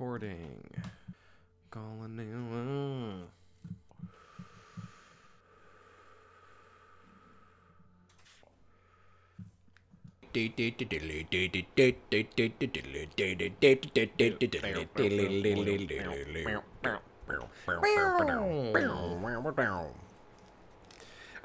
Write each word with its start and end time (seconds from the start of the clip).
recording. 0.00 0.64
Calling 1.70 2.16
you. 2.16 3.26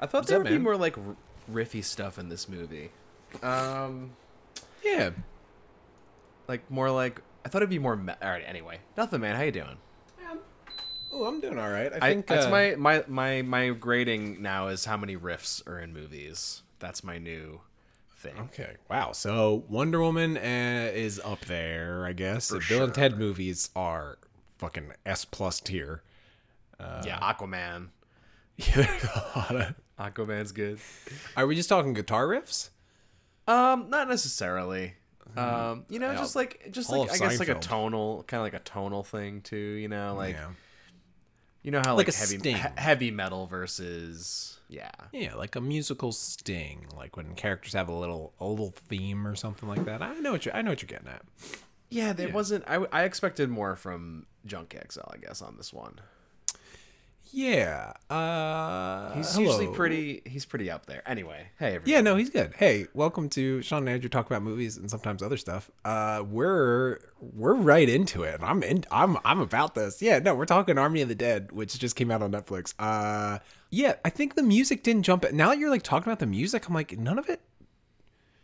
I 0.00 0.06
thought 0.06 0.26
there 0.26 0.38
would 0.38 0.48
be 0.48 0.56
more 0.56 0.78
like 0.78 0.96
riffy 1.52 1.84
stuff 1.84 2.18
in 2.18 2.30
this 2.30 2.48
movie. 2.48 2.90
Um, 3.42 4.12
Yeah. 4.82 5.10
like 6.48 6.70
more 6.70 6.90
like 6.90 7.20
I 7.46 7.48
thought 7.48 7.58
it'd 7.58 7.70
be 7.70 7.78
more. 7.78 7.94
Me- 7.94 8.12
all 8.20 8.28
right, 8.28 8.42
anyway, 8.44 8.80
nothing, 8.96 9.20
man. 9.20 9.36
How 9.36 9.42
you 9.42 9.52
doing? 9.52 9.76
Oh, 11.12 11.26
I'm 11.26 11.40
doing 11.40 11.60
all 11.60 11.70
right. 11.70 11.92
I 11.92 11.98
I, 11.98 12.10
think 12.10 12.26
that's 12.26 12.46
uh, 12.46 12.50
my 12.50 12.74
my 12.74 13.04
my 13.06 13.42
my 13.42 13.68
grading 13.68 14.42
now 14.42 14.66
is 14.66 14.84
how 14.84 14.96
many 14.96 15.16
riffs 15.16 15.64
are 15.64 15.78
in 15.78 15.92
movies. 15.92 16.62
That's 16.80 17.04
my 17.04 17.18
new 17.18 17.60
thing. 18.16 18.36
Okay. 18.46 18.74
Wow. 18.90 19.12
So 19.12 19.62
Wonder 19.68 20.00
Woman 20.00 20.36
uh, 20.36 20.90
is 20.92 21.20
up 21.24 21.44
there, 21.44 22.04
I 22.04 22.14
guess. 22.14 22.48
The 22.48 22.60
Bill 22.68 22.82
and 22.82 22.92
Ted 22.92 23.16
movies 23.16 23.70
are 23.76 24.18
fucking 24.58 24.94
S 25.06 25.24
plus 25.24 25.60
tier. 25.60 26.02
yeah, 26.80 27.20
Aquaman. 27.20 27.90
Yeah, 28.56 28.74
there's 28.74 29.04
a 29.04 29.32
lot 29.36 29.54
of. 29.54 29.74
Aquaman's 30.00 30.50
good. 30.50 30.80
Are 31.36 31.46
we 31.46 31.54
just 31.54 31.68
talking 31.68 31.92
guitar 31.92 32.26
riffs? 32.26 32.70
Um, 33.46 33.88
not 33.90 34.08
necessarily. 34.08 34.94
Um, 35.36 35.84
you 35.88 35.98
know, 35.98 36.14
just 36.14 36.36
like 36.36 36.68
just 36.70 36.90
All 36.90 37.00
like 37.00 37.08
of 37.10 37.14
I 37.14 37.18
guess 37.18 37.38
like 37.38 37.48
a 37.48 37.54
Seinfeld. 37.56 37.60
tonal, 37.62 38.24
kind 38.26 38.40
of 38.40 38.44
like 38.44 38.54
a 38.54 38.64
tonal 38.64 39.02
thing 39.04 39.40
too. 39.42 39.56
You 39.56 39.88
know, 39.88 40.14
like 40.16 40.34
yeah. 40.34 40.48
you 41.62 41.70
know 41.70 41.82
how 41.84 41.94
Like 41.96 42.06
like, 42.06 42.14
a 42.14 42.18
heavy 42.18 42.38
sting. 42.38 42.56
he- 42.56 42.62
heavy 42.76 43.10
metal 43.10 43.46
versus 43.46 44.58
yeah. 44.68 44.90
Yeah, 45.12 45.34
like 45.34 45.54
a 45.56 45.60
musical 45.60 46.12
sting, 46.12 46.86
like 46.96 47.16
when 47.16 47.34
characters 47.34 47.72
have 47.74 47.88
a 47.88 47.94
little 47.94 48.32
a 48.40 48.46
little 48.46 48.74
theme 48.88 49.26
or 49.26 49.34
something 49.36 49.68
like 49.68 49.84
that. 49.84 50.02
I 50.02 50.14
know 50.14 50.32
what 50.32 50.46
you 50.46 50.52
I 50.52 50.62
know 50.62 50.70
what 50.70 50.82
you're 50.82 50.88
getting 50.88 51.08
at. 51.08 51.22
Yeah, 51.88 52.12
there 52.12 52.30
wasn't. 52.30 52.64
I, 52.66 52.84
I 52.90 53.04
expected 53.04 53.48
more 53.48 53.76
from 53.76 54.26
Junkie 54.44 54.78
XL, 54.90 55.00
I 55.08 55.18
guess, 55.18 55.40
on 55.40 55.56
this 55.56 55.72
one. 55.72 56.00
Yeah. 57.32 57.92
Uh 58.08 59.12
He's 59.14 59.38
usually 59.38 59.66
pretty. 59.68 60.22
He's 60.24 60.44
pretty 60.44 60.70
up 60.70 60.86
there. 60.86 61.02
Anyway, 61.08 61.48
hey, 61.58 61.68
everybody. 61.68 61.90
Yeah, 61.90 62.00
no, 62.00 62.16
he's 62.16 62.30
good. 62.30 62.54
Hey, 62.56 62.86
welcome 62.94 63.28
to 63.30 63.62
Sean 63.62 63.80
and 63.80 63.88
Andrew 63.88 64.08
talk 64.08 64.26
about 64.26 64.42
movies 64.42 64.76
and 64.76 64.90
sometimes 64.90 65.22
other 65.22 65.36
stuff. 65.36 65.70
Uh, 65.84 66.24
we're 66.28 66.98
we're 67.20 67.54
right 67.54 67.88
into 67.88 68.22
it. 68.22 68.40
I'm 68.42 68.62
in. 68.62 68.84
I'm 68.90 69.18
I'm 69.24 69.40
about 69.40 69.74
this. 69.74 70.00
Yeah, 70.00 70.18
no, 70.18 70.34
we're 70.34 70.46
talking 70.46 70.78
Army 70.78 71.02
of 71.02 71.08
the 71.08 71.14
Dead, 71.14 71.52
which 71.52 71.78
just 71.78 71.96
came 71.96 72.10
out 72.10 72.22
on 72.22 72.32
Netflix. 72.32 72.74
Uh, 72.78 73.38
yeah, 73.70 73.94
I 74.04 74.10
think 74.10 74.34
the 74.34 74.42
music 74.42 74.82
didn't 74.82 75.02
jump. 75.02 75.30
Now 75.32 75.50
that 75.50 75.58
you're 75.58 75.70
like 75.70 75.82
talking 75.82 76.08
about 76.08 76.20
the 76.20 76.26
music, 76.26 76.68
I'm 76.68 76.74
like 76.74 76.96
none 76.98 77.18
of 77.18 77.28
it 77.28 77.40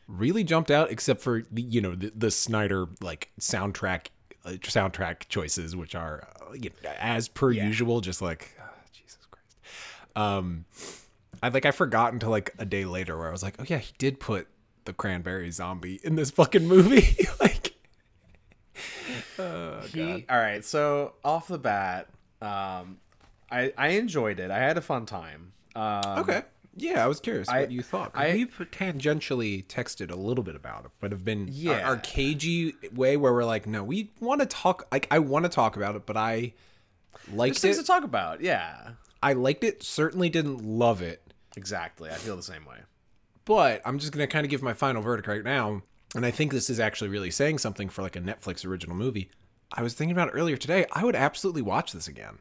really 0.08 0.44
jumped 0.44 0.70
out 0.70 0.90
except 0.90 1.20
for 1.20 1.42
the 1.50 1.62
you 1.62 1.80
know 1.80 1.94
the, 1.94 2.12
the 2.14 2.30
Snyder 2.30 2.88
like 3.00 3.30
soundtrack 3.40 4.08
uh, 4.44 4.50
soundtrack 4.50 5.28
choices, 5.28 5.76
which 5.76 5.94
are 5.94 6.28
uh, 6.40 6.52
you 6.54 6.70
know, 6.82 6.90
as 6.98 7.28
per 7.28 7.50
usual, 7.52 8.00
just 8.00 8.20
like. 8.20 8.56
Um, 10.16 10.64
I 11.42 11.48
like 11.48 11.66
I 11.66 11.70
forgot 11.70 12.12
until 12.12 12.30
like 12.30 12.54
a 12.58 12.64
day 12.64 12.84
later 12.84 13.16
where 13.18 13.28
I 13.28 13.32
was 13.32 13.42
like, 13.42 13.54
oh 13.58 13.64
yeah, 13.66 13.78
he 13.78 13.92
did 13.98 14.20
put 14.20 14.46
the 14.84 14.92
cranberry 14.92 15.50
zombie 15.50 16.00
in 16.02 16.16
this 16.16 16.30
fucking 16.30 16.66
movie. 16.66 17.16
like, 17.40 17.74
oh, 19.38 19.80
He, 19.92 20.24
all 20.28 20.38
right. 20.38 20.64
So 20.64 21.14
off 21.24 21.48
the 21.48 21.58
bat, 21.58 22.08
um, 22.40 22.98
I 23.50 23.72
I 23.76 23.88
enjoyed 23.88 24.40
it. 24.40 24.50
I 24.50 24.58
had 24.58 24.76
a 24.78 24.80
fun 24.82 25.06
time. 25.06 25.52
Um, 25.74 26.18
okay, 26.20 26.42
yeah, 26.76 27.04
I 27.04 27.06
was 27.08 27.20
curious 27.20 27.48
I- 27.48 27.60
what 27.60 27.70
you 27.70 27.82
thought. 27.82 28.12
I- 28.14 28.32
We've 28.32 28.50
tangentially 28.70 29.66
texted 29.66 30.10
a 30.10 30.16
little 30.16 30.44
bit 30.44 30.54
about 30.56 30.84
it, 30.84 30.90
but 31.00 31.10
have 31.12 31.24
been 31.24 31.48
Yeah. 31.50 31.80
our, 31.80 31.80
our 31.82 31.96
cagey 31.96 32.74
way 32.94 33.16
where 33.16 33.32
we're 33.32 33.44
like, 33.44 33.66
no, 33.66 33.82
we 33.82 34.10
want 34.20 34.40
to 34.40 34.46
talk. 34.46 34.86
Like, 34.92 35.06
I 35.10 35.18
want 35.18 35.44
to 35.44 35.48
talk 35.48 35.76
about 35.76 35.96
it, 35.96 36.04
but 36.06 36.16
I 36.16 36.52
There's 37.26 37.36
liked 37.36 37.58
things 37.58 37.78
to 37.78 37.84
talk 37.84 38.04
about. 38.04 38.40
Yeah, 38.42 38.90
I 39.22 39.32
liked 39.34 39.64
it. 39.64 39.82
Certainly 39.82 40.30
didn't 40.30 40.64
love 40.64 41.00
it. 41.02 41.22
exactly. 41.56 42.10
I 42.10 42.14
feel 42.14 42.36
the 42.36 42.42
same 42.42 42.64
way. 42.64 42.78
but 43.44 43.80
I'm 43.84 43.98
just 43.98 44.12
gonna 44.12 44.26
kind 44.26 44.44
of 44.44 44.50
give 44.50 44.62
my 44.62 44.74
final 44.74 45.02
verdict 45.02 45.28
right 45.28 45.44
now, 45.44 45.82
and 46.14 46.24
I 46.26 46.30
think 46.30 46.52
this 46.52 46.68
is 46.70 46.80
actually 46.80 47.10
really 47.10 47.30
saying 47.30 47.58
something 47.58 47.88
for 47.88 48.02
like 48.02 48.16
a 48.16 48.20
Netflix 48.20 48.64
original 48.66 48.96
movie. 48.96 49.30
I 49.72 49.82
was 49.82 49.94
thinking 49.94 50.12
about 50.12 50.28
it 50.28 50.32
earlier 50.32 50.56
today. 50.56 50.86
I 50.92 51.04
would 51.04 51.16
absolutely 51.16 51.62
watch 51.62 51.92
this 51.92 52.06
again. 52.08 52.38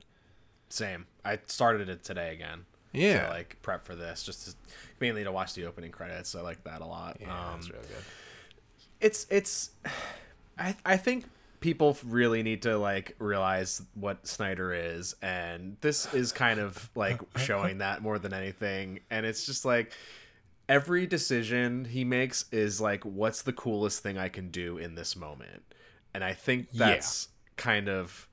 Same. 0.70 1.08
I 1.24 1.40
started 1.47 1.88
it 1.90 2.03
today 2.03 2.34
again. 2.34 2.66
Yeah. 2.94 3.25
To, 3.25 3.30
like 3.30 3.58
prep 3.62 3.86
for 3.86 3.96
this, 3.96 4.24
just 4.24 4.47
to, 4.47 4.56
mainly 5.00 5.24
to 5.24 5.31
watch 5.31 5.53
the 5.53 5.66
opening 5.66 5.91
credits. 5.91 6.36
I 6.36 6.41
like 6.41 6.64
that 6.66 6.81
a 6.81 6.86
lot. 6.86 7.18
Yeah, 7.22 7.52
um, 7.53 7.59
really 7.62 7.72
good. 7.88 8.03
it's 9.00 9.28
it's 9.30 9.72
I 10.58 10.75
I 10.86 10.97
think 10.97 11.25
people 11.61 11.95
really 12.05 12.44
need 12.44 12.63
to 12.63 12.77
like 12.77 13.16
realize 13.19 13.81
what 13.94 14.27
Snyder 14.27 14.73
is 14.73 15.16
and 15.22 15.77
this 15.81 16.11
is 16.13 16.31
kind 16.31 16.59
of 16.59 16.89
like 16.95 17.22
showing 17.38 17.77
that 17.77 18.01
more 18.01 18.17
than 18.19 18.33
anything 18.33 18.99
and 19.11 19.25
it's 19.27 19.45
just 19.45 19.63
like 19.63 19.94
every 20.67 21.05
decision 21.05 21.85
he 21.85 22.03
makes 22.03 22.45
is 22.51 22.81
like 22.81 23.03
what's 23.05 23.44
the 23.44 23.53
coolest 23.53 24.01
thing 24.01 24.17
I 24.17 24.27
can 24.27 24.49
do 24.49 24.79
in 24.79 24.95
this 24.95 25.16
moment 25.16 25.61
and 26.16 26.23
I 26.23 26.33
think 26.33 26.67
Yeah. 26.72 26.88
that's 26.88 27.27
kind 27.57 27.88
of 27.88 28.28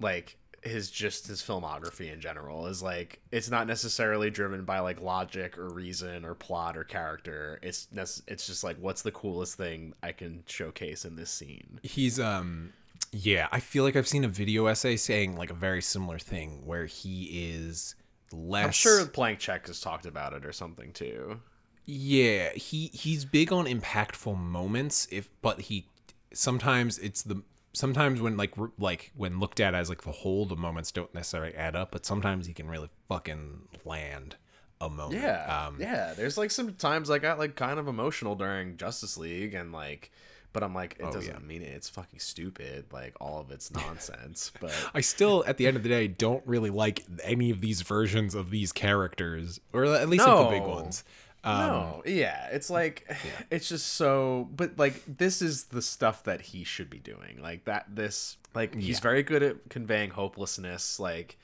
like 0.00 0.37
his 0.62 0.90
just 0.90 1.26
his 1.26 1.40
filmography 1.40 2.12
in 2.12 2.20
general 2.20 2.66
is 2.66 2.82
like 2.82 3.20
it's 3.30 3.50
not 3.50 3.66
necessarily 3.66 4.30
driven 4.30 4.64
by 4.64 4.80
like 4.80 5.00
logic 5.00 5.56
or 5.56 5.68
reason 5.68 6.24
or 6.24 6.34
plot 6.34 6.76
or 6.76 6.84
character. 6.84 7.58
It's 7.62 7.88
nec- 7.92 8.24
it's 8.26 8.46
just 8.46 8.64
like 8.64 8.76
what's 8.78 9.02
the 9.02 9.12
coolest 9.12 9.56
thing 9.56 9.94
i 10.02 10.12
can 10.12 10.42
showcase 10.46 11.04
in 11.04 11.16
this 11.16 11.30
scene? 11.30 11.80
He's 11.82 12.18
um 12.18 12.72
yeah, 13.12 13.48
I 13.52 13.60
feel 13.60 13.84
like 13.84 13.96
I've 13.96 14.08
seen 14.08 14.24
a 14.24 14.28
video 14.28 14.66
essay 14.66 14.96
saying 14.96 15.36
like 15.36 15.50
a 15.50 15.54
very 15.54 15.80
similar 15.80 16.18
thing 16.18 16.62
where 16.66 16.86
he 16.86 17.50
is 17.52 17.94
less 18.30 18.64
i'm 18.66 18.72
sure 18.72 19.06
blank 19.06 19.38
check 19.38 19.66
has 19.66 19.80
talked 19.80 20.04
about 20.04 20.34
it 20.34 20.44
or 20.44 20.52
something 20.52 20.92
too. 20.92 21.40
Yeah, 21.86 22.50
he 22.50 22.88
he's 22.88 23.24
big 23.24 23.52
on 23.52 23.64
impactful 23.64 24.36
moments 24.36 25.08
if 25.10 25.30
but 25.40 25.62
he 25.62 25.86
sometimes 26.34 26.98
it's 26.98 27.22
the 27.22 27.42
sometimes 27.72 28.20
when 28.20 28.36
like 28.36 28.54
like 28.78 29.12
when 29.16 29.40
looked 29.40 29.60
at 29.60 29.74
as 29.74 29.88
like 29.88 30.02
the 30.02 30.12
whole 30.12 30.46
the 30.46 30.56
moments 30.56 30.92
don't 30.92 31.14
necessarily 31.14 31.54
add 31.54 31.76
up, 31.76 31.90
but 31.92 32.06
sometimes 32.06 32.46
he 32.46 32.52
can 32.52 32.68
really 32.68 32.88
fucking 33.08 33.68
land 33.84 34.36
a 34.80 34.88
moment. 34.88 35.20
yeah 35.20 35.66
Um 35.66 35.76
yeah 35.80 36.12
there's 36.16 36.38
like 36.38 36.50
some 36.50 36.74
times 36.74 37.10
i 37.10 37.18
got 37.18 37.38
like 37.38 37.56
kind 37.56 37.78
of 37.78 37.88
emotional 37.88 38.34
during 38.34 38.76
justice 38.76 39.16
league 39.16 39.54
and 39.54 39.72
like 39.72 40.12
but 40.52 40.62
i'm 40.62 40.74
like 40.74 40.96
it 41.00 41.12
doesn't 41.12 41.34
yeah. 41.34 41.38
mean 41.46 41.62
it. 41.62 41.70
it's 41.74 41.88
fucking 41.88 42.20
stupid 42.20 42.84
like 42.92 43.14
all 43.20 43.40
of 43.40 43.50
it's 43.50 43.72
nonsense 43.72 44.52
but 44.60 44.72
I 44.94 45.00
still, 45.00 45.44
at 45.46 45.56
the 45.56 45.66
end 45.66 45.76
of 45.76 45.82
the 45.82 45.88
day, 45.88 46.08
don't 46.08 46.42
really 46.46 46.70
like 46.70 47.04
any 47.22 47.50
of 47.50 47.60
these 47.60 47.82
versions 47.82 48.34
of 48.34 48.50
these 48.50 48.72
characters, 48.72 49.60
or 49.72 49.84
at 49.84 50.08
least 50.08 50.26
like 50.26 50.50
the 50.50 50.58
big 50.58 50.66
ones. 50.66 51.04
Um, 51.48 51.58
no, 51.60 52.02
yeah, 52.06 52.48
it's 52.50 52.68
like 52.70 53.10
it's 53.50 53.68
just 53.68 53.86
so. 53.94 54.48
But 54.54 54.78
like, 54.78 55.02
this 55.06 55.40
is 55.42 55.64
the 55.64 55.82
stuff 55.82 56.24
that 56.24 56.40
he 56.40 56.64
should 56.64 56.90
be 56.90 56.98
doing. 56.98 57.40
Like 57.40 57.64
that. 57.64 57.86
This 57.94 58.36
like 58.54 58.74
he's 58.74 58.96
Yeah. 58.98 59.02
very 59.02 59.22
good 59.22 59.42
at 59.42 59.68
conveying 59.70 60.10
hopelessness. 60.10 60.98
Like 61.00 61.38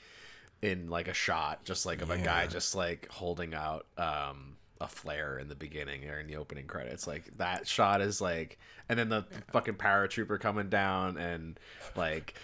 in 0.63 0.89
like 0.89 1.09
a 1.09 1.15
shot, 1.15 1.65
just 1.65 1.85
like 1.87 2.03
of 2.03 2.11
a 2.11 2.19
guy 2.19 2.47
just 2.47 2.75
like 2.75 3.09
holding 3.11 3.55
out 3.55 3.87
um 3.99 4.57
a 4.81 4.89
flare 4.89 5.39
in 5.39 5.49
the 5.49 5.55
beginning 5.55 6.09
or 6.11 6.19
in 6.19 6.27
the 6.27 6.37
opening 6.37 6.67
credits. 6.67 7.07
Like 7.07 7.37
that 7.39 7.67
shot 7.69 8.01
is 8.01 8.21
like, 8.21 8.59
and 8.89 8.99
then 8.99 9.09
the 9.09 9.25
fucking 9.53 9.75
paratrooper 9.75 10.39
coming 10.41 10.69
down 10.69 11.17
and 11.17 11.59
like 11.97 12.35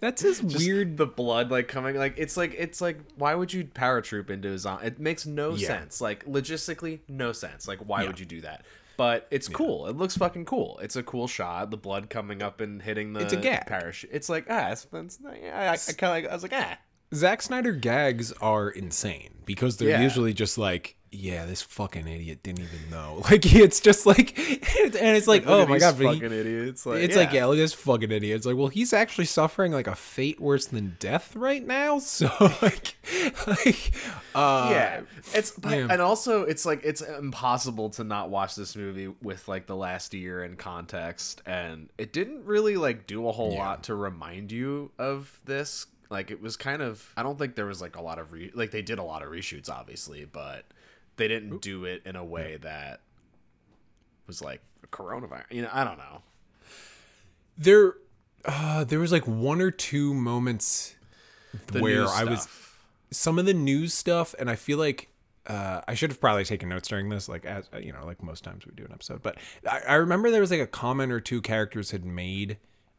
That's 0.00 0.22
his 0.22 0.40
just 0.40 0.64
weird. 0.66 0.96
the 0.96 1.06
blood 1.06 1.50
like 1.50 1.68
coming 1.68 1.96
like 1.96 2.14
it's 2.16 2.36
like 2.36 2.54
it's 2.58 2.80
like 2.80 2.98
why 3.16 3.34
would 3.34 3.52
you 3.52 3.64
paratroop 3.64 4.30
into 4.30 4.48
a 4.52 4.58
zombie 4.58 4.86
it 4.86 4.98
makes 4.98 5.26
no 5.26 5.54
Yeah. 5.54 5.66
sense 5.68 6.00
like 6.00 6.24
logistically 6.26 7.00
no 7.08 7.32
sense 7.32 7.66
like 7.68 7.78
why 7.80 8.02
Yeah. 8.02 8.08
would 8.08 8.20
you 8.20 8.26
do 8.26 8.40
that 8.42 8.64
but 8.96 9.26
it's 9.30 9.48
cool 9.48 9.86
it 9.86 9.96
looks 9.96 10.16
fucking 10.16 10.44
cool 10.44 10.78
it's 10.82 10.96
a 10.96 11.02
cool 11.02 11.26
shot 11.28 11.70
the 11.70 11.76
blood 11.76 12.10
coming 12.10 12.42
up 12.42 12.60
and 12.60 12.82
hitting 12.82 13.12
the 13.12 13.20
It's 13.20 13.32
a 13.32 13.36
gag. 13.36 13.66
parachute 13.66 14.10
it's 14.12 14.28
like 14.28 14.46
ah 14.50 14.70
it's, 14.70 14.86
it's 14.92 15.18
yeah, 15.42 15.58
I, 15.70 15.72
I 15.72 15.76
kind 15.94 16.02
of 16.02 16.08
like 16.10 16.26
I 16.28 16.34
was 16.34 16.42
like 16.42 16.52
ah 16.54 16.78
Zack 17.14 17.42
Snyder 17.42 17.72
gags 17.72 18.32
are 18.40 18.70
insane 18.70 19.34
because 19.44 19.76
they're 19.76 19.90
Yeah. 19.90 20.00
usually 20.02 20.32
just 20.32 20.56
like 20.56 20.96
yeah, 21.12 21.44
this 21.44 21.60
fucking 21.62 22.08
idiot 22.08 22.42
didn't 22.42 22.60
even 22.64 22.90
know. 22.90 23.22
Like 23.30 23.44
it's 23.54 23.78
just 23.80 24.06
like, 24.06 24.36
and 24.38 24.94
it's 25.16 25.28
like, 25.28 25.44
Look 25.46 25.68
oh 25.68 25.70
my 25.70 25.78
god, 25.78 25.96
but 25.98 26.14
he- 26.14 26.20
fucking 26.20 26.32
idiots! 26.36 26.84
Like, 26.86 27.02
it's 27.02 27.14
like, 27.16 27.32
yeah, 27.32 27.44
look 27.46 27.56
at 27.56 27.60
this 27.60 27.74
fucking 27.74 28.10
idiot. 28.10 28.36
It's 28.36 28.46
like, 28.46 28.56
well, 28.56 28.68
he's 28.68 28.92
actually 28.92 29.26
suffering 29.26 29.72
like 29.72 29.86
a 29.86 29.94
fate 29.94 30.40
worse 30.40 30.66
than 30.66 30.96
death 30.98 31.36
right 31.36 31.64
now. 31.66 31.98
So 32.12 32.30
like, 32.62 32.96
like, 33.46 33.92
uh, 34.34 34.68
yeah 34.72 35.00
it's 35.34 35.50
but, 35.52 35.72
yeah. 35.72 35.86
and 35.90 36.00
also 36.00 36.42
it's 36.42 36.64
like 36.64 36.82
it's 36.84 37.00
impossible 37.00 37.90
to 37.90 38.04
not 38.04 38.30
watch 38.30 38.54
this 38.56 38.74
movie 38.76 39.08
with 39.22 39.46
like 39.48 39.66
the 39.66 39.76
last 39.76 40.14
year 40.14 40.42
in 40.44 40.56
context 40.56 41.42
and 41.46 41.88
it 41.98 42.12
didn't 42.12 42.44
really 42.44 42.76
like 42.76 43.06
do 43.06 43.28
a 43.28 43.32
whole 43.32 43.52
Yeah. 43.52 43.58
lot 43.58 43.82
to 43.84 43.94
remind 43.94 44.50
you 44.52 44.90
of 44.98 45.40
this 45.44 45.86
like 46.10 46.30
it 46.30 46.40
was 46.40 46.56
kind 46.56 46.80
of 46.82 47.12
i 47.16 47.22
don't 47.22 47.38
think 47.38 47.54
there 47.54 47.66
was 47.66 47.80
like 47.80 47.96
a 47.96 48.02
lot 48.02 48.18
of 48.18 48.32
re- 48.32 48.50
like 48.54 48.70
they 48.70 48.82
did 48.82 48.98
a 48.98 49.02
lot 49.04 49.22
of 49.22 49.30
reshoots 49.30 49.68
obviously 49.70 50.24
but 50.24 50.64
they 51.16 51.28
didn't 51.28 51.60
do 51.60 51.84
it 51.84 52.02
in 52.04 52.16
a 52.16 52.24
way 52.24 52.58
that 52.62 53.00
was 54.26 54.42
like 54.42 54.60
a 54.82 54.86
coronavirus 54.86 55.44
you 55.50 55.62
know 55.62 55.70
i 55.72 55.84
don't 55.84 55.98
know. 55.98 56.22
There, 57.58 57.94
uh, 58.44 58.84
there 58.84 58.98
was 58.98 59.12
like 59.12 59.26
one 59.26 59.60
or 59.60 59.70
two 59.70 60.14
moments 60.14 60.94
The 61.68 61.80
where 61.80 62.06
I 62.08 62.24
was 62.24 62.48
some 63.10 63.38
of 63.38 63.46
the 63.46 63.54
news 63.54 63.94
stuff, 63.94 64.34
and 64.38 64.50
I 64.50 64.56
feel 64.56 64.78
like 64.78 65.08
uh, 65.46 65.82
I 65.86 65.94
should 65.94 66.10
have 66.10 66.20
probably 66.20 66.44
taken 66.44 66.68
notes 66.68 66.88
during 66.88 67.08
this, 67.08 67.28
like 67.28 67.44
as 67.44 67.68
uh, 67.74 67.78
you 67.78 67.92
know, 67.92 68.04
like 68.06 68.22
most 68.22 68.42
times 68.42 68.66
we 68.66 68.72
do 68.74 68.84
an 68.84 68.92
episode. 68.92 69.22
But 69.22 69.36
I, 69.68 69.80
I 69.86 69.94
remember 69.94 70.30
there 70.30 70.40
was 70.40 70.50
like 70.50 70.60
a 70.60 70.66
comment 70.66 71.12
or 71.12 71.20
two 71.20 71.42
characters 71.42 71.90
had 71.90 72.04
made 72.04 72.56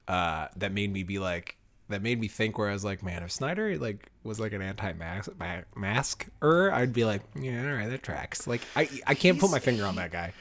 uh, 0.07 0.47
that 0.55 0.71
made 0.71 0.93
me 0.93 1.03
be 1.03 1.19
like, 1.19 1.57
that 1.89 2.01
made 2.01 2.19
me 2.19 2.27
think. 2.27 2.57
Where 2.57 2.69
I 2.69 2.73
was 2.73 2.83
like, 2.83 3.03
man, 3.03 3.23
if 3.23 3.31
Snyder 3.31 3.77
like 3.77 4.09
was 4.23 4.39
like 4.39 4.53
an 4.53 4.61
anti-mask 4.61 5.31
ma- 5.39 5.61
masker, 5.75 6.71
I'd 6.71 6.93
be 6.93 7.05
like, 7.05 7.21
yeah, 7.39 7.65
all 7.65 7.73
right, 7.73 7.89
that 7.89 8.03
tracks. 8.03 8.47
Like 8.47 8.61
I 8.75 8.89
I 9.05 9.15
can't 9.15 9.39
put 9.39 9.51
my 9.51 9.59
finger 9.59 9.85
on 9.85 9.95
that 9.95 10.11
guy. 10.11 10.33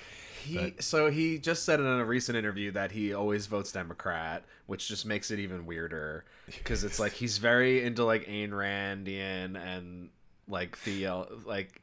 He 0.44 0.74
so 0.80 1.10
he 1.10 1.38
just 1.38 1.64
said 1.64 1.78
in 1.78 1.86
a 1.86 2.04
recent 2.04 2.36
interview 2.36 2.72
that 2.72 2.90
he 2.92 3.14
always 3.14 3.46
votes 3.46 3.70
Democrat, 3.72 4.44
which 4.66 4.88
just 4.88 5.06
makes 5.06 5.30
it 5.30 5.38
even 5.38 5.66
weirder 5.66 6.24
because 6.46 6.82
it's 6.84 6.98
like 6.98 7.12
he's 7.12 7.38
very 7.38 7.84
into 7.84 8.04
like 8.04 8.26
Ayn 8.26 8.50
Randian 8.50 9.56
and 9.56 10.10
like 10.48 10.76
Theo, 10.76 11.28
uh, 11.30 11.48
like 11.48 11.80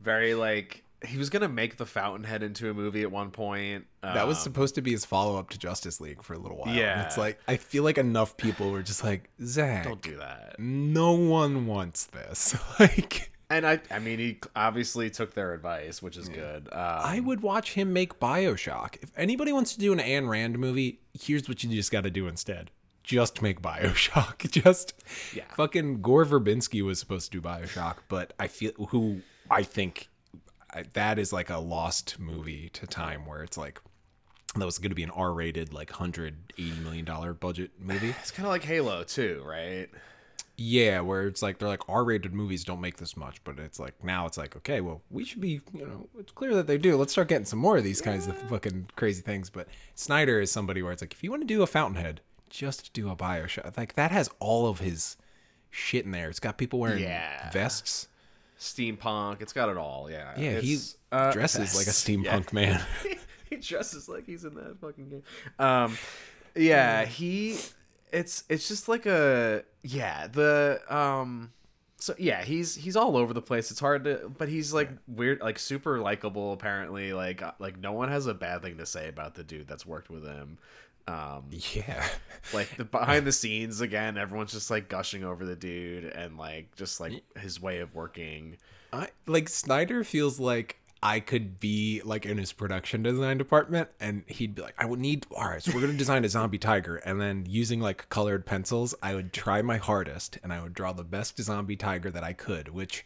very 0.00 0.34
like 0.34 0.84
he 1.04 1.18
was 1.18 1.30
gonna 1.30 1.48
make 1.48 1.76
the 1.76 1.86
Fountainhead 1.86 2.42
into 2.42 2.70
a 2.70 2.74
movie 2.74 3.02
at 3.02 3.10
one 3.12 3.30
point. 3.30 3.86
That 4.02 4.26
was 4.26 4.38
Um, 4.38 4.42
supposed 4.44 4.74
to 4.76 4.82
be 4.82 4.92
his 4.92 5.04
follow 5.04 5.38
up 5.38 5.50
to 5.50 5.58
Justice 5.58 6.00
League 6.00 6.22
for 6.22 6.34
a 6.34 6.38
little 6.38 6.56
while. 6.58 6.68
and 6.68 6.76
Yeah. 6.78 7.04
it's 7.04 7.18
like 7.18 7.38
I 7.48 7.56
feel 7.56 7.82
like 7.84 7.98
enough 7.98 8.36
people 8.36 8.70
were 8.70 8.82
just 8.82 9.02
like 9.04 9.28
Zack. 9.44 9.84
don't 9.84 10.00
do 10.02 10.16
that. 10.16 10.56
no 10.58 11.12
one 11.12 11.66
wants 11.66 12.04
this. 12.06 12.56
like 12.80 13.30
And 13.48 13.64
I, 13.64 13.80
I 13.92 14.00
mean, 14.00 14.18
he 14.18 14.38
obviously 14.56 15.08
took 15.08 15.34
their 15.34 15.52
advice, 15.54 16.02
which 16.02 16.16
is 16.16 16.28
good. 16.28 16.66
Um, 16.72 16.78
I 16.80 17.20
would 17.20 17.42
watch 17.42 17.74
him 17.74 17.92
make 17.92 18.18
Bioshock. 18.18 18.96
If 19.02 19.12
anybody 19.16 19.52
wants 19.52 19.72
to 19.74 19.78
do 19.78 19.92
an 19.92 20.00
Ayn 20.00 20.28
Rand 20.28 20.58
movie, 20.58 20.98
here's 21.14 21.48
what 21.48 21.62
you 21.62 21.70
just 21.70 21.92
got 21.92 22.02
to 22.02 22.10
do 22.10 22.26
instead. 22.26 22.72
Just 23.04 23.42
make 23.42 23.62
Bioshock. 23.62 24.50
Just 24.50 24.94
Yeah. 25.32 25.44
fucking 25.56 26.02
Gore 26.02 26.24
Verbinski 26.26 26.82
was 26.82 26.98
supposed 26.98 27.30
to 27.30 27.38
do 27.38 27.46
Bioshock, 27.46 27.98
but 28.08 28.32
I 28.40 28.48
feel 28.48 28.72
who 28.88 29.20
I 29.48 29.62
think 29.62 30.08
I, 30.76 30.84
that 30.92 31.18
is 31.18 31.32
like 31.32 31.50
a 31.50 31.58
lost 31.58 32.18
movie 32.18 32.68
to 32.74 32.86
time 32.86 33.24
where 33.26 33.42
it's 33.42 33.56
like 33.56 33.80
that 34.56 34.64
was 34.64 34.78
going 34.78 34.90
to 34.90 34.94
be 34.96 35.02
an 35.02 35.10
R-rated 35.10 35.72
like 35.72 35.90
180 35.90 36.80
million 36.80 37.04
dollar 37.04 37.32
budget 37.34 37.70
movie. 37.78 38.10
it's 38.20 38.30
kind 38.30 38.46
of 38.46 38.50
like 38.50 38.64
Halo 38.64 39.02
too, 39.04 39.42
right? 39.46 39.88
Yeah, 40.58 41.00
where 41.00 41.26
it's 41.26 41.42
like 41.42 41.58
they're 41.58 41.68
like 41.68 41.86
R-rated 41.88 42.32
movies 42.32 42.64
don't 42.64 42.80
make 42.80 42.96
this 42.96 43.16
much, 43.16 43.42
but 43.44 43.58
it's 43.58 43.78
like 43.78 44.02
now 44.02 44.26
it's 44.26 44.38
like 44.38 44.56
okay, 44.56 44.80
well 44.80 45.02
we 45.10 45.24
should 45.24 45.40
be 45.40 45.60
you 45.74 45.86
know 45.86 46.08
it's 46.18 46.32
clear 46.32 46.54
that 46.54 46.66
they 46.66 46.78
do. 46.78 46.96
Let's 46.96 47.12
start 47.12 47.28
getting 47.28 47.44
some 47.44 47.58
more 47.58 47.76
of 47.76 47.84
these 47.84 48.00
kinds 48.00 48.26
of 48.26 48.36
fucking 48.48 48.88
crazy 48.96 49.22
things. 49.22 49.50
But 49.50 49.68
Snyder 49.94 50.40
is 50.40 50.50
somebody 50.50 50.82
where 50.82 50.92
it's 50.92 51.02
like 51.02 51.12
if 51.12 51.22
you 51.22 51.30
want 51.30 51.42
to 51.42 51.46
do 51.46 51.62
a 51.62 51.66
Fountainhead, 51.66 52.20
just 52.48 52.92
do 52.92 53.10
a 53.10 53.16
Bioshock. 53.16 53.76
Like 53.76 53.94
that 53.94 54.10
has 54.12 54.30
all 54.40 54.66
of 54.68 54.80
his 54.80 55.16
shit 55.70 56.06
in 56.06 56.10
there. 56.12 56.30
It's 56.30 56.40
got 56.40 56.56
people 56.56 56.78
wearing 56.78 57.02
Yeah. 57.02 57.50
vests. 57.50 58.08
Steampunk, 58.58 59.42
it's 59.42 59.52
got 59.52 59.68
it 59.68 59.76
all. 59.76 60.10
Yeah, 60.10 60.38
Yeah, 60.38 60.60
he 60.60 60.78
uh, 61.12 61.32
dresses 61.32 61.74
like 61.76 61.86
a 61.86 61.90
steampunk 61.90 62.24
Yeah. 62.24 62.40
man. 62.52 62.84
he 63.50 63.56
dresses 63.56 64.08
like 64.08 64.26
he's 64.26 64.44
in 64.44 64.54
that 64.54 64.80
fucking 64.80 65.08
game. 65.08 65.22
Um, 65.58 65.96
yeah, 66.54 67.04
he. 67.04 67.58
It's 68.12 68.44
it's 68.48 68.68
just 68.68 68.88
like 68.88 69.04
a 69.06 69.64
yeah 69.82 70.26
the 70.28 70.80
um. 70.88 71.52
So 71.98 72.14
yeah, 72.18 72.44
he's 72.44 72.74
he's 72.74 72.94
all 72.94 73.16
over 73.16 73.32
the 73.34 73.42
place. 73.42 73.70
It's 73.70 73.80
hard 73.80 74.04
to, 74.04 74.30
but 74.36 74.48
he's 74.48 74.72
like 74.72 74.90
weird, 75.08 75.40
like 75.40 75.58
super 75.58 75.98
likable. 75.98 76.52
Apparently, 76.52 77.12
like 77.12 77.42
uh, 77.42 77.52
like 77.58 77.78
no 77.78 77.92
one 77.92 78.08
has 78.10 78.26
a 78.26 78.34
bad 78.34 78.62
thing 78.62 78.76
to 78.78 78.86
say 78.86 79.08
about 79.08 79.34
the 79.34 79.42
dude 79.42 79.66
that's 79.66 79.84
worked 79.86 80.08
with 80.10 80.24
him. 80.24 80.58
Um, 81.08 81.44
yeah, 81.50 82.06
like 82.52 82.76
the 82.76 82.84
behind 82.84 83.26
the 83.26 83.32
scenes 83.32 83.80
again, 83.80 84.18
everyone's 84.18 84.52
just 84.52 84.70
like 84.70 84.88
gushing 84.88 85.24
over 85.24 85.44
the 85.44 85.56
dude 85.56 86.04
and 86.04 86.36
like 86.36 86.74
just 86.76 87.00
like 87.00 87.22
his 87.38 87.60
way 87.60 87.78
of 87.80 87.94
working. 87.94 88.56
I 88.92 89.08
like 89.26 89.48
Snyder 89.48 90.02
feels 90.04 90.40
like 90.40 90.78
I 91.02 91.20
could 91.20 91.60
be 91.60 92.02
like 92.04 92.26
in 92.26 92.38
his 92.38 92.52
production 92.52 93.02
design 93.02 93.38
department 93.38 93.90
and 94.00 94.24
he'd 94.26 94.54
be 94.56 94.62
like, 94.62 94.74
I 94.78 94.86
would 94.86 94.98
need 94.98 95.26
all 95.36 95.48
right, 95.48 95.62
so 95.62 95.72
we're 95.72 95.82
gonna 95.82 95.92
design 95.92 96.24
a 96.24 96.28
zombie 96.28 96.58
tiger 96.58 96.96
and 96.96 97.20
then 97.20 97.46
using 97.48 97.80
like 97.80 98.08
colored 98.08 98.44
pencils, 98.44 98.94
I 99.02 99.14
would 99.14 99.32
try 99.32 99.62
my 99.62 99.76
hardest 99.76 100.38
and 100.42 100.52
I 100.52 100.60
would 100.62 100.74
draw 100.74 100.92
the 100.92 101.04
best 101.04 101.40
zombie 101.40 101.76
tiger 101.76 102.10
that 102.10 102.24
I 102.24 102.32
could, 102.32 102.68
which 102.68 103.04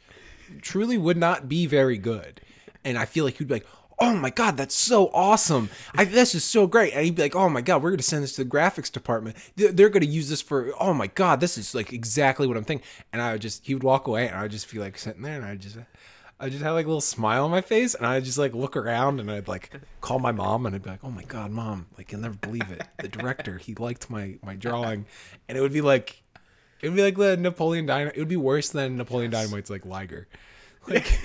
truly 0.62 0.96
would 0.96 1.18
not 1.18 1.48
be 1.48 1.66
very 1.66 1.98
good. 1.98 2.40
And 2.82 2.96
I 2.96 3.04
feel 3.04 3.26
like 3.26 3.36
he'd 3.36 3.48
be 3.48 3.54
like, 3.54 3.66
Oh 4.02 4.14
my 4.14 4.30
god, 4.30 4.56
that's 4.56 4.74
so 4.74 5.10
awesome! 5.12 5.68
I, 5.94 6.04
this 6.04 6.34
is 6.34 6.42
so 6.42 6.66
great. 6.66 6.94
And 6.94 7.04
he'd 7.04 7.16
be 7.16 7.22
like, 7.22 7.36
"Oh 7.36 7.50
my 7.50 7.60
god, 7.60 7.82
we're 7.82 7.90
gonna 7.90 8.02
send 8.02 8.22
this 8.22 8.34
to 8.36 8.44
the 8.44 8.50
graphics 8.50 8.90
department. 8.90 9.36
They're, 9.56 9.72
they're 9.72 9.88
gonna 9.90 10.06
use 10.06 10.30
this 10.30 10.40
for. 10.40 10.72
Oh 10.80 10.94
my 10.94 11.06
god, 11.08 11.40
this 11.40 11.58
is 11.58 11.74
like 11.74 11.92
exactly 11.92 12.46
what 12.46 12.56
I'm 12.56 12.64
thinking." 12.64 12.86
And 13.12 13.20
I 13.20 13.32
would 13.32 13.42
just, 13.42 13.66
he 13.66 13.74
would 13.74 13.82
walk 13.82 14.06
away, 14.08 14.26
and 14.26 14.36
I 14.36 14.42
would 14.42 14.50
just 14.50 14.66
feel 14.66 14.80
like 14.80 14.96
sitting 14.96 15.20
there, 15.22 15.36
and 15.36 15.44
I 15.44 15.56
just, 15.56 15.76
I 16.38 16.48
just 16.48 16.62
have 16.62 16.74
like 16.74 16.86
a 16.86 16.88
little 16.88 17.02
smile 17.02 17.44
on 17.44 17.50
my 17.50 17.60
face, 17.60 17.94
and 17.94 18.06
I 18.06 18.20
just 18.20 18.38
like 18.38 18.54
look 18.54 18.74
around, 18.74 19.20
and 19.20 19.30
I'd 19.30 19.48
like 19.48 19.70
call 20.00 20.18
my 20.18 20.32
mom, 20.32 20.64
and 20.64 20.74
I'd 20.74 20.82
be 20.82 20.90
like, 20.90 21.04
"Oh 21.04 21.10
my 21.10 21.24
god, 21.24 21.50
mom! 21.50 21.86
Like 21.98 22.10
you'll 22.10 22.22
never 22.22 22.36
believe 22.36 22.70
it. 22.70 22.82
The 23.00 23.08
director, 23.08 23.58
he 23.58 23.74
liked 23.74 24.08
my 24.08 24.38
my 24.42 24.56
drawing," 24.56 25.04
and 25.46 25.58
it 25.58 25.60
would 25.60 25.74
be 25.74 25.82
like, 25.82 26.22
it 26.80 26.88
would 26.88 26.96
be 26.96 27.02
like 27.02 27.16
the 27.16 27.36
Napoleon 27.36 27.84
Dynamite. 27.84 28.16
It 28.16 28.20
would 28.20 28.28
be 28.28 28.36
worse 28.36 28.70
than 28.70 28.96
Napoleon 28.96 29.30
Dynamite's 29.30 29.68
like 29.68 29.84
Liger. 29.84 30.26
Like, 30.88 31.20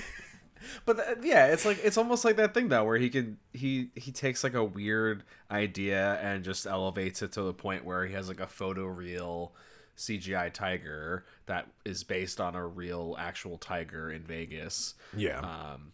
But 0.86 0.98
th- 0.98 1.18
yeah, 1.24 1.48
it's 1.48 1.66
like 1.66 1.80
it's 1.84 1.98
almost 1.98 2.26
like 2.26 2.36
that 2.38 2.54
thing 2.54 2.70
though, 2.70 2.84
where 2.84 2.98
he 2.98 3.10
can 3.10 3.38
he 3.54 3.90
he 3.96 4.12
takes 4.12 4.44
like 4.44 4.54
a 4.54 4.64
weird 4.64 5.24
idea 5.50 6.20
and 6.22 6.44
just 6.44 6.66
elevates 6.66 7.22
it 7.22 7.32
to 7.34 7.42
the 7.42 7.54
point 7.54 7.86
where 7.86 8.06
he 8.06 8.14
has 8.14 8.28
like 8.28 8.40
a 8.40 8.48
photo 8.48 8.86
real 8.86 9.54
CGI 9.98 10.52
tiger 10.52 11.26
that 11.46 11.68
is 11.86 12.04
based 12.04 12.42
on 12.42 12.56
a 12.56 12.66
real 12.66 13.16
actual 13.18 13.58
tiger 13.58 14.12
in 14.12 14.24
Vegas. 14.24 14.96
yeah. 15.16 15.40
Um, 15.40 15.94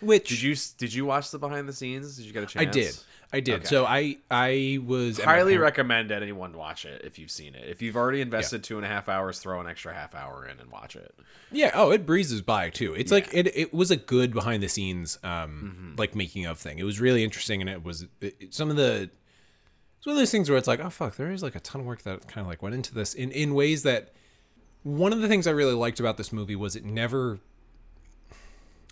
Which 0.00 0.28
did 0.28 0.42
you 0.42 0.56
did 0.78 0.94
you 0.94 1.04
watch 1.04 1.30
the 1.30 1.38
behind 1.38 1.68
the 1.68 1.72
scenes? 1.72 2.16
Did 2.16 2.26
you 2.26 2.32
get 2.32 2.44
a 2.44 2.46
chance? 2.46 2.68
I 2.68 2.70
did. 2.70 2.96
I 3.32 3.40
did. 3.40 3.60
Okay. 3.60 3.66
So 3.66 3.84
I 3.86 4.16
I 4.30 4.78
was 4.84 5.18
Highly 5.18 5.52
parent- 5.52 5.62
recommend 5.62 6.10
anyone 6.10 6.52
watch 6.56 6.84
it 6.84 7.02
if 7.04 7.18
you've 7.18 7.30
seen 7.30 7.54
it. 7.54 7.68
If 7.68 7.80
you've 7.80 7.96
already 7.96 8.20
invested 8.20 8.64
two 8.64 8.76
and 8.76 8.84
a 8.84 8.88
half 8.88 9.08
hours, 9.08 9.38
throw 9.38 9.60
an 9.60 9.68
extra 9.68 9.94
half 9.94 10.14
hour 10.14 10.46
in 10.46 10.58
and 10.58 10.70
watch 10.70 10.96
it. 10.96 11.14
Yeah. 11.52 11.70
Oh, 11.74 11.90
it 11.92 12.04
breezes 12.06 12.42
by 12.42 12.70
too. 12.70 12.92
It's 12.94 13.12
like 13.12 13.28
it. 13.32 13.46
It 13.56 13.72
was 13.72 13.90
a 13.92 13.96
good 13.96 14.32
behind 14.32 14.62
the 14.62 14.68
scenes, 14.68 15.18
um, 15.22 15.94
like 15.96 16.14
making 16.16 16.46
of 16.46 16.58
thing. 16.58 16.78
It 16.78 16.84
was 16.84 17.00
really 17.00 17.22
interesting, 17.22 17.60
and 17.60 17.70
it 17.70 17.84
was 17.84 18.06
it- 18.20 18.52
some 18.52 18.68
of 18.70 18.76
the. 18.76 19.10
It's 19.98 20.06
one 20.06 20.16
of 20.16 20.18
those 20.20 20.30
things 20.30 20.48
where 20.48 20.56
it's 20.58 20.66
like, 20.68 20.80
oh 20.80 20.88
fuck, 20.90 21.16
there 21.16 21.30
is 21.30 21.42
like 21.42 21.54
a 21.54 21.60
ton 21.60 21.82
of 21.82 21.86
work 21.86 22.02
that 22.02 22.26
kind 22.26 22.40
of 22.40 22.46
like 22.48 22.62
went 22.62 22.74
into 22.74 22.94
this 22.94 23.14
in 23.14 23.30
in 23.32 23.54
ways 23.54 23.82
that. 23.84 24.12
One 24.82 25.12
of 25.12 25.20
the 25.20 25.28
things 25.28 25.46
I 25.46 25.50
really 25.50 25.74
liked 25.74 26.00
about 26.00 26.16
this 26.16 26.32
movie 26.32 26.56
was 26.56 26.74
it 26.74 26.86
never. 26.86 27.38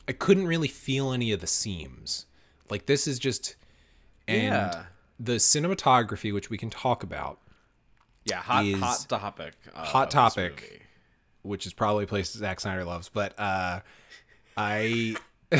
I 0.06 0.12
couldn't 0.12 0.46
really 0.46 0.68
feel 0.68 1.12
any 1.12 1.32
of 1.32 1.40
the 1.40 1.46
seams. 1.46 2.26
Like 2.70 2.84
this 2.86 3.06
is 3.06 3.18
just, 3.18 3.56
and 4.28 4.44
Yeah. 4.72 4.84
the 5.18 5.32
cinematography, 5.36 6.32
which 6.32 6.50
we 6.50 6.58
can 6.58 6.70
talk 6.70 7.02
about, 7.02 7.40
Yeah, 8.24 8.36
hot 8.36 8.64
hot 8.74 9.06
topic. 9.08 9.54
uh, 9.74 9.84
hot 9.84 10.10
topic. 10.10 10.82
which 11.42 11.66
is 11.66 11.72
probably 11.72 12.04
a 12.04 12.06
place 12.06 12.30
Zack 12.32 12.60
Snyder 12.60 12.84
loves, 12.84 13.08
but 13.08 13.32
uh, 13.38 13.80
I, 14.56 15.16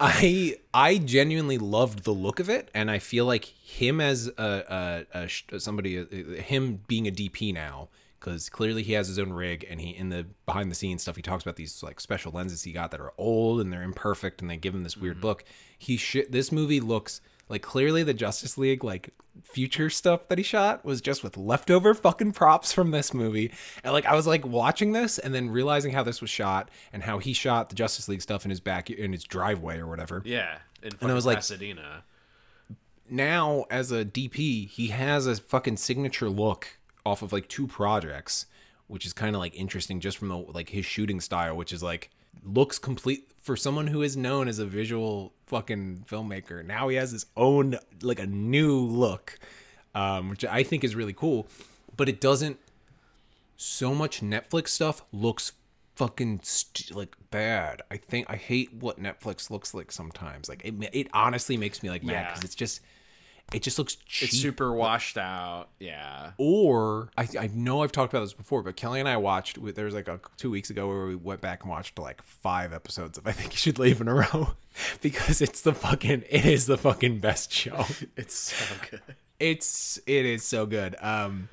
I, 0.00 0.56
I 0.72 0.98
genuinely 0.98 1.58
loved 1.58 2.04
the 2.04 2.12
look 2.12 2.40
of 2.40 2.48
it, 2.48 2.70
and 2.74 2.90
I 2.90 2.98
feel 2.98 3.26
like 3.26 3.44
him 3.44 4.00
as 4.00 4.28
a, 4.38 5.04
a, 5.14 5.24
a 5.54 5.60
somebody, 5.60 5.98
uh, 5.98 6.04
him 6.42 6.80
being 6.86 7.06
a 7.08 7.10
DP 7.10 7.52
now, 7.52 7.88
because 8.20 8.48
clearly 8.48 8.82
he 8.82 8.92
has 8.92 9.08
his 9.08 9.18
own 9.18 9.32
rig, 9.32 9.66
and 9.68 9.80
he 9.80 9.90
in 9.90 10.08
the 10.10 10.26
behind 10.46 10.70
the 10.70 10.74
scenes 10.74 11.02
stuff 11.02 11.16
he 11.16 11.22
talks 11.22 11.42
about 11.42 11.56
these 11.56 11.82
like 11.82 12.00
special 12.00 12.32
lenses 12.32 12.62
he 12.62 12.72
got 12.72 12.90
that 12.92 13.00
are 13.00 13.12
old 13.18 13.60
and 13.60 13.72
they're 13.72 13.82
imperfect, 13.82 14.40
and 14.40 14.50
they 14.50 14.56
give 14.56 14.74
him 14.74 14.82
this 14.82 14.96
weird 14.96 15.22
look. 15.24 15.44
He 15.78 15.96
sh- 15.96 16.26
this 16.30 16.52
movie 16.52 16.80
looks 16.80 17.20
Like 17.48 17.62
clearly 17.62 18.02
the 18.02 18.14
Justice 18.14 18.56
League 18.56 18.82
like 18.82 19.10
future 19.42 19.90
stuff 19.90 20.28
that 20.28 20.38
he 20.38 20.44
shot 20.44 20.84
was 20.84 21.00
just 21.00 21.22
with 21.22 21.36
leftover 21.36 21.92
fucking 21.92 22.32
props 22.32 22.72
from 22.72 22.90
this 22.90 23.12
movie. 23.12 23.52
And 23.82 23.92
like 23.92 24.06
I 24.06 24.14
was 24.14 24.26
like 24.26 24.46
watching 24.46 24.92
this 24.92 25.18
and 25.18 25.34
then 25.34 25.50
realizing 25.50 25.92
how 25.92 26.02
this 26.02 26.20
was 26.20 26.30
shot 26.30 26.70
and 26.92 27.02
how 27.02 27.18
he 27.18 27.32
shot 27.32 27.68
the 27.68 27.74
Justice 27.74 28.08
League 28.08 28.22
stuff 28.22 28.44
in 28.44 28.50
his 28.50 28.60
back 28.60 28.88
in 28.90 29.12
his 29.12 29.24
driveway 29.24 29.78
or 29.78 29.86
whatever. 29.86 30.22
Yeah, 30.24 30.58
in 30.82 30.92
And 31.00 31.10
I 31.10 31.14
was 31.14 31.26
like- 31.26 31.36
Pasadena. 31.38 32.04
now 33.08 33.64
as 33.70 33.92
a 33.92 34.04
DP, 34.04 34.68
he 34.68 34.88
has 34.88 35.26
a 35.26 35.36
fucking 35.36 35.76
signature 35.76 36.30
look 36.30 36.78
off 37.04 37.22
of 37.22 37.32
like 37.32 37.48
two 37.48 37.66
projects, 37.66 38.46
which 38.86 39.04
is 39.04 39.12
kind 39.12 39.34
of 39.36 39.40
like 39.40 39.54
interesting 39.54 40.00
just 40.00 40.16
from 40.16 40.28
the 40.28 40.36
like 40.36 40.70
his 40.70 40.86
shooting 40.86 41.20
style, 41.20 41.56
which 41.56 41.72
is 41.72 41.82
like 41.82 42.10
looks 42.42 42.78
complete 42.78 43.30
for 43.40 43.56
someone 43.56 43.88
who 43.88 44.02
is 44.02 44.16
known 44.16 44.48
as 44.48 44.58
a 44.58 44.66
visual 44.66 45.32
fucking 45.54 46.04
filmmaker. 46.10 46.64
Now 46.64 46.88
he 46.88 46.96
has 46.96 47.12
his 47.12 47.26
own 47.36 47.76
like 48.02 48.18
a 48.18 48.26
new 48.26 48.76
look, 48.76 49.38
um, 49.94 50.30
which 50.30 50.44
I 50.44 50.64
think 50.64 50.82
is 50.82 50.96
really 50.96 51.12
cool, 51.12 51.46
but 51.96 52.08
it 52.08 52.20
doesn't. 52.20 52.58
So 53.56 53.94
much 53.94 54.20
Netflix 54.20 54.68
stuff 54.68 55.02
looks 55.12 55.52
fucking 55.94 56.40
st- 56.42 56.96
like 56.96 57.14
bad. 57.30 57.82
I 57.88 57.98
think 57.98 58.26
I 58.28 58.34
hate 58.34 58.74
what 58.74 59.00
Netflix 59.00 59.48
looks 59.48 59.72
like 59.74 59.92
sometimes. 59.92 60.48
Like 60.48 60.64
it, 60.64 60.74
it 60.92 61.06
honestly 61.12 61.56
makes 61.56 61.80
me 61.84 61.88
like 61.88 62.02
mad 62.02 62.12
Yeah. 62.14 62.28
because 62.30 62.42
it's 62.42 62.56
just, 62.56 62.80
it 63.52 63.62
just 63.62 63.78
looks 63.78 63.94
cheap. 63.96 64.28
It's 64.30 64.38
super 64.38 64.72
washed 64.72 65.16
out. 65.18 65.68
Yeah. 65.78 66.32
or 66.38 67.10
I, 67.16 67.28
I 67.38 67.46
know 67.52 67.82
I've 67.82 67.92
talked 67.92 68.12
about 68.12 68.24
this 68.24 68.32
before, 68.32 68.62
but 68.62 68.74
Kelly 68.76 69.00
and 69.00 69.08
I 69.08 69.16
watched. 69.16 69.58
There 69.74 69.84
was 69.84 69.94
like 69.94 70.08
a 70.08 70.20
two 70.36 70.50
weeks 70.50 70.70
ago 70.70 70.88
where 70.88 71.06
we 71.06 71.14
went 71.14 71.40
back 71.40 71.62
and 71.62 71.70
watched 71.70 71.98
like 71.98 72.22
five 72.22 72.72
episodes 72.72 73.18
of 73.18 73.26
I 73.26 73.32
think 73.32 73.52
you 73.52 73.58
should 73.58 73.78
leave 73.78 74.00
in 74.00 74.08
a 74.08 74.14
row 74.14 74.54
because 75.00 75.40
it's 75.40 75.60
the 75.60 75.74
fucking 75.74 76.24
it 76.28 76.44
is 76.46 76.66
the 76.66 76.78
fucking 76.78 77.20
best 77.20 77.52
show. 77.52 77.84
It's 78.16 78.34
so 78.34 78.74
good. 78.90 79.00
It's 79.40 79.98
it 80.06 80.24
is 80.24 80.44
so 80.44 80.66
good. 80.66 80.96
Um, 81.00 81.48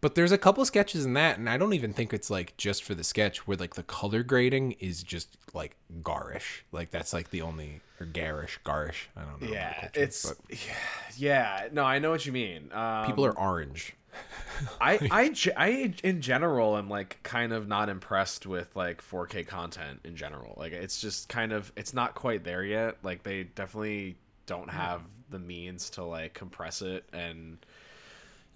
but 0.00 0.14
there's 0.14 0.32
a 0.32 0.38
couple 0.38 0.64
sketches 0.64 1.04
in 1.04 1.14
that, 1.14 1.38
and 1.38 1.48
I 1.48 1.56
don't 1.56 1.74
even 1.74 1.92
think 1.92 2.12
it's 2.12 2.30
like 2.30 2.56
just 2.56 2.82
for 2.82 2.94
the 2.94 3.04
sketch 3.04 3.46
where 3.46 3.56
like 3.56 3.74
the 3.74 3.82
color 3.82 4.22
grading 4.22 4.72
is 4.72 5.02
just 5.02 5.36
like 5.52 5.76
garish. 6.02 6.64
Like 6.72 6.90
that's 6.90 7.12
like 7.12 7.30
the 7.30 7.42
only 7.42 7.80
or 8.00 8.06
garish, 8.06 8.58
garish. 8.64 9.08
I 9.16 9.22
don't 9.22 9.42
know. 9.42 9.48
Yeah, 9.48 9.72
culture, 9.72 9.90
it's 9.94 10.26
but 10.26 10.58
yeah. 11.16 11.68
No, 11.72 11.84
I 11.84 11.98
know 11.98 12.10
what 12.10 12.24
you 12.24 12.32
mean. 12.32 12.70
Um, 12.72 13.06
people 13.06 13.26
are 13.26 13.38
orange. 13.38 13.94
I, 14.80 14.98
I, 15.10 15.34
I, 15.56 15.94
in 16.02 16.20
general, 16.20 16.76
am 16.76 16.88
like 16.88 17.20
kind 17.22 17.52
of 17.52 17.68
not 17.68 17.88
impressed 17.88 18.46
with 18.46 18.74
like 18.74 19.02
4K 19.02 19.46
content 19.46 20.00
in 20.04 20.16
general. 20.16 20.54
Like, 20.56 20.72
it's 20.72 21.00
just 21.00 21.28
kind 21.28 21.52
of, 21.52 21.72
it's 21.76 21.94
not 21.94 22.14
quite 22.14 22.42
there 22.42 22.64
yet. 22.64 22.96
Like, 23.02 23.22
they 23.22 23.44
definitely 23.44 24.16
don't 24.46 24.68
have 24.68 25.02
the 25.30 25.38
means 25.38 25.90
to 25.90 26.02
like 26.02 26.34
compress 26.34 26.82
it 26.82 27.04
and 27.12 27.58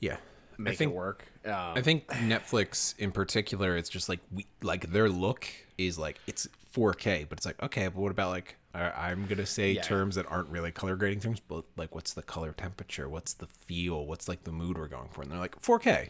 Yeah, 0.01 0.17
make 0.59 0.79
think- 0.79 0.93
it 0.93 0.95
work. 0.95 1.25
Um, 1.45 1.53
I 1.53 1.83
think 1.83 2.07
Netflix 2.09 2.99
in 2.99 3.13
particular, 3.13 3.77
it's 3.77 3.89
just 3.91 4.09
like 4.09 4.21
we 4.33 4.47
like 4.63 4.91
their 4.93 5.09
look 5.09 5.47
is 5.77 5.99
like 5.99 6.19
it's 6.27 6.49
4K, 6.75 7.29
but 7.29 7.39
it's 7.39 7.47
like 7.47 7.63
okay, 7.63 7.85
but 7.89 7.97
what 7.97 8.11
about 8.11 8.31
like 8.31 8.57
I'm 8.75 9.27
gonna 9.27 9.47
say 9.47 9.73
Yeah. 9.73 9.83
terms 9.83 10.17
that 10.17 10.27
aren't 10.31 10.49
really 10.49 10.73
color 10.73 10.97
grading 10.97 11.21
terms, 11.21 11.41
but 11.41 11.65
like 11.77 11.95
what's 11.95 12.15
the 12.15 12.23
color 12.23 12.53
temperature, 12.53 13.09
what's 13.09 13.35
the 13.35 13.47
feel, 13.47 14.07
what's 14.07 14.27
like 14.29 14.45
the 14.45 14.53
mood 14.53 14.79
we're 14.79 14.89
going 14.89 15.09
for, 15.11 15.23
and 15.23 15.31
they're 15.31 15.39
like 15.39 15.61
4K, 15.63 16.09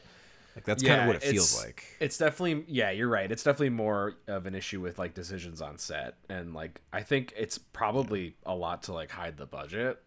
like 0.57 0.65
that's 0.65 0.83
kind 0.83 1.01
of 1.03 1.07
what 1.09 1.17
it 1.17 1.23
feels 1.25 1.63
like. 1.63 1.85
It's 2.01 2.17
definitely 2.17 2.65
yeah, 2.69 2.91
you're 2.91 3.09
right. 3.09 3.31
It's 3.31 3.43
definitely 3.43 3.71
more 3.71 4.15
of 4.29 4.47
an 4.47 4.55
issue 4.55 4.81
with 4.81 4.99
like 4.99 5.15
decisions 5.15 5.61
on 5.61 5.77
set, 5.79 6.15
and 6.31 6.55
like 6.55 6.81
I 6.93 7.03
think 7.03 7.35
it's 7.37 7.59
probably 7.59 8.37
a 8.47 8.55
lot 8.55 8.85
to 8.85 8.93
like 8.93 9.11
hide 9.11 9.37
the 9.37 9.47
budget. 9.47 10.01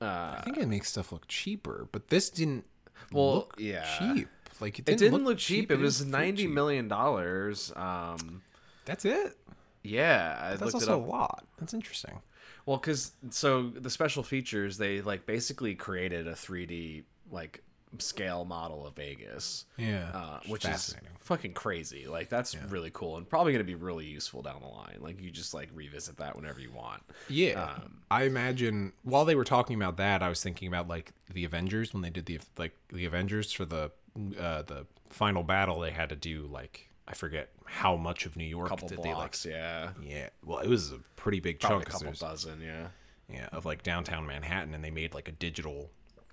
Uh, 0.00 0.36
I 0.38 0.42
think 0.44 0.58
it 0.58 0.68
makes 0.68 0.90
stuff 0.90 1.12
look 1.12 1.26
cheaper, 1.28 1.88
but 1.90 2.08
this 2.08 2.28
didn't 2.28 2.64
Well, 3.12 3.34
look 3.34 3.54
yeah. 3.58 3.84
cheap. 3.98 4.28
Like 4.60 4.78
it 4.78 4.82
It 4.82 4.98
didn't, 4.98 5.12
didn't 5.12 5.24
look 5.24 5.38
cheap. 5.38 5.70
It 5.70 5.78
was 5.78 5.98
didn't 5.98 6.12
ninety 6.12 6.46
million 6.46 6.88
dollars. 6.88 7.72
Um, 7.76 8.42
That's 8.84 9.04
it. 9.04 9.36
yeah, 9.82 10.38
I 10.40 10.50
That's 10.50 10.62
looked 10.62 10.74
also 10.74 10.92
it 11.00 11.02
a 11.02 11.06
lot. 11.10 11.46
That's 11.58 11.74
interesting. 11.74 12.20
Well, 12.66 12.78
because 12.78 13.12
so 13.30 13.70
the 13.70 13.90
special 13.90 14.22
features 14.22 14.78
they 14.78 15.00
like 15.02 15.26
basically 15.26 15.74
created 15.74 16.26
a 16.26 16.32
3D 16.32 17.04
like 17.30 17.62
scale 17.98 18.44
model 18.44 18.86
of 18.86 18.96
Vegas. 18.96 19.66
Yeah, 19.76 20.10
Uh, 20.12 20.40
which 20.48 20.64
is 20.64 20.94
fucking 21.20 21.52
crazy. 21.54 22.06
Like 22.06 22.28
that's 22.28 22.56
really 22.68 22.90
cool 22.92 23.16
and 23.16 23.28
probably 23.28 23.52
gonna 23.52 23.64
be 23.64 23.74
really 23.74 24.06
useful 24.06 24.42
down 24.42 24.60
the 24.60 24.68
line. 24.68 24.98
Like 25.00 25.20
you 25.20 25.30
just 25.30 25.54
like 25.54 25.68
revisit 25.74 26.16
that 26.18 26.36
whenever 26.36 26.60
you 26.60 26.70
want. 26.70 27.02
Yeah, 27.28 27.74
Um, 27.76 28.02
I 28.10 28.24
imagine 28.24 28.92
while 29.02 29.24
they 29.24 29.34
were 29.34 29.44
talking 29.44 29.76
about 29.76 29.96
that, 29.96 30.22
I 30.22 30.28
was 30.28 30.42
thinking 30.42 30.68
about 30.68 30.88
like 30.88 31.12
the 31.32 31.44
Avengers 31.44 31.92
when 31.92 32.02
they 32.02 32.10
did 32.10 32.26
the 32.26 32.40
like 32.58 32.76
the 32.92 33.04
Avengers 33.06 33.52
for 33.52 33.64
the 33.64 33.90
uh, 34.38 34.62
the 34.62 34.86
final 35.08 35.42
battle. 35.42 35.80
They 35.80 35.90
had 35.90 36.08
to 36.10 36.16
do 36.16 36.46
like 36.50 36.88
I 37.06 37.14
forget 37.14 37.50
how 37.66 37.96
much 37.96 38.24
of 38.26 38.36
New 38.36 38.44
York 38.44 38.68
couple 38.68 38.88
did 38.88 39.02
blocks, 39.02 39.44
yeah. 39.44 39.90
they 39.94 40.00
like. 40.00 40.10
Yeah, 40.10 40.16
yeah. 40.18 40.28
well, 40.44 40.58
it 40.60 40.68
was 40.68 40.92
a 40.92 40.98
pretty 41.16 41.40
big 41.40 41.60
Probably 41.60 41.84
chunk. 41.84 41.88
a 41.88 41.90
couple 41.92 42.12
dozen, 42.12 42.60
yeah. 42.62 42.88
yeah, 43.28 43.48
of 43.52 43.66
like 43.66 43.82
downtown 43.82 44.26
Manhattan, 44.26 44.72
and 44.74 44.82
they 44.84 44.90
made 44.90 45.12
like 45.14 45.28
a 45.28 45.32
digital 45.32 45.90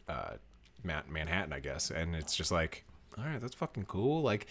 uh, 0.08 0.34
Manhattan, 0.83 1.53
I 1.53 1.59
guess, 1.59 1.91
and 1.91 2.15
it's 2.15 2.35
just 2.35 2.51
like. 2.51 2.85
All 3.17 3.25
right, 3.25 3.41
that's 3.41 3.55
fucking 3.55 3.85
cool. 3.88 4.21
Like, 4.21 4.47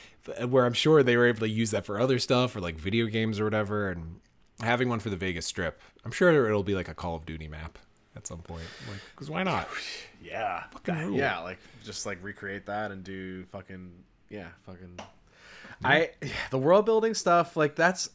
where 0.47 0.67
I'm 0.67 0.75
sure 0.75 1.03
they 1.03 1.17
were 1.17 1.27
able 1.27 1.41
to 1.41 1.49
use 1.49 1.71
that 1.71 1.87
for 1.87 1.99
other 1.99 2.19
stuff, 2.19 2.55
or 2.55 2.61
like 2.61 2.77
video 2.77 3.07
games 3.07 3.41
or 3.41 3.45
whatever. 3.45 3.91
And 3.91 4.21
having 4.61 4.91
one 4.91 5.01
for 5.01 5.09
the 5.09 5.17
Vegas 5.17 5.47
Strip, 5.47 5.81
I'm 6.05 6.13
sure 6.13 6.47
it'll 6.47 6.63
be 6.63 6.75
like 6.75 6.89
a 6.89 6.95
Call 6.95 7.17
of 7.17 7.25
Duty 7.25 7.49
map 7.49 7.79
at 8.17 8.27
some 8.27 8.43
point. 8.43 8.65
Like, 8.89 9.01
because 9.15 9.31
why 9.31 9.43
not? 9.43 9.69
Yeah. 10.23 10.65
rule. 10.87 11.17
Yeah, 11.17 11.39
like 11.39 11.57
just 11.83 12.05
like 12.05 12.19
recreate 12.23 12.67
that 12.67 12.91
and 12.91 13.03
do 13.03 13.47
fucking 13.47 13.91
yeah, 14.29 14.49
fucking 14.67 14.99
I 15.83 16.11
the 16.51 16.59
world 16.59 16.85
building 16.85 17.15
stuff, 17.15 17.57
like 17.57 17.75
that's 17.75 18.11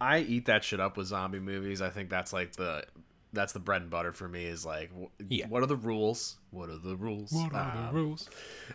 I 0.00 0.20
eat 0.20 0.46
that 0.46 0.64
shit 0.64 0.80
up 0.80 0.96
with 0.96 1.06
zombie 1.06 1.38
movies. 1.38 1.82
I 1.82 1.90
think 1.90 2.08
that's 2.08 2.32
like 2.32 2.52
the 2.56 2.84
that's 3.32 3.52
the 3.52 3.60
bread 3.60 3.82
and 3.82 3.90
butter 3.90 4.12
for 4.12 4.28
me 4.28 4.44
is 4.44 4.64
like 4.66 4.90
wh- 4.92 5.22
Yeah. 5.28 5.46
what 5.48 5.62
are 5.62 5.66
the 5.66 5.76
rules? 5.76 6.38
What 6.50 6.68
are 6.68 6.76
the 6.78 6.96
rules? 6.96 7.32
what 7.32 7.52
are 7.54 7.88
Um, 7.88 7.94
rules? 7.94 8.28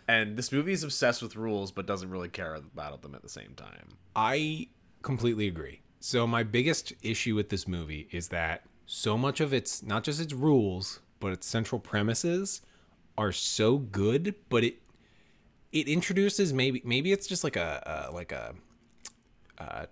and 0.08 0.38
this 0.38 0.52
movie 0.52 0.72
is 0.72 0.84
obsessed 0.84 1.22
with 1.22 1.36
rules 1.36 1.72
but 1.72 1.86
doesn't 1.86 2.10
really 2.10 2.30
care 2.30 2.56
about 2.56 3.02
them 3.02 3.14
at 3.16 3.22
the 3.22 3.30
same 3.30 3.54
time. 3.56 3.90
I 4.16 4.68
completely 5.02 5.48
agree. 5.48 5.82
So 6.00 6.26
my 6.28 6.44
biggest 6.44 6.94
issue 7.02 7.36
with 7.36 7.50
this 7.50 7.68
movie 7.68 8.08
is 8.12 8.30
that 8.30 8.64
so 8.86 9.18
much 9.18 9.40
of 9.42 9.54
its 9.54 9.82
not 9.84 10.04
just 10.04 10.22
its 10.22 10.34
rules, 10.34 11.00
but 11.20 11.32
its 11.34 11.48
central 11.48 11.80
premises 11.80 12.62
are 13.18 13.32
so 13.32 13.78
good, 13.78 14.36
but 14.50 14.64
it 14.64 14.82
it 15.72 15.88
introduces 15.88 16.54
maybe 16.54 16.82
maybe 16.86 17.12
it's 17.12 17.28
just 17.28 17.44
like 17.44 17.56
a, 17.56 18.08
a 18.10 18.14
like 18.14 18.32
a, 18.32 18.54
uh 19.58 19.86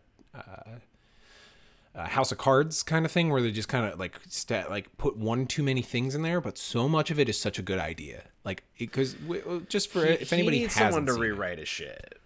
a 1.96 2.08
House 2.08 2.32
of 2.32 2.38
Cards 2.38 2.82
kind 2.84 3.06
of 3.06 3.12
thing 3.12 3.30
where 3.30 3.42
they 3.42 3.52
just 3.52 3.68
kind 3.68 3.86
of 3.92 4.00
like 4.00 4.20
stat 4.28 4.70
like 4.70 4.96
put 4.98 5.16
one 5.16 5.46
too 5.46 5.62
many 5.64 5.82
things 5.82 6.16
in 6.16 6.22
there, 6.24 6.42
but 6.42 6.58
so 6.58 6.90
much 6.90 7.12
of 7.12 7.20
it 7.20 7.30
is 7.30 7.38
such 7.40 7.60
a 7.60 7.62
good 7.62 7.80
idea. 7.80 8.24
Like 8.44 8.64
because 8.80 9.16
just 9.70 9.90
for 9.92 10.04
if 10.06 10.30
He 10.30 10.36
anybody 10.38 10.60
needs 10.60 10.74
someone 10.74 11.06
to 11.06 11.14
seen 11.14 11.22
it. 11.22 11.26
rewrite 11.26 11.60
his 11.60 11.68
shit. 11.68 12.20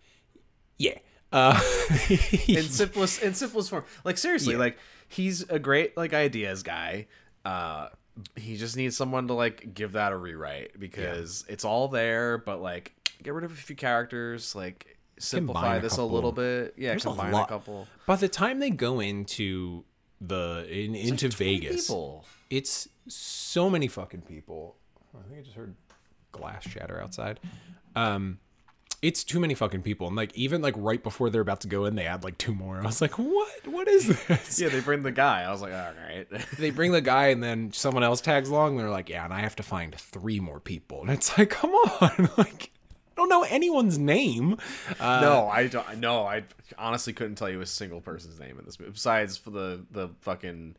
yeah. 0.77 0.97
Uh, 1.33 1.59
in 2.47 2.63
simplest 2.63 3.21
in 3.21 3.33
simplest 3.33 3.69
form. 3.69 3.83
Like 4.05 4.17
seriously, 4.17 4.53
Yeah. 4.53 4.59
like 4.59 4.77
he's 5.09 5.41
a 5.49 5.59
great 5.59 5.97
like 5.97 6.13
ideas 6.13 6.63
guy. 6.63 7.07
Uh 7.43 7.89
he 8.35 8.57
just 8.57 8.75
needs 8.77 8.95
someone 8.97 9.27
to 9.27 9.33
like 9.33 9.73
give 9.73 9.91
that 9.91 10.11
a 10.11 10.17
rewrite 10.17 10.79
because 10.79 11.45
it's 11.49 11.65
all 11.65 11.87
there, 11.89 12.37
but 12.37 12.61
like 12.61 12.93
get 13.21 13.33
rid 13.33 13.43
of 13.43 13.51
a 13.51 13.55
few 13.55 13.75
characters, 13.75 14.55
like 14.55 14.96
simplify 15.19 15.77
a 15.77 15.81
this 15.81 15.97
a 15.97 16.03
little 16.03 16.31
bit. 16.31 16.73
Yeah, 16.77 16.89
There's 16.89 17.03
combine 17.03 17.31
a, 17.31 17.37
lot. 17.37 17.49
couple. 17.49 17.87
By 18.05 18.15
the 18.15 18.27
time 18.27 18.59
they 18.59 18.69
go 18.69 18.99
into 18.99 19.83
the 20.21 20.65
in, 20.69 20.95
into 20.95 21.29
20 21.29 21.35
Vegas, 21.35 21.87
people. 21.87 22.25
it's 22.49 22.87
so 23.07 23.69
many 23.69 23.87
fucking 23.87 24.21
people. 24.21 24.75
I 25.17 25.27
think 25.27 25.39
I 25.39 25.43
just 25.43 25.55
heard 25.55 25.75
glass 26.31 26.67
shatter 26.67 27.01
outside. 27.01 27.39
Um, 27.95 28.39
it's 29.01 29.23
too 29.23 29.39
many 29.39 29.53
fucking 29.53 29.83
people, 29.83 30.07
and 30.07 30.15
like 30.15 30.35
even 30.35 30.61
like 30.61 30.73
right 30.75 31.01
before 31.01 31.29
they're 31.29 31.41
about 31.41 31.61
to 31.61 31.67
go 31.67 31.85
in, 31.85 31.95
they 31.95 32.05
add 32.05 32.23
like 32.23 32.37
two 32.39 32.53
more. 32.53 32.79
I 32.79 32.85
was 32.85 32.99
like, 33.01 33.13
what? 33.19 33.67
What 33.67 33.87
is 33.87 34.07
this? 34.27 34.59
Yeah, 34.59 34.69
they 34.69 34.79
bring 34.79 35.03
the 35.03 35.11
guy. 35.11 35.43
I 35.43 35.51
was 35.51 35.61
like, 35.61 35.73
all 35.73 35.91
right. 36.07 36.27
They 36.57 36.71
bring 36.71 36.91
the 36.91 37.01
guy, 37.01 37.27
and 37.27 37.43
then 37.43 37.71
someone 37.73 38.03
else 38.03 38.21
tags 38.21 38.49
along. 38.49 38.71
And 38.71 38.79
they're 38.79 38.89
like, 38.89 39.09
yeah, 39.09 39.23
and 39.23 39.33
I 39.33 39.41
have 39.41 39.55
to 39.57 39.63
find 39.63 39.93
three 39.93 40.39
more 40.39 40.59
people, 40.59 41.01
and 41.01 41.11
it's 41.11 41.37
like, 41.37 41.51
come 41.51 41.71
on, 41.71 42.29
like. 42.37 42.71
Don't 43.17 43.27
know 43.29 43.43
anyone's 43.43 43.97
name. 43.97 44.57
Uh, 44.99 45.19
no, 45.21 45.49
I 45.49 45.67
don't. 45.67 45.97
No, 45.97 46.23
I 46.25 46.43
honestly 46.77 47.11
couldn't 47.13 47.35
tell 47.35 47.49
you 47.49 47.59
a 47.61 47.65
single 47.65 47.99
person's 47.99 48.39
name 48.39 48.57
in 48.59 48.65
this 48.65 48.79
movie 48.79 48.91
besides 48.93 49.35
for 49.37 49.49
the 49.49 49.85
the 49.91 50.09
fucking 50.21 50.75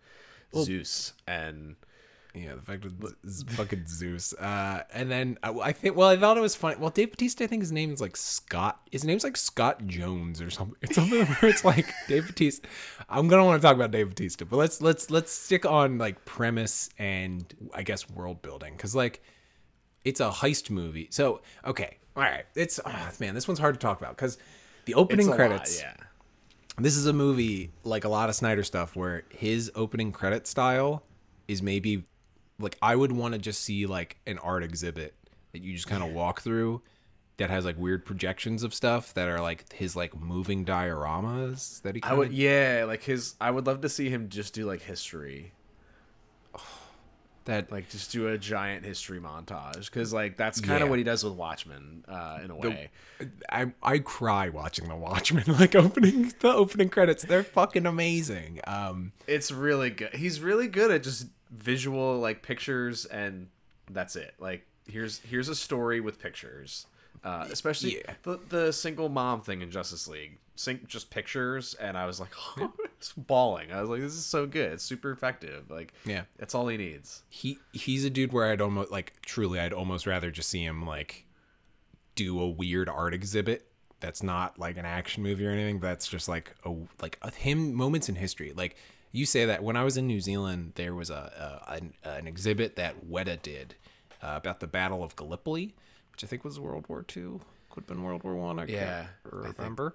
Zeus 0.55 1.13
and 1.27 1.77
Yeah, 2.35 2.55
the 2.55 2.63
fact 2.63 2.83
that 2.83 3.51
fucking 3.51 3.87
Zeus. 3.87 4.33
Uh, 4.35 4.83
and 4.95 5.11
then 5.11 5.39
I, 5.43 5.51
I 5.51 5.73
think, 5.73 5.97
well, 5.97 6.09
I 6.09 6.17
thought 6.17 6.37
it 6.39 6.41
was 6.41 6.55
funny. 6.55 6.77
Well, 6.79 6.91
Dave 6.91 7.11
Batista, 7.11 7.45
I 7.45 7.47
think 7.49 7.63
his 7.63 7.73
name 7.73 7.93
is 7.93 8.01
like 8.01 8.17
Scott. 8.17 8.81
His 8.93 9.05
name's 9.05 9.25
like 9.25 9.37
Scott 9.37 9.87
Jones 9.87 10.41
or 10.41 10.51
something. 10.51 10.77
It's 10.81 10.95
something 10.97 11.27
where 11.27 11.51
it's 11.51 11.65
like 11.65 11.93
Dave 12.07 12.29
Batista. 12.29 12.69
I'm 13.09 13.27
gonna 13.29 13.45
want 13.45 13.61
to 13.61 13.67
talk 13.67 13.75
about 13.75 13.91
Dave 13.91 14.11
Batista, 14.11 14.45
but 14.45 14.57
let's 14.57 14.81
let's 14.81 15.11
let's 15.11 15.33
stick 15.33 15.67
on 15.67 15.99
like 15.99 16.25
premise 16.25 16.89
and 16.99 17.53
I 17.75 17.83
guess 17.83 18.09
world 18.09 18.43
building 18.43 18.75
because 18.75 18.95
like 18.95 19.23
it's 20.05 20.21
a 20.21 20.31
heist 20.31 20.71
movie. 20.71 21.09
So 21.11 21.41
okay, 21.65 21.99
all 22.17 22.23
right, 22.23 22.45
it's 22.55 22.81
oh, 22.85 23.11
man, 23.21 23.35
this 23.35 23.47
one's 23.47 23.61
hard 23.61 23.75
to 23.75 23.81
talk 23.81 24.01
about 24.01 24.17
because 24.17 24.39
the 24.85 24.95
opening 24.95 25.31
credits 25.31 25.83
lot, 25.83 25.95
yeah. 25.99 26.05
this 26.79 26.97
is 26.97 27.07
a 27.07 27.13
movie 27.13 27.71
like 27.85 28.05
a 28.05 28.09
lot 28.09 28.29
of 28.29 28.35
Snyder 28.35 28.65
stuff 28.65 28.97
where 28.97 29.25
his 29.31 29.71
opening 29.75 30.13
credit 30.13 30.47
style 30.47 31.03
is 31.47 31.63
maybe 31.63 32.05
like 32.59 32.77
I 32.83 32.97
would 32.97 33.13
want 33.13 33.35
to 33.35 33.39
just 33.39 33.63
see 33.63 33.87
like 33.87 34.17
an 34.27 34.39
art 34.39 34.65
exhibit 34.65 35.15
that 35.53 35.63
you 35.63 35.75
just 35.75 35.87
kind 35.87 36.03
of 36.03 36.13
walk 36.13 36.43
through 36.43 36.83
that 37.39 37.51
has 37.51 37.65
like 37.65 37.79
weird 37.79 38.05
projections 38.05 38.63
of 38.63 38.75
stuff 38.75 39.15
that 39.15 39.29
are 39.29 39.41
like 39.41 39.73
his 39.73 39.97
like 39.97 40.19
moving 40.21 40.65
dioramas 40.65 41.81
that 41.83 41.95
he 41.95 42.03
I 42.03 42.13
would 42.13 42.33
yeah, 42.33 42.85
like 42.87 43.03
his 43.05 43.35
I 43.41 43.51
would 43.51 43.67
love 43.67 43.81
to 43.83 43.89
see 43.89 44.11
him 44.11 44.29
just 44.29 44.55
do 44.55 44.67
like 44.67 44.83
history. 44.83 45.53
That 47.49 47.71
Like 47.73 47.89
just 47.91 48.13
do 48.13 48.29
a 48.29 48.39
giant 48.39 48.85
history 48.85 49.21
montage 49.21 49.91
cuz 49.91 50.13
like 50.13 50.37
that's 50.37 50.61
kind 50.61 50.83
of 50.83 50.87
Yeah. 50.87 50.91
what 50.91 50.99
he 50.99 51.05
does 51.05 51.25
with 51.25 51.35
Watchmen 51.35 52.05
uh 52.09 52.39
in 52.45 52.51
a 52.51 52.57
way. 52.57 52.91
I 53.51 53.73
I 53.83 53.99
cry 53.99 54.49
watching 54.49 54.89
the 54.89 54.95
Watchmen 54.97 55.45
like 55.59 55.75
opening 55.75 56.33
the 56.41 56.49
opening 56.53 56.89
credits 56.89 57.25
they're 57.25 57.43
fucking 57.43 57.85
amazing 57.87 58.61
um 58.67 59.13
It's 59.27 59.51
really 59.51 59.91
good. 59.91 60.15
He's 60.15 60.41
really 60.41 60.69
good 60.69 60.91
at 60.91 61.03
just 61.03 61.27
visual 61.51 62.19
like 62.19 62.43
pictures 62.43 63.05
and 63.07 63.49
that's 63.91 64.15
it. 64.17 64.35
Like 64.39 64.67
here's 64.87 65.19
here's 65.21 65.49
a 65.49 65.55
story 65.55 66.01
with 66.01 66.19
pictures. 66.21 66.87
Uh, 67.25 67.47
especially 67.51 67.97
Yeah. 67.99 68.15
the 68.23 68.39
the 68.49 68.73
single 68.73 69.09
mom 69.09 69.41
thing 69.43 69.63
in 69.63 69.71
Justice 69.71 70.07
League. 70.09 70.39
Sink 70.57 70.89
just 70.89 71.11
pictures 71.11 71.75
and 71.75 71.97
I 71.97 72.05
was 72.07 72.19
like 72.19 72.33
it's 72.97 73.13
bawling. 73.13 73.71
I 73.73 73.81
was 73.81 73.89
like 73.91 74.01
this 74.01 74.15
is 74.15 74.27
so 74.27 74.45
good. 74.47 74.73
It's 74.73 74.85
super 74.85 75.11
effective. 75.13 75.71
Like 75.71 75.93
Yeah. 76.05 76.23
that's 76.37 76.55
all 76.55 76.67
he 76.69 76.77
needs. 76.77 77.23
he 77.29 77.59
he's 77.73 78.05
a 78.05 78.11
dude 78.11 78.33
where 78.33 78.51
I'd 78.51 78.61
almost 78.61 78.91
like 78.91 79.13
truly 79.23 79.61
I'd 79.61 79.73
almost 79.73 80.07
rather 80.07 80.31
just 80.31 80.49
see 80.49 80.65
him 80.65 80.85
like 80.87 81.27
do 82.15 82.41
a 82.41 82.49
weird 82.49 82.89
art 82.89 83.15
exhibit 83.15 83.67
that's 84.01 84.23
not 84.23 84.59
like 84.59 84.77
an 84.77 84.85
action 84.85 85.23
movie 85.23 85.47
or 85.47 85.51
anything 85.51 85.79
that's 85.81 86.07
just 86.09 86.29
like 86.29 86.55
a 86.65 86.73
like 87.01 87.19
a, 87.23 87.31
him 87.33 87.73
moments 87.75 88.09
in 88.09 88.15
history 88.17 88.53
like 88.57 88.77
you 89.13 89.25
say 89.25 89.45
that 89.47 89.63
when 89.63 89.77
I 89.77 89.85
was 89.85 89.97
in 89.97 90.07
New 90.07 90.21
Zealand 90.21 90.73
there 90.75 90.95
was 90.95 91.11
a, 91.11 91.63
a 91.69 91.73
an, 91.75 91.95
an 92.05 92.27
exhibit 92.27 92.77
that 92.77 93.09
Weta 93.09 93.41
did 93.41 93.75
uh, 94.23 94.35
about 94.37 94.59
the 94.61 94.67
Battle 94.67 95.03
of 95.05 95.15
Gallipoli 95.17 95.75
which 96.19 96.25
I 96.25 96.27
think 96.27 96.43
was 96.43 96.59
World 96.59 96.87
War 96.89 97.05
II 97.17 97.39
could 97.71 97.83
have 97.83 97.87
been 97.87 98.03
World 98.03 98.25
War 98.25 98.35
One 98.35 98.59
I, 98.59 98.65
Yeah, 98.65 99.07
can't 99.23 99.57
remember. 99.57 99.95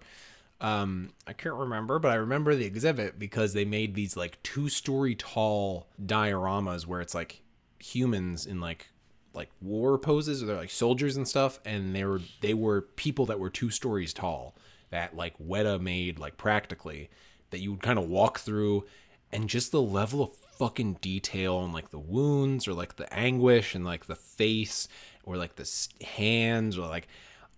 Um, 0.62 1.10
I 1.28 1.34
can't 1.34 1.56
remember, 1.56 2.00
but 2.00 2.12
I 2.12 2.16
remember 2.16 2.56
the 2.56 2.64
exhibit 2.64 3.20
because 3.20 3.52
they 3.52 3.66
made 3.66 3.94
these 3.94 4.16
like 4.16 4.42
two 4.42 4.70
story 4.70 5.16
tall 5.16 5.88
dioramas 6.02 6.88
where 6.88 7.02
it's 7.02 7.14
like 7.14 7.42
humans 7.78 8.46
in 8.46 8.62
like 8.62 8.88
like 9.34 9.50
war 9.62 9.98
poses 9.98 10.42
or 10.42 10.46
they're 10.46 10.56
like 10.56 10.70
soldiers 10.70 11.18
and 11.18 11.28
stuff, 11.28 11.60
and 11.66 11.94
they 11.94 12.06
were 12.06 12.22
they 12.40 12.54
were 12.54 12.84
people 12.84 13.26
that 13.26 13.40
were 13.40 13.50
two 13.50 13.70
stories 13.70 14.14
tall 14.14 14.56
that 14.92 15.18
like 15.18 15.38
Weta 15.40 15.82
made 15.82 16.20
like 16.20 16.38
practically 16.38 17.10
that 17.50 17.60
you 17.60 17.72
would 17.72 17.84
kind 17.84 18.00
of 18.00 18.08
walk 18.08 18.40
through, 18.40 18.86
and 19.30 19.50
just 19.50 19.74
the 19.74 19.82
level 19.82 20.24
of 20.24 20.34
fucking 20.58 20.94
detail 21.02 21.64
and 21.66 21.74
like 21.74 21.90
the 21.90 22.00
wounds 22.00 22.68
or 22.68 22.74
like 22.74 22.96
the 22.96 23.14
anguish 23.14 23.76
and 23.76 23.84
like 23.84 24.06
the 24.06 24.16
face 24.16 24.88
or 25.24 25.38
like 25.38 25.56
the 25.56 25.70
hands 26.06 26.78
or 26.78 26.88
like 26.88 27.08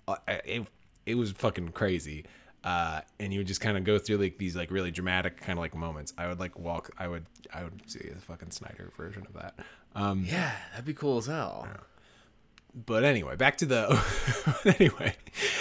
uh, 0.08 0.16
it 0.28 0.68
it 1.06 1.16
was 1.16 1.32
fucking 1.32 1.70
crazy. 1.70 2.26
Uh, 2.64 3.02
and 3.20 3.32
you 3.32 3.40
would 3.40 3.46
just 3.48 3.62
kind 3.62 3.78
of 3.78 3.84
go 3.84 4.00
through 4.00 4.18
like 4.18 4.40
these 4.40 4.56
like 4.56 4.72
really 4.72 4.90
dramatic 4.90 5.38
kind 5.38 5.58
of 5.58 5.62
like 5.62 5.76
moments. 5.76 6.14
I 6.18 6.28
would 6.28 6.40
like 6.40 6.58
walk. 6.58 6.90
I 6.98 7.08
would 7.08 7.26
I 7.54 7.64
would 7.64 7.80
see 7.90 8.10
the 8.14 8.20
fucking 8.22 8.50
Snyder 8.52 8.92
version 8.98 9.26
of 9.28 9.34
that. 9.40 9.54
Um, 9.94 10.26
Yeah, 10.28 10.52
that'd 10.72 10.86
be 10.86 10.94
cool 10.96 11.20
as 11.20 11.28
hell. 11.28 11.68
but 12.74 13.04
anyway, 13.04 13.36
back 13.36 13.58
to 13.58 13.66
the 13.68 14.76
anyway. 14.80 15.16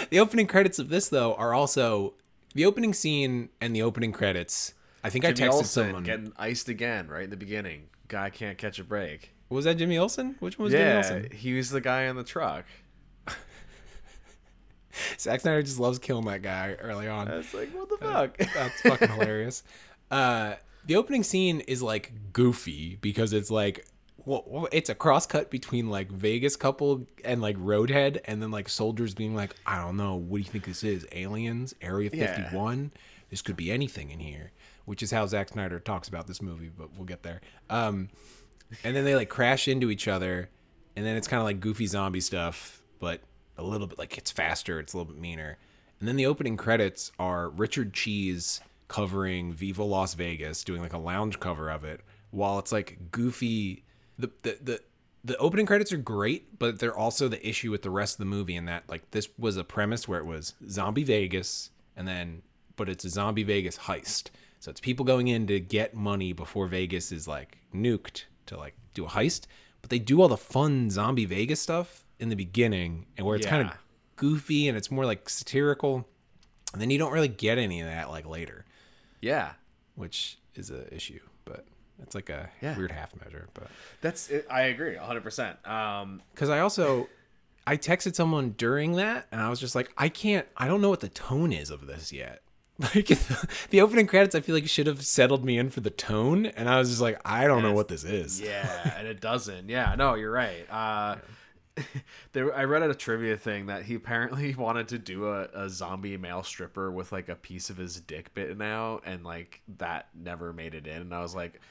The 0.09 0.19
opening 0.19 0.47
credits 0.47 0.79
of 0.79 0.89
this 0.89 1.07
though 1.09 1.35
are 1.35 1.53
also 1.53 2.15
the 2.55 2.65
opening 2.65 2.93
scene 2.93 3.49
and 3.61 3.75
the 3.75 3.83
opening 3.83 4.11
credits. 4.11 4.73
I 5.03 5.11
think 5.11 5.25
I 5.25 5.33
texted 5.33 5.51
Olsen 5.51 5.65
someone. 5.85 6.03
getting 6.03 6.33
iced 6.37 6.69
again 6.69 7.07
right 7.07 7.23
in 7.25 7.29
the 7.29 7.37
beginning. 7.37 7.89
Guy 8.07 8.31
can't 8.31 8.57
catch 8.57 8.79
a 8.79 8.83
break. 8.83 9.34
Was 9.49 9.65
that 9.65 9.75
Jimmy 9.75 9.97
Olsen? 9.97 10.35
Which 10.39 10.57
one 10.57 10.65
was 10.65 10.73
Jimmy 10.73 10.85
yeah, 10.85 10.97
Olsen? 10.97 11.29
he 11.31 11.53
was 11.53 11.69
the 11.69 11.81
guy 11.81 12.03
in 12.03 12.15
the 12.15 12.23
truck. 12.23 12.65
Zack 15.19 15.41
Snyder 15.41 15.61
just 15.61 15.79
loves 15.79 15.99
killing 15.99 16.25
that 16.25 16.41
guy 16.41 16.75
early 16.79 17.07
on. 17.07 17.27
I 17.27 17.37
was 17.37 17.53
like, 17.53 17.69
what 17.71 17.89
the 17.89 17.97
fuck? 17.97 18.37
That's 18.37 18.81
fucking 18.81 19.09
hilarious. 19.09 19.63
Uh, 20.11 20.53
the 20.85 20.95
opening 20.97 21.23
scene 21.23 21.61
is 21.61 21.81
like 21.81 22.11
goofy 22.31 22.95
because 23.01 23.33
it's 23.33 23.49
like, 23.49 23.87
well, 24.23 24.67
it's 24.71 24.87
a 24.87 24.93
cross 24.95 25.25
cut 25.25 25.49
between 25.49 25.89
like 25.89 26.11
Vegas 26.11 26.55
couple 26.55 27.07
and 27.25 27.41
like 27.41 27.57
Roadhead, 27.57 28.19
and 28.25 28.39
then 28.39 28.51
like 28.51 28.69
soldiers 28.69 29.15
being 29.15 29.35
like, 29.35 29.55
I 29.65 29.81
don't 29.81 29.97
know, 29.97 30.13
what 30.15 30.37
do 30.37 30.43
you 30.43 30.49
think 30.51 30.65
this 30.65 30.83
is? 30.83 31.07
Aliens? 31.11 31.73
Area 31.81 32.11
Yeah. 32.13 32.35
51? 32.35 32.91
This 33.31 33.41
could 33.41 33.55
be 33.57 33.71
anything 33.71 34.11
in 34.11 34.19
here, 34.19 34.51
which 34.85 35.01
is 35.01 35.09
how 35.09 35.25
Zack 35.25 35.49
Snyder 35.49 35.79
talks 35.79 36.07
about 36.07 36.27
this 36.27 36.39
movie, 36.39 36.69
but 36.69 36.93
we'll 36.95 37.05
get 37.05 37.23
there. 37.23 37.41
Um, 37.69 38.09
and 38.83 38.95
then 38.95 39.05
they 39.05 39.15
like 39.15 39.29
crash 39.29 39.67
into 39.67 39.89
each 39.89 40.07
other, 40.07 40.49
and 40.95 41.05
then 41.05 41.15
it's 41.15 41.27
kind 41.27 41.39
of 41.39 41.45
like 41.45 41.59
goofy 41.59 41.87
zombie 41.87 42.21
stuff, 42.21 42.81
but 42.99 43.21
a 43.57 43.63
little 43.63 43.87
bit 43.87 43.97
like 43.97 44.17
it's 44.17 44.31
faster, 44.31 44.79
it's 44.79 44.93
a 44.93 44.97
little 44.97 45.13
bit 45.13 45.21
meaner. 45.21 45.57
And 45.99 46.07
then 46.07 46.15
the 46.15 46.25
opening 46.25 46.57
credits 46.57 47.11
are 47.17 47.49
Richard 47.49 47.93
Cheese 47.93 48.61
covering 48.87 49.53
Viva 49.53 49.83
Las 49.83 50.13
Vegas, 50.13 50.63
doing 50.63 50.81
like 50.81 50.93
a 50.93 50.97
lounge 50.97 51.39
cover 51.39 51.69
of 51.69 51.83
it, 51.83 52.01
while 52.31 52.59
it's 52.59 52.71
like 52.71 53.11
goofy. 53.11 53.83
The 54.17 54.31
the 54.43 54.57
the 54.61 54.81
the 55.23 55.37
opening 55.37 55.65
credits 55.65 55.91
are 55.91 55.97
great, 55.97 56.59
but 56.59 56.79
they're 56.79 56.95
also 56.95 57.27
the 57.27 57.45
issue 57.47 57.71
with 57.71 57.81
the 57.81 57.89
rest 57.89 58.15
of 58.15 58.19
the 58.19 58.25
movie 58.25 58.55
in 58.55 58.65
that 58.65 58.83
like 58.87 59.09
this 59.11 59.27
was 59.37 59.57
a 59.57 59.63
premise 59.63 60.07
where 60.07 60.19
it 60.19 60.25
was 60.25 60.53
zombie 60.69 61.03
Vegas 61.03 61.71
and 61.97 62.07
then 62.07 62.43
but 62.75 62.89
it's 62.89 63.05
a 63.05 63.09
zombie 63.09 63.43
Vegas 63.43 63.77
heist. 63.79 64.29
So 64.59 64.71
it's 64.71 64.81
people 64.81 65.05
going 65.05 65.27
in 65.27 65.47
to 65.47 65.59
get 65.59 65.95
money 65.95 66.33
before 66.33 66.67
Vegas 66.67 67.11
is 67.11 67.27
like 67.27 67.57
nuked 67.73 68.25
to 68.47 68.57
like 68.57 68.75
do 68.93 69.05
a 69.05 69.09
heist, 69.09 69.45
but 69.81 69.89
they 69.89 69.99
do 69.99 70.21
all 70.21 70.27
the 70.27 70.37
fun 70.37 70.89
zombie 70.89 71.25
Vegas 71.25 71.59
stuff 71.59 72.05
in 72.19 72.29
the 72.29 72.35
beginning 72.35 73.05
and 73.17 73.25
where 73.25 73.35
it's 73.35 73.45
kind 73.45 73.67
of 73.67 73.73
goofy 74.15 74.67
and 74.67 74.77
it's 74.77 74.89
more 74.91 75.05
like 75.05 75.27
satirical. 75.29 76.07
And 76.73 76.81
then 76.81 76.89
you 76.89 76.97
don't 76.97 77.11
really 77.13 77.27
get 77.27 77.57
any 77.57 77.81
of 77.81 77.87
that 77.87 78.09
like 78.09 78.25
later, 78.27 78.65
yeah, 79.21 79.53
which 79.95 80.37
is 80.55 80.71
a 80.71 80.93
issue, 80.93 81.19
but 81.45 81.65
it's 82.01 82.15
like 82.15 82.29
a 82.29 82.49
Yeah. 82.61 82.77
weird 82.77 82.91
half 82.91 83.13
measure, 83.23 83.47
but 83.53 83.67
that's 84.01 84.29
it. 84.29 84.45
I 84.49 84.63
agree, 84.63 84.95
hundred 84.95 85.23
percent. 85.23 85.65
Um, 85.67 86.21
because 86.33 86.49
I 86.49 86.59
also 86.59 87.07
I 87.67 87.77
texted 87.77 88.15
someone 88.15 88.51
during 88.57 88.93
that 88.97 89.27
and 89.31 89.41
I 89.41 89.49
was 89.49 89.59
just 89.59 89.75
like, 89.75 89.91
I 89.97 90.09
can't 90.09 90.47
I 90.57 90.67
don't 90.67 90.81
know 90.81 90.89
what 90.89 90.99
the 90.99 91.09
tone 91.09 91.51
is 91.53 91.69
of 91.69 91.87
this 91.87 92.11
yet. 92.11 92.41
Like 92.93 93.07
the 93.69 93.79
opening 93.81 94.05
credits, 94.05 94.35
I 94.35 94.41
feel 94.41 94.53
like 94.55 94.67
should 94.67 94.87
have 94.87 95.05
settled 95.05 95.45
me 95.45 95.57
in 95.57 95.69
for 95.69 95.79
the 95.79 95.89
tone, 95.89 96.45
and 96.45 96.67
I 96.67 96.77
was 96.77 96.89
just 96.89 96.99
like, 97.01 97.19
I 97.23 97.47
don't 97.47 97.61
know 97.63 97.71
what 97.73 97.87
this 97.87 98.03
is. 98.03 98.41
yeah, 98.41 98.97
and 98.97 99.07
it 99.07 99.21
doesn't. 99.21 99.69
Yeah, 99.69 99.95
no, 99.97 100.15
you're 100.15 100.31
right. 100.31 100.65
Uh, 100.69 101.15
there, 102.33 102.53
I 102.53 102.65
read 102.65 102.83
at 102.83 102.89
a 102.89 102.95
trivia 102.95 103.37
thing 103.37 103.67
that 103.67 103.83
he 103.83 103.95
apparently 103.95 104.53
wanted 104.55 104.89
to 104.89 104.97
do 104.97 105.27
a, 105.29 105.43
a 105.53 105.69
zombie 105.69 106.17
male 106.17 106.43
stripper 106.43 106.91
with 106.91 107.11
like 107.13 107.29
a 107.29 107.35
piece 107.35 107.69
of 107.69 107.77
his 107.77 107.99
dick 108.01 108.33
bitten 108.33 108.61
out, 108.61 109.03
and 109.05 109.23
like 109.23 109.61
that 109.77 110.07
never 110.13 110.51
made 110.51 110.73
it 110.73 110.85
in. 110.85 111.01
And 111.01 111.13
I 111.15 111.21
was 111.21 111.33
like, 111.35 111.61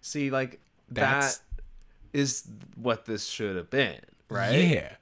see, 0.00 0.30
like 0.30 0.60
That's- 0.90 1.38
that 1.38 1.42
is 2.18 2.48
what 2.76 3.04
this 3.04 3.26
should 3.26 3.56
have 3.56 3.68
been, 3.70 4.00
right? 4.30 4.52
Yeah, 4.68 4.92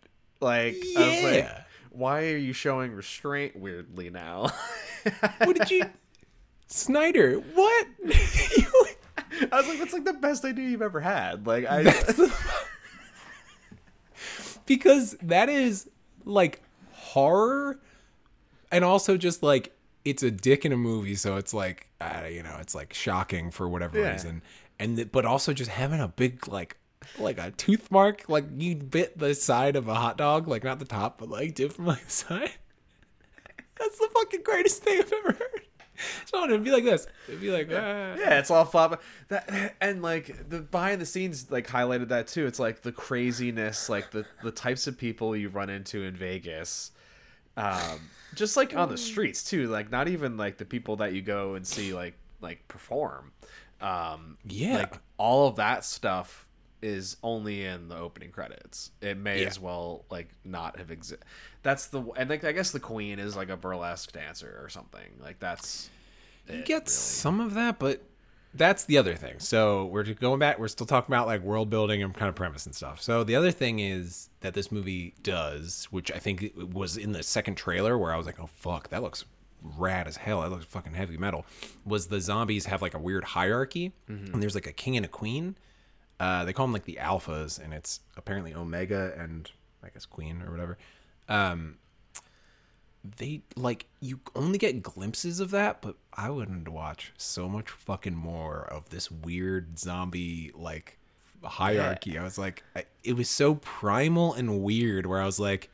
Like, 0.41 0.77
I 0.97 1.01
was 1.09 1.23
like, 1.23 1.35
Yeah. 1.45 1.63
why 1.91 2.25
are 2.33 2.37
you 2.37 2.53
showing 2.53 2.93
restraint 2.93 3.55
weirdly 3.55 4.11
now? 4.11 4.51
What 5.39 5.57
did 5.57 5.71
you, 5.71 5.85
Snyder? 6.67 7.35
What? 7.37 7.87
I 9.51 9.57
was 9.57 9.69
like, 9.69 9.79
that's 9.79 9.93
like 9.93 10.05
the 10.05 10.13
best 10.13 10.45
idea 10.45 10.69
you've 10.69 10.83
ever 10.83 11.01
had. 11.01 11.47
Like, 11.47 11.65
I. 11.69 11.83
because 14.67 15.17
that 15.23 15.49
is 15.49 15.89
like 16.25 16.63
horror 16.93 17.79
and 18.71 18.85
also 18.85 19.17
just 19.17 19.43
like 19.43 19.75
it's 20.05 20.23
a 20.23 20.31
dick 20.31 20.65
in 20.65 20.73
a 20.73 20.77
movie 20.77 21.15
so 21.15 21.37
it's 21.37 21.53
like 21.53 21.89
uh, 22.01 22.23
you 22.31 22.43
know 22.43 22.57
it's 22.61 22.75
like 22.75 22.93
shocking 22.95 23.51
for 23.51 23.69
whatever 23.69 23.99
Yeah. 23.99 24.13
reason 24.13 24.43
and 24.79 24.97
th- 24.97 25.11
but 25.13 25.25
also 25.25 25.53
just 25.53 25.71
having 25.71 26.01
a 26.01 26.09
big 26.09 26.47
like 26.49 26.77
like 27.19 27.39
a 27.39 27.51
tooth 27.51 27.91
mark 27.91 28.29
like 28.29 28.45
you 28.57 28.77
bit 28.77 29.19
the 29.19 29.35
side 29.35 29.75
of 29.75 29.89
a 29.89 29.95
hot 29.95 30.17
dog 30.17 30.47
like 30.47 30.63
not 30.63 30.79
the 30.79 30.85
top 30.85 31.19
but 31.19 31.29
like 31.29 31.55
did 31.55 31.73
from 31.73 31.87
like 31.87 32.05
the 32.05 32.11
side 32.11 32.53
that's 33.83 33.99
the 33.99 34.09
fucking 34.15 34.43
greatest 34.43 34.83
thing 34.83 34.99
i've 35.01 35.13
ever 35.13 35.33
heard 35.33 35.63
Sean, 36.31 36.49
it'd 36.51 36.65
be 36.65 36.71
like 36.73 36.85
this. 36.85 37.07
It'd 37.29 37.41
be 37.41 37.51
like, 37.51 37.69
ah. 37.71 38.17
yeah, 38.19 38.39
it's 38.39 38.51
all 38.51 38.65
fun. 38.65 38.97
That 39.29 39.77
and 39.81 40.03
like 40.03 40.49
the 40.49 40.61
behind 40.61 41.01
the 41.01 41.07
scenes 41.07 41.51
like 41.51 41.69
highlighted 41.69 42.09
that 42.09 42.27
too. 42.27 42.47
It's 42.47 42.59
like 42.59 42.81
the 42.83 42.91
craziness, 42.93 43.89
like 43.89 44.11
the 44.11 44.25
the 44.43 44.51
types 44.51 44.87
of 44.87 44.97
people 44.99 45.37
you 45.37 45.49
run 45.51 45.71
into 45.71 46.03
in 46.03 46.17
Vegas. 46.17 46.91
Um, 47.57 48.01
just 48.35 48.57
like 48.57 48.75
on 48.75 48.89
the 48.89 48.97
streets 48.97 49.45
too. 49.45 49.69
Like 49.69 49.93
not 49.93 50.09
even 50.09 50.37
like 50.37 50.57
the 50.57 50.65
people 50.65 50.97
that 50.97 51.13
you 51.13 51.23
go 51.23 51.55
and 51.55 51.65
see 51.67 51.93
like 51.95 52.15
like 52.41 52.67
perform. 52.69 53.33
Um, 53.81 54.39
Yeah. 54.45 54.79
like 54.79 54.95
all 55.19 55.47
of 55.47 55.57
that 55.57 55.85
stuff 55.85 56.47
is 56.83 57.17
only 57.23 57.65
in 57.65 57.89
the 57.89 57.97
opening 57.97 58.31
credits. 58.31 58.91
It 59.01 59.17
may 59.17 59.43
Yeah. 59.43 59.49
as 59.49 59.59
well 59.61 60.05
like 60.11 60.29
not 60.45 60.79
have 60.79 60.91
exist. 60.91 61.23
That's 61.63 61.87
the 61.87 62.03
and 62.17 62.29
like 62.29 62.45
I 62.45 62.53
guess 62.53 62.71
the 62.73 62.81
queen 62.81 63.19
is 63.19 63.37
like 63.37 63.49
a 63.49 63.57
burlesque 63.57 64.13
dancer 64.13 64.59
or 64.63 64.69
something. 64.69 65.09
Like 65.21 65.39
that's 65.39 65.89
You 66.49 66.57
it, 66.61 66.65
get 66.67 66.75
really. 66.83 66.87
some 66.91 67.41
of 67.41 67.55
that, 67.55 67.79
but 67.79 68.03
that's 68.55 68.85
the 68.85 68.99
other 68.99 69.15
thing. 69.15 69.39
So 69.39 69.87
we're 69.87 70.03
going 70.05 70.39
back. 70.39 70.59
We're 70.59 70.69
still 70.69 70.87
talking 70.87 71.13
about 71.15 71.27
like 71.27 71.41
world 71.41 71.71
building 71.71 72.03
and 72.03 72.13
kind 72.13 72.29
of 72.29 72.35
premise 72.35 72.67
and 72.67 72.75
stuff. 72.75 73.01
So 73.01 73.25
the 73.25 73.35
other 73.37 73.51
thing 73.51 73.79
is 73.79 74.29
that 74.41 74.53
this 74.53 74.71
movie 74.71 75.15
does, 75.23 75.87
which 75.91 76.11
I 76.13 76.19
think 76.19 76.53
was 76.57 76.97
in 76.99 77.13
the 77.13 77.23
second 77.23 77.55
trailer 77.55 77.97
where 77.97 78.13
I 78.13 78.17
was 78.19 78.27
like, 78.27 78.39
oh 78.41 78.49
fuck, 78.49 78.89
that 78.89 79.03
looks 79.03 79.25
rad 79.79 80.07
as 80.09 80.17
hell. 80.17 80.43
That 80.43 80.51
looks 80.51 80.65
fucking 80.67 80.93
heavy 80.95 81.17
metal. 81.17 81.47
Was 81.87 82.09
the 82.09 82.21
zombies 82.21 82.67
have 82.67 82.83
like 82.83 82.95
a 82.95 82.99
weird 82.99 83.25
hierarchy, 83.25 83.93
mm-hmm. 84.11 84.35
and 84.35 84.43
there's 84.43 84.55
like 84.57 84.67
a 84.67 84.73
king 84.73 84.97
and 84.97 85.07
a 85.07 85.09
queen. 85.09 85.57
Uh, 86.23 86.45
they 86.45 86.53
call 86.53 86.67
them 86.67 86.73
like 86.73 86.85
the 86.85 87.01
alphas, 87.01 87.59
and 87.59 87.75
it's 87.75 87.99
apparently 88.17 88.55
Omega 88.55 89.13
and 89.19 89.51
I 89.83 89.89
guess 89.89 90.07
Queen 90.07 90.41
or 90.47 90.53
whatever. 90.53 90.79
Um, 91.29 91.79
they 93.17 93.43
like 93.57 93.87
you 93.99 94.21
only 94.37 94.57
get 94.57 94.85
glimpses 94.85 95.41
of 95.41 95.51
that, 95.51 95.83
but 95.83 95.97
I 96.15 96.31
wouldn't 96.31 96.69
watch 96.69 97.13
so 97.17 97.49
much 97.49 97.71
fucking 97.71 98.15
more 98.15 98.61
of 98.61 98.91
this 98.91 99.11
weird 99.11 99.81
zombie 99.81 100.53
like 100.55 100.97
hierarchy. 101.43 102.17
I 102.17 102.23
was 102.23 102.39
like, 102.39 102.63
I, 102.77 102.85
it 103.03 103.15
was 103.15 103.29
so 103.29 103.57
primal 103.57 104.33
and 104.33 104.63
weird. 104.63 105.07
Where 105.07 105.21
I 105.21 105.27
was 105.27 105.41
like, 105.41 105.71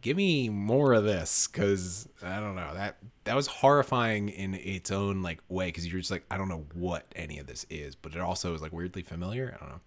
give 0.00 0.16
me 0.16 0.48
more 0.48 0.92
of 0.92 1.04
this, 1.04 1.46
because 1.46 2.08
I 2.22 2.40
don't 2.40 2.54
know 2.54 2.74
that 2.74 2.96
that 3.24 3.36
was 3.36 3.46
horrifying 3.46 4.28
in 4.28 4.54
its 4.54 4.90
own 4.90 5.22
like 5.22 5.40
way. 5.48 5.66
Because 5.66 5.86
you're 5.86 6.00
just 6.00 6.10
like, 6.10 6.24
I 6.30 6.38
don't 6.38 6.48
know 6.48 6.66
what 6.74 7.06
any 7.16 7.38
of 7.38 7.46
this 7.46 7.66
is, 7.70 7.94
but 7.94 8.14
it 8.14 8.20
also 8.20 8.54
is 8.54 8.62
like 8.62 8.72
weirdly 8.72 9.02
familiar. 9.02 9.56
I 9.56 9.60
don't 9.60 9.72
know. 9.74 9.80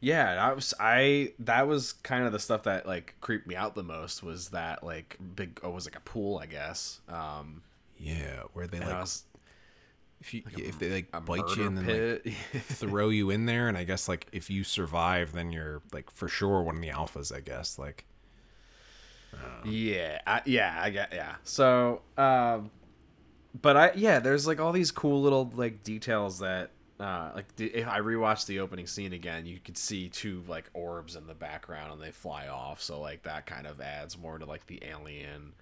Yeah, 0.00 0.46
I 0.48 0.52
was 0.52 0.74
I 0.78 1.32
that 1.40 1.66
was 1.66 1.92
kind 1.92 2.24
of 2.24 2.32
the 2.32 2.38
stuff 2.38 2.64
that 2.64 2.86
like 2.86 3.14
creeped 3.20 3.46
me 3.46 3.56
out 3.56 3.74
the 3.74 3.82
most 3.82 4.22
was 4.22 4.50
that 4.50 4.84
like 4.84 5.18
big 5.34 5.60
oh 5.62 5.70
it 5.70 5.74
was 5.74 5.86
like 5.86 5.96
a 5.96 6.00
pool 6.00 6.38
I 6.38 6.46
guess. 6.46 7.00
Um 7.08 7.62
Yeah, 7.98 8.42
where 8.52 8.66
they 8.66 8.80
like 8.80 9.00
was 9.00 9.24
if 10.20 10.34
you 10.34 10.42
if 10.56 10.78
they 10.78 10.90
like 10.90 11.24
bite 11.24 11.56
you 11.56 11.66
and 11.66 11.78
then 11.78 12.20
like 12.24 12.34
throw 12.64 13.08
you 13.08 13.30
in 13.30 13.46
there 13.46 13.68
and 13.68 13.78
i 13.78 13.84
guess 13.84 14.08
like 14.08 14.26
if 14.32 14.50
you 14.50 14.64
survive 14.64 15.32
then 15.32 15.52
you're 15.52 15.80
like 15.92 16.10
for 16.10 16.28
sure 16.28 16.62
one 16.62 16.76
of 16.76 16.82
the 16.82 16.88
alphas 16.88 17.34
i 17.34 17.40
guess 17.40 17.78
like 17.78 18.04
Yeah, 19.64 20.20
I, 20.26 20.42
yeah, 20.44 20.78
I 20.80 20.90
get 20.90 21.12
yeah. 21.12 21.34
So, 21.44 22.02
um, 22.16 22.70
but 23.60 23.76
I 23.76 23.92
yeah, 23.94 24.18
there's 24.20 24.46
like 24.46 24.60
all 24.60 24.72
these 24.72 24.90
cool 24.90 25.20
little 25.20 25.50
like 25.54 25.82
details 25.82 26.38
that 26.40 26.70
uh 27.00 27.30
like 27.34 27.54
the, 27.56 27.66
if 27.66 27.86
I 27.86 28.00
rewatched 28.00 28.46
the 28.46 28.60
opening 28.60 28.86
scene 28.86 29.12
again, 29.12 29.46
you 29.46 29.58
could 29.58 29.76
see 29.76 30.08
two 30.08 30.42
like 30.48 30.70
orbs 30.74 31.16
in 31.16 31.26
the 31.26 31.34
background 31.34 31.92
and 31.92 32.02
they 32.02 32.10
fly 32.10 32.48
off. 32.48 32.80
So 32.82 33.00
like 33.00 33.22
that 33.24 33.46
kind 33.46 33.66
of 33.66 33.80
adds 33.80 34.16
more 34.18 34.38
to 34.38 34.44
like 34.46 34.66
the 34.66 34.82
alien. 34.84 35.52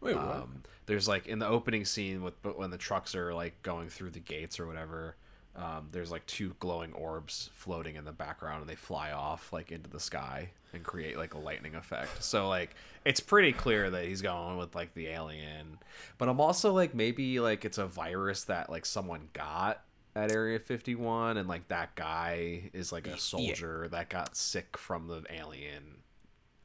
wait 0.00 0.16
what 0.16 0.24
Um, 0.24 0.62
there's 0.86 1.08
like 1.08 1.26
in 1.26 1.38
the 1.38 1.48
opening 1.48 1.84
scene 1.84 2.22
with 2.22 2.40
but 2.42 2.58
when 2.58 2.70
the 2.70 2.78
trucks 2.78 3.14
are 3.14 3.34
like 3.34 3.62
going 3.62 3.88
through 3.88 4.10
the 4.10 4.20
gates 4.20 4.58
or 4.60 4.66
whatever. 4.66 5.16
Um, 5.54 5.88
there's 5.92 6.10
like 6.10 6.24
two 6.26 6.54
glowing 6.60 6.92
orbs 6.94 7.50
floating 7.52 7.96
in 7.96 8.04
the 8.04 8.12
background 8.12 8.62
and 8.62 8.70
they 8.70 8.74
fly 8.74 9.12
off 9.12 9.52
like 9.52 9.70
into 9.70 9.90
the 9.90 10.00
sky 10.00 10.50
and 10.72 10.82
create 10.82 11.18
like 11.18 11.34
a 11.34 11.38
lightning 11.38 11.74
effect. 11.74 12.22
So 12.24 12.48
like 12.48 12.74
it's 13.04 13.20
pretty 13.20 13.52
clear 13.52 13.90
that 13.90 14.04
he's 14.06 14.22
going 14.22 14.56
with 14.56 14.74
like 14.74 14.94
the 14.94 15.08
alien. 15.08 15.78
But 16.16 16.28
I'm 16.30 16.40
also 16.40 16.72
like 16.72 16.94
maybe 16.94 17.38
like 17.40 17.64
it's 17.64 17.78
a 17.78 17.86
virus 17.86 18.44
that 18.44 18.70
like 18.70 18.86
someone 18.86 19.28
got 19.34 19.82
at 20.14 20.30
Area 20.32 20.58
51 20.58 21.36
and 21.36 21.48
like 21.48 21.68
that 21.68 21.94
guy 21.96 22.70
is 22.72 22.92
like 22.92 23.06
a 23.06 23.18
soldier 23.18 23.88
that 23.92 24.08
got 24.10 24.36
sick 24.36 24.76
from 24.76 25.08
the 25.08 25.22
alien. 25.30 25.82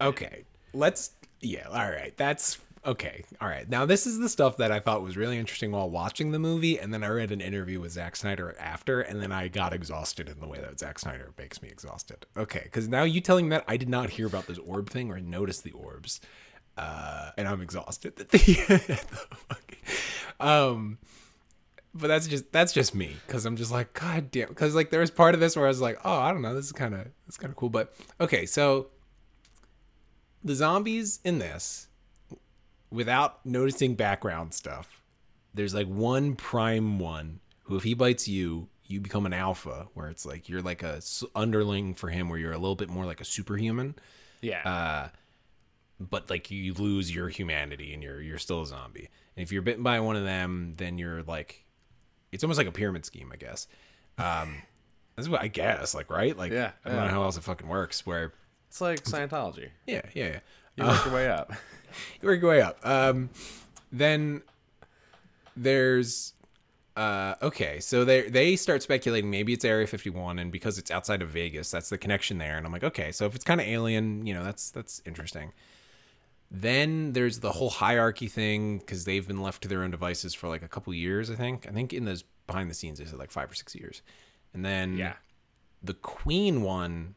okay 0.01 0.43
let's 0.73 1.11
yeah 1.39 1.65
all 1.69 1.89
right 1.89 2.13
that's 2.17 2.57
okay 2.87 3.23
all 3.41 3.47
right. 3.47 3.69
Now 3.69 3.85
this 3.85 4.07
is 4.07 4.17
the 4.17 4.29
stuff 4.29 4.57
that 4.57 4.71
i 4.71 4.79
thought 4.79 5.03
was 5.03 5.17
really 5.17 5.37
interesting 5.37 5.71
while 5.71 5.89
watching 5.89 6.31
the 6.31 6.39
movie 6.39 6.79
and 6.79 6.93
then 6.93 7.03
i 7.03 7.07
read 7.07 7.31
an 7.31 7.41
interview 7.41 7.79
with 7.79 7.91
Zack 7.91 8.15
snyder 8.15 8.55
after 8.59 9.01
and 9.01 9.21
then 9.21 9.31
i 9.31 9.47
got 9.47 9.73
exhausted 9.73 10.29
in 10.29 10.39
the 10.39 10.47
way 10.47 10.59
that 10.59 10.79
Zack 10.79 10.97
snyder 10.99 11.33
makes 11.37 11.61
me 11.61 11.69
exhausted. 11.69 12.25
Okay 12.35 12.61
because 12.63 12.87
now 12.87 13.03
you 13.03 13.21
telling 13.21 13.45
me 13.45 13.49
that 13.49 13.65
i 13.67 13.77
did 13.77 13.89
not 13.89 14.11
hear 14.11 14.25
about 14.25 14.47
this 14.47 14.57
orb 14.59 14.89
thing 14.89 15.11
or 15.11 15.19
notice 15.19 15.61
the 15.61 15.71
orbs 15.71 16.21
uh 16.77 17.31
and 17.37 17.47
i'm 17.47 17.61
exhausted 17.61 18.15
the 18.15 18.99
um 20.39 20.97
but 21.93 22.07
that's 22.07 22.27
just 22.27 22.51
that's 22.51 22.73
just 22.73 22.93
me 22.93 23.15
because 23.25 23.45
I'm 23.45 23.55
just 23.55 23.71
like 23.71 23.93
god 23.93 24.31
damn 24.31 24.49
because 24.49 24.75
like 24.75 24.89
there 24.89 24.99
was 24.99 25.11
part 25.11 25.33
of 25.33 25.39
this 25.39 25.55
where 25.55 25.65
I 25.65 25.69
was 25.69 25.81
like 25.81 25.99
oh 26.05 26.19
I 26.19 26.31
don't 26.31 26.41
know 26.41 26.53
this 26.53 26.65
is 26.65 26.71
kind 26.71 26.93
of 26.93 27.07
is 27.27 27.37
kind 27.37 27.49
of 27.49 27.55
cool 27.55 27.69
but 27.69 27.93
okay 28.21 28.45
so 28.45 28.87
the 30.43 30.55
zombies 30.55 31.19
in 31.23 31.39
this 31.39 31.86
without 32.91 33.45
noticing 33.45 33.95
background 33.95 34.53
stuff 34.53 35.01
there's 35.53 35.73
like 35.73 35.87
one 35.87 36.35
prime 36.35 36.99
one 36.99 37.39
who 37.63 37.75
if 37.77 37.83
he 37.83 37.93
bites 37.93 38.27
you 38.27 38.67
you 38.85 39.01
become 39.01 39.25
an 39.25 39.33
alpha 39.33 39.87
where 39.93 40.07
it's 40.09 40.25
like 40.25 40.47
you're 40.47 40.61
like 40.61 40.83
a 40.83 41.01
underling 41.35 41.93
for 41.93 42.09
him 42.09 42.29
where 42.29 42.39
you're 42.39 42.53
a 42.53 42.57
little 42.57 42.75
bit 42.75 42.89
more 42.89 43.05
like 43.05 43.19
a 43.19 43.25
superhuman 43.25 43.95
Yeah. 44.41 44.61
uh, 44.63 45.09
but 45.99 46.29
like 46.29 46.49
you 46.51 46.73
lose 46.75 47.13
your 47.13 47.27
humanity 47.27 47.93
and 47.93 48.01
you're 48.03 48.21
you're 48.21 48.37
still 48.37 48.61
a 48.61 48.65
zombie. 48.67 49.09
And 49.35 49.43
if 49.43 49.51
you're 49.51 49.61
bitten 49.63 49.83
by 49.83 49.99
one 49.99 50.15
of 50.15 50.23
them, 50.23 50.75
then 50.77 50.97
you're 50.99 51.23
like, 51.23 51.65
it's 52.31 52.43
almost 52.43 52.57
like 52.59 52.67
a 52.67 52.71
pyramid 52.71 53.03
scheme, 53.05 53.31
I 53.33 53.35
guess. 53.35 53.67
Um, 54.19 54.61
that's 55.15 55.27
what 55.27 55.41
I 55.41 55.47
guess, 55.47 55.93
like 55.95 56.09
right, 56.11 56.37
like 56.37 56.51
Yeah, 56.51 56.71
I 56.85 56.89
don't 56.89 56.97
yeah. 56.99 57.03
know 57.05 57.11
how 57.11 57.23
else 57.23 57.35
it 57.37 57.43
fucking 57.43 57.67
works. 57.67 58.05
Where 58.05 58.31
it's 58.67 58.79
like 58.79 59.03
Scientology. 59.05 59.69
yeah, 59.87 60.01
yeah, 60.13 60.25
yeah. 60.27 60.39
You 60.75 60.83
work 60.85 61.03
your 61.05 61.13
way 61.15 61.27
up. 61.29 61.51
you 62.21 62.27
work 62.27 62.41
your 62.41 62.49
way 62.51 62.61
up. 62.61 62.77
Um, 62.85 63.29
then 63.91 64.41
there's 65.55 66.33
uh 66.95 67.35
okay 67.41 67.79
so 67.79 68.03
they 68.03 68.27
they 68.29 68.55
start 68.55 68.81
speculating 68.81 69.29
maybe 69.29 69.53
it's 69.53 69.63
area 69.65 69.85
51 69.87 70.39
and 70.39 70.51
because 70.51 70.77
it's 70.79 70.89
outside 70.89 71.21
of 71.21 71.29
vegas 71.29 71.69
that's 71.69 71.89
the 71.89 71.97
connection 71.97 72.37
there 72.39 72.57
and 72.57 72.65
i'm 72.65 72.71
like 72.71 72.83
okay 72.83 73.11
so 73.11 73.25
if 73.25 73.35
it's 73.35 73.43
kind 73.43 73.61
of 73.61 73.67
alien 73.67 74.25
you 74.25 74.33
know 74.33 74.43
that's 74.43 74.71
that's 74.71 75.01
interesting 75.05 75.51
then 76.49 77.13
there's 77.13 77.39
the 77.39 77.51
whole 77.51 77.69
hierarchy 77.69 78.27
thing 78.27 78.79
because 78.79 79.05
they've 79.05 79.27
been 79.27 79.41
left 79.41 79.61
to 79.61 79.67
their 79.67 79.83
own 79.83 79.91
devices 79.91 80.33
for 80.33 80.47
like 80.47 80.63
a 80.63 80.67
couple 80.67 80.93
years 80.93 81.29
i 81.29 81.35
think 81.35 81.67
i 81.67 81.71
think 81.71 81.93
in 81.93 82.05
those 82.05 82.23
behind 82.47 82.69
the 82.69 82.73
scenes 82.75 82.97
they 82.99 83.05
said 83.05 83.19
like 83.19 83.31
five 83.31 83.51
or 83.51 83.55
six 83.55 83.75
years 83.75 84.01
and 84.53 84.63
then 84.65 84.97
Yeah. 84.97 85.13
the 85.83 85.93
queen 85.93 86.61
one 86.63 87.15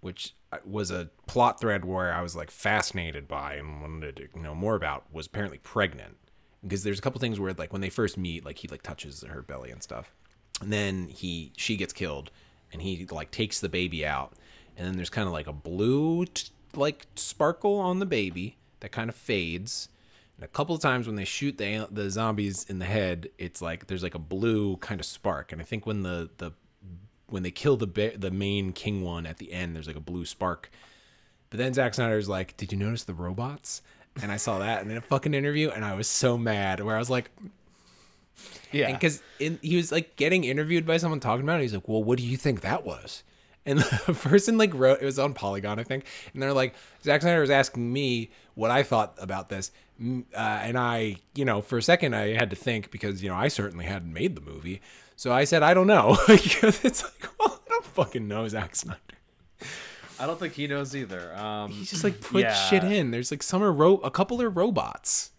which 0.00 0.34
uh, 0.52 0.58
was 0.64 0.90
a 0.90 1.10
plot 1.26 1.60
thread 1.60 1.84
where 1.84 2.12
I 2.12 2.22
was 2.22 2.36
like 2.36 2.50
fascinated 2.50 3.28
by 3.28 3.54
and 3.54 3.80
wanted 3.80 4.30
to 4.32 4.40
know 4.40 4.54
more 4.54 4.74
about, 4.74 5.04
was 5.12 5.26
apparently 5.26 5.58
pregnant. 5.58 6.16
Because 6.62 6.82
there's 6.82 6.98
a 6.98 7.02
couple 7.02 7.20
things 7.20 7.38
where 7.38 7.52
like 7.52 7.72
when 7.72 7.82
they 7.82 7.90
first 7.90 8.18
meet, 8.18 8.44
like 8.44 8.58
he 8.58 8.68
like 8.68 8.82
touches 8.82 9.22
her 9.22 9.42
belly 9.42 9.70
and 9.70 9.82
stuff, 9.82 10.12
and 10.60 10.72
then 10.72 11.08
he 11.08 11.52
she 11.56 11.76
gets 11.76 11.92
killed, 11.92 12.30
and 12.72 12.82
he 12.82 13.06
like 13.10 13.30
takes 13.30 13.60
the 13.60 13.68
baby 13.68 14.04
out, 14.04 14.32
and 14.76 14.86
then 14.86 14.96
there's 14.96 15.10
kind 15.10 15.28
of 15.28 15.32
like 15.32 15.46
a 15.46 15.52
blue 15.52 16.24
t- 16.26 16.50
like 16.74 17.06
sparkle 17.14 17.76
on 17.78 18.00
the 18.00 18.06
baby 18.06 18.56
that 18.80 18.90
kind 18.90 19.08
of 19.08 19.14
fades. 19.14 19.88
And 20.36 20.44
a 20.44 20.48
couple 20.48 20.74
of 20.74 20.80
times 20.80 21.06
when 21.06 21.16
they 21.16 21.24
shoot 21.24 21.58
the 21.58 21.86
the 21.90 22.10
zombies 22.10 22.64
in 22.68 22.80
the 22.80 22.86
head, 22.86 23.28
it's 23.38 23.62
like 23.62 23.86
there's 23.86 24.02
like 24.02 24.14
a 24.16 24.20
blue 24.20 24.76
kind 24.78 25.00
of 25.00 25.06
spark. 25.06 25.52
And 25.52 25.60
I 25.60 25.64
think 25.64 25.86
when 25.86 26.02
the 26.02 26.30
the 26.38 26.52
when 27.28 27.42
they 27.42 27.50
kill 27.50 27.76
the 27.76 28.14
the 28.16 28.30
main 28.30 28.72
king 28.72 29.02
one 29.02 29.26
at 29.26 29.38
the 29.38 29.52
end, 29.52 29.74
there's 29.74 29.86
like 29.86 29.96
a 29.96 30.00
blue 30.00 30.24
spark. 30.24 30.70
But 31.50 31.58
then 31.58 31.72
Zack 31.74 31.94
Snyder's 31.94 32.28
like, 32.28 32.56
"Did 32.56 32.72
you 32.72 32.78
notice 32.78 33.04
the 33.04 33.14
robots?" 33.14 33.82
And 34.22 34.32
I 34.32 34.36
saw 34.36 34.58
that 34.58 34.82
in 34.84 34.96
a 34.96 35.00
fucking 35.00 35.32
interview, 35.34 35.70
and 35.70 35.84
I 35.84 35.94
was 35.94 36.08
so 36.08 36.36
mad. 36.36 36.80
Where 36.80 36.96
I 36.96 36.98
was 36.98 37.08
like, 37.10 37.30
Yeah. 38.72 38.92
because 38.92 39.22
he 39.38 39.76
was 39.76 39.90
like 39.92 40.16
getting 40.16 40.44
interviewed 40.44 40.86
by 40.86 40.96
someone 40.96 41.20
talking 41.20 41.44
about 41.44 41.60
it. 41.60 41.62
He's 41.62 41.74
like, 41.74 41.88
"Well, 41.88 42.02
what 42.02 42.18
do 42.18 42.24
you 42.24 42.36
think 42.36 42.60
that 42.60 42.84
was?" 42.84 43.22
And 43.64 43.78
the 44.06 44.14
person 44.14 44.58
like 44.58 44.72
wrote 44.74 45.00
it 45.00 45.04
was 45.04 45.18
on 45.18 45.34
Polygon, 45.34 45.78
I 45.78 45.84
think, 45.84 46.04
and 46.32 46.42
they're 46.42 46.52
like, 46.52 46.74
Zack 47.04 47.22
Snyder 47.22 47.40
was 47.40 47.50
asking 47.50 47.92
me 47.92 48.30
what 48.54 48.70
I 48.70 48.82
thought 48.82 49.14
about 49.20 49.48
this, 49.48 49.70
uh, 50.02 50.14
and 50.36 50.78
I, 50.78 51.16
you 51.34 51.44
know, 51.44 51.60
for 51.60 51.78
a 51.78 51.82
second 51.82 52.14
I 52.14 52.34
had 52.34 52.50
to 52.50 52.56
think 52.56 52.90
because 52.90 53.22
you 53.22 53.28
know 53.28 53.36
I 53.36 53.48
certainly 53.48 53.84
hadn't 53.84 54.12
made 54.12 54.34
the 54.36 54.40
movie, 54.42 54.80
so 55.18 55.32
I 55.32 55.42
said 55.42 55.64
I 55.64 55.74
don't 55.74 55.88
know. 55.88 56.16
because 56.28 56.84
it's 56.84 57.02
like, 57.02 57.28
well, 57.40 57.60
I 57.66 57.68
don't 57.70 57.84
fucking 57.84 58.28
know 58.28 58.46
Zack 58.46 58.76
Snyder. 58.76 59.00
I 60.20 60.26
don't 60.26 60.38
think 60.38 60.54
he 60.54 60.66
knows 60.68 60.94
either. 60.94 61.34
Um, 61.36 61.70
He 61.72 61.84
just 61.84 62.04
like 62.04 62.20
put 62.20 62.42
yeah. 62.42 62.54
shit 62.54 62.84
in. 62.84 63.10
There's 63.10 63.30
like 63.32 63.42
some 63.42 63.62
are 63.62 63.72
ro- 63.72 63.98
a 63.98 64.10
couple 64.10 64.40
are 64.40 64.48
robots. 64.48 65.32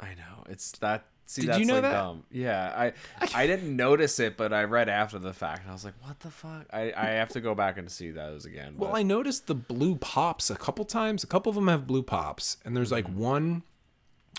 I 0.00 0.14
know 0.14 0.44
it's 0.48 0.72
that 0.78 1.06
See, 1.26 1.42
Did 1.42 1.50
that's 1.50 1.60
you 1.60 1.66
know 1.66 1.74
like 1.74 1.82
that? 1.84 1.92
dumb. 1.92 2.24
Yeah, 2.30 2.72
I 2.76 2.92
I 3.34 3.46
didn't 3.46 3.74
notice 3.74 4.20
it, 4.20 4.36
but 4.36 4.52
I 4.52 4.64
read 4.64 4.90
after 4.90 5.18
the 5.18 5.32
fact, 5.32 5.62
and 5.62 5.70
I 5.70 5.72
was 5.72 5.82
like, 5.82 5.94
"What 6.02 6.20
the 6.20 6.30
fuck?" 6.30 6.66
I, 6.70 6.92
I 6.94 7.06
have 7.12 7.30
to 7.30 7.40
go 7.40 7.54
back 7.54 7.78
and 7.78 7.90
see 7.90 8.10
those 8.10 8.44
again. 8.44 8.74
Well, 8.76 8.94
I 8.94 9.02
noticed 9.02 9.46
the 9.46 9.54
blue 9.54 9.96
pops 9.96 10.50
a 10.50 10.56
couple 10.56 10.84
times. 10.84 11.24
A 11.24 11.26
couple 11.26 11.48
of 11.48 11.54
them 11.56 11.68
have 11.68 11.86
blue 11.86 12.02
pops, 12.02 12.58
and 12.66 12.76
there's 12.76 12.92
like 12.92 13.08
one. 13.08 13.62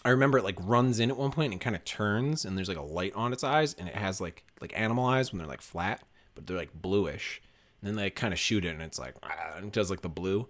I 0.06 0.10
remember 0.10 0.38
it 0.38 0.44
like 0.44 0.58
runs 0.62 1.00
in 1.00 1.10
at 1.10 1.18
one 1.18 1.32
point 1.32 1.54
and 1.54 1.62
kind 1.62 1.76
of 1.76 1.86
turns, 1.86 2.44
and 2.44 2.58
there's 2.58 2.68
like 2.68 2.78
a 2.78 2.82
light 2.82 3.14
on 3.16 3.32
its 3.32 3.44
eyes, 3.44 3.74
and 3.74 3.88
it 3.88 3.96
has 3.96 4.20
like 4.20 4.44
like 4.60 4.78
animal 4.80 5.06
eyes 5.06 5.32
when 5.32 5.40
they're 5.40 5.48
like 5.48 5.62
flat, 5.62 6.04
but 6.36 6.46
they're 6.46 6.58
like 6.58 6.74
bluish. 6.74 7.42
And 7.82 7.90
then 7.90 7.96
they 7.96 8.10
kind 8.10 8.34
of 8.34 8.40
shoot 8.40 8.66
it, 8.66 8.70
and 8.70 8.82
it's 8.82 9.00
like 9.00 9.16
and 9.56 9.66
it 9.68 9.72
does 9.72 9.90
like 9.90 10.02
the 10.02 10.10
blue. 10.10 10.48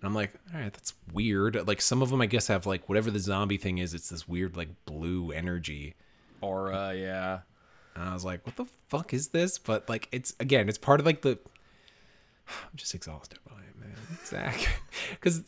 And 0.00 0.08
I'm 0.08 0.14
like, 0.14 0.32
all 0.54 0.60
right, 0.60 0.72
that's 0.72 0.94
weird. 1.12 1.66
Like 1.68 1.82
some 1.82 2.00
of 2.00 2.08
them, 2.08 2.22
I 2.22 2.26
guess, 2.26 2.46
have 2.46 2.64
like 2.64 2.88
whatever 2.88 3.10
the 3.10 3.18
zombie 3.18 3.58
thing 3.58 3.78
is. 3.78 3.92
It's 3.92 4.08
this 4.08 4.26
weird 4.26 4.56
like 4.56 4.68
blue 4.86 5.30
energy. 5.30 5.94
aura, 6.40 6.94
yeah. 6.94 7.40
And 7.94 8.08
I 8.08 8.14
was 8.14 8.24
like, 8.24 8.46
what 8.46 8.56
the 8.56 8.66
fuck 8.88 9.12
is 9.12 9.28
this? 9.28 9.58
But 9.58 9.88
like, 9.90 10.08
it's 10.10 10.34
again, 10.40 10.68
it's 10.70 10.78
part 10.78 11.00
of 11.00 11.06
like 11.06 11.20
the. 11.20 11.32
I'm 12.48 12.76
just 12.76 12.94
exhausted 12.94 13.38
by 13.46 13.56
it, 13.56 13.78
man. 13.78 13.94
Zack, 14.24 14.68
because 15.10 15.42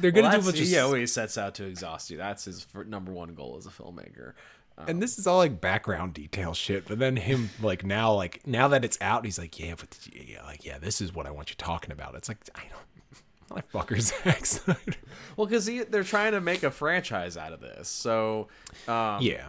they're 0.00 0.10
gonna 0.10 0.28
Well, 0.28 0.36
do 0.38 0.42
a 0.48 0.52
bunch 0.52 0.60
of. 0.60 0.66
he 0.66 0.78
always 0.78 1.12
sets 1.12 1.36
out 1.38 1.54
to 1.56 1.64
exhaust 1.64 2.10
you. 2.10 2.16
That's 2.16 2.44
his 2.44 2.66
number 2.86 3.12
one 3.12 3.34
goal 3.34 3.56
as 3.58 3.66
a 3.66 3.70
filmmaker. 3.70 4.32
Um, 4.78 4.84
and 4.88 5.02
this 5.02 5.18
is 5.18 5.26
all 5.26 5.38
like 5.38 5.60
background 5.60 6.12
detail 6.14 6.52
shit. 6.52 6.86
But 6.86 6.98
then 6.98 7.16
him 7.16 7.48
like 7.62 7.84
now, 7.84 8.12
like 8.12 8.46
now 8.46 8.68
that 8.68 8.84
it's 8.84 8.98
out, 9.00 9.24
he's 9.24 9.38
like, 9.38 9.58
yeah, 9.58 9.74
but 9.78 9.96
you, 10.12 10.22
yeah, 10.34 10.44
like 10.44 10.64
yeah, 10.64 10.78
this 10.78 11.00
is 11.00 11.14
what 11.14 11.26
I 11.26 11.30
want 11.30 11.48
you 11.50 11.56
talking 11.56 11.92
about. 11.92 12.14
It's 12.14 12.28
like 12.28 12.38
I 12.54 12.62
don't. 12.70 12.82
Motherfucker, 13.72 14.00
Zack 14.24 14.44
Snyder. 14.44 14.98
well, 15.36 15.46
because 15.46 15.66
they're 15.88 16.02
trying 16.02 16.32
to 16.32 16.40
make 16.40 16.62
a 16.62 16.70
franchise 16.70 17.36
out 17.36 17.52
of 17.52 17.60
this, 17.60 17.88
so 17.88 18.48
um, 18.88 19.22
Yeah, 19.22 19.46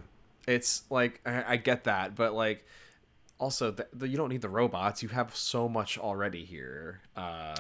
it's 0.48 0.84
like 0.92 1.20
I, 1.26 1.54
I 1.54 1.58
get 1.58 1.86
that, 1.86 2.16
but 2.16 2.34
like 2.34 2.64
also 3.40 3.72
the, 3.72 3.88
the, 3.94 4.08
you 4.08 4.16
don't 4.16 4.30
need 4.30 4.42
the 4.42 4.50
robots. 4.50 5.02
You 5.04 5.10
have 5.10 5.36
so 5.36 5.68
much 5.68 5.98
already 5.98 6.46
here. 6.46 7.02
Uh, 7.16 7.56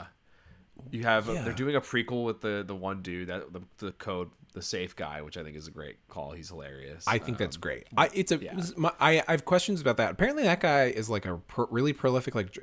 you 0.91 1.03
have 1.03 1.27
Yeah. 1.27 1.41
they're 1.43 1.53
doing 1.53 1.75
a 1.75 1.81
prequel 1.81 2.25
with 2.25 2.41
the 2.41 2.63
the 2.65 2.75
one 2.75 3.01
dude 3.01 3.27
that 3.29 3.53
the, 3.53 3.61
the 3.77 3.91
code 3.93 4.29
the 4.53 4.61
safe 4.61 4.95
guy, 4.95 5.21
which 5.21 5.37
I 5.37 5.43
think 5.43 5.55
is 5.55 5.67
a 5.67 5.71
great 5.71 5.97
call. 6.07 6.31
He's 6.31 6.49
hilarious. 6.49 7.03
I 7.07 7.19
think 7.19 7.37
that's 7.37 7.57
great. 7.57 7.85
I 7.95 8.09
it's 8.13 8.31
a 8.31 8.37
yeah. 8.37 8.59
my, 8.75 8.91
I 8.99 9.23
I 9.27 9.31
have 9.31 9.45
questions 9.45 9.81
about 9.81 9.97
that. 9.97 10.11
Apparently, 10.11 10.43
that 10.43 10.59
guy 10.59 10.85
is 10.85 11.09
like 11.09 11.25
a 11.25 11.37
pro, 11.37 11.67
really 11.67 11.93
prolific 11.93 12.35
like. 12.35 12.57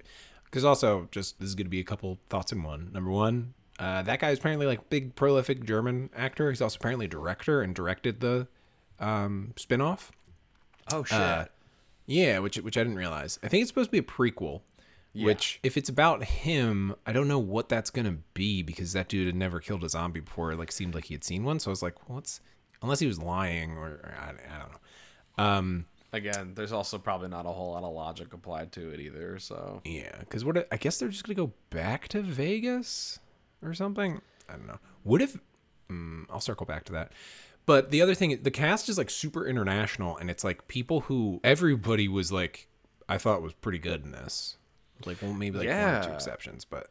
Because 0.44 0.64
also, 0.64 1.09
just 1.11 1.40
this 1.40 1.48
is 1.48 1.55
going 1.55 1.66
to 1.66 1.70
be 1.70 1.81
a 1.81 1.85
couple 1.85 2.18
thoughts 2.29 2.53
in 2.53 2.62
one. 2.62 2.90
Number 2.92 3.11
one, 3.11 3.55
uh, 3.79 4.03
that 4.03 4.20
guy 4.20 4.31
is 4.31 4.38
apparently 4.38 4.66
like 4.66 4.88
big 4.88 5.16
prolific 5.16 5.64
German 5.64 6.11
actor. 6.16 6.50
He's 6.50 6.61
also 6.62 6.77
apparently 6.79 7.07
a 7.07 7.09
director 7.09 7.61
and 7.61 7.74
directed 7.74 8.20
the 8.20 8.46
um 9.00 9.53
spinoff. 9.57 10.11
oh 10.92 11.03
shit. 11.05 11.18
Uh, 11.18 11.44
yeah, 12.07 12.38
which 12.38 12.57
which 12.57 12.77
I 12.77 12.83
didn't 12.83 12.98
realize. 12.98 13.38
I 13.42 13.48
think 13.48 13.62
it's 13.62 13.70
supposed 13.70 13.88
to 13.88 13.92
be 13.92 13.98
a 13.98 14.03
prequel. 14.03 14.61
Which, 15.14 15.61
if 15.62 15.77
it's 15.77 15.88
about 15.88 16.24
him, 16.24 16.94
I 17.07 17.12
don't 17.12 17.29
know 17.29 17.38
what 17.38 17.68
that's 17.68 17.90
gonna 17.90 18.16
be 18.35 18.62
because 18.62 18.92
that 18.94 19.09
dude 19.09 19.27
had 19.27 19.37
never 19.37 19.61
killed 19.61 19.85
a 19.85 19.88
zombie 19.88 20.20
before. 20.20 20.53
It 20.53 20.59
like 20.59 20.72
seemed 20.72 20.94
like 20.94 21.05
he 21.05 21.14
had 21.14 21.24
seen 21.24 21.44
one, 21.44 21.61
so 21.61 21.70
I 21.70 21.72
was 21.72 21.83
like, 21.83 22.09
"What's?" 22.09 22.40
Unless 22.83 23.00
he 23.00 23.07
was 23.07 23.18
lying, 23.18 23.79
or, 23.79 23.87
or 23.87 24.14
I, 24.20 24.31
I 24.31 24.59
don't 24.59 24.72
know. 24.72 25.44
Um, 25.44 25.87
Again, 26.12 26.53
there's 26.55 26.70
also 26.70 26.98
probably 26.98 27.29
not 27.29 27.44
a 27.44 27.48
whole 27.48 27.72
lot 27.72 27.83
of 27.83 27.92
logic 27.92 28.33
applied 28.33 28.70
to 28.72 28.90
it 28.90 29.00
either. 29.00 29.38
So 29.38 29.83
yeah, 29.85 30.16
because 30.20 30.44
what? 30.44 30.68
I 30.70 30.77
guess 30.77 30.98
they're 30.98 31.09
just 31.09 31.24
gonna 31.24 31.35
go 31.35 31.53
back 31.70 32.09
to 32.09 32.22
Vegas 32.22 33.18
or 33.62 33.74
something. 33.74 34.20
I 34.48 34.53
don't 34.53 34.66
know. 34.66 34.79
What 35.03 35.22
if? 35.22 35.37
Mm, 35.90 36.27
I'll 36.31 36.40
circle 36.40 36.66
back 36.66 36.85
to 36.85 36.92
that. 36.92 37.12
But 37.66 37.90
the 37.90 38.03
other 38.03 38.14
thing, 38.14 38.42
the 38.42 38.50
cast 38.50 38.88
is 38.88 38.98
like 38.98 39.11
super 39.11 39.46
international, 39.46 40.16
and 40.16 40.31
it's 40.31 40.44
like 40.44 40.68
people 40.68 41.00
who 41.00 41.40
everybody 41.42 42.09
was 42.09 42.31
like, 42.31 42.68
I 43.09 43.18
thought 43.18 43.42
was 43.42 43.55
pretty 43.55 43.79
good 43.79 44.05
in 44.05 44.12
this. 44.12 44.57
Like, 45.07 45.21
well, 45.23 45.33
maybe 45.33 45.59
like 45.59 45.69
one 45.69 45.95
or 45.95 46.03
two 46.05 46.12
exceptions, 46.12 46.64
but 46.64 46.88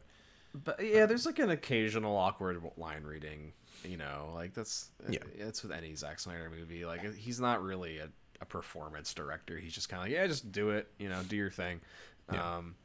But 0.54 0.84
yeah, 0.84 1.06
there's 1.06 1.26
like 1.26 1.38
an 1.38 1.50
occasional 1.50 2.16
awkward 2.16 2.62
line 2.76 3.04
reading. 3.04 3.52
You 3.84 3.96
know, 3.96 4.30
like 4.34 4.54
that's 4.54 4.90
Yeah. 5.08 5.18
It's 5.36 5.62
with 5.62 5.72
any 5.72 5.94
Zack 5.94 6.20
Snyder 6.20 6.50
movie. 6.56 6.84
Like 6.86 7.14
he's 7.14 7.40
not 7.40 7.62
really 7.62 7.98
a, 7.98 8.08
a 8.40 8.44
performance 8.46 9.12
director. 9.12 9.58
He's 9.58 9.72
just 9.74 9.88
kind 9.88 10.00
of 10.00 10.06
like, 10.06 10.14
yeah, 10.14 10.26
just 10.26 10.52
do 10.52 10.70
it. 10.70 10.88
You 10.98 11.08
know, 11.08 11.20
do 11.28 11.36
your 11.36 11.50
thing. 11.50 11.80
Um, 12.28 12.76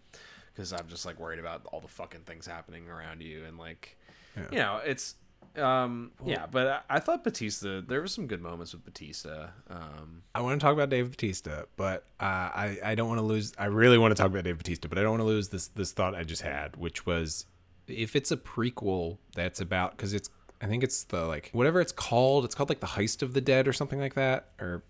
because 0.53 0.73
I'm 0.73 0.87
just 0.89 1.05
like 1.05 1.19
worried 1.19 1.39
about 1.39 1.61
all 1.71 1.79
the 1.79 1.87
fucking 1.87 2.21
things 2.21 2.45
happening 2.45 2.89
around 2.89 3.21
you 3.21 3.45
and 3.45 3.57
like, 3.57 3.97
Yeah. 4.35 4.43
you 4.51 4.57
know, 4.57 4.81
it's 4.83 5.15
um 5.57 6.11
yeah. 6.25 6.45
But 6.49 6.67
I, 6.67 6.97
I 6.97 6.99
thought 6.99 7.23
Batista. 7.23 7.81
There 7.81 8.01
were 8.01 8.07
some 8.07 8.27
good 8.27 8.41
moments 8.41 8.73
with 8.73 8.85
Batista. 8.85 9.47
Um, 9.69 10.23
I 10.33 10.41
want 10.41 10.59
to 10.59 10.63
talk 10.63 10.73
about 10.73 10.89
Dave 10.89 11.11
Batista, 11.11 11.63
but 11.75 12.05
uh, 12.19 12.23
I 12.23 12.77
I 12.83 12.95
don't 12.95 13.07
want 13.07 13.19
to 13.19 13.25
lose. 13.25 13.53
I 13.57 13.65
really 13.65 13.97
want 13.97 14.15
to 14.15 14.15
talk 14.15 14.31
about 14.31 14.43
Dave 14.43 14.57
Batista, 14.57 14.87
but 14.87 14.97
I 14.97 15.01
don't 15.01 15.11
want 15.11 15.21
to 15.21 15.27
lose 15.27 15.49
this 15.49 15.67
this 15.67 15.91
thought 15.91 16.15
I 16.15 16.23
just 16.23 16.41
had, 16.41 16.75
which 16.77 17.05
was 17.05 17.45
if 17.87 18.15
it's 18.15 18.31
a 18.31 18.37
prequel 18.37 19.17
that's 19.35 19.59
about 19.59 19.91
because 19.91 20.13
it's 20.13 20.29
I 20.61 20.67
think 20.67 20.83
it's 20.83 21.03
the 21.05 21.25
like 21.25 21.49
whatever 21.53 21.81
it's 21.81 21.91
called. 21.91 22.45
It's 22.45 22.55
called 22.55 22.69
like 22.69 22.79
the 22.79 22.87
Heist 22.87 23.21
of 23.21 23.33
the 23.33 23.41
Dead 23.41 23.67
or 23.67 23.73
something 23.73 23.99
like 23.99 24.15
that, 24.15 24.49
or 24.59 24.83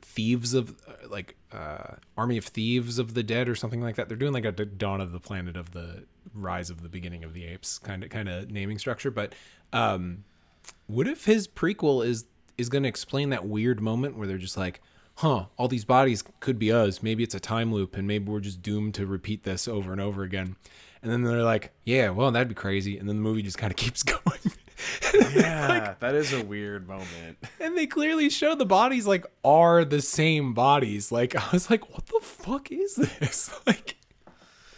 Thieves 0.00 0.54
of 0.54 0.76
uh, 0.86 1.08
like 1.08 1.36
uh, 1.52 1.96
Army 2.16 2.36
of 2.36 2.44
Thieves 2.44 2.98
of 2.98 3.14
the 3.14 3.22
Dead 3.22 3.48
or 3.48 3.54
something 3.54 3.82
like 3.82 3.96
that. 3.96 4.08
They're 4.08 4.16
doing 4.16 4.32
like 4.32 4.44
a 4.44 4.52
Dawn 4.52 5.00
of 5.00 5.12
the 5.12 5.20
Planet 5.20 5.56
of 5.56 5.72
the 5.72 6.04
Rise 6.34 6.70
of 6.70 6.82
the 6.82 6.88
Beginning 6.88 7.24
of 7.24 7.34
the 7.34 7.44
Apes 7.44 7.78
kind 7.78 8.02
of 8.02 8.10
kind 8.10 8.28
of 8.28 8.50
naming 8.50 8.78
structure, 8.78 9.10
but 9.10 9.34
um, 9.72 10.24
what 10.86 11.06
if 11.06 11.24
his 11.24 11.48
prequel 11.48 12.04
is 12.04 12.26
is 12.56 12.68
going 12.68 12.84
to 12.84 12.88
explain 12.88 13.30
that 13.30 13.46
weird 13.46 13.80
moment 13.80 14.16
where 14.16 14.26
they're 14.26 14.38
just 14.38 14.56
like, 14.56 14.80
"Huh, 15.16 15.46
all 15.56 15.68
these 15.68 15.84
bodies 15.84 16.22
could 16.40 16.58
be 16.58 16.72
us. 16.72 17.02
Maybe 17.02 17.22
it's 17.22 17.34
a 17.34 17.40
time 17.40 17.72
loop, 17.72 17.96
and 17.96 18.06
maybe 18.06 18.30
we're 18.30 18.40
just 18.40 18.62
doomed 18.62 18.94
to 18.94 19.06
repeat 19.06 19.44
this 19.44 19.66
over 19.68 19.92
and 19.92 20.00
over 20.00 20.22
again." 20.22 20.56
And 21.02 21.12
then 21.12 21.22
they're 21.22 21.42
like, 21.42 21.72
"Yeah, 21.84 22.10
well, 22.10 22.30
that'd 22.30 22.48
be 22.48 22.54
crazy." 22.54 22.96
And 22.98 23.08
then 23.08 23.16
the 23.16 23.22
movie 23.22 23.42
just 23.42 23.58
kind 23.58 23.72
of 23.72 23.76
keeps 23.84 24.02
going. 24.02 24.22
yeah, 25.34 25.94
that 26.00 26.14
is 26.14 26.32
a 26.32 26.44
weird 26.44 26.88
moment. 26.88 27.38
and 27.60 27.76
they 27.76 27.86
clearly 27.86 28.28
show 28.30 28.54
the 28.54 28.66
bodies 28.66 29.06
like 29.06 29.24
are 29.44 29.84
the 29.84 30.02
same 30.02 30.52
bodies. 30.54 31.12
Like 31.12 31.36
I 31.36 31.48
was 31.52 31.70
like, 31.70 31.92
"What 31.92 32.06
the 32.06 32.20
fuck 32.22 32.70
is 32.72 32.94
this?" 32.96 33.50
Like. 33.66 33.96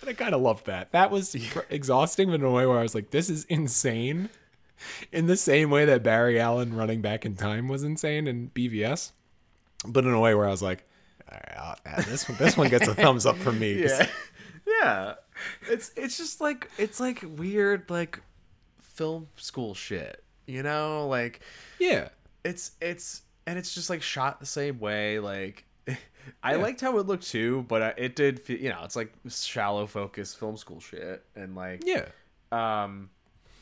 But 0.00 0.10
I 0.10 0.12
kind 0.12 0.34
of 0.34 0.40
loved 0.42 0.66
that. 0.66 0.92
That 0.92 1.10
was 1.10 1.34
fr- 1.34 1.60
exhausting, 1.70 2.28
but 2.28 2.34
in 2.40 2.44
a 2.44 2.50
way 2.50 2.66
where 2.66 2.78
I 2.78 2.82
was 2.82 2.94
like, 2.94 3.10
"This 3.10 3.28
is 3.30 3.44
insane." 3.46 4.28
in 5.10 5.26
the 5.26 5.36
same 5.38 5.70
way 5.70 5.86
that 5.86 6.02
Barry 6.02 6.38
Allen 6.38 6.74
running 6.76 7.00
back 7.00 7.24
in 7.24 7.34
time 7.34 7.66
was 7.66 7.82
insane 7.82 8.26
in 8.26 8.50
BVS, 8.50 9.12
but 9.86 10.04
in 10.04 10.12
a 10.12 10.20
way 10.20 10.34
where 10.34 10.46
I 10.46 10.50
was 10.50 10.60
like, 10.60 10.84
All 11.32 11.38
right, 11.38 11.78
I'll- 11.86 12.02
this 12.04 12.28
one, 12.28 12.36
this 12.36 12.56
one 12.58 12.68
gets 12.68 12.86
a 12.86 12.94
thumbs 12.94 13.24
up 13.24 13.36
from 13.38 13.58
me. 13.58 13.82
yeah 13.86 14.06
yeah 14.66 15.14
it's 15.70 15.92
it's 15.96 16.18
just 16.18 16.40
like 16.42 16.70
it's 16.76 17.00
like 17.00 17.24
weird 17.38 17.88
like 17.88 18.20
film 18.96 19.28
school 19.36 19.74
shit 19.74 20.24
you 20.46 20.62
know 20.62 21.06
like 21.08 21.40
yeah, 21.78 22.08
it's 22.44 22.72
it's 22.80 23.22
and 23.46 23.58
it's 23.58 23.74
just 23.74 23.90
like 23.90 24.02
shot 24.02 24.40
the 24.40 24.46
same 24.46 24.78
way 24.78 25.18
like 25.18 25.64
I 26.42 26.56
liked 26.56 26.80
how 26.80 26.98
it 26.98 27.06
looked 27.06 27.26
too, 27.26 27.64
but 27.68 27.98
it 27.98 28.16
did. 28.16 28.40
Feel, 28.40 28.58
you 28.58 28.70
know, 28.70 28.80
it's 28.82 28.96
like 28.96 29.12
shallow 29.28 29.86
focus 29.86 30.34
film 30.34 30.56
school 30.56 30.80
shit, 30.80 31.24
and 31.36 31.54
like, 31.54 31.84
yeah, 31.86 32.06
um, 32.50 33.10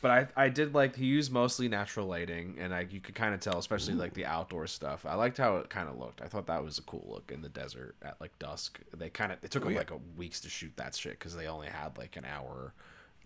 but 0.01 0.11
I 0.11 0.45
I 0.45 0.49
did 0.49 0.73
like 0.73 0.95
he 0.95 1.05
used 1.05 1.31
mostly 1.31 1.67
natural 1.67 2.07
lighting, 2.07 2.57
and 2.59 2.73
I 2.73 2.87
you 2.89 2.99
could 2.99 3.15
kind 3.15 3.33
of 3.33 3.39
tell, 3.39 3.59
especially 3.59 3.93
like 3.93 4.13
the 4.13 4.25
outdoor 4.25 4.65
stuff. 4.67 5.05
I 5.05 5.13
liked 5.15 5.37
how 5.37 5.57
it 5.57 5.69
kind 5.69 5.87
of 5.87 5.99
looked. 5.99 6.21
I 6.21 6.27
thought 6.27 6.47
that 6.47 6.63
was 6.63 6.79
a 6.79 6.81
cool 6.81 7.05
look 7.07 7.31
in 7.31 7.41
the 7.41 7.49
desert 7.49 7.95
at 8.01 8.19
like 8.19 8.37
dusk. 8.39 8.79
They 8.95 9.09
kind 9.09 9.31
of 9.31 9.37
it 9.43 9.51
took 9.51 9.63
them 9.63 9.73
yeah. 9.73 9.79
like 9.79 9.91
a 9.91 9.99
weeks 10.17 10.41
to 10.41 10.49
shoot 10.49 10.75
that 10.77 10.95
shit 10.95 11.19
because 11.19 11.35
they 11.35 11.47
only 11.47 11.67
had 11.67 11.97
like 11.97 12.15
an 12.17 12.25
hour, 12.25 12.73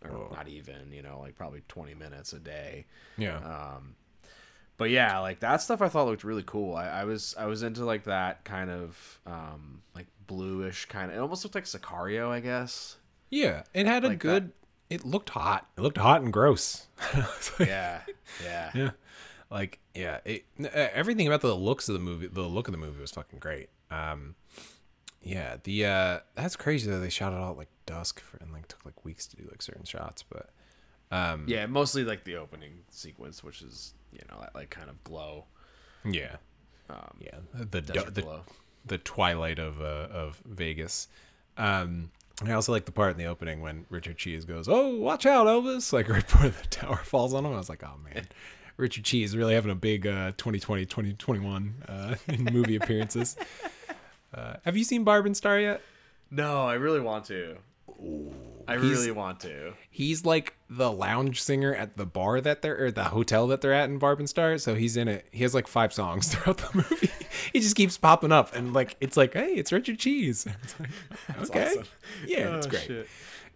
or 0.03 0.29
not 0.35 0.47
even, 0.47 0.91
you 0.91 1.01
know, 1.01 1.19
like 1.19 1.35
probably 1.35 1.61
twenty 1.67 1.93
minutes 1.93 2.33
a 2.33 2.39
day. 2.39 2.85
yeah. 3.17 3.37
Um, 3.37 3.95
but 4.77 4.89
yeah, 4.91 5.19
like 5.19 5.41
that 5.41 5.61
stuff 5.61 5.81
I 5.81 5.89
thought 5.89 6.07
looked 6.07 6.23
really 6.23 6.43
cool. 6.45 6.75
I, 6.75 6.87
I 6.87 7.03
was 7.03 7.35
I 7.37 7.45
was 7.47 7.63
into 7.63 7.83
like 7.85 8.05
that 8.05 8.45
kind 8.45 8.69
of 8.69 9.19
um 9.25 9.81
like 9.95 10.07
bluish 10.27 10.85
kind 10.85 11.11
of. 11.11 11.17
It 11.17 11.19
almost 11.19 11.43
looked 11.43 11.55
like 11.55 11.65
Sicario, 11.65 12.29
I 12.29 12.39
guess. 12.39 12.95
yeah, 13.29 13.63
it 13.73 13.85
had 13.85 14.05
a 14.05 14.09
like 14.09 14.19
good. 14.19 14.51
It 14.89 15.05
looked 15.05 15.29
hot. 15.31 15.67
It 15.77 15.81
looked 15.81 15.97
hot 15.97 16.21
and 16.21 16.31
gross. 16.33 16.87
Like- 17.13 17.25
Yeah, 17.67 18.01
yeah, 18.43 18.71
yeah 18.73 18.91
like 19.51 19.79
yeah 19.95 20.19
it, 20.25 20.45
everything 20.73 21.25
about 21.27 21.41
the 21.41 21.53
looks 21.55 21.89
of 21.89 21.93
the 21.93 21.99
movie 21.99 22.27
the 22.27 22.41
look 22.43 22.67
of 22.67 22.71
the 22.71 22.77
movie 22.77 23.01
was 23.01 23.09
fucking 23.11 23.39
great 23.39 23.69
um 23.89 24.35
yeah 25.21 25.57
the 25.63 25.85
uh 25.85 26.19
that's 26.35 26.55
crazy 26.55 26.89
though. 26.89 26.99
they 26.99 27.09
shot 27.09 27.33
it 27.33 27.37
all 27.37 27.51
at, 27.51 27.57
like 27.57 27.69
dusk 27.85 28.19
for, 28.21 28.37
and 28.37 28.53
like 28.53 28.67
took 28.67 28.85
like 28.85 29.03
weeks 29.05 29.27
to 29.27 29.35
do 29.35 29.43
like 29.49 29.61
certain 29.61 29.83
shots 29.83 30.23
but 30.23 30.49
um 31.11 31.45
yeah. 31.47 31.65
Mostly 31.65 32.03
like 32.03 32.23
the 32.23 32.35
opening 32.35 32.83
sequence, 32.89 33.43
which 33.43 33.61
is 33.61 33.93
you 34.13 34.19
know 34.29 34.37
that 34.41 34.53
like 34.55 34.69
kind 34.69 34.89
of 34.89 35.03
glow. 35.03 35.45
yeah 36.05 36.35
Um, 36.89 37.17
yeah 37.19 37.37
the 37.53 37.81
desert 37.81 38.13
the, 38.15 38.21
glow. 38.21 38.41
the 38.85 38.97
twilight 38.99 39.59
of 39.59 39.81
uh, 39.81 40.07
of 40.11 40.41
Vegas 40.45 41.07
um 41.57 42.11
I 42.45 42.53
also 42.53 42.71
like 42.71 42.85
the 42.85 42.91
part 42.93 43.11
in 43.11 43.17
the 43.17 43.25
opening 43.25 43.59
when 43.59 43.85
Richard 43.89 44.17
Cheese 44.17 44.45
goes, 44.45 44.69
"Oh, 44.69 44.95
watch 44.95 45.25
out, 45.25 45.45
Elvis!" 45.47 45.91
Like 45.93 46.07
right 46.07 46.25
before 46.25 46.47
the 46.47 46.67
tower 46.69 46.95
falls 47.03 47.33
on 47.33 47.45
him. 47.45 47.51
I 47.53 47.57
was 47.57 47.67
like, 47.67 47.83
"Oh 47.83 47.97
man, 48.01 48.29
Richard 48.77 49.03
Cheese 49.03 49.35
really 49.35 49.55
having 49.55 49.71
a 49.71 49.75
big 49.75 50.07
uh, 50.07 50.31
2020 50.37 50.85
2021 50.85 51.83
uh, 51.89 52.15
movie 52.53 52.77
appearances. 52.77 53.35
Uh, 54.33 54.55
have 54.65 54.77
you 54.77 54.83
seen 54.83 55.03
Barb 55.03 55.25
and 55.25 55.35
Star 55.35 55.59
yet? 55.59 55.81
No, 56.31 56.65
I 56.67 56.75
really 56.75 56.99
want 56.99 57.25
to. 57.25 57.57
I 58.67 58.73
really 58.75 59.11
want 59.11 59.39
to. 59.41 59.73
He's 59.89 60.23
like 60.25 60.53
the 60.69 60.91
lounge 60.91 61.41
singer 61.41 61.73
at 61.73 61.97
the 61.97 62.05
bar 62.05 62.39
that 62.39 62.61
they're 62.61 62.85
or 62.85 62.91
the 62.91 63.05
hotel 63.05 63.47
that 63.47 63.61
they're 63.61 63.73
at 63.73 63.89
in 63.89 63.97
Barb 63.97 64.19
and 64.19 64.29
Star. 64.29 64.57
So 64.59 64.75
he's 64.75 64.95
in 64.95 65.07
it. 65.07 65.25
He 65.31 65.41
has 65.43 65.55
like 65.55 65.67
five 65.67 65.91
songs 65.91 66.27
throughout 66.33 66.57
the 66.57 66.69
movie. 66.75 67.09
he 67.51 67.59
just 67.59 67.75
keeps 67.75 67.97
popping 67.97 68.31
up 68.31 68.55
and 68.55 68.71
like 68.73 68.95
it's 69.01 69.17
like, 69.17 69.33
hey, 69.33 69.53
it's 69.53 69.71
Richard 69.71 69.97
Cheese. 69.99 70.47
It's 70.61 70.79
like, 70.79 70.89
okay, 71.49 71.67
awesome. 71.71 71.83
yeah, 72.27 72.57
it's 72.57 72.67
Oh, 72.67 72.69
great. 72.69 72.83
shit. 72.83 73.07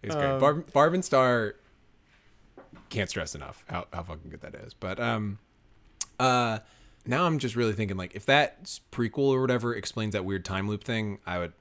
It's 0.02 0.14
great. 0.14 0.38
Barb, 0.40 0.72
Barb 0.72 0.94
and 0.94 1.04
Star 1.04 1.54
can't 2.90 3.08
stress 3.08 3.34
enough 3.34 3.64
how, 3.68 3.86
how 3.92 4.02
fucking 4.02 4.30
good 4.30 4.40
that 4.42 4.54
is. 4.56 4.74
But 4.74 4.98
um, 5.00 5.38
uh, 6.18 6.58
now 7.06 7.24
I'm 7.24 7.38
just 7.38 7.56
really 7.56 7.72
thinking 7.72 7.96
like 7.96 8.14
if 8.14 8.26
that 8.26 8.78
prequel 8.92 9.30
or 9.30 9.40
whatever 9.40 9.74
explains 9.74 10.12
that 10.12 10.24
weird 10.24 10.44
time 10.44 10.68
loop 10.68 10.84
thing, 10.84 11.18
I 11.26 11.38
would 11.38 11.52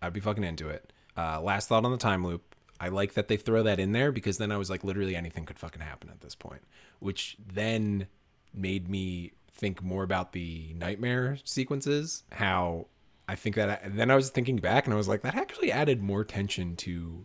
I'd 0.00 0.12
be 0.12 0.20
fucking 0.20 0.44
into 0.44 0.68
it. 0.68 0.92
Uh, 1.16 1.40
last 1.40 1.68
thought 1.68 1.84
on 1.84 1.90
the 1.90 1.98
time 1.98 2.24
loop. 2.26 2.54
I 2.78 2.88
like 2.88 3.14
that 3.14 3.28
they 3.28 3.38
throw 3.38 3.62
that 3.62 3.80
in 3.80 3.92
there 3.92 4.12
because 4.12 4.36
then 4.36 4.52
I 4.52 4.58
was 4.58 4.68
like, 4.68 4.84
literally 4.84 5.16
anything 5.16 5.46
could 5.46 5.58
fucking 5.58 5.80
happen 5.80 6.10
at 6.10 6.20
this 6.20 6.34
point, 6.34 6.60
which 6.98 7.38
then 7.54 8.06
made 8.52 8.88
me 8.88 9.32
think 9.50 9.82
more 9.82 10.02
about 10.02 10.32
the 10.32 10.74
nightmare 10.76 11.38
sequences. 11.44 12.24
How 12.32 12.88
I 13.28 13.34
think 13.34 13.56
that, 13.56 13.82
and 13.82 13.98
then 13.98 14.10
I 14.10 14.14
was 14.14 14.28
thinking 14.28 14.56
back 14.56 14.84
and 14.84 14.92
I 14.92 14.96
was 14.96 15.08
like, 15.08 15.22
that 15.22 15.34
actually 15.34 15.72
added 15.72 16.02
more 16.02 16.22
tension 16.22 16.76
to 16.76 17.24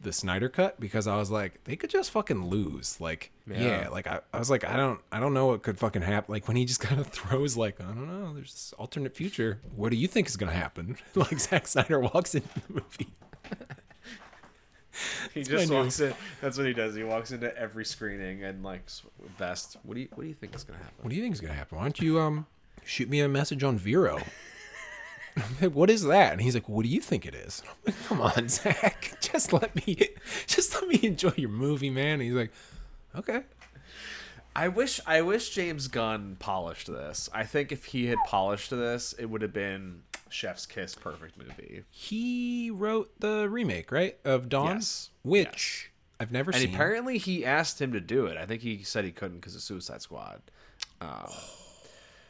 the 0.00 0.12
Snyder 0.12 0.48
cut 0.48 0.80
because 0.80 1.06
I 1.06 1.16
was 1.16 1.30
like, 1.30 1.64
they 1.64 1.76
could 1.76 1.90
just 1.90 2.10
fucking 2.10 2.46
lose. 2.46 3.00
Like, 3.00 3.32
yeah, 3.50 3.82
Yeah. 3.82 3.88
like 3.88 4.06
I, 4.06 4.20
I 4.32 4.38
was 4.38 4.50
like, 4.50 4.64
I 4.64 4.76
don't, 4.76 5.00
I 5.10 5.20
don't 5.20 5.34
know 5.34 5.46
what 5.46 5.62
could 5.62 5.78
fucking 5.78 6.02
happen. 6.02 6.32
Like 6.32 6.46
when 6.48 6.56
he 6.56 6.64
just 6.64 6.80
kind 6.88 7.00
of 7.00 7.06
throws 7.08 7.56
like, 7.56 7.80
I 7.80 7.84
don't 7.84 8.06
know, 8.08 8.34
there's 8.34 8.52
this 8.52 8.74
alternate 8.78 9.14
future. 9.16 9.60
What 9.76 9.90
do 9.90 9.96
you 9.96 10.06
think 10.08 10.28
is 10.28 10.36
gonna 10.36 10.52
happen? 10.52 10.96
like 11.14 11.38
Zack 11.40 11.66
Snyder 11.66 12.00
walks 12.00 12.34
into 12.34 12.48
the 12.54 12.72
movie. 12.74 13.08
He 15.32 15.42
just 15.44 15.72
walks 15.72 16.00
in. 16.00 16.12
That's 16.42 16.58
what 16.58 16.66
he 16.66 16.72
does. 16.74 16.94
He 16.94 17.04
walks 17.04 17.30
into 17.30 17.56
every 17.56 17.84
screening 17.84 18.44
and 18.44 18.62
like 18.62 18.82
vest. 19.38 19.76
What 19.82 19.94
do 19.94 20.00
you 20.00 20.08
What 20.14 20.24
do 20.24 20.28
you 20.28 20.34
think 20.34 20.54
is 20.54 20.64
gonna 20.64 20.78
happen? 20.80 20.94
What 21.00 21.10
do 21.10 21.16
you 21.16 21.22
think 21.22 21.34
is 21.34 21.40
gonna 21.40 21.54
happen? 21.54 21.78
Why 21.78 21.84
don't 21.84 22.00
you 22.00 22.20
um 22.20 22.46
shoot 22.84 23.08
me 23.08 23.20
a 23.20 23.28
message 23.28 23.62
on 23.62 23.78
Vero? 23.78 24.20
Like, 25.62 25.72
what 25.72 25.88
is 25.88 26.02
that? 26.04 26.32
And 26.32 26.42
he's 26.42 26.54
like, 26.54 26.68
What 26.68 26.82
do 26.82 26.88
you 26.88 27.00
think 27.00 27.24
it 27.24 27.34
is? 27.34 27.62
I'm 27.66 27.76
like, 27.86 28.04
Come 28.08 28.20
on, 28.20 28.48
Zack. 28.48 29.16
Just 29.20 29.52
let 29.54 29.74
me 29.86 29.96
just 30.46 30.74
let 30.74 30.88
me 30.88 30.98
enjoy 31.04 31.32
your 31.36 31.50
movie, 31.50 31.88
man. 31.90 32.14
And 32.14 32.22
he's 32.22 32.32
like, 32.34 32.50
Okay. 33.16 33.42
I 34.54 34.68
wish 34.68 35.00
I 35.06 35.22
wish 35.22 35.50
James 35.50 35.88
Gunn 35.88 36.36
polished 36.38 36.88
this. 36.88 37.28
I 37.32 37.44
think 37.44 37.70
if 37.72 37.86
he 37.86 38.06
had 38.06 38.18
polished 38.26 38.70
this, 38.70 39.12
it 39.18 39.26
would 39.26 39.42
have 39.42 39.52
been 39.52 40.02
Chef's 40.28 40.66
Kiss 40.66 40.94
perfect 40.94 41.38
movie. 41.38 41.84
He 41.90 42.70
wrote 42.72 43.12
the 43.20 43.48
remake, 43.48 43.92
right? 43.92 44.16
Of 44.24 44.48
Dawn? 44.48 44.76
Yes. 44.76 45.10
Which 45.22 45.90
I've 46.18 46.32
never 46.32 46.50
And 46.50 46.60
seen. 46.62 46.74
apparently 46.74 47.18
he 47.18 47.44
asked 47.44 47.80
him 47.80 47.92
to 47.92 48.00
do 48.00 48.26
it. 48.26 48.36
I 48.36 48.44
think 48.44 48.62
he 48.62 48.82
said 48.82 49.04
he 49.04 49.12
couldn't 49.12 49.38
because 49.38 49.54
of 49.54 49.62
Suicide 49.62 50.02
Squad. 50.02 50.42
Um, 51.00 51.30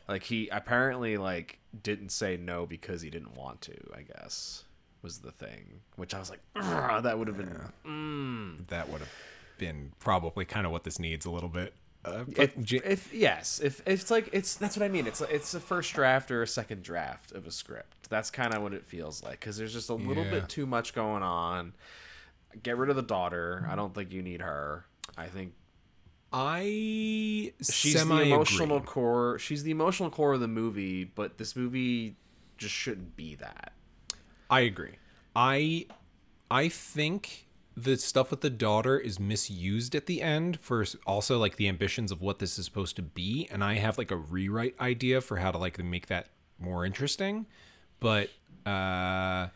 like 0.06 0.24
he 0.24 0.48
apparently 0.48 1.16
like 1.16 1.58
didn't 1.82 2.10
say 2.10 2.36
no 2.36 2.66
because 2.66 3.00
he 3.00 3.08
didn't 3.10 3.34
want 3.34 3.62
to. 3.62 3.74
I 3.96 4.02
guess 4.02 4.64
was 5.02 5.20
the 5.20 5.32
thing. 5.32 5.80
Which 5.96 6.14
I 6.14 6.18
was 6.18 6.28
like, 6.30 6.40
that 6.54 7.18
would 7.18 7.28
have 7.28 7.36
been. 7.38 8.64
that 8.68 8.88
would 8.90 9.00
have 9.00 9.08
been 9.60 9.92
probably 10.00 10.44
kind 10.44 10.66
of 10.66 10.72
what 10.72 10.82
this 10.82 10.98
needs 10.98 11.24
a 11.24 11.30
little 11.30 11.48
bit. 11.48 11.74
Uh, 12.04 12.24
If, 12.36 12.56
if 12.72 13.12
yes, 13.14 13.60
if 13.62 13.82
it's 13.86 14.10
like 14.10 14.30
it's 14.32 14.54
that's 14.56 14.76
what 14.76 14.84
I 14.84 14.88
mean. 14.88 15.06
It's 15.06 15.20
it's 15.20 15.52
a 15.54 15.60
first 15.60 15.92
draft 15.92 16.30
or 16.30 16.42
a 16.42 16.46
second 16.46 16.82
draft 16.82 17.30
of 17.32 17.46
a 17.46 17.50
script. 17.50 18.08
That's 18.08 18.30
kind 18.30 18.54
of 18.54 18.62
what 18.62 18.72
it 18.72 18.84
feels 18.86 19.22
like 19.22 19.38
because 19.38 19.58
there's 19.58 19.74
just 19.74 19.90
a 19.90 19.94
little 19.94 20.24
Yeah. 20.24 20.30
bit 20.30 20.48
too 20.48 20.66
much 20.66 20.94
going 20.94 21.22
on. 21.22 21.74
Get 22.62 22.78
rid 22.78 22.88
of 22.90 22.96
the 22.96 23.02
daughter. 23.02 23.68
I 23.70 23.76
don't 23.76 23.94
think 23.94 24.12
you 24.12 24.22
need 24.22 24.40
her. 24.40 24.86
I 25.16 25.26
think 25.26 25.52
I 26.32 27.52
she's 27.60 28.04
the 28.06 28.22
emotional 28.22 28.80
core. 28.80 29.38
She's 29.38 29.62
the 29.62 29.70
emotional 29.70 30.10
core 30.10 30.32
of 30.34 30.40
the 30.40 30.48
movie, 30.48 31.04
but 31.04 31.38
this 31.38 31.54
movie 31.54 32.16
just 32.56 32.74
shouldn't 32.74 33.14
be 33.16 33.34
that. 33.36 33.72
I 34.48 34.60
agree. 34.60 34.96
I 35.36 35.86
I 36.50 36.68
think 36.68 37.46
the 37.82 37.96
stuff 37.96 38.30
with 38.30 38.40
the 38.40 38.50
daughter 38.50 38.98
is 38.98 39.18
misused 39.18 39.94
at 39.94 40.06
the 40.06 40.22
end 40.22 40.58
for 40.60 40.84
also 41.06 41.38
like 41.38 41.56
the 41.56 41.68
ambitions 41.68 42.10
of 42.12 42.20
what 42.20 42.38
this 42.38 42.58
is 42.58 42.64
supposed 42.64 42.96
to 42.96 43.02
be 43.02 43.48
and 43.50 43.62
I 43.62 43.74
have 43.74 43.98
like 43.98 44.10
a 44.10 44.16
rewrite 44.16 44.74
idea 44.80 45.20
for 45.20 45.38
how 45.38 45.50
to 45.50 45.58
like 45.58 45.82
make 45.82 46.06
that 46.08 46.28
more 46.58 46.84
interesting 46.84 47.46
but 47.98 48.30
uh 48.66 49.48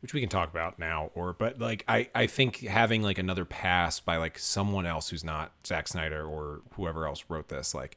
which 0.00 0.12
we 0.12 0.20
can 0.20 0.28
talk 0.28 0.50
about 0.50 0.78
now 0.78 1.10
or 1.14 1.32
but 1.32 1.58
like 1.58 1.84
I 1.88 2.08
I 2.14 2.26
think 2.26 2.58
having 2.58 3.02
like 3.02 3.18
another 3.18 3.44
pass 3.44 4.00
by 4.00 4.18
like 4.18 4.38
someone 4.38 4.86
else 4.86 5.08
who's 5.08 5.24
not 5.24 5.52
Zack 5.66 5.88
Snyder 5.88 6.24
or 6.26 6.60
whoever 6.74 7.06
else 7.06 7.24
wrote 7.28 7.48
this 7.48 7.74
like 7.74 7.96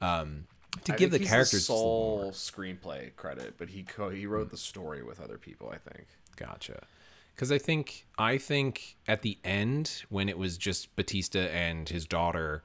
um 0.00 0.46
to 0.84 0.94
I 0.94 0.96
give 0.96 1.10
the 1.10 1.18
characters 1.18 1.54
a 1.54 1.64
sole 1.64 2.30
screenplay 2.32 3.14
credit, 3.16 3.54
but 3.58 3.68
he 3.68 3.82
co- 3.82 4.08
he 4.08 4.26
wrote 4.26 4.50
the 4.50 4.56
story 4.56 5.02
with 5.02 5.20
other 5.20 5.38
people. 5.38 5.68
I 5.68 5.76
think. 5.76 6.06
Gotcha. 6.36 6.86
Because 7.34 7.50
I 7.50 7.58
think 7.58 8.06
I 8.18 8.38
think 8.38 8.96
at 9.08 9.22
the 9.22 9.38
end 9.44 10.04
when 10.08 10.28
it 10.28 10.38
was 10.38 10.58
just 10.58 10.94
Batista 10.96 11.40
and 11.40 11.88
his 11.88 12.06
daughter, 12.06 12.62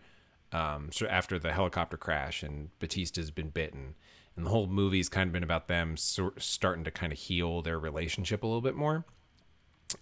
um, 0.51 0.89
so 0.91 1.07
after 1.07 1.39
the 1.39 1.53
helicopter 1.53 1.97
crash 1.97 2.43
and 2.43 2.69
Batista's 2.79 3.31
been 3.31 3.49
bitten, 3.49 3.95
and 4.35 4.45
the 4.45 4.49
whole 4.49 4.67
movie's 4.67 5.09
kind 5.09 5.27
of 5.27 5.33
been 5.33 5.43
about 5.43 5.67
them 5.67 5.95
starting 5.97 6.83
to 6.83 6.91
kind 6.91 7.11
of 7.11 7.19
heal 7.19 7.61
their 7.61 7.79
relationship 7.79 8.43
a 8.43 8.47
little 8.47 8.61
bit 8.61 8.75
more. 8.75 9.05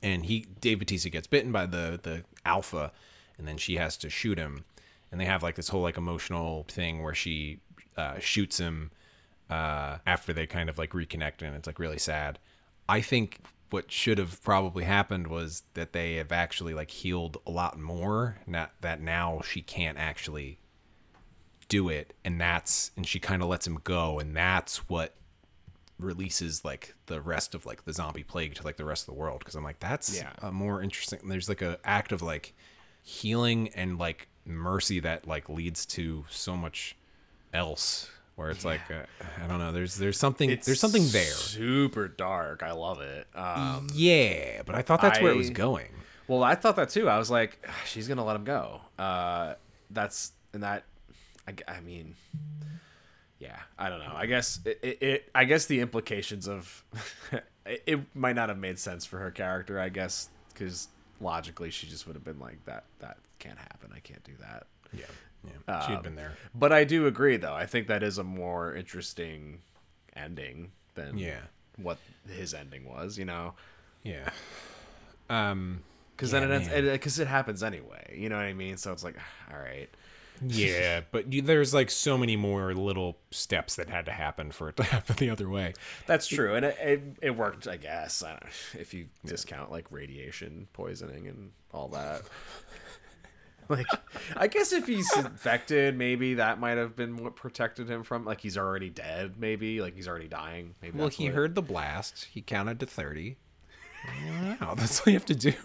And 0.01 0.25
he 0.25 0.45
Dave 0.59 0.79
Batista 0.79 1.09
gets 1.09 1.27
bitten 1.27 1.51
by 1.51 1.65
the 1.65 1.99
the 2.01 2.23
alpha, 2.45 2.91
and 3.37 3.47
then 3.47 3.57
she 3.57 3.75
has 3.75 3.97
to 3.97 4.09
shoot 4.09 4.37
him, 4.37 4.65
and 5.11 5.21
they 5.21 5.25
have 5.25 5.43
like 5.43 5.55
this 5.55 5.69
whole 5.69 5.83
like 5.83 5.97
emotional 5.97 6.65
thing 6.67 7.03
where 7.03 7.15
she 7.15 7.59
uh, 7.95 8.19
shoots 8.19 8.57
him 8.57 8.91
uh, 9.49 9.97
after 10.05 10.33
they 10.33 10.47
kind 10.47 10.69
of 10.69 10.77
like 10.77 10.91
reconnect 10.91 11.41
and 11.41 11.55
it's 11.55 11.67
like 11.67 11.79
really 11.79 11.99
sad. 11.99 12.39
I 12.87 13.01
think 13.01 13.39
what 13.69 13.91
should 13.91 14.17
have 14.17 14.41
probably 14.43 14.83
happened 14.83 15.27
was 15.27 15.63
that 15.73 15.91
they 15.93 16.15
have 16.15 16.31
actually 16.31 16.73
like 16.73 16.91
healed 16.91 17.37
a 17.45 17.51
lot 17.51 17.77
more. 17.79 18.37
Not 18.47 18.71
that 18.81 19.01
now 19.01 19.41
she 19.43 19.61
can't 19.61 19.97
actually 19.97 20.59
do 21.67 21.89
it, 21.89 22.13
and 22.23 22.39
that's 22.39 22.91
and 22.95 23.05
she 23.07 23.19
kind 23.19 23.41
of 23.41 23.49
lets 23.49 23.65
him 23.67 23.79
go, 23.83 24.19
and 24.19 24.35
that's 24.35 24.87
what 24.89 25.15
releases 25.97 26.65
like 26.65 26.93
the 27.05 27.21
rest 27.21 27.55
of 27.55 27.65
like 27.65 27.85
the 27.85 27.93
zombie 27.93 28.23
plague 28.23 28.53
to 28.53 28.63
like 28.63 28.77
the 28.77 28.85
rest 28.85 29.07
of 29.07 29.13
the 29.13 29.19
world. 29.19 29.39
Because 29.39 29.55
I'm 29.55 29.63
like 29.63 29.79
that's 29.79 30.15
Yeah. 30.15 30.33
a 30.41 30.51
more 30.51 30.81
interesting. 30.81 31.19
There's 31.27 31.49
like 31.49 31.61
a 31.61 31.79
act 31.83 32.11
of 32.11 32.21
like 32.21 32.53
healing 33.03 33.69
and 33.69 33.97
like 33.97 34.27
mercy 34.45 34.99
that 34.99 35.27
like 35.27 35.47
leads 35.49 35.85
to 35.85 36.25
so 36.29 36.55
much 36.55 36.95
else 37.53 38.09
where 38.35 38.49
it's 38.49 38.65
like 38.65 38.81
uh, 38.91 39.05
I 39.43 39.47
don't 39.47 39.59
know. 39.59 39.71
There's 39.71 39.95
there's 39.95 40.17
something 40.17 40.49
there's 40.63 40.79
something 40.79 41.07
there. 41.09 41.23
Super 41.23 42.07
dark. 42.07 42.63
I 42.63 42.71
love 42.71 43.01
it. 43.01 43.27
Um, 43.35 43.87
Yeah, 43.93 44.61
but 44.65 44.75
I 44.75 44.81
thought 44.81 45.01
that's 45.01 45.21
where 45.21 45.31
it 45.31 45.37
was 45.37 45.49
going. 45.49 45.89
Well, 46.27 46.43
I 46.43 46.55
thought 46.55 46.75
that 46.77 46.89
too. 46.89 47.07
I 47.07 47.17
was 47.17 47.29
like, 47.29 47.63
"Ah, 47.67 47.73
she's 47.85 48.07
gonna 48.07 48.25
let 48.25 48.35
him 48.35 48.43
go. 48.43 48.81
Uh, 48.97 49.53
that's 49.89 50.31
and 50.53 50.63
that. 50.63 50.83
I, 51.47 51.53
I 51.67 51.79
mean, 51.81 52.15
yeah. 53.39 53.59
I 53.77 53.89
don't 53.89 53.99
know. 53.99 54.13
I 54.15 54.25
guess 54.25 54.59
it. 54.65 54.79
it, 54.81 55.01
it 55.03 55.31
I 55.35 55.45
guess 55.45 55.67
the 55.67 55.79
implications 55.81 56.47
of 56.47 56.83
it, 57.65 57.83
it 57.85 58.15
might 58.15 58.35
not 58.35 58.49
have 58.49 58.57
made 58.57 58.79
sense 58.79 59.05
for 59.05 59.19
her 59.19 59.31
character. 59.31 59.79
I 59.79 59.89
guess 59.89 60.29
because 60.53 60.87
logically 61.21 61.69
she 61.69 61.87
just 61.87 62.07
would 62.07 62.15
have 62.15 62.23
been 62.23 62.39
like 62.39 62.63
that. 62.65 62.85
That 62.99 63.17
can't 63.39 63.59
happen. 63.59 63.91
I 63.95 63.99
can't 63.99 64.23
do 64.23 64.33
that. 64.39 64.65
Yeah, 64.93 65.05
yeah. 65.67 65.81
She 65.85 65.91
had 65.91 65.97
Um, 65.97 66.03
been 66.03 66.15
there. 66.15 66.33
But 66.53 66.71
I 66.71 66.83
do 66.83 67.07
agree, 67.07 67.37
though. 67.37 67.53
I 67.53 67.65
think 67.65 67.87
that 67.87 68.03
is 68.03 68.17
a 68.17 68.23
more 68.23 68.75
interesting 68.75 69.61
ending 70.15 70.71
than 70.95 71.17
Yeah, 71.17 71.41
what 71.77 71.97
his 72.29 72.53
ending 72.53 72.85
was. 72.85 73.17
You 73.17 73.25
know. 73.25 73.53
yeah. 74.03 74.29
Um, 75.29 75.83
Because 76.15 76.31
Yeah, 76.33 76.39
then 76.41 76.51
it 76.51 76.67
man. 76.71 76.91
because 76.93 77.19
it, 77.19 77.27
happens 77.27 77.63
anyway. 77.63 78.15
You 78.17 78.29
know 78.29 78.37
what 78.37 78.45
I 78.45 78.53
mean? 78.53 78.77
So 78.77 78.91
it's 78.93 79.03
like, 79.03 79.17
all 79.51 79.59
right. 79.59 79.89
yeah, 80.45 81.01
but 81.11 81.31
you, 81.33 81.41
there's 81.41 81.73
like 81.73 81.89
so 81.89 82.17
many 82.17 82.35
more 82.35 82.73
little 82.73 83.17
steps 83.31 83.75
that 83.77 83.89
had 83.89 84.05
to 84.05 84.11
happen 84.11 84.51
for 84.51 84.69
it 84.69 84.77
to 84.77 84.83
happen 84.93 85.15
the 85.17 85.29
other 85.29 85.49
way. 85.49 85.73
That's 86.07 86.27
true, 86.27 86.55
and 86.55 86.65
it, 86.65 86.77
it, 86.79 87.01
it 87.21 87.29
worked, 87.31 87.67
I 87.67 87.77
guess. 87.77 88.21
I 88.23 88.31
don't, 88.31 88.43
if 88.79 88.93
you 88.93 89.07
discount 89.25 89.71
like 89.71 89.91
radiation 89.91 90.67
poisoning 90.73 91.27
and 91.27 91.51
all 91.73 91.87
that. 91.89 92.21
like, 93.69 93.87
I 94.37 94.47
guess 94.47 94.71
if 94.73 94.87
he's 94.87 95.11
infected, 95.17 95.97
maybe 95.97 96.35
that 96.35 96.59
might 96.59 96.77
have 96.77 96.95
been 96.95 97.17
what 97.17 97.35
protected 97.35 97.89
him 97.89 98.03
from. 98.03 98.25
Like, 98.25 98.41
he's 98.41 98.57
already 98.57 98.89
dead. 98.89 99.35
Maybe 99.39 99.81
like 99.81 99.95
he's 99.95 100.07
already 100.07 100.27
dying. 100.27 100.75
Maybe. 100.81 100.97
Well, 100.97 101.07
he 101.09 101.27
heard 101.27 101.55
the 101.55 101.61
blast. 101.61 102.25
He 102.31 102.41
counted 102.41 102.79
to 102.81 102.85
thirty. 102.85 103.37
Wow, 104.61 104.75
that's 104.75 104.99
all 105.01 105.11
you 105.11 105.17
have 105.17 105.25
to 105.25 105.35
do. 105.35 105.53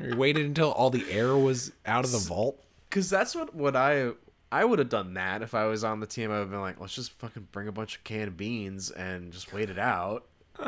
He 0.00 0.14
waited 0.14 0.46
until 0.46 0.70
all 0.72 0.88
the 0.88 1.04
air 1.10 1.36
was 1.36 1.72
out 1.84 2.04
of 2.04 2.12
the 2.12 2.18
vault. 2.18 2.62
because 2.88 3.10
that's 3.10 3.34
what 3.34 3.54
what 3.54 3.76
I 3.76 4.12
I 4.50 4.64
would 4.64 4.78
have 4.78 4.88
done 4.88 5.14
that 5.14 5.42
if 5.42 5.52
I 5.54 5.66
was 5.66 5.84
on 5.84 6.00
the 6.00 6.06
team. 6.06 6.30
I 6.30 6.34
would 6.34 6.40
have 6.42 6.50
been 6.50 6.60
like, 6.60 6.80
let's 6.80 6.94
just 6.94 7.12
fucking 7.18 7.48
bring 7.52 7.68
a 7.68 7.72
bunch 7.72 7.96
of 7.96 8.04
canned 8.04 8.36
beans 8.36 8.90
and 8.90 9.32
just 9.32 9.52
wait 9.52 9.68
it 9.68 9.78
out. 9.78 10.26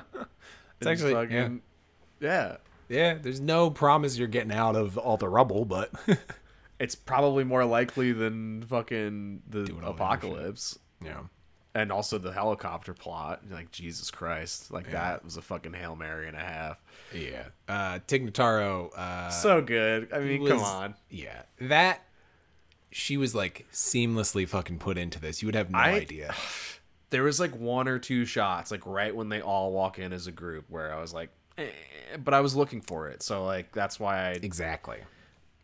It's 0.80 0.86
actually- 0.88 1.32
yeah. 1.32 1.48
yeah. 2.20 2.56
Yeah, 2.92 3.14
there's 3.14 3.40
no 3.40 3.70
promise 3.70 4.18
you're 4.18 4.28
getting 4.28 4.52
out 4.52 4.76
of 4.76 4.98
all 4.98 5.16
the 5.16 5.28
rubble, 5.28 5.64
but 5.64 5.90
It's 6.78 6.94
probably 6.94 7.44
more 7.44 7.64
likely 7.64 8.12
than 8.12 8.62
fucking 8.64 9.42
the 9.48 9.64
Doing 9.64 9.84
all 9.84 9.92
the 9.92 10.02
other 10.02 10.04
apocalypse. 10.16 10.78
yeah. 11.04 11.20
And 11.74 11.90
also 11.90 12.18
the 12.18 12.32
helicopter 12.32 12.92
plot. 12.92 13.42
Like, 13.50 13.70
Jesus 13.70 14.10
Christ. 14.10 14.70
Like, 14.70 14.90
that 14.90 15.24
was 15.24 15.36
a 15.38 15.42
fucking 15.42 15.72
Hail 15.72 15.96
Mary 15.96 16.28
and 16.28 16.36
a 16.36 16.40
half. 16.40 16.82
Yeah. 17.14 17.44
Uh 17.68 17.98
Tig 18.06 18.30
Notaro, 18.30 18.90
uh 18.94 19.30
So 19.30 19.62
good. 19.62 20.12
I 20.12 20.18
mean, 20.18 20.46
come 20.46 20.60
on. 20.60 20.94
Yeah. 21.08 21.42
That 21.60 22.02
she 22.90 23.16
was 23.16 23.34
like 23.34 23.64
seamlessly 23.72 24.46
fucking 24.46 24.80
put 24.80 24.98
into 24.98 25.18
this. 25.18 25.40
You 25.40 25.46
would 25.48 25.54
have 25.54 25.70
no 25.70 25.78
I- 25.78 25.92
idea. 25.92 26.34
There 27.10 27.22
was 27.24 27.38
like 27.38 27.54
one 27.54 27.88
or 27.88 27.98
two 27.98 28.24
shots, 28.24 28.70
like 28.70 28.86
right 28.86 29.14
when 29.14 29.28
they 29.28 29.42
all 29.42 29.70
walk 29.70 29.98
in 29.98 30.14
as 30.14 30.26
a 30.26 30.32
group, 30.32 30.64
where 30.70 30.94
I 30.94 30.98
was 30.98 31.12
like, 31.12 31.28
Eh, 31.58 31.68
but 32.22 32.34
I 32.34 32.40
was 32.40 32.54
looking 32.56 32.80
for 32.80 33.08
it. 33.08 33.22
So, 33.22 33.44
like, 33.44 33.72
that's 33.72 33.98
why 34.00 34.28
I 34.28 34.30
Exactly. 34.32 34.98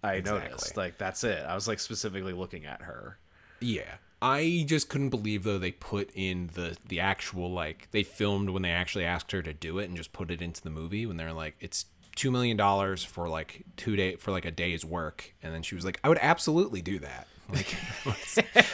I 0.02 0.14
Exactly. 0.14 0.48
noticed. 0.50 0.76
Like 0.76 0.96
that's 0.98 1.24
it. 1.24 1.44
I 1.44 1.54
was 1.56 1.66
like 1.66 1.80
specifically 1.80 2.32
looking 2.32 2.66
at 2.66 2.82
her. 2.82 3.18
Yeah. 3.60 3.94
I 4.22 4.64
just 4.66 4.88
couldn't 4.88 5.10
believe 5.10 5.42
though 5.44 5.58
they 5.58 5.72
put 5.72 6.10
in 6.14 6.50
the 6.54 6.76
the 6.88 7.00
actual 7.00 7.50
like 7.52 7.88
they 7.90 8.04
filmed 8.04 8.50
when 8.50 8.62
they 8.62 8.70
actually 8.70 9.04
asked 9.04 9.32
her 9.32 9.42
to 9.42 9.52
do 9.52 9.78
it 9.80 9.86
and 9.88 9.96
just 9.96 10.12
put 10.12 10.30
it 10.30 10.40
into 10.40 10.60
the 10.62 10.70
movie 10.70 11.04
when 11.06 11.16
they're 11.16 11.32
like 11.32 11.56
it's 11.60 11.86
two 12.14 12.30
million 12.30 12.56
dollars 12.56 13.02
for 13.04 13.28
like 13.28 13.64
two 13.76 13.96
day 13.96 14.14
for 14.16 14.30
like 14.30 14.44
a 14.44 14.50
day's 14.52 14.84
work 14.84 15.34
and 15.42 15.52
then 15.52 15.62
she 15.62 15.74
was 15.74 15.84
like 15.84 15.98
I 16.04 16.08
would 16.08 16.18
absolutely 16.20 16.80
do 16.82 16.98
that. 17.00 17.26
Like 17.50 17.76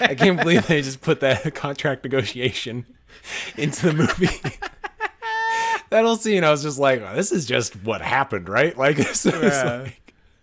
I 0.01 0.15
can't 0.15 0.39
believe 0.39 0.67
they 0.67 0.83
just 0.83 1.01
put 1.01 1.21
that 1.21 1.55
contract 1.55 2.03
negotiation 2.05 2.85
into 3.57 3.87
the 3.87 3.93
movie. 3.95 4.59
That 5.95 6.05
whole 6.05 6.17
scene 6.17 6.45
I 6.45 6.51
was 6.51 6.63
just 6.63 6.79
like 6.79 7.01
oh, 7.03 7.15
this 7.15 7.33
is 7.33 7.47
just 7.47 7.75
what 7.85 8.01
happened, 8.03 8.49
right? 8.49 8.77
Like 8.85 8.99
Yeah. 8.99 9.83
like 9.83 10.01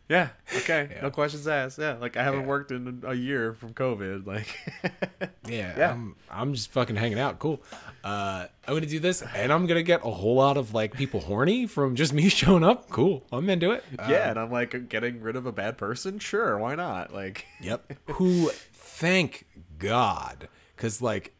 Yeah. 0.10 0.30
Okay. 0.58 0.90
Yeah. 0.96 1.02
No 1.04 1.10
questions 1.12 1.48
asked. 1.48 1.78
Yeah. 1.80 1.94
Like 2.00 2.18
I 2.18 2.24
haven't 2.24 2.42
Yeah. 2.42 2.48
worked 2.48 2.72
in 2.72 3.04
a 3.06 3.14
year 3.14 3.54
from 3.54 3.74
COVID. 3.74 4.26
Like. 4.26 4.48
Yeah, 5.48 5.74
Yeah. 5.78 5.92
I'm, 5.92 6.16
I'm 6.30 6.54
just 6.54 6.72
fucking 6.72 6.96
hanging 6.96 7.20
out. 7.20 7.40
Cool. 7.40 7.62
Uh, 8.04 8.46
I'm 8.68 8.74
gonna 8.76 8.86
do 8.86 9.00
this, 9.00 9.22
and 9.22 9.52
I'm 9.52 9.66
gonna 9.66 9.84
get 9.84 10.02
a 10.06 10.12
whole 10.12 10.36
lot 10.36 10.56
of 10.56 10.74
like 10.74 10.94
people 10.94 11.20
horny 11.20 11.66
from 11.68 11.96
just 11.96 12.14
me 12.14 12.30
showing 12.30 12.64
up. 12.64 12.90
Cool. 12.90 13.24
I'm 13.32 13.50
into 13.50 13.72
it. 13.72 13.84
Yeah, 14.08 14.30
and 14.30 14.40
I'm 14.40 14.52
like 14.52 14.88
getting 14.90 15.20
rid 15.22 15.36
of 15.36 15.46
a 15.46 15.52
bad 15.52 15.78
person. 15.78 16.20
Sure, 16.20 16.58
why 16.58 16.76
not? 16.76 17.14
Like. 17.14 17.46
Yep. 17.62 17.94
Who? 18.12 18.50
Thank 18.74 19.46
God, 19.80 20.48
because 20.76 21.02
like 21.02 21.34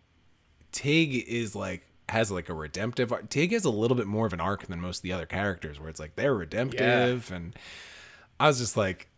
Tig 0.72 1.14
is 1.28 1.56
like 1.56 1.84
has 2.12 2.32
like 2.32 2.48
a 2.50 2.54
redemptive. 2.54 3.12
arc. 3.12 3.30
Tig 3.30 3.52
has 3.52 3.66
a 3.66 3.70
little 3.70 3.98
bit 3.98 4.08
more 4.08 4.26
of 4.26 4.34
an 4.34 4.40
arc 4.40 4.68
than 4.68 4.80
most 4.80 5.00
of 5.00 5.04
the 5.04 5.14
other 5.14 5.26
characters, 5.26 5.80
where 5.80 5.90
it's 5.90 6.00
like 6.00 6.16
they're 6.16 6.36
redemptive, 6.36 7.28
yeah. 7.30 7.36
and 7.36 7.56
I 8.40 8.48
was 8.48 8.60
just 8.60 8.78
like, 8.78 9.10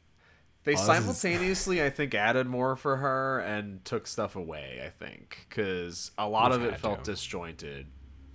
They 0.64 0.74
this 0.74 0.82
is- 0.82 0.88
simultaneously, 0.88 1.84
I 1.84 1.90
think, 1.90 2.14
added 2.16 2.48
more 2.48 2.76
for 2.76 2.98
her 2.98 3.40
and 3.40 3.84
took 3.84 4.08
stuff 4.08 4.36
away. 4.36 4.82
I 4.86 4.90
think 4.90 5.46
because 5.50 6.12
a 6.18 6.28
lot 6.28 6.52
of 6.52 6.64
it 6.64 6.80
felt 6.80 7.04
to. 7.04 7.12
disjointed. 7.12 7.88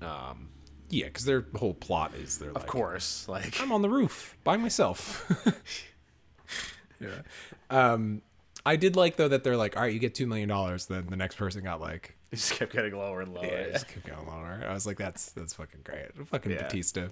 Um, 0.03 0.51
yeah, 0.91 1.07
because 1.07 1.25
their 1.25 1.45
whole 1.57 1.75
plot 1.75 2.15
is 2.15 2.39
they're 2.39 2.51
of 2.51 2.57
like, 2.57 2.67
course, 2.67 3.29
like 3.29 3.61
I'm 3.61 3.73
on 3.73 3.83
the 3.83 3.91
roof 3.91 4.37
by 4.45 4.57
myself. 4.57 5.25
yeah. 7.01 7.09
Um, 7.71 8.23
I 8.67 8.77
did 8.77 8.97
like 8.97 9.17
though 9.17 9.29
that 9.29 9.45
they're 9.45 9.57
like, 9.57 9.77
all 9.77 9.83
right, 9.83 9.93
you 9.93 9.99
get 9.99 10.15
two 10.15 10.27
million 10.27 10.49
dollars. 10.49 10.87
Then 10.87 11.07
the 11.09 11.17
next 11.17 11.37
person 11.37 11.63
got 11.63 11.81
like, 11.81 12.17
it 12.31 12.37
just 12.37 12.53
kept 12.55 12.73
getting 12.73 12.95
lower 12.97 13.21
and 13.21 13.33
lower. 13.35 13.45
yeah, 13.47 13.67
yeah. 13.67 13.73
just 13.73 13.89
keep 13.89 14.05
going 14.05 14.27
lower. 14.27 14.65
I 14.69 14.73
was 14.75 14.87
like, 14.87 14.99
that's 14.99 15.33
that's 15.33 15.55
fucking 15.55 15.81
great. 15.85 16.09
Fucking 16.29 16.53
Yeah. 16.53 16.63
Batista. 16.63 17.09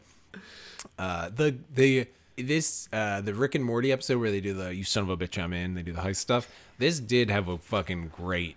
Uh, 0.98 1.30
the 1.30 1.56
the 1.74 2.06
this 2.36 2.88
uh 2.92 3.22
the 3.22 3.32
Rick 3.34 3.54
and 3.54 3.64
Morty 3.64 3.90
episode 3.92 4.18
where 4.20 4.30
they 4.30 4.40
do 4.42 4.52
the 4.52 4.74
you 4.74 4.84
son 4.84 5.02
of 5.04 5.08
a 5.10 5.16
bitch 5.16 5.42
I'm 5.42 5.52
in. 5.52 5.74
They 5.74 5.82
do 5.82 5.92
the 5.92 6.02
heist 6.02 6.16
stuff. 6.16 6.48
This 6.78 7.00
did 7.00 7.30
have 7.30 7.48
a 7.48 7.56
fucking 7.58 8.08
great 8.14 8.56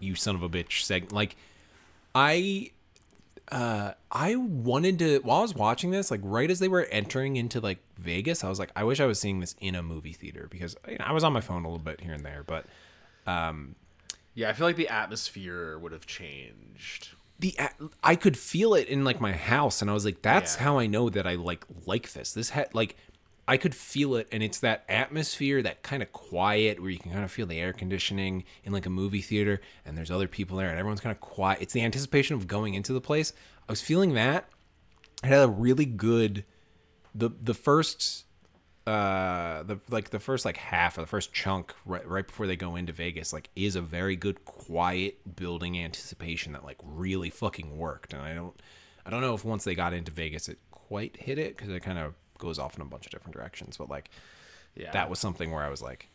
you 0.00 0.14
son 0.14 0.34
of 0.34 0.42
a 0.42 0.48
bitch 0.48 0.82
segment. 0.84 1.12
Like 1.12 1.36
I 2.14 2.70
uh 3.52 3.92
I 4.10 4.36
wanted 4.36 4.98
to 5.00 5.18
while 5.18 5.38
I 5.38 5.42
was 5.42 5.54
watching 5.54 5.90
this, 5.90 6.10
like 6.10 6.20
right 6.22 6.50
as 6.50 6.58
they 6.58 6.68
were 6.68 6.84
entering 6.84 7.36
into 7.36 7.60
like 7.60 7.78
Vegas, 7.98 8.44
I 8.44 8.48
was 8.48 8.58
like, 8.58 8.70
I 8.74 8.84
wish 8.84 8.98
I 9.00 9.04
was 9.06 9.20
seeing 9.20 9.40
this 9.40 9.54
in 9.60 9.74
a 9.74 9.82
movie 9.82 10.12
theater 10.14 10.46
because 10.50 10.74
you 10.88 10.96
know, 10.98 11.04
I 11.04 11.12
was 11.12 11.22
on 11.24 11.32
my 11.34 11.40
phone 11.42 11.64
a 11.64 11.68
little 11.68 11.84
bit 11.84 12.00
here 12.00 12.14
and 12.14 12.24
there, 12.24 12.44
but 12.46 12.64
Yeah, 14.38 14.50
I 14.50 14.52
feel 14.52 14.68
like 14.68 14.76
the 14.76 14.86
atmosphere 14.88 15.76
would 15.80 15.90
have 15.90 16.06
changed. 16.06 17.08
the 17.40 17.58
I 18.04 18.14
could 18.14 18.36
feel 18.38 18.74
it 18.74 18.86
in 18.86 19.02
like 19.02 19.20
my 19.20 19.32
house, 19.32 19.82
and 19.82 19.90
I 19.90 19.94
was 19.94 20.04
like, 20.04 20.22
that's 20.22 20.54
Yeah. 20.54 20.62
how 20.62 20.78
I 20.78 20.86
know 20.86 21.10
that 21.10 21.26
I 21.26 21.34
like 21.34 21.64
like 21.86 22.12
this. 22.12 22.32
This 22.34 22.50
had 22.50 22.72
like 22.72 22.94
I 23.48 23.56
could 23.56 23.74
feel 23.74 24.14
it, 24.14 24.28
and 24.30 24.40
it's 24.42 24.60
that 24.60 24.84
atmosphere, 24.88 25.60
that 25.62 25.82
kind 25.82 26.04
of 26.04 26.12
quiet 26.12 26.80
where 26.80 26.90
you 26.90 26.98
can 26.98 27.10
kind 27.10 27.24
of 27.24 27.32
feel 27.32 27.46
the 27.46 27.58
air 27.58 27.72
conditioning 27.72 28.44
in 28.62 28.72
like 28.72 28.86
a 28.86 28.90
movie 28.90 29.22
theater, 29.22 29.60
and 29.84 29.98
there's 29.98 30.10
other 30.10 30.28
people 30.28 30.56
there, 30.58 30.68
and 30.68 30.78
everyone's 30.78 31.00
kind 31.00 31.16
of 31.16 31.20
quiet. 31.20 31.58
It's 31.60 31.72
the 31.72 31.82
anticipation 31.82 32.36
of 32.36 32.46
going 32.46 32.74
into 32.74 32.92
the 32.92 33.00
place. 33.00 33.32
I 33.68 33.72
was 33.72 33.80
feeling 33.80 34.14
that. 34.14 34.48
I 35.24 35.26
had 35.28 35.42
a 35.42 35.48
really 35.48 35.84
good 35.86 36.44
the 37.12 37.30
the 37.42 37.54
first 37.54 38.24
uh 38.88 39.62
the 39.64 39.78
like 39.90 40.10
the 40.10 40.20
first 40.20 40.44
like 40.44 40.56
half 40.56 40.96
or 40.96 41.02
the 41.02 41.06
first 41.06 41.32
chunk 41.32 41.74
right, 41.84 42.06
right 42.08 42.26
before 42.26 42.46
they 42.46 42.56
go 42.56 42.74
into 42.76 42.92
Vegas 42.92 43.32
like 43.32 43.50
is 43.54 43.76
a 43.76 43.82
very 43.82 44.16
good 44.16 44.44
quiet 44.44 45.36
building 45.36 45.78
anticipation 45.78 46.52
that 46.54 46.64
like 46.64 46.78
really 46.82 47.28
fucking 47.30 47.76
worked. 47.76 48.12
And 48.12 48.22
I 48.22 48.34
don't 48.34 48.58
I 49.04 49.10
don't 49.10 49.20
know 49.20 49.34
if 49.34 49.44
once 49.44 49.64
they 49.64 49.74
got 49.74 49.92
into 49.92 50.10
Vegas 50.12 50.48
it 50.48 50.58
quite 50.70 51.16
hit 51.16 51.38
it 51.38 51.58
cuz 51.58 51.68
it 51.68 51.80
kind 51.80 51.98
of 51.98 52.14
goes 52.38 52.58
off 52.58 52.76
in 52.76 52.82
a 52.82 52.86
bunch 52.86 53.04
of 53.06 53.12
different 53.12 53.34
directions. 53.36 53.76
But 53.76 53.90
like 53.90 54.10
Yeah, 54.74 54.90
that 54.92 55.10
was 55.10 55.18
something 55.18 55.50
where 55.50 55.64
I 55.64 55.68
was 55.70 55.82
like 55.82 56.08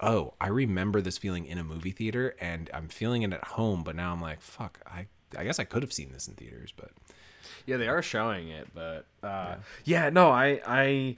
oh 0.00 0.34
I 0.40 0.48
remember 0.48 1.00
this 1.00 1.18
feeling 1.18 1.46
in 1.46 1.58
a 1.58 1.64
movie 1.64 1.90
theater 1.90 2.34
and 2.40 2.70
I'm 2.74 2.88
feeling 2.88 3.22
it 3.22 3.32
at 3.32 3.44
home 3.44 3.82
but 3.82 3.96
now 3.96 4.12
I'm 4.12 4.20
like 4.20 4.40
fuck 4.42 4.80
I 4.86 5.06
I 5.36 5.44
guess 5.44 5.58
I 5.58 5.64
could 5.64 5.82
have 5.82 5.92
seen 5.92 6.12
this 6.12 6.28
in 6.28 6.34
theaters 6.34 6.72
but 6.76 6.90
Yeah, 7.64 7.78
they 7.78 7.88
are 7.88 8.02
showing 8.02 8.48
it, 8.48 8.68
but 8.74 9.06
uh, 9.22 9.56
yeah. 9.84 10.10
no, 10.10 10.30
I 10.30 10.60
I 10.66 11.16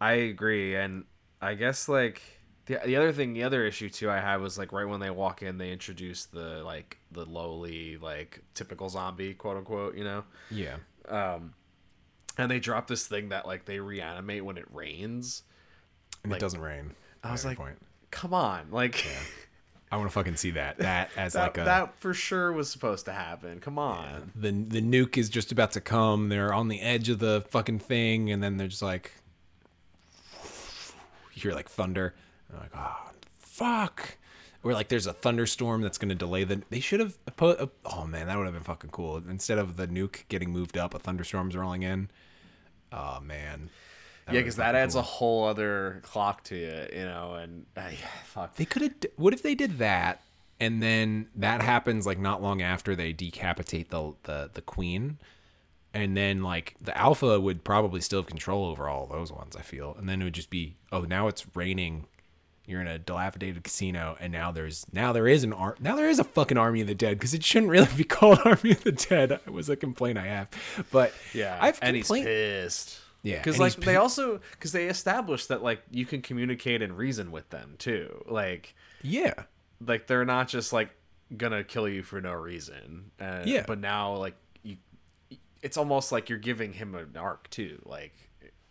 I 0.00 0.12
agree, 0.12 0.76
and 0.76 1.04
I 1.40 1.54
guess 1.54 1.88
like 1.88 2.22
the 2.66 2.80
the 2.84 2.96
other 2.96 3.12
thing, 3.12 3.32
the 3.32 3.42
other 3.42 3.64
issue 3.66 3.88
too, 3.90 4.10
I 4.10 4.20
had 4.20 4.36
was 4.40 4.58
like 4.58 4.72
right 4.72 4.86
when 4.86 5.00
they 5.00 5.10
walk 5.10 5.42
in, 5.42 5.58
they 5.58 5.72
introduce 5.72 6.26
the 6.26 6.62
like 6.64 6.98
the 7.10 7.24
lowly 7.24 7.98
like 7.98 8.42
typical 8.54 8.88
zombie, 8.88 9.34
quote 9.34 9.56
unquote, 9.56 9.96
you 9.96 10.04
know, 10.04 10.24
yeah 10.50 10.76
Um, 11.08 11.54
and 12.38 12.50
they 12.50 12.60
drop 12.60 12.86
this 12.86 13.06
thing 13.06 13.30
that 13.30 13.46
like 13.46 13.64
they 13.64 13.80
reanimate 13.80 14.44
when 14.44 14.56
it 14.56 14.66
rains. 14.72 15.42
and 16.22 16.32
Like, 16.32 16.38
it 16.38 16.40
doesn't 16.40 16.60
rain 16.60 16.94
I 17.22 17.32
was 17.32 17.44
like, 17.44 17.58
come 18.10 18.32
on, 18.32 18.70
like. 18.70 19.06
I 19.92 19.96
want 19.96 20.08
to 20.08 20.14
fucking 20.14 20.36
see 20.36 20.52
that. 20.52 20.78
That 20.78 21.10
as 21.16 21.32
That, 21.32 21.42
like 21.42 21.58
a 21.58 21.64
that 21.64 21.96
for 21.96 22.14
sure 22.14 22.52
was 22.52 22.70
supposed 22.70 23.06
to 23.06 23.12
happen. 23.12 23.58
Come 23.58 23.76
on. 23.76 24.30
the 24.36 24.52
the 24.52 24.80
nuke 24.80 25.18
is 25.18 25.28
just 25.28 25.50
about 25.50 25.72
to 25.72 25.80
come. 25.80 26.28
They're 26.28 26.54
on 26.54 26.68
the 26.68 26.80
edge 26.80 27.08
of 27.08 27.18
the 27.18 27.44
fucking 27.48 27.80
thing, 27.80 28.30
and 28.30 28.40
then 28.40 28.56
they're 28.56 28.68
just 28.68 28.82
like, 28.82 29.12
hear 31.40 31.52
like 31.52 31.68
thunder. 31.68 32.14
And 32.48 32.56
I'm 32.56 32.62
like, 32.62 32.72
oh 32.74 33.10
fuck. 33.38 34.16
Or 34.62 34.72
like 34.72 34.88
there's 34.88 35.06
a 35.06 35.12
thunderstorm 35.12 35.80
that's 35.80 35.98
gonna 35.98 36.14
delay 36.14 36.44
the. 36.44 36.62
They 36.70 36.80
should 36.80 37.00
have 37.00 37.16
put. 37.36 37.60
A, 37.60 37.70
oh 37.86 38.06
man, 38.06 38.26
that 38.26 38.36
would 38.36 38.44
have 38.44 38.54
been 38.54 38.62
fucking 38.62 38.90
cool. 38.90 39.16
Instead 39.16 39.58
of 39.58 39.76
the 39.76 39.88
nuke 39.88 40.28
getting 40.28 40.50
moved 40.50 40.76
up, 40.76 40.94
a 40.94 40.98
thunderstorm's 40.98 41.56
rolling 41.56 41.82
in. 41.82 42.10
Oh 42.92 43.20
man. 43.20 43.70
yeah, 44.26 44.40
because 44.40 44.56
that 44.56 44.74
adds 44.74 44.94
a 44.96 45.02
whole 45.02 45.44
other 45.44 46.00
clock 46.04 46.44
to 46.44 46.56
it, 46.56 46.92
you 46.92 47.04
know. 47.04 47.34
And 47.34 47.64
uh, 47.76 47.88
yeah, 47.90 48.06
fuck. 48.24 48.56
They 48.56 48.66
could 48.66 48.82
have. 48.82 48.94
What 49.16 49.32
if 49.32 49.42
they 49.42 49.54
did 49.54 49.78
that, 49.78 50.22
and 50.58 50.82
then 50.82 51.28
that 51.36 51.62
happens 51.62 52.06
like 52.06 52.18
not 52.18 52.42
long 52.42 52.60
after 52.60 52.94
they 52.94 53.14
decapitate 53.14 53.88
the 53.88 54.12
the 54.24 54.50
the 54.52 54.60
queen, 54.62 55.18
and 55.94 56.16
then 56.16 56.42
like 56.42 56.74
the 56.80 56.96
alpha 56.96 57.40
would 57.40 57.64
probably 57.64 58.00
still 58.00 58.20
have 58.20 58.26
control 58.26 58.66
over 58.66 58.88
all 58.88 59.06
those 59.06 59.32
ones. 59.32 59.56
I 59.56 59.62
feel, 59.62 59.94
and 59.98 60.08
then 60.08 60.20
it 60.20 60.24
would 60.24 60.34
just 60.34 60.50
be, 60.50 60.76
oh, 60.92 61.02
now 61.02 61.28
it's 61.28 61.44
raining. 61.54 62.06
You're 62.66 62.80
in 62.80 62.86
a 62.86 62.98
dilapidated 63.00 63.64
casino, 63.64 64.16
and 64.20 64.32
now 64.32 64.52
there's 64.52 64.86
now 64.92 65.12
there 65.12 65.26
is 65.26 65.42
an 65.42 65.52
ar- 65.52 65.76
now 65.80 65.96
there 65.96 66.08
is 66.08 66.20
a 66.20 66.24
fucking 66.24 66.56
army 66.56 66.80
of 66.82 66.86
the 66.86 66.94
dead 66.94 67.18
because 67.18 67.34
it 67.34 67.42
shouldn't 67.42 67.70
really 67.72 67.88
be 67.96 68.04
called 68.16 68.38
army 68.44 68.70
of 68.72 68.84
the 68.84 68.92
dead. 68.92 69.32
It 69.32 69.50
was 69.50 69.68
a 69.68 69.74
complaint 69.76 70.18
I 70.18 70.26
have, 70.26 70.48
but 70.92 71.12
Yeah, 71.34 71.58
I've 71.60 71.78
and 71.82 71.96
he's 71.96 72.08
pissed. 72.08 73.00
Yeah, 73.22 73.38
because 73.38 73.58
like 73.58 73.74
they 73.74 73.96
also 73.96 74.40
because 74.52 74.70
they 74.72 74.86
established 74.86 75.48
that 75.48 75.62
like 75.64 75.82
you 75.90 76.06
can 76.06 76.22
communicate 76.22 76.80
and 76.80 76.96
reason 76.96 77.32
with 77.32 77.50
them 77.50 77.74
too. 77.78 78.24
Like 78.28 78.74
Yeah, 79.02 79.34
like 79.84 80.06
they're 80.06 80.24
not 80.24 80.46
just 80.46 80.72
like 80.72 80.90
gonna 81.36 81.64
kill 81.64 81.88
you 81.88 82.02
for 82.04 82.20
no 82.20 82.32
reason. 82.32 83.10
Uh, 83.20 83.42
Yeah. 83.44 83.64
but 83.66 83.78
now 83.80 84.14
like 84.14 84.36
it's 85.62 85.76
almost 85.76 86.12
like 86.12 86.28
you're 86.28 86.38
giving 86.38 86.72
him 86.72 86.94
an 86.94 87.16
arc 87.16 87.48
too. 87.50 87.80
Like 87.84 88.14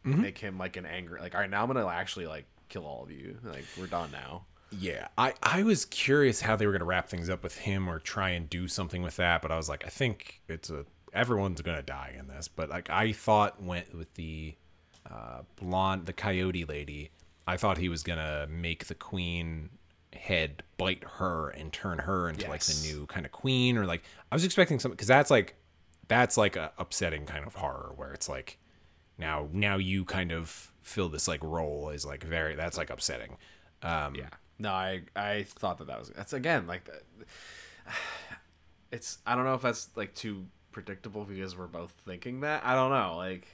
Mm-hmm. 0.05 0.21
make 0.21 0.37
him 0.37 0.57
like 0.57 0.77
an 0.77 0.85
angry 0.85 1.19
like 1.19 1.35
all 1.35 1.41
right 1.41 1.49
now 1.49 1.61
I'm 1.61 1.67
gonna 1.67 1.85
actually 1.85 2.25
like 2.25 2.45
kill 2.69 2.85
all 2.85 3.03
of 3.03 3.11
you. 3.11 3.37
Like 3.43 3.65
we're 3.77 3.85
done 3.87 4.11
now. 4.11 4.45
Yeah, 4.71 5.07
I, 5.17 5.33
I 5.43 5.63
was 5.63 5.83
curious 5.83 6.39
how 6.41 6.55
they 6.55 6.65
were 6.67 6.71
going 6.71 6.79
to 6.81 6.85
wrap 6.85 7.09
things 7.09 7.27
up 7.29 7.41
with 7.43 7.57
him 7.57 7.89
or 7.89 7.97
try 7.99 8.29
and 8.29 8.47
do 8.49 8.67
something 8.67 9.01
with 9.01 9.15
that, 9.17 9.41
but 9.41 9.51
I 9.51 9.57
was 9.57 9.67
like, 9.67 9.83
I 9.85 9.89
think 9.89 10.41
it's 10.47 10.69
a 10.69 10.85
everyone's 11.11 11.59
going 11.61 11.75
to 11.77 11.83
die 11.83 12.15
in 12.17 12.27
this. 12.27 12.47
But 12.47 12.69
like 12.69 12.89
I 12.89 13.11
thought 13.11 13.61
went 13.61 13.93
with 13.95 14.13
the 14.13 14.55
uh, 15.09 15.41
blonde, 15.57 16.05
the 16.05 16.13
coyote 16.13 16.65
lady. 16.65 17.09
I 17.47 17.57
thought 17.57 17.77
he 17.79 17.89
was 17.89 18.03
going 18.03 18.19
to 18.19 18.47
make 18.49 18.85
the 18.85 18.95
queen 18.95 19.69
head 20.13 20.63
bite 20.77 21.03
her 21.17 21.49
and 21.49 21.73
turn 21.73 21.99
her 21.99 22.29
into 22.29 22.47
like 22.47 22.61
the 22.63 22.87
new 22.87 23.05
kind 23.07 23.25
of 23.25 23.31
queen, 23.31 23.75
or 23.75 23.85
like 23.85 24.03
I 24.31 24.35
was 24.35 24.45
expecting 24.45 24.79
something 24.79 24.95
because 24.95 25.07
that's 25.07 25.31
like 25.31 25.55
that's 26.09 26.35
like 26.35 26.57
a 26.57 26.73
upsetting 26.77 27.25
kind 27.25 27.45
of 27.47 27.55
horror 27.55 27.93
where 27.95 28.11
it's 28.11 28.27
like 28.27 28.57
now 29.17 29.47
now 29.53 29.77
you 29.77 30.03
kind 30.03 30.33
of 30.33 30.73
fill 30.81 31.07
this 31.07 31.27
like 31.27 31.41
role 31.43 31.89
is 31.89 32.05
like 32.05 32.23
very 32.23 32.55
that's 32.55 32.77
like 32.77 32.89
upsetting. 32.89 33.37
Um, 33.81 34.15
Yeah. 34.15 34.29
No, 34.57 34.71
I 34.71 35.03
I 35.15 35.43
thought 35.43 35.77
that 35.77 35.87
that 35.87 35.99
was 35.99 36.09
that's 36.09 36.33
again 36.33 36.67
like 36.67 36.83
that. 36.85 37.03
It's 38.91 39.19
I 39.23 39.35
don't 39.35 39.45
know 39.45 39.53
if 39.53 39.61
that's 39.61 39.89
like 39.95 40.15
too 40.15 40.47
predictable 40.71 41.23
because 41.23 41.55
we're 41.55 41.67
both 41.67 41.93
thinking 42.07 42.39
that. 42.39 42.65
I 42.65 42.73
don't 42.73 42.89
know. 42.89 43.17
Like 43.17 43.47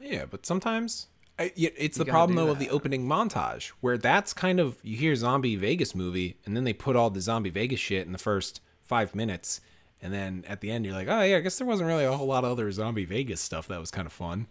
Yeah, 0.00 0.26
but 0.26 0.46
sometimes 0.46 1.08
I, 1.40 1.52
it's 1.56 1.98
the 1.98 2.04
problem 2.04 2.36
though 2.36 2.52
of 2.52 2.60
the 2.60 2.70
opening 2.70 3.04
montage 3.04 3.70
where 3.80 3.98
that's 3.98 4.32
kind 4.32 4.60
of 4.60 4.78
you 4.84 4.96
hear 4.96 5.16
zombie 5.16 5.56
Vegas 5.56 5.92
movie 5.92 6.36
and 6.46 6.56
then 6.56 6.62
they 6.62 6.72
put 6.72 6.94
all 6.94 7.10
the 7.10 7.20
zombie 7.20 7.50
Vegas 7.50 7.80
shit 7.80 8.06
in 8.06 8.12
the 8.12 8.18
first 8.18 8.60
five 8.84 9.12
minutes 9.12 9.60
and 10.04 10.12
then 10.14 10.44
at 10.46 10.60
the 10.60 10.70
end 10.70 10.84
you're 10.84 10.94
like, 10.94 11.08
oh 11.08 11.22
yeah, 11.22 11.38
I 11.38 11.40
guess 11.40 11.58
there 11.58 11.66
wasn't 11.66 11.88
really 11.88 12.04
a 12.04 12.12
whole 12.12 12.26
lot 12.28 12.44
of 12.44 12.52
other 12.52 12.70
zombie 12.70 13.04
Vegas 13.06 13.40
stuff 13.40 13.66
that 13.68 13.80
was 13.80 13.90
kind 13.90 14.06
of 14.06 14.12
fun. 14.12 14.46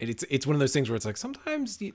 And 0.00 0.10
it's 0.10 0.24
it's 0.28 0.46
one 0.46 0.54
of 0.54 0.60
those 0.60 0.72
things 0.74 0.90
where 0.90 0.96
it's 0.96 1.06
like 1.06 1.16
sometimes 1.16 1.80
you, 1.80 1.94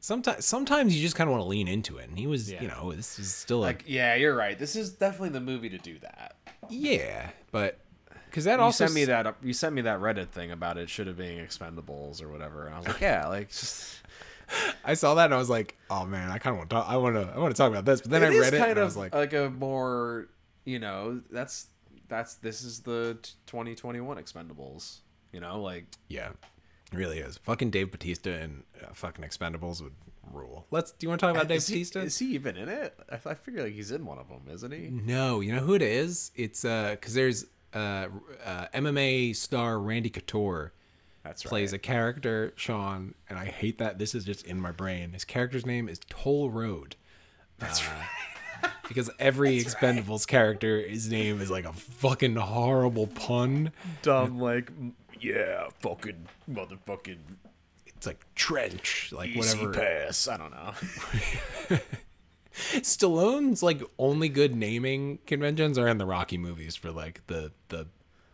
sometimes 0.00 0.44
sometimes 0.44 0.96
you 0.96 1.02
just 1.02 1.14
kind 1.16 1.28
of 1.28 1.32
want 1.32 1.42
to 1.44 1.48
lean 1.48 1.68
into 1.68 1.98
it 1.98 2.08
and 2.08 2.18
he 2.18 2.26
was 2.26 2.50
Yeah. 2.50 2.62
you 2.62 2.68
know 2.68 2.92
this 2.92 3.18
is 3.18 3.34
still 3.34 3.58
like 3.58 3.80
like 3.80 3.84
yeah, 3.86 4.14
you're 4.14 4.34
right. 4.34 4.58
This 4.58 4.76
is 4.76 4.92
definitely 4.92 5.30
the 5.30 5.40
movie 5.40 5.68
to 5.68 5.78
do 5.78 5.98
that. 5.98 6.36
yeah, 6.70 7.30
but 7.50 7.78
because 8.26 8.44
that 8.44 8.58
You 8.58 8.64
also 8.64 8.86
sent 8.86 8.94
me 8.94 9.04
that 9.06 9.26
uh, 9.26 9.32
you 9.42 9.52
sent 9.52 9.74
me 9.74 9.82
that 9.82 10.00
Reddit 10.00 10.28
thing 10.28 10.50
about 10.52 10.78
it 10.78 10.88
should 10.88 11.06
have 11.06 11.18
been 11.18 11.44
Expendables 11.44 12.22
or 12.22 12.28
whatever, 12.30 12.64
and 12.66 12.74
I 12.74 12.78
was 12.78 12.88
like, 12.88 13.00
yeah, 13.08 13.26
like 13.28 13.48
just 13.50 13.98
I 14.84 14.94
saw 14.94 15.14
that 15.14 15.26
and 15.26 15.34
I 15.34 15.38
was 15.38 15.50
like, 15.50 15.76
oh 15.90 16.04
man, 16.06 16.30
I 16.30 16.38
kind 16.38 16.54
of 16.54 16.58
want 16.58 16.70
to 16.70 16.76
talk, 16.76 16.86
I 16.88 16.96
want 16.96 17.14
to 17.16 17.32
I 17.34 17.38
want 17.38 17.54
to 17.54 17.58
talk 17.58 17.70
about 17.70 17.84
this, 17.84 18.00
but 18.00 18.10
then 18.10 18.22
it 18.22 18.26
I 18.34 18.38
read 18.38 18.54
it 18.54 18.60
and 18.60 18.64
I 18.64 18.68
of 18.70 18.78
was 18.86 18.96
like, 18.96 19.14
like 19.14 19.32
a 19.32 19.50
more 19.50 20.28
you 20.64 20.78
know 20.78 21.20
that's 21.30 21.66
that's 22.12 22.34
this 22.34 22.62
is 22.62 22.80
the 22.80 23.16
2021 23.46 24.18
Expendables. 24.18 24.98
You 25.32 25.40
know, 25.40 25.60
like 25.62 25.86
Yeah, 26.08 26.28
it 26.28 26.96
really 26.96 27.18
is. 27.18 27.38
Fucking 27.38 27.70
Dave 27.70 27.90
Batista 27.90 28.30
and 28.32 28.64
uh, 28.82 28.92
fucking 28.92 29.24
Expendables 29.24 29.82
would 29.82 29.94
rule. 30.30 30.66
Let's. 30.70 30.92
Do 30.92 31.06
you 31.06 31.08
want 31.08 31.20
to 31.20 31.26
talk 31.26 31.34
about 31.34 31.48
Dave 31.48 31.58
is 31.58 31.68
he, 31.68 31.80
is 31.80 32.18
he 32.18 32.34
even 32.34 32.56
in 32.58 32.68
it? 32.68 32.94
I, 33.10 33.30
I 33.30 33.34
figure 33.34 33.64
like 33.64 33.72
he's 33.72 33.90
in 33.90 34.04
one 34.04 34.18
of 34.18 34.28
them, 34.28 34.42
isn't 34.52 34.70
he? 34.70 34.88
no, 34.90 35.40
you 35.40 35.54
know 35.54 35.60
who 35.60 35.72
it 35.74 35.80
is. 35.80 36.32
It's 36.36 36.66
uh, 36.66 36.90
because 36.90 37.14
there's 37.14 37.46
uh, 37.72 38.08
uh, 38.44 38.66
MMA 38.74 39.34
star 39.34 39.78
Randy 39.78 40.10
Couture 40.10 40.74
That's 41.24 41.46
right. 41.46 41.48
plays 41.48 41.72
a 41.72 41.78
character 41.78 42.52
Sean, 42.56 43.14
and 43.30 43.38
I 43.38 43.46
hate 43.46 43.78
that 43.78 43.98
this 43.98 44.14
is 44.14 44.26
just 44.26 44.44
in 44.44 44.60
my 44.60 44.70
brain. 44.70 45.14
His 45.14 45.24
character's 45.24 45.64
name 45.64 45.88
is 45.88 45.98
Toll 46.10 46.50
Road. 46.50 46.96
That's 47.58 47.86
right. 47.86 48.06
Because 48.88 49.10
every 49.18 49.58
Expendables 49.58 50.26
character, 50.26 50.80
his 50.80 51.08
name 51.10 51.40
is 51.40 51.50
like 51.50 51.64
a 51.64 51.72
fucking 51.72 52.36
horrible 52.36 53.06
pun. 53.06 53.72
Dumb 54.02 54.38
like 54.38 54.70
yeah, 55.20 55.68
fucking 55.80 56.26
motherfucking 56.50 57.18
It's 57.86 58.06
like 58.06 58.24
trench, 58.34 59.10
like 59.12 59.30
easy 59.30 59.58
whatever. 59.66 59.72
pass. 59.72 60.28
I 60.28 60.36
don't 60.36 60.50
know. 60.50 61.78
Stallone's 62.54 63.62
like 63.62 63.82
only 63.98 64.28
good 64.28 64.54
naming 64.54 65.18
conventions 65.26 65.78
are 65.78 65.88
in 65.88 65.98
the 65.98 66.06
Rocky 66.06 66.36
movies 66.36 66.76
for 66.76 66.90
like 66.90 67.26
the 67.26 67.52
the 67.68 67.86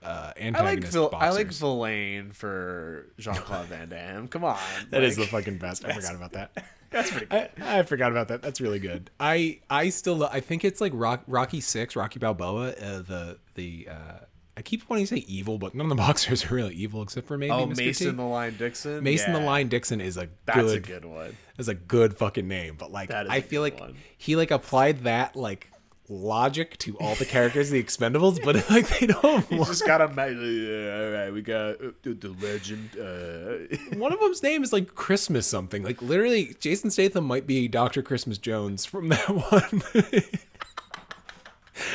uh, 0.03 0.33
I 0.37 0.51
like 0.63 0.85
Vil- 0.85 1.11
I 1.15 1.31
like. 1.31 1.53
Villain 1.53 2.33
for 2.33 3.07
Jean 3.19 3.35
Claude 3.35 3.67
Van 3.69 3.89
Damme. 3.89 4.29
Come 4.29 4.45
on, 4.45 4.59
That 4.91 5.03
is 5.03 5.17
the 5.17 5.27
fucking 5.27 5.59
best. 5.59 5.85
I 5.85 5.93
forgot 5.93 6.15
about 6.15 6.33
that. 6.33 6.65
that's 6.91 7.11
pretty 7.11 7.27
good. 7.27 7.51
I, 7.61 7.79
I 7.79 7.83
forgot 7.83 8.11
about 8.13 8.29
that. 8.29 8.41
That's 8.43 8.61
really 8.61 8.79
good. 8.79 9.11
I 9.21 9.61
I 9.69 9.89
still 9.91 10.25
I 10.25 10.41
think 10.41 10.65
it's 10.65 10.81
like 10.81 10.93
Rock, 10.95 11.23
Rocky 11.27 11.61
Six, 11.61 11.97
Rocky 11.97 12.19
Balboa. 12.19 12.71
Uh, 12.71 13.03
the 13.03 13.39
the 13.55 13.89
uh, 13.91 14.19
I 14.57 14.63
keep 14.63 14.89
wanting 14.89 15.07
to 15.07 15.17
say 15.17 15.25
evil, 15.29 15.59
but 15.59 15.75
none 15.75 15.87
of 15.87 15.91
the 15.91 15.95
boxers 16.03 16.51
are 16.51 16.55
really 16.55 16.75
evil 16.75 17.03
except 17.03 17.27
for 17.27 17.37
maybe 17.39 17.51
Oh, 17.53 17.67
Mr. 17.67 17.77
Mason 17.77 18.11
T. 18.13 18.17
the 18.17 18.23
Lion 18.23 18.57
Dixon. 18.57 19.03
Mason 19.05 19.33
the 19.33 19.41
Lion 19.41 19.69
Dixon 19.69 20.01
is 20.01 20.17
a 20.17 20.29
That's 20.47 20.59
good, 20.61 20.77
a 20.79 20.81
good 20.81 21.05
one. 21.05 21.37
is 21.59 21.69
a 21.69 21.75
good 21.75 22.17
fucking 22.17 22.47
name. 22.49 22.77
But 22.79 22.91
like 22.93 23.11
That 23.11 23.27
is 23.27 23.33
I 23.33 23.41
feel 23.41 23.63
like 23.63 23.79
one. 23.79 23.97
he 24.17 24.37
like 24.37 24.51
applied 24.51 25.01
that 25.05 25.37
like 25.37 25.71
logic 26.09 26.77
to 26.79 26.97
all 26.99 27.15
the 27.17 27.25
characters 27.25 27.71
the 27.71 27.83
Expendables, 27.83 28.43
but 28.43 28.69
like 28.71 28.89
they 28.99 29.07
don't. 29.07 29.51
You 29.51 29.65
just 29.65 29.87
gotta. 29.87 30.05
Uh, 30.05 30.09
all 30.09 31.11
right, 31.13 31.31
we 31.31 31.43
got 31.43 31.81
uh, 31.81 31.91
the, 32.03 32.15
the 32.15 32.35
legend. 32.41 32.91
Uh, 32.99 33.77
One 33.99 34.13
of 34.13 34.21
them's 34.21 34.43
name 34.43 34.63
is 34.63 34.73
like 34.73 34.95
Christmas 34.95 35.47
something. 35.47 35.83
Like 35.83 36.01
literally, 36.03 36.55
Jason 36.61 36.91
Statham 36.91 37.25
might 37.25 37.47
be 37.47 37.69
Doctor 37.69 38.03
Christmas 38.03 38.39
Jones 38.39 38.85
from 38.85 39.09
that 39.11 39.29
one. 39.29 39.81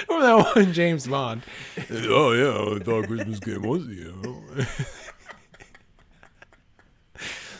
from 0.05 0.21
that 0.21 0.55
one 0.55 0.73
James 0.73 1.07
Bond. 1.07 1.43
Oh 1.91 2.31
yeah, 2.33 2.75
I 2.75 2.79
thought 2.83 3.07
Christmas 3.07 3.39
game 3.39 3.63
was 3.63 3.87
you. 3.87 4.43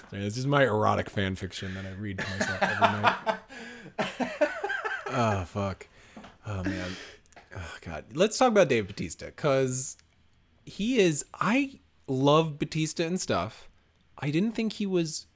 Sorry, 0.10 0.24
this 0.24 0.38
is 0.38 0.46
my 0.46 0.64
erotic 0.64 1.10
fan 1.10 1.36
fiction 1.36 1.74
that 1.74 1.86
I 1.86 1.92
read 2.00 2.20
to 2.20 2.26
myself 2.30 2.62
every 2.62 3.02
night. 3.02 3.18
oh 5.08 5.44
fuck. 5.46 5.88
Oh 6.46 6.64
man. 6.64 6.92
Oh 7.56 7.76
god. 7.82 8.06
Let's 8.14 8.38
talk 8.38 8.50
about 8.50 8.70
Dave 8.70 8.88
Batista 8.88 9.28
because 9.28 9.98
he 10.66 11.00
is. 11.00 11.26
I 11.34 11.80
love 12.08 12.60
Batista 12.60 13.04
and 13.04 13.20
stuff. 13.20 13.70
I 14.18 14.32
didn't 14.32 14.54
think 14.54 14.74
he 14.74 14.86
was 14.86 15.28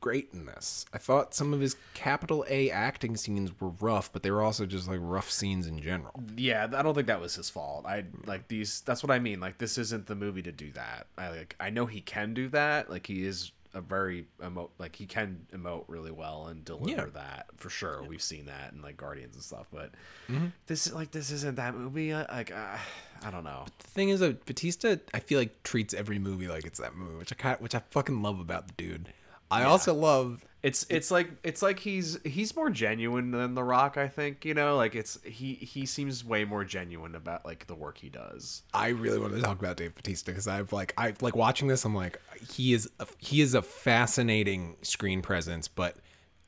great 0.00 0.28
in 0.32 0.46
this. 0.46 0.84
I 0.92 0.98
thought 0.98 1.34
some 1.34 1.52
of 1.52 1.60
his 1.60 1.76
capital 1.94 2.44
A 2.48 2.70
acting 2.70 3.16
scenes 3.16 3.50
were 3.60 3.70
rough, 3.80 4.12
but 4.12 4.22
they 4.22 4.30
were 4.30 4.42
also 4.42 4.64
just 4.66 4.88
like 4.88 5.00
rough 5.02 5.30
scenes 5.30 5.66
in 5.66 5.80
general. 5.80 6.22
yeah, 6.36 6.68
I 6.72 6.82
don't 6.82 6.94
think 6.94 7.08
that 7.08 7.20
was 7.20 7.34
his 7.34 7.50
fault. 7.50 7.86
I 7.86 8.04
like 8.24 8.48
these. 8.48 8.82
That's 8.82 9.02
what 9.02 9.10
I 9.10 9.18
mean. 9.18 9.40
Like 9.40 9.58
this 9.58 9.78
isn't 9.78 10.06
the 10.06 10.14
movie 10.14 10.42
to 10.42 10.52
do 10.52 10.70
that. 10.72 11.08
I 11.18 11.30
like. 11.30 11.56
I 11.58 11.70
know 11.70 11.86
he 11.86 12.00
can 12.00 12.34
do 12.34 12.48
that. 12.50 12.90
Like 12.90 13.06
he 13.06 13.24
is 13.24 13.50
a 13.76 13.80
very 13.80 14.26
emote. 14.40 14.70
Like 14.78 14.96
he 14.96 15.06
can 15.06 15.46
emote 15.52 15.84
really 15.86 16.10
well 16.10 16.46
and 16.46 16.64
deliver 16.64 16.88
Yeah. 16.90 17.06
that 17.14 17.46
for 17.56 17.68
sure. 17.70 18.02
We've 18.02 18.22
seen 18.22 18.46
that 18.46 18.72
in 18.72 18.80
like 18.82 18.96
Guardians 18.96 19.34
and 19.36 19.44
stuff. 19.44 19.66
But 19.72 19.92
Mm-hmm. 20.28 20.46
this 20.66 20.86
is 20.86 20.92
like 20.94 21.10
this 21.12 21.30
isn't 21.30 21.56
that 21.56 21.74
movie. 21.74 22.12
Like 22.14 22.50
uh, 22.52 22.78
I 23.22 23.30
don't 23.30 23.44
know. 23.44 23.66
The 23.78 23.86
thing 23.88 24.08
is 24.08 24.20
that 24.20 24.44
Batista, 24.46 24.96
I 25.14 25.20
feel 25.20 25.38
like 25.38 25.62
treats 25.62 25.94
every 25.94 26.18
movie 26.18 26.48
like 26.48 26.64
it's 26.64 26.80
that 26.80 26.96
movie, 26.96 27.16
which 27.16 27.32
I 27.44 27.52
which 27.60 27.74
I 27.74 27.82
fucking 27.90 28.22
love 28.22 28.40
about 28.40 28.66
the 28.68 28.74
dude. 28.76 29.12
I 29.50 29.64
also 29.64 29.94
love 29.94 30.44
It's 30.62 30.84
it's 30.88 31.10
like 31.10 31.30
it's 31.44 31.62
like 31.62 31.78
he's 31.78 32.18
he's 32.24 32.56
more 32.56 32.70
genuine 32.70 33.30
than 33.30 33.54
The 33.54 33.62
Rock. 33.62 33.96
I 33.96 34.08
think 34.08 34.44
you 34.44 34.52
know. 34.54 34.76
Like 34.76 34.96
it's 34.96 35.18
he 35.22 35.54
he 35.54 35.86
seems 35.86 36.24
way 36.24 36.44
more 36.44 36.64
genuine 36.64 37.14
about 37.14 37.44
like 37.44 37.68
the 37.68 37.74
work 37.74 37.98
he 37.98 38.08
does. 38.08 38.62
I 38.74 38.88
really 38.88 39.18
want 39.18 39.34
to 39.34 39.40
talk 39.40 39.60
about 39.60 39.76
Dave 39.76 39.94
Batista 39.94 40.32
because 40.32 40.48
I've 40.48 40.72
like 40.72 40.92
I 40.98 41.14
like 41.20 41.36
watching 41.36 41.68
this. 41.68 41.84
I'm 41.84 41.94
like 41.94 42.20
he 42.50 42.72
is 42.74 42.90
a, 42.98 43.06
he 43.18 43.40
is 43.40 43.54
a 43.54 43.62
fascinating 43.62 44.76
screen 44.82 45.22
presence, 45.22 45.68
but 45.68 45.96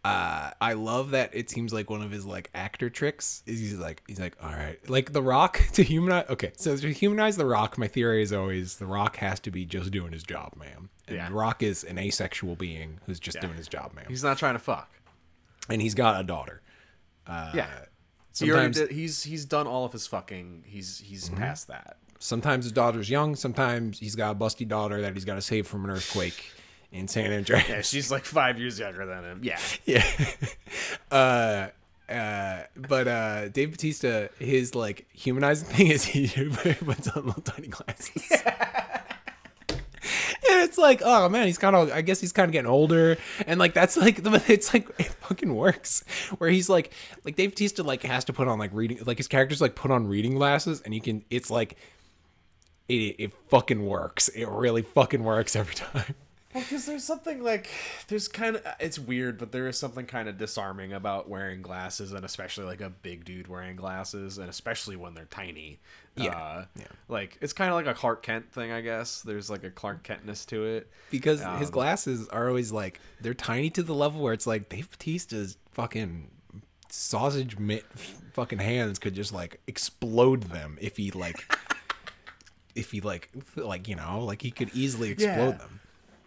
uh, 0.05 0.51
I 0.61 0.73
love 0.75 1.11
that 1.11 1.31
it 1.35 1.51
seems 1.51 1.73
like 1.73 1.91
one 1.91 2.03
of 2.03 2.11
his 2.11 2.25
like 2.25 2.51
actor 2.55 2.89
tricks 2.89 3.43
is 3.47 3.59
he's 3.59 3.75
like 3.75 4.03
he's 4.07 4.21
like 4.21 4.37
all 4.43 4.51
right 4.53 4.79
like 4.89 5.13
The 5.13 5.23
Rock 5.23 5.61
to 5.73 5.83
humanize. 5.83 6.27
Okay, 6.31 6.53
so 6.57 6.77
to 6.77 6.93
humanize 6.93 7.37
The 7.37 7.47
Rock, 7.47 7.77
my 7.79 7.89
theory 7.89 8.23
is 8.23 8.33
always 8.33 8.77
The 8.77 8.87
Rock 8.87 9.17
has 9.17 9.41
to 9.41 9.51
be 9.51 9.65
just 9.65 9.91
doing 9.91 10.13
his 10.13 10.23
job, 10.23 10.55
man. 10.57 10.89
And 11.09 11.17
Yeah. 11.17 11.29
The 11.29 11.35
Rock 11.35 11.63
is 11.63 11.85
an 11.85 11.99
asexual 11.99 12.55
being 12.57 13.01
who's 13.07 13.19
just 13.21 13.41
doing 13.41 13.55
his 13.55 13.69
job, 13.69 13.93
man. 13.95 14.05
He's 14.09 14.23
not 14.23 14.39
trying 14.39 14.55
to 14.55 14.59
fuck. 14.61 14.91
and 15.69 15.83
he's 15.83 15.95
got 15.95 16.21
a 16.21 16.25
daughter. 16.25 16.63
uh, 17.27 17.53
yeah. 17.55 17.67
He 18.39 18.47
Sometimes 18.47 18.77
did, 18.77 18.93
he's 18.93 19.25
he's 19.25 19.45
done 19.45 19.67
all 19.67 19.85
of 19.85 19.93
his 19.93 20.07
fucking. 20.07 20.63
He's 20.65 20.99
he's 21.01 21.25
Mm-hmm. 21.29 21.39
past 21.39 21.67
that. 21.69 21.97
sometimes 22.21 22.65
his 22.67 22.73
daughter's 22.73 23.11
young. 23.11 23.35
Sometimes 23.35 23.99
he's 23.99 24.15
got 24.15 24.37
a 24.37 24.39
busty 24.39 24.67
daughter 24.67 25.01
that 25.03 25.15
he's 25.15 25.25
got 25.25 25.35
to 25.35 25.41
save 25.43 25.67
from 25.67 25.85
an 25.85 25.91
earthquake 25.91 26.53
in 26.93 27.09
San 27.09 27.33
Andreas. 27.33 27.69
Yeah, 27.69 27.83
she's 27.83 28.11
like 28.11 28.25
five 28.25 28.59
years 28.59 28.79
younger 28.79 29.07
than 29.07 29.25
him. 29.25 29.41
Yeah. 29.43 29.59
yeah. 29.85 30.05
uh, 31.11 31.69
uh, 32.11 32.63
but 32.77 33.07
uh, 33.09 33.49
Dave 33.49 33.73
Batista, 33.73 34.29
his 34.39 34.75
like 34.75 35.07
humanizing 35.13 35.69
thing 35.69 35.87
is 35.89 36.05
he 36.05 36.29
puts 36.51 37.09
on 37.09 37.27
little 37.27 37.43
tiny 37.43 37.69
glasses. 37.69 38.33
And 40.51 40.63
it's 40.63 40.79
like, 40.79 41.03
oh 41.05 41.29
man, 41.29 41.47
he's 41.47 41.59
kind 41.59 41.77
of. 41.77 41.93
I 41.93 42.01
guess 42.01 42.21
he's 42.21 42.33
kind 42.33 42.49
of 42.49 42.53
getting 42.53 42.71
older, 42.71 43.19
and 43.47 43.61
like 43.61 43.75
that's 43.75 43.97
like, 43.99 44.23
the- 44.23 44.43
it's 44.49 44.73
like 44.73 44.89
it 44.99 45.07
fucking 45.07 45.55
works. 45.55 46.05
Where 46.39 46.49
he's 46.49 46.71
like, 46.71 46.93
like 47.25 47.37
Dave 47.37 47.51
Batista 47.51 47.83
like 47.83 48.03
has 48.05 48.25
to 48.27 48.33
put 48.33 48.49
on 48.49 48.59
like 48.59 48.71
reading, 48.73 48.99
like 49.05 49.19
his 49.19 49.29
characters 49.29 49.61
like 49.61 49.75
put 49.75 49.91
on 49.91 50.07
reading 50.07 50.37
glasses, 50.37 50.81
and 50.81 50.95
he 50.95 51.01
can. 51.01 51.23
It's 51.29 51.51
like, 51.51 51.77
it 52.89 53.17
it 53.19 53.33
fucking 53.51 53.85
works. 53.85 54.29
It 54.29 54.49
really 54.49 54.81
fucking 54.83 55.23
works 55.23 55.55
every 55.55 55.75
time. 55.75 56.15
Well, 56.59 56.67
because 56.69 56.87
there's 56.87 57.05
something 57.05 57.43
like 57.43 57.71
there's 58.09 58.27
kind 58.27 58.57
of 58.57 58.67
it's 58.81 58.99
weird, 58.99 59.39
but 59.39 59.53
there 59.53 59.69
is 59.69 59.79
something 59.79 60.07
kind 60.07 60.29
of 60.29 60.39
disarming 60.39 60.93
about 60.93 61.29
wearing 61.29 61.63
glasses, 61.63 62.13
and 62.13 62.25
especially 62.25 62.65
like 62.65 62.81
a 62.81 62.91
big 62.91 63.25
dude 63.25 63.47
wearing 63.47 63.77
glasses, 63.77 64.39
and 64.39 64.49
especially 64.49 64.97
when 64.97 65.15
they're 65.15 65.27
tiny. 65.27 65.79
Yeah, 66.17 66.31
uh, 66.37 66.65
yeah. 66.77 66.87
Like 67.07 67.39
it's 67.41 67.53
kind 67.53 67.71
of 67.71 67.77
like 67.77 67.87
a 67.87 67.95
Clark 67.95 68.23
Kent 68.25 68.51
thing, 68.53 68.73
I 68.73 68.81
guess. 68.81 69.23
There's 69.23 69.49
like 69.49 69.63
a 69.63 69.71
Clark 69.71 70.03
Kentness 70.03 70.45
to 70.47 70.65
it. 70.65 70.91
because 71.11 71.43
Um, 71.43 71.59
his 71.61 71.71
glasses 71.71 72.27
are 72.29 72.49
always 72.49 72.73
like 72.73 73.01
they're 73.21 73.35
tiny 73.35 73.71
to 73.71 73.83
the 73.85 73.95
level 73.95 74.21
where 74.21 74.33
it's 74.33 74.47
like 74.47 74.69
Dave 74.69 74.91
Batista's 74.91 75.57
fucking 75.71 76.31
sausage 76.91 77.57
mitt 77.59 77.85
fucking 78.33 78.59
hands 78.59 78.99
could 78.99 79.15
just 79.15 79.33
like 79.33 79.61
explode 79.67 80.45
them 80.45 80.79
if 80.81 80.97
he 80.97 81.11
like 81.11 81.55
if 82.75 82.91
he 82.91 83.01
like 83.01 83.29
like 83.57 83.87
you 83.87 83.95
know 83.95 84.25
like 84.25 84.43
he 84.43 84.51
could 84.51 84.71
easily 84.75 85.11
explode 85.11 85.31
Yeah. 85.51 85.59
them. 85.59 85.81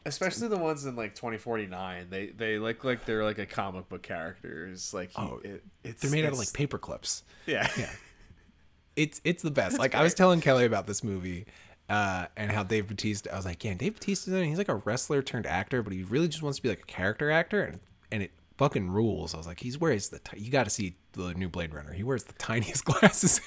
Especially 0.06 0.48
the 0.48 0.58
ones 0.58 0.86
in 0.86 0.96
like 0.96 1.14
2049, 1.16 2.08
they 2.10 2.28
they 2.28 2.58
look 2.58 2.84
like 2.84 3.06
they're 3.06 3.24
like 3.24 3.38
a 3.38 3.46
comic 3.46 3.88
book 3.90 4.02
characters. 4.02 4.94
Like 4.94 5.10
he, 5.12 5.16
Oh, 5.22 5.40
it, 5.44 5.64
it's 5.84 6.02
They're 6.02 6.10
made 6.12 6.26
out 6.26 6.34
of 6.34 6.40
like 6.40 6.54
paper 6.54 6.78
clips. 6.78 7.24
yeah. 7.46 7.70
yeah 7.78 7.90
It's 8.96 9.22
it's 9.24 9.42
the 9.42 9.52
best. 9.52 9.80
like 9.80 9.96
I 9.96 10.04
was 10.04 10.14
telling 10.14 10.42
Kelly 10.42 10.66
about 10.66 10.86
this 10.88 11.04
movie. 11.04 11.46
Uh, 11.90 12.26
and 12.38 12.50
how 12.52 12.64
Dave 12.64 12.88
Batista, 12.88 13.30
I 13.34 13.36
was 13.36 13.46
like, 13.46 13.62
yeah, 13.66 13.74
Dave 13.74 13.96
Batista, 13.96 14.42
he's 14.44 14.58
like 14.58 14.70
a 14.70 14.76
wrestler 14.76 15.22
turned 15.22 15.46
actor, 15.46 15.84
but 15.84 15.92
he 15.92 16.04
really 16.04 16.30
just 16.30 16.42
wants 16.42 16.58
to 16.60 16.64
be 16.64 16.70
like 16.70 16.80
a 16.80 16.86
character 16.86 17.30
actor, 17.30 17.64
and 17.64 17.80
and 18.14 18.24
it 18.24 18.32
fucking 18.58 18.90
rules. 18.90 19.34
I 19.34 19.38
was 19.38 19.46
like, 19.48 19.60
he's 19.60 19.78
wears 19.78 20.08
the 20.08 20.20
ti- 20.20 20.40
you 20.40 20.52
got 20.52 20.64
to 20.64 20.70
see 20.70 20.96
the 21.14 21.34
new 21.34 21.50
Blade 21.50 21.74
Runner. 21.74 21.92
He 21.92 22.04
wears 22.04 22.24
the 22.24 22.34
tiniest 22.34 22.86
glasses. 22.86 23.42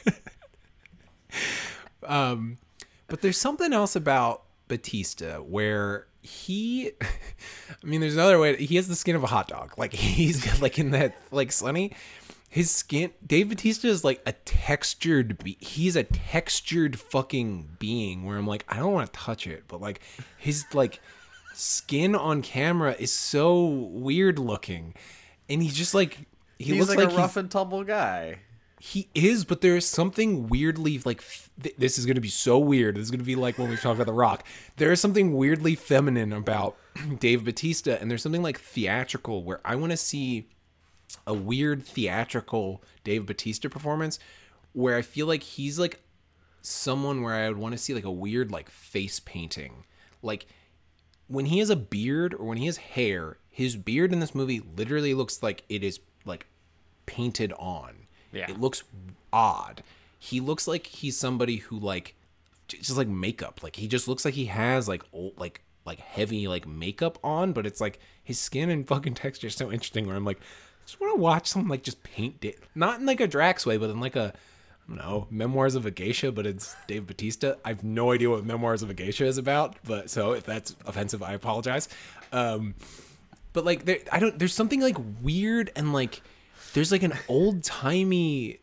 um, 2.07 2.59
but 3.09 3.23
there's 3.23 3.39
something 3.39 3.73
else 3.73 3.97
about 3.97 4.43
Batista 4.69 5.39
where 5.39 6.07
he, 6.25 6.93
I 7.01 7.87
mean, 7.87 8.01
there's 8.01 8.15
another 8.15 8.39
way. 8.39 8.57
He 8.57 8.77
has 8.77 8.89
the 8.89 8.97
skin 8.97 9.15
of 9.15 9.23
a 9.23 9.27
hot 9.27 9.47
dog. 9.47 9.75
Like 9.77 9.93
he's 9.95 10.61
like 10.61 10.79
in 10.79 10.91
that 10.91 11.17
like 11.31 11.53
Sunny. 11.53 11.93
His 12.49 12.71
skin, 12.71 13.11
Dave 13.27 13.49
Batista 13.49 13.89
is 13.89 14.05
like 14.05 14.23
a 14.25 14.33
textured. 14.33 15.43
Be- 15.43 15.59
he's 15.61 15.97
a 15.97 16.05
textured 16.05 16.99
fucking 16.99 17.77
being. 17.79 18.25
Where 18.25 18.39
I'm 18.39 18.47
like, 18.47 18.65
I 18.69 18.77
don't 18.77 18.93
want 18.93 19.13
to 19.13 19.19
touch 19.19 19.47
it, 19.47 19.65
but 19.69 19.81
like 19.81 20.01
his 20.39 20.65
like 20.73 21.01
skin 21.53 22.15
on 22.15 22.43
camera 22.43 22.95
is 22.99 23.13
so 23.13 23.65
weird 23.65 24.39
looking, 24.39 24.95
and 25.49 25.63
he's 25.63 25.75
just 25.75 25.95
like 25.95 26.27
he 26.59 26.67
He's 26.73 26.79
looks 26.79 26.91
like, 26.91 27.07
like, 27.09 27.13
a 27.13 27.21
rough 27.21 27.37
and 27.37 27.51
tumble 27.51 27.85
guy. 27.85 28.39
He 28.87 29.09
is, 29.15 29.47
but 29.47 29.63
there 29.63 29.79
is 29.79 29.89
something 29.89 30.47
weirdly 30.47 31.01
like 31.07 31.25
th- 31.63 31.75
this 31.79 31.97
is 31.97 32.05
going 32.05 32.17
to 32.17 32.21
be 32.21 32.29
so 32.29 32.59
weird. 32.59 32.97
This 32.97 33.05
is 33.05 33.11
going 33.11 33.19
to 33.19 33.25
be 33.25 33.35
like 33.35 33.57
when 33.57 33.71
we 33.71 33.77
talk 33.77 33.95
about 33.95 34.05
The 34.05 34.13
Rock. 34.13 34.47
There 34.77 34.93
is 34.93 35.01
something 35.01 35.33
weirdly 35.33 35.75
feminine 35.75 36.35
about 36.35 36.77
Dave 37.19 37.47
Batista, 37.47 37.93
and 37.93 38.11
there's 38.11 38.23
something 38.23 38.43
like 38.43 38.61
theatrical 38.61 39.43
where 39.43 39.63
I 39.65 39.75
want 39.75 39.93
to 39.93 39.97
see 39.97 40.51
a 41.27 41.33
weird 41.33 41.87
theatrical 41.87 42.85
Dave 43.05 43.25
Batista 43.25 43.71
performance 43.71 44.19
where 44.75 44.99
I 44.99 45.03
feel 45.03 45.27
like 45.27 45.45
he's 45.45 45.79
like 45.79 46.03
someone 46.61 47.23
where 47.23 47.33
I 47.35 47.49
would 47.49 47.57
want 47.57 47.73
to 47.73 47.79
see 47.79 47.95
like 47.95 48.05
a 48.05 48.13
weird 48.13 48.53
like 48.53 48.69
face 48.69 49.19
painting. 49.19 49.87
Like 50.21 50.45
when 51.27 51.47
he 51.47 51.59
has 51.61 51.71
a 51.71 51.77
beard 51.77 52.35
or 52.35 52.45
when 52.45 52.59
he 52.59 52.67
has 52.67 52.77
hair, 52.77 53.39
his 53.49 53.77
beard 53.77 54.13
in 54.13 54.21
this 54.21 54.35
movie 54.35 54.61
literally 54.77 55.15
looks 55.15 55.43
like 55.43 55.63
it 55.71 55.83
is 55.83 56.01
like 56.27 56.49
painted 57.07 57.55
on. 57.59 58.04
Yeah. 58.35 58.51
It 58.51 58.61
looks 58.61 58.83
odd. 59.33 59.83
He 60.19 60.41
looks 60.41 60.67
like 60.67 60.87
he's 60.87 61.17
somebody 61.17 61.57
who 61.57 61.79
like 61.79 62.15
just 62.69 62.97
like 62.97 63.09
makeup. 63.09 63.63
Like 63.63 63.77
he 63.77 63.89
just 63.89 64.09
looks 64.09 64.25
like 64.25 64.35
he 64.35 64.47
has 64.47 64.89
like 64.89 65.03
old 65.13 65.39
like 65.39 65.63
like 65.85 66.01
heavy 66.01 66.49
like 66.49 66.67
makeup 66.67 67.19
on, 67.23 67.53
but 67.53 67.67
it's 67.67 67.81
like 67.81 67.99
his 68.23 68.39
skin 68.39 68.71
and 68.71 68.87
fucking 68.89 69.15
texture 69.15 69.49
is 69.49 69.55
so 69.55 69.71
interesting 69.71 70.07
where 70.07 70.17
I'm 70.17 70.25
like 70.25 70.39
I 70.39 70.87
just 70.87 71.01
want 71.01 71.15
to 71.15 71.21
watch 71.21 71.47
someone 71.47 71.71
like 71.71 71.83
just 71.83 72.03
paint 72.03 72.45
it. 72.45 72.59
Not 72.75 73.01
in 73.01 73.07
like 73.07 73.21
a 73.21 73.27
Drax 73.27 73.65
way, 73.65 73.77
but 73.77 73.91
in 73.91 74.01
like 74.01 74.17
a 74.17 74.35
I 74.87 74.89
don't 74.89 74.99
know, 74.99 75.27
Memoirs 75.31 75.77
of 75.77 75.87
a 75.87 75.91
Geisha, 75.91 76.31
but 76.31 76.47
it's 76.47 76.77
Dave 76.87 77.07
Batista. 77.07 77.55
I 77.65 77.69
have 77.69 77.83
no 77.83 78.13
idea 78.13 78.29
what 78.29 78.45
Memoirs 78.45 78.83
of 78.83 78.91
a 78.91 78.95
Geisha 78.95 79.25
is 79.25 79.39
about, 79.39 79.77
but 79.85 80.11
so 80.11 80.33
if 80.33 80.45
that's 80.45 80.77
offensive, 80.87 81.23
I 81.23 81.33
apologize. 81.33 81.89
Um, 82.33 82.75
but 83.55 83.65
like, 83.65 83.87
there, 83.87 83.99
I 84.13 84.19
don't. 84.19 84.39
There's 84.39 84.53
something 84.53 84.81
like 84.81 84.97
weird 85.23 85.71
and 85.75 85.95
like, 85.95 86.21
there's 86.75 86.93
like 86.93 87.03
an 87.03 87.15
old 87.29 87.65
timey. 87.65 88.61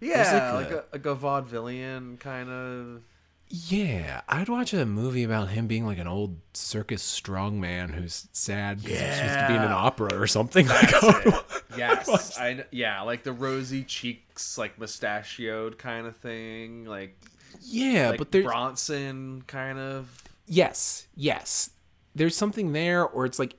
Yeah, 0.00 0.52
like 0.54 0.64
like, 0.64 0.72
a- 0.72 0.76
a, 0.76 0.84
like 0.92 1.06
a 1.06 1.16
vaudevillian 1.16 2.20
kind 2.20 2.50
of. 2.50 3.02
Yeah, 3.48 4.22
I'd 4.28 4.48
watch 4.48 4.72
a 4.74 4.84
movie 4.86 5.22
about 5.22 5.50
him 5.50 5.66
being 5.66 5.86
like 5.86 5.98
an 5.98 6.06
old 6.08 6.38
circus 6.54 7.02
strongman 7.02 7.90
who's 7.94 8.26
sad 8.32 8.82
because 8.82 8.98
he's 8.98 9.16
supposed 9.16 9.38
to 9.38 9.46
be 9.48 9.54
in 9.54 9.62
an 9.62 9.70
opera 9.72 10.18
or 10.20 10.26
something. 10.26 10.66
Like, 11.02 11.34
Yes, 11.76 12.38
I 12.38 12.64
yeah, 12.70 13.02
like 13.02 13.22
the 13.24 13.32
rosy 13.32 13.82
cheeks, 13.84 14.56
like 14.58 14.78
mustachioed 14.78 15.76
kind 15.78 16.06
of 16.06 16.16
thing, 16.16 16.84
like 16.84 17.16
yeah, 17.62 18.10
like 18.10 18.18
but 18.18 18.30
there's 18.32 18.44
Bronson 18.44 19.42
kind 19.46 19.78
of. 19.78 20.22
yes, 20.46 21.06
yes, 21.16 21.70
there's 22.14 22.36
something 22.36 22.72
there, 22.72 23.04
or 23.04 23.24
it's 23.26 23.38
like 23.38 23.56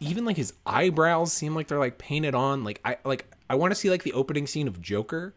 even 0.00 0.24
like 0.24 0.36
his 0.36 0.52
eyebrows 0.66 1.32
seem 1.32 1.54
like 1.54 1.68
they're 1.68 1.78
like 1.78 1.98
painted 1.98 2.34
on. 2.34 2.64
Like 2.64 2.80
I 2.84 2.98
like 3.04 3.26
I 3.48 3.54
want 3.54 3.70
to 3.70 3.74
see 3.74 3.90
like 3.90 4.02
the 4.02 4.12
opening 4.12 4.46
scene 4.46 4.68
of 4.68 4.80
Joker, 4.80 5.34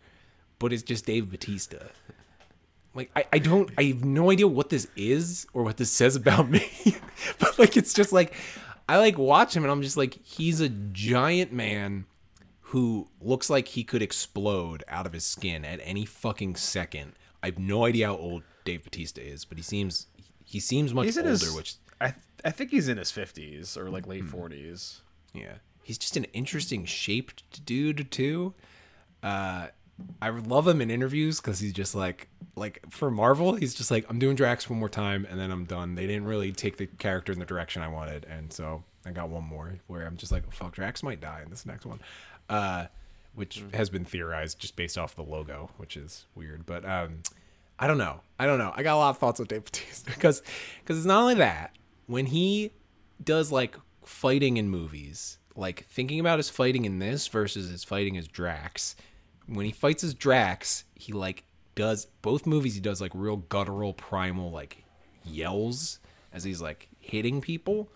but 0.60 0.74
it's 0.74 0.84
just 0.84 1.06
Dave 1.06 1.30
Batista. 1.30 1.78
Like 2.94 3.12
I, 3.16 3.26
I 3.34 3.40
don't 3.40 3.70
I 3.78 3.84
have 3.84 4.04
no 4.04 4.32
idea 4.32 4.48
what 4.48 4.70
this 4.70 4.88
is 4.96 5.46
or 5.54 5.64
what 5.64 5.78
this 5.78 5.92
says 5.92 6.16
about 6.16 6.50
me. 6.50 6.68
but 7.40 7.58
like 7.60 7.78
it's 7.78 7.94
just 7.94 8.12
like 8.12 8.34
I 8.90 8.98
like 8.98 9.18
watch 9.18 9.56
him 9.56 9.64
and 9.64 9.72
I'm 9.72 9.82
just 9.82 9.98
like 9.98 10.18
he's 10.24 10.62
a 10.62 10.70
giant 10.70 11.52
man 11.54 12.06
who 12.62 13.08
looks 13.22 13.50
like 13.50 13.70
he 13.70 13.84
could 13.84 14.02
explode 14.02 14.84
out 14.88 15.06
of 15.06 15.14
his 15.14 15.24
skin 15.24 15.64
at 15.64 15.80
any 15.84 16.06
fucking 16.06 16.56
second. 16.56 17.14
I 17.42 17.48
have 17.48 17.60
no 17.60 17.86
idea 17.86 18.08
how 18.08 18.18
old 18.18 18.44
Dave 18.66 18.84
Batista 18.84 19.22
is, 19.22 19.46
but 19.46 19.58
he 19.58 19.64
seems 19.64 20.08
he 20.44 20.60
seems 20.60 20.94
much 20.94 21.16
older, 21.16 21.30
his. 21.30 21.54
which 21.54 21.76
I 22.02 22.14
I 22.46 22.52
think 22.52 22.72
he's 22.72 22.88
in 22.88 22.98
his 22.98 23.12
fifties 23.12 23.76
or 23.78 23.90
like 23.90 24.08
late 24.08 24.22
Hmm. 24.24 24.28
forties. 24.30 25.02
Yeah. 25.34 25.56
He's 25.84 25.98
just 25.98 26.18
an 26.18 26.26
interesting 26.34 26.86
shaped 26.86 27.66
dude 27.66 28.12
too. 28.12 28.54
Uh 29.24 29.68
I 30.22 30.30
love 30.30 30.68
him 30.68 30.80
in 30.82 30.92
interviews 30.92 31.40
because 31.42 31.60
he's 31.60 31.74
just 31.74 31.96
like 31.96 32.28
like 32.56 32.82
for 32.90 33.10
Marvel, 33.10 33.56
he's 33.56 33.74
just 33.74 33.90
like, 33.90 34.06
I'm 34.10 34.20
doing 34.20 34.36
Drax 34.36 34.70
one 34.70 34.78
more 34.80 34.90
time 34.90 35.26
and 35.30 35.40
then 35.40 35.50
I'm 35.52 35.66
done. 35.66 35.96
They 35.96 36.06
didn't 36.06 36.26
really 36.26 36.52
take 36.52 36.78
the 36.78 36.86
character 36.86 37.32
in 37.32 37.40
the 37.40 37.46
direction 37.46 37.82
I 37.82 37.88
wanted, 37.88 38.26
and 38.26 38.52
so 38.54 38.84
I 39.06 39.12
got 39.12 39.30
one 39.30 39.44
more 39.44 39.74
where 39.88 40.06
I'm 40.06 40.18
just 40.18 40.32
like, 40.32 40.44
oh, 40.48 40.52
fuck, 40.52 40.74
Drax 40.76 41.02
might 41.02 41.20
die 41.20 41.42
in 41.44 41.50
this 41.50 41.66
next 41.66 41.86
one. 41.86 42.00
Uh 42.50 42.86
which 43.34 43.64
has 43.74 43.90
been 43.90 44.04
theorized 44.06 44.58
just 44.60 44.76
based 44.76 44.98
off 44.98 45.16
the 45.16 45.24
logo, 45.24 45.70
which 45.78 45.96
is 45.98 46.26
weird. 46.36 46.66
But 46.66 46.86
um 46.86 47.22
I 47.80 47.86
don't 47.88 47.98
know. 48.00 48.22
I 48.40 48.46
don't 48.48 48.58
know. 48.60 48.74
I 48.76 48.82
got 48.84 48.96
a 48.96 48.98
lot 48.98 49.10
of 49.12 49.18
thoughts 49.20 49.40
on 49.40 49.46
Dave 49.48 49.64
Bautista 49.66 50.12
because 50.12 50.42
because 50.84 50.98
it's 50.98 51.06
not 51.08 51.22
only 51.22 51.36
that 51.36 51.76
when 52.08 52.28
he 52.28 52.72
does 53.24 53.52
like 53.52 53.78
fighting 54.04 54.58
in 54.58 54.70
movies, 54.70 55.38
like 55.56 55.86
thinking 55.86 56.20
about 56.20 56.40
his 56.40 56.50
fighting 56.50 56.86
in 56.86 57.00
this 57.00 57.28
versus 57.28 57.70
his 57.70 57.84
fighting 57.84 58.18
as 58.18 58.28
Drax. 58.28 58.96
When 59.46 59.66
he 59.66 59.72
fights 59.72 60.04
as 60.04 60.14
Drax, 60.14 60.86
he 60.96 61.14
like 61.14 61.44
does 61.76 62.08
both 62.22 62.46
movies. 62.46 62.76
He 62.76 62.82
does 62.82 63.00
like 63.00 63.12
real 63.14 63.38
guttural, 63.38 63.94
primal 63.94 64.52
like 64.52 64.84
yells 65.24 66.00
as 66.34 66.44
he's 66.44 66.62
like 66.62 66.88
hitting 67.00 67.42
people. 67.42 67.90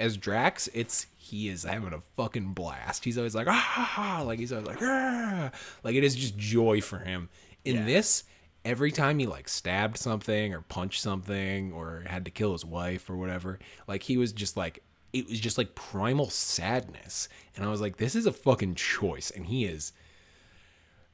As 0.00 0.16
Drax, 0.16 0.68
it's 0.74 1.06
he 1.16 1.48
is 1.48 1.64
having 1.64 1.92
a 1.92 2.00
fucking 2.16 2.54
blast. 2.54 3.04
He's 3.04 3.18
always 3.18 3.34
like 3.34 3.48
ah, 3.48 4.22
like 4.24 4.38
he's 4.38 4.52
always 4.52 4.66
like 4.68 4.82
ah, 4.82 5.50
like 5.82 5.94
it 5.94 6.04
is 6.04 6.14
just 6.14 6.38
joy 6.38 6.80
for 6.80 6.98
him. 6.98 7.28
In 7.64 7.84
this, 7.84 8.24
every 8.64 8.92
time 8.92 9.18
he 9.18 9.26
like 9.26 9.48
stabbed 9.48 9.96
something 9.96 10.52
or 10.54 10.60
punched 10.62 11.00
something 11.00 11.72
or 11.72 12.04
had 12.06 12.24
to 12.24 12.30
kill 12.30 12.52
his 12.52 12.64
wife 12.64 13.08
or 13.08 13.16
whatever, 13.16 13.58
like 13.86 14.02
he 14.02 14.16
was 14.16 14.32
just 14.32 14.56
like 14.56 14.82
it 15.12 15.26
was 15.28 15.40
just 15.40 15.56
like 15.58 15.74
primal 15.74 16.28
sadness. 16.28 17.28
And 17.56 17.64
I 17.64 17.68
was 17.70 17.80
like, 17.80 17.96
this 17.96 18.14
is 18.14 18.26
a 18.26 18.32
fucking 18.32 18.74
choice, 18.74 19.30
and 19.30 19.46
he 19.46 19.64
is. 19.64 19.92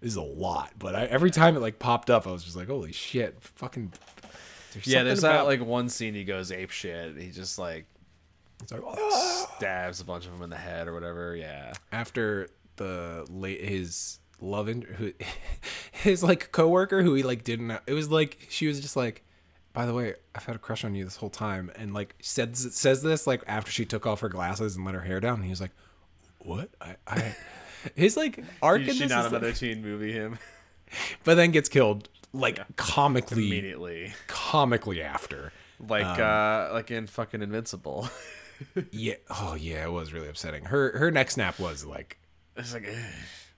This 0.01 0.11
is 0.12 0.16
a 0.16 0.22
lot, 0.22 0.72
but 0.78 0.95
I, 0.95 1.05
every 1.07 1.30
time 1.30 1.57
it 1.57 1.61
like 1.61 1.78
popped 1.78 2.11
up, 2.11 2.26
I 2.26 2.30
was 2.32 2.45
just 2.45 2.57
like, 2.57 2.68
"Holy 2.68 2.92
shit!" 2.92 3.40
Fucking. 3.40 3.92
There's 4.72 4.86
Yeah, 4.86 5.03
there's 5.05 5.20
about- 5.20 5.32
that 5.32 5.45
like 5.47 5.61
one 5.66 5.88
scene 5.88 6.12
he 6.14 6.24
goes 6.24 6.51
ape 6.53 6.70
shit. 6.70 7.16
He 7.16 7.30
just 7.30 7.59
like, 7.59 7.86
"Oh." 8.72 9.49
stabs 9.57 10.01
a 10.01 10.05
bunch 10.05 10.26
of 10.26 10.32
them 10.32 10.42
in 10.42 10.51
the 10.51 10.57
head 10.57 10.88
or 10.88 10.95
whatever. 10.95 11.36
Yeah. 11.36 11.72
after 11.92 12.49
the 12.76 13.24
late 13.30 13.64
his 13.64 14.18
love 14.41 14.68
in, 14.68 14.82
who 14.82 15.12
his 15.93 16.22
like 16.22 16.53
coworker 16.53 17.03
who 17.03 17.14
he 17.14 17.22
like 17.22 17.45
didn't 17.45 17.70
it 17.87 17.93
was 17.95 18.11
like 18.11 18.39
she 18.51 18.66
was 18.66 18.80
just 18.80 18.97
like 18.97 19.22
by 19.72 19.87
the 19.87 19.95
way 19.95 20.14
i've 20.35 20.45
had 20.45 20.55
a 20.57 20.59
crush 20.59 20.85
on 20.85 20.95
you 20.95 21.05
this 21.05 21.16
whole 21.16 21.30
time 21.30 21.70
and 21.76 21.95
like 21.95 22.14
said 22.20 22.57
says 22.57 23.03
this 23.03 23.26
like 23.26 23.43
after 23.47 23.70
she 23.72 23.85
took 23.85 24.07
off 24.07 24.20
her 24.20 24.28
glasses 24.28 24.76
and 24.76 24.85
let 24.85 24.95
her 24.95 25.01
hair 25.01 25.20
down 25.20 25.35
and 25.37 25.45
he 25.45 25.51
was 25.51 25.61
like 25.61 25.70
what 26.41 26.68
i 26.80 26.95
i 27.07 27.35
his 27.95 28.16
like 28.16 28.43
arc 28.62 28.82
in 28.82 28.89
Is 28.89 28.99
this 28.99 29.11
not 29.11 29.26
is, 29.26 29.32
like- 29.32 29.43
another 29.43 29.53
teen 29.53 29.82
movie? 29.82 30.12
Him 30.12 30.39
but 31.24 31.35
then 31.37 31.51
gets 31.51 31.68
killed 31.68 32.09
like 32.32 32.59
comically 32.76 33.47
immediately. 33.47 34.12
comically 34.26 35.01
after 35.03 35.53
like 35.89 36.18
uh 36.18 36.70
like 36.72 36.91
in 36.91 37.07
fucking 37.07 37.43
Invincible. 37.43 38.09
Yeah. 38.93 39.14
Oh 39.30 39.55
yeah, 39.59 39.85
it 39.85 39.93
was 39.93 40.12
really 40.12 40.28
upsetting. 40.28 40.64
Her 40.64 40.97
her 40.99 41.11
neck 41.11 41.30
snap 41.30 41.59
was 41.59 41.85
like 41.85 42.18
it's 42.57 42.72
like 42.72 42.87
ugh. 42.89 42.95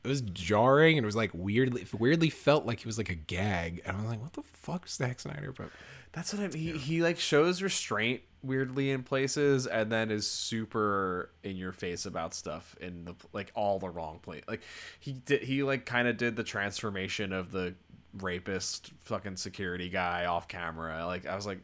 It 0.06 0.08
was 0.08 0.20
jarring 0.20 0.96
and 0.96 1.04
it 1.04 1.06
was 1.06 1.16
like 1.16 1.32
weirdly 1.34 1.82
it 1.82 1.92
weirdly 1.92 2.30
felt 2.30 2.64
like 2.64 2.78
it 2.80 2.86
was 2.86 2.96
like 2.96 3.10
a 3.10 3.14
gag. 3.14 3.82
And 3.84 3.96
I 3.96 4.00
was 4.00 4.08
like, 4.10 4.22
what 4.22 4.34
the 4.34 4.42
fuck, 4.42 4.88
Zack 4.88 5.18
Snyder? 5.18 5.52
But 5.52 5.70
that's 6.12 6.32
what 6.32 6.42
I 6.42 6.48
mean. 6.48 6.74
He, 6.74 6.78
he 6.78 7.02
like 7.02 7.18
shows 7.18 7.60
restraint 7.60 8.22
weirdly 8.42 8.92
in 8.92 9.02
places 9.02 9.66
and 9.66 9.90
then 9.90 10.12
is 10.12 10.30
super 10.30 11.30
in 11.42 11.56
your 11.56 11.72
face 11.72 12.06
about 12.06 12.34
stuff 12.34 12.76
in 12.80 13.04
the 13.04 13.14
like 13.32 13.50
all 13.56 13.80
the 13.80 13.90
wrong 13.90 14.20
place. 14.20 14.44
Like 14.46 14.62
he 15.00 15.14
did 15.14 15.42
he 15.42 15.64
like 15.64 15.86
kind 15.86 16.06
of 16.06 16.16
did 16.16 16.36
the 16.36 16.44
transformation 16.44 17.32
of 17.32 17.50
the 17.50 17.74
rapist 18.18 18.92
fucking 19.02 19.36
security 19.36 19.88
guy 19.88 20.26
off 20.26 20.46
camera. 20.46 21.04
Like 21.04 21.26
I 21.26 21.34
was 21.34 21.46
like 21.46 21.58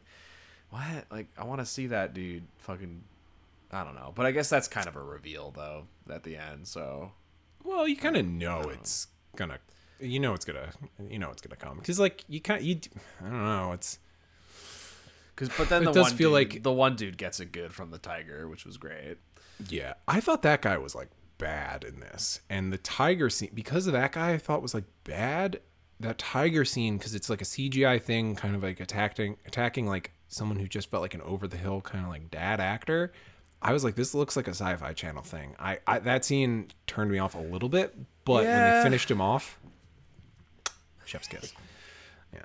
what? 0.69 1.05
Like 1.09 1.27
I 1.37 1.45
want 1.45 1.61
to 1.61 1.65
see 1.65 1.87
that 1.87 2.13
dude 2.13 2.43
fucking 2.57 3.03
I 3.71 3.85
don't 3.85 3.95
know. 3.95 4.11
But 4.13 4.25
I 4.25 4.31
guess 4.31 4.49
that's 4.49 4.67
kind 4.67 4.87
of 4.87 4.97
a 4.97 5.01
reveal 5.01 5.51
though 5.51 5.85
at 6.09 6.23
the 6.23 6.35
end. 6.35 6.67
So 6.67 7.13
well, 7.63 7.87
you 7.87 7.95
kind 7.95 8.15
of 8.17 8.25
know 8.25 8.61
it's 8.73 9.07
gonna, 9.35 9.59
you 9.99 10.19
know 10.19 10.33
it's 10.33 10.45
gonna, 10.45 10.69
you 11.09 11.19
know 11.19 11.29
it's 11.31 11.41
gonna 11.41 11.55
come 11.55 11.77
because 11.77 11.99
like 11.99 12.23
you 12.27 12.39
can't 12.41 12.61
you, 12.61 12.79
I 13.21 13.29
don't 13.29 13.45
know, 13.45 13.71
it's 13.73 13.99
Cause, 15.35 15.49
but 15.57 15.67
then 15.67 15.81
It 15.81 15.85
the 15.85 15.91
does 15.93 16.03
one 16.11 16.15
feel 16.15 16.29
dude, 16.29 16.53
like- 16.53 16.63
the 16.63 16.71
one 16.71 16.95
dude 16.95 17.17
gets 17.17 17.39
it 17.39 17.51
good 17.51 17.73
from 17.73 17.89
the 17.89 17.97
tiger, 17.97 18.47
which 18.47 18.65
was 18.65 18.77
great. 18.77 19.17
yeah. 19.67 19.93
I 20.07 20.19
thought 20.19 20.43
that 20.43 20.61
guy 20.61 20.77
was 20.77 20.93
like 20.93 21.09
bad 21.39 21.83
in 21.83 21.99
this, 21.99 22.39
and 22.51 22.71
the 22.71 22.77
tiger 22.77 23.29
scene 23.31 23.49
because 23.53 23.87
of 23.87 23.93
that 23.93 24.11
guy, 24.11 24.33
I 24.33 24.37
thought 24.37 24.61
was 24.61 24.73
like 24.75 24.85
bad. 25.03 25.59
That 25.99 26.17
tiger 26.19 26.65
scene 26.65 26.97
because 26.97 27.15
it's 27.15 27.29
like 27.29 27.41
a 27.41 27.45
CGI 27.45 27.99
thing, 28.01 28.35
kind 28.35 28.55
of 28.55 28.61
like 28.63 28.79
attacking 28.79 29.37
attacking 29.47 29.87
like 29.87 30.11
someone 30.27 30.59
who 30.59 30.67
just 30.67 30.91
felt 30.91 31.01
like 31.01 31.13
an 31.13 31.21
over 31.21 31.47
the 31.47 31.57
hill 31.57 31.81
kind 31.81 32.03
of 32.05 32.11
like 32.11 32.29
dad 32.29 32.59
actor. 32.59 33.11
I 33.63 33.73
was 33.73 33.83
like, 33.83 33.95
this 33.95 34.13
looks 34.13 34.35
like 34.35 34.47
a 34.47 34.51
sci-fi 34.51 34.93
channel 34.93 35.23
thing. 35.23 35.55
I, 35.57 35.79
I 35.87 35.99
that 35.99 36.25
scene 36.25 36.67
turned 36.85 37.09
me 37.11 37.17
off 37.19 37.33
a 37.35 37.39
little 37.39 37.69
bit, 37.69 37.95
but 38.25 38.43
when 38.43 38.75
they 38.75 38.83
finished 38.83 39.09
him 39.09 39.21
off, 39.21 39.59
chef's 41.05 41.27
kiss. 41.27 41.53
Yeah, 42.33 42.39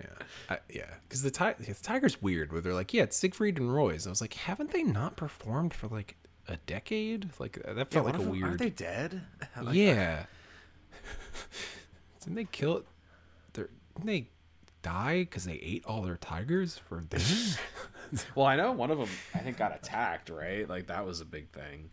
yeah, 0.00 0.06
I, 0.48 0.58
yeah. 0.68 0.86
Because 1.08 1.22
the, 1.22 1.30
ti- 1.30 1.54
the 1.58 1.74
tiger's 1.74 2.20
weird. 2.20 2.52
Where 2.52 2.60
they're 2.60 2.74
like, 2.74 2.92
yeah, 2.92 3.04
it's 3.04 3.16
Siegfried 3.16 3.58
and 3.58 3.72
Roy's. 3.72 4.06
I 4.06 4.10
was 4.10 4.20
like, 4.20 4.34
haven't 4.34 4.72
they 4.72 4.82
not 4.82 5.16
performed 5.16 5.72
for 5.72 5.86
like 5.88 6.16
a 6.48 6.56
decade? 6.66 7.30
Like 7.38 7.58
uh, 7.66 7.74
that 7.74 7.90
felt 7.92 8.06
like 8.06 8.18
a 8.18 8.22
weird. 8.22 8.44
Aren't 8.44 8.58
they 8.58 8.70
dead? 8.70 9.22
Like, 9.60 9.74
yeah. 9.74 10.24
Didn't 12.20 12.36
they 12.36 12.44
kill 12.44 12.78
it? 12.78 12.86
Their, 13.52 13.68
didn't 13.94 14.06
they 14.06 14.28
die 14.82 15.20
because 15.20 15.44
they 15.44 15.54
ate 15.54 15.84
all 15.86 16.02
their 16.02 16.16
tigers 16.16 16.78
for 16.78 17.00
dinner? 17.00 17.24
Well, 18.34 18.46
I 18.46 18.56
know 18.56 18.72
one 18.72 18.90
of 18.90 18.98
them. 18.98 19.08
I 19.34 19.38
think 19.38 19.56
got 19.56 19.74
attacked. 19.74 20.30
Right, 20.30 20.68
like 20.68 20.86
that 20.88 21.06
was 21.06 21.20
a 21.20 21.24
big 21.24 21.50
thing. 21.50 21.90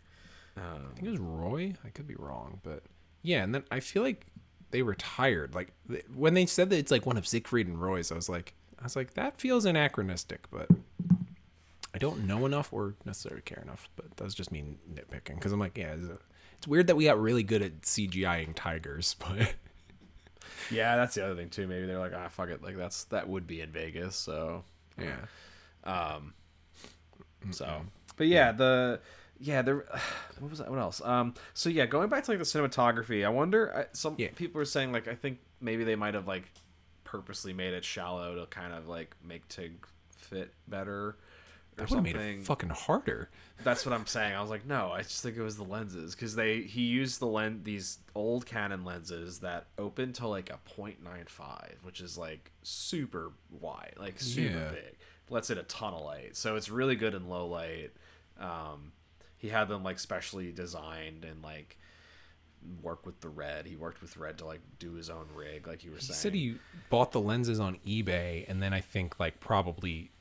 Um, 0.56 0.88
I 0.92 0.96
think 0.96 1.08
it 1.08 1.12
was 1.12 1.20
Roy. 1.20 1.74
I 1.86 1.90
could 1.90 2.08
be 2.08 2.16
wrong, 2.16 2.60
but 2.64 2.84
yeah. 3.22 3.44
And 3.44 3.54
then 3.54 3.64
I 3.72 3.80
feel 3.80 4.04
like 4.04 4.26
they 4.72 4.82
retired. 4.82 5.54
Like 5.56 5.72
th- 5.90 6.06
when 6.14 6.34
they 6.34 6.46
said 6.46 6.70
that 6.72 6.78
it's 6.78 6.92
like 6.92 7.06
one 7.06 7.18
of 7.18 7.28
Siegfried 7.28 7.68
and 7.68 7.80
Roy's, 7.82 8.12
I 8.12 8.16
was 8.16 8.30
like, 8.30 8.54
I 8.80 8.84
was 8.84 8.96
like, 8.96 9.14
that 9.14 9.40
feels 9.40 9.66
anachronistic, 9.66 10.50
but 10.52 10.70
I 11.94 11.98
don't 11.98 12.28
know 12.28 12.46
enough 12.46 12.74
or 12.74 12.96
necessarily 13.06 13.42
care 13.42 13.62
enough. 13.62 13.90
But 13.96 14.18
that 14.18 14.24
was 14.24 14.36
just 14.36 14.52
me 14.52 14.78
nitpicking 14.92 15.36
because 15.36 15.52
I'm 15.52 15.60
like, 15.60 15.78
yeah, 15.78 15.94
it's, 15.94 16.08
it's 16.58 16.68
weird 16.68 16.88
that 16.88 16.96
we 16.96 17.06
got 17.06 17.20
really 17.20 17.44
good 17.44 17.62
at 17.62 17.82
CGIing 17.82 18.54
tigers, 18.56 19.16
but 19.20 19.54
yeah, 20.72 20.96
that's 20.96 21.16
the 21.16 21.26
other 21.26 21.36
thing 21.36 21.50
too. 21.50 21.68
Maybe 21.68 21.86
they're 21.86 22.00
like, 22.00 22.14
ah, 22.16 22.30
fuck 22.30 22.50
it. 22.50 22.64
Like 22.64 22.78
that's 22.78 23.06
that 23.06 23.28
would 23.28 23.48
be 23.48 23.62
in 23.62 23.72
Vegas. 23.72 24.16
So 24.16 24.64
yeah. 25.00 25.18
Um, 25.84 26.34
so, 27.52 27.82
but 28.16 28.28
yeah, 28.28 28.52
the 28.52 29.00
yeah, 29.40 29.62
there. 29.62 29.86
What 30.40 30.52
was 30.52 30.60
that? 30.60 30.70
What 30.70 30.78
else? 30.80 31.02
Um, 31.04 31.34
so 31.56 31.68
yeah, 31.70 31.88
going 31.88 32.10
back 32.10 32.24
to 32.26 32.32
like 32.32 32.38
the 32.40 32.46
cinematography, 32.46 33.26
I 33.26 33.30
wonder. 33.30 33.76
I- 33.76 33.86
Some 33.94 34.16
Yeah. 34.20 34.28
people 34.36 34.62
are 34.62 34.66
saying 34.66 34.92
like 34.92 35.08
I 35.08 35.16
think 35.16 35.40
maybe 35.62 35.84
they 35.84 35.96
might 35.96 36.14
have 36.14 36.28
like 36.28 36.44
purposely 37.04 37.54
made 37.54 37.74
it 37.74 37.84
shallow 37.84 38.36
to 38.36 38.46
kind 38.48 38.74
of 38.74 38.88
like 38.88 39.16
make 39.24 39.48
Tig 39.48 39.74
fit 40.16 40.54
better 40.68 40.92
or 41.10 41.16
That 41.78 41.90
would 41.90 41.96
have 41.96 42.04
made 42.04 42.14
something. 42.16 42.40
it 42.42 42.46
fucking 42.46 42.70
harder. 42.70 43.30
That's 43.64 43.84
what 43.86 43.94
I'm 43.94 44.06
saying. 44.06 44.36
I 44.36 44.42
was 44.42 44.50
like, 44.52 44.66
no, 44.68 44.92
I 44.92 45.02
just 45.02 45.24
think 45.24 45.38
it 45.38 45.42
was 45.42 45.58
the 45.58 45.64
lenses 45.64 46.14
because 46.14 46.36
they 46.36 46.62
he 46.62 46.82
used 46.82 47.20
the 47.20 47.26
lens 47.28 47.64
these 47.64 47.98
old 48.14 48.46
Canon 48.46 48.84
lenses 48.86 49.40
that 49.40 49.66
open 49.80 50.14
to 50.14 50.28
like 50.28 50.52
a 50.52 50.60
0.95, 50.80 51.82
which 51.84 52.00
is 52.02 52.16
like 52.18 52.52
super 52.62 53.32
wide, 53.50 53.94
like 53.98 54.20
super 54.20 54.50
Yeah. 54.58 54.70
big. 54.70 54.98
Lets 55.30 55.50
in 55.50 55.58
a 55.58 55.64
ton 55.64 55.94
of 55.94 56.02
light, 56.04 56.36
so 56.38 56.56
it's 56.56 56.70
really 56.70 56.96
good 56.96 57.14
in 57.14 57.28
low 57.28 57.48
light. 57.48 57.90
Um, 58.40 58.94
he 59.38 59.50
had 59.50 59.68
them 59.68 59.84
like 59.84 60.00
specially 60.00 60.52
designed 60.52 61.26
and 61.26 61.44
like 61.44 61.78
work 62.82 63.06
with 63.06 63.20
the 63.22 63.30
red. 63.30 63.66
He 63.66 63.76
worked 63.76 64.02
with 64.02 64.16
red 64.18 64.38
to 64.40 64.46
like 64.46 64.62
do 64.80 64.94
his 64.94 65.10
own 65.10 65.26
rig, 65.36 65.68
like 65.68 65.84
you 65.84 65.92
were 65.92 65.98
He 65.98 66.04
saying. 66.06 66.18
said 66.18 66.34
he 66.34 66.56
bought 66.90 67.12
the 67.12 67.20
lenses 67.20 67.60
on 67.60 67.78
eBay, 67.86 68.46
and 68.48 68.62
then 68.64 68.74
I 68.74 68.82
think 68.82 69.20
like 69.20 69.40
probably 69.40 70.12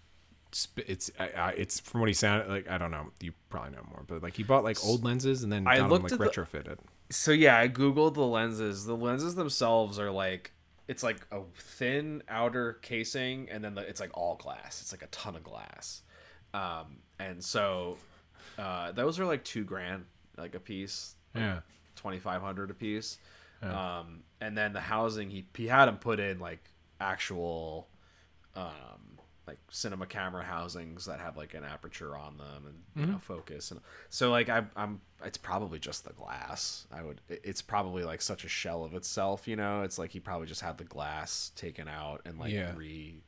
it's 0.78 1.10
I, 1.20 1.28
I, 1.36 1.50
it's 1.50 1.80
from 1.80 2.00
what 2.00 2.08
he 2.08 2.14
sounded 2.14 2.48
like. 2.48 2.68
I 2.70 2.78
don't 2.78 2.90
know. 2.90 3.10
You 3.20 3.32
probably 3.50 3.72
know 3.76 3.84
more, 3.88 4.02
but 4.06 4.22
like 4.22 4.34
he 4.34 4.42
bought 4.42 4.64
like 4.64 4.82
old 4.84 5.04
lenses 5.04 5.42
and 5.42 5.52
then 5.52 5.66
I 5.66 5.76
got 5.76 5.82
them 5.84 5.90
looked 5.90 6.04
like 6.04 6.12
at 6.12 6.18
the- 6.18 6.24
retrofitted. 6.42 6.78
so 7.10 7.30
yeah, 7.32 7.58
I 7.58 7.68
googled 7.68 8.14
the 8.14 8.26
lenses. 8.26 8.86
The 8.86 8.96
lenses 8.96 9.34
themselves 9.34 9.98
are 9.98 10.10
like 10.10 10.52
it's 10.88 11.02
like 11.02 11.26
a 11.32 11.40
thin 11.58 12.22
outer 12.28 12.74
casing, 12.82 13.48
and 13.50 13.62
then 13.64 13.74
the, 13.74 13.82
it's 13.82 14.00
like 14.00 14.10
all 14.14 14.36
glass. 14.36 14.80
It's 14.80 14.92
like 14.92 15.02
a 15.02 15.08
ton 15.08 15.34
of 15.36 15.42
glass, 15.42 16.02
um, 16.54 16.98
and 17.18 17.42
so 17.42 17.96
uh, 18.58 18.92
those 18.92 19.18
are 19.18 19.24
like 19.26 19.44
two 19.44 19.64
grand, 19.64 20.04
like 20.38 20.54
a 20.54 20.60
piece, 20.60 21.14
Yeah. 21.34 21.60
twenty 21.96 22.18
five 22.18 22.40
hundred 22.42 22.70
a 22.70 22.74
piece. 22.74 23.18
Um, 23.62 24.20
and 24.40 24.56
then 24.56 24.72
the 24.74 24.80
housing 24.80 25.30
he 25.30 25.46
he 25.56 25.66
had 25.66 25.88
him 25.88 25.96
put 25.96 26.20
in 26.20 26.38
like 26.38 26.62
actual 27.00 27.88
um 28.54 29.18
like 29.46 29.58
cinema 29.70 30.06
camera 30.06 30.42
housings 30.42 31.04
that 31.06 31.20
have 31.20 31.36
like 31.36 31.54
an 31.54 31.64
aperture 31.64 32.16
on 32.16 32.36
them 32.36 32.64
and 32.66 32.82
you 32.94 33.02
mm-hmm. 33.02 33.12
know 33.12 33.18
focus 33.18 33.70
and 33.70 33.80
so 34.10 34.30
like 34.30 34.48
I, 34.48 34.64
i'm 34.74 35.00
it's 35.24 35.38
probably 35.38 35.78
just 35.78 36.04
the 36.04 36.12
glass 36.12 36.86
i 36.92 37.02
would 37.02 37.20
it's 37.28 37.62
probably 37.62 38.02
like 38.02 38.20
such 38.20 38.44
a 38.44 38.48
shell 38.48 38.84
of 38.84 38.94
itself 38.94 39.46
you 39.46 39.54
know 39.56 39.82
it's 39.82 39.98
like 39.98 40.10
he 40.10 40.20
probably 40.20 40.46
just 40.46 40.62
had 40.62 40.78
the 40.78 40.84
glass 40.84 41.52
taken 41.54 41.86
out 41.88 42.22
and 42.24 42.38
like 42.38 42.52
Yeah. 42.52 42.72
re 42.76 43.22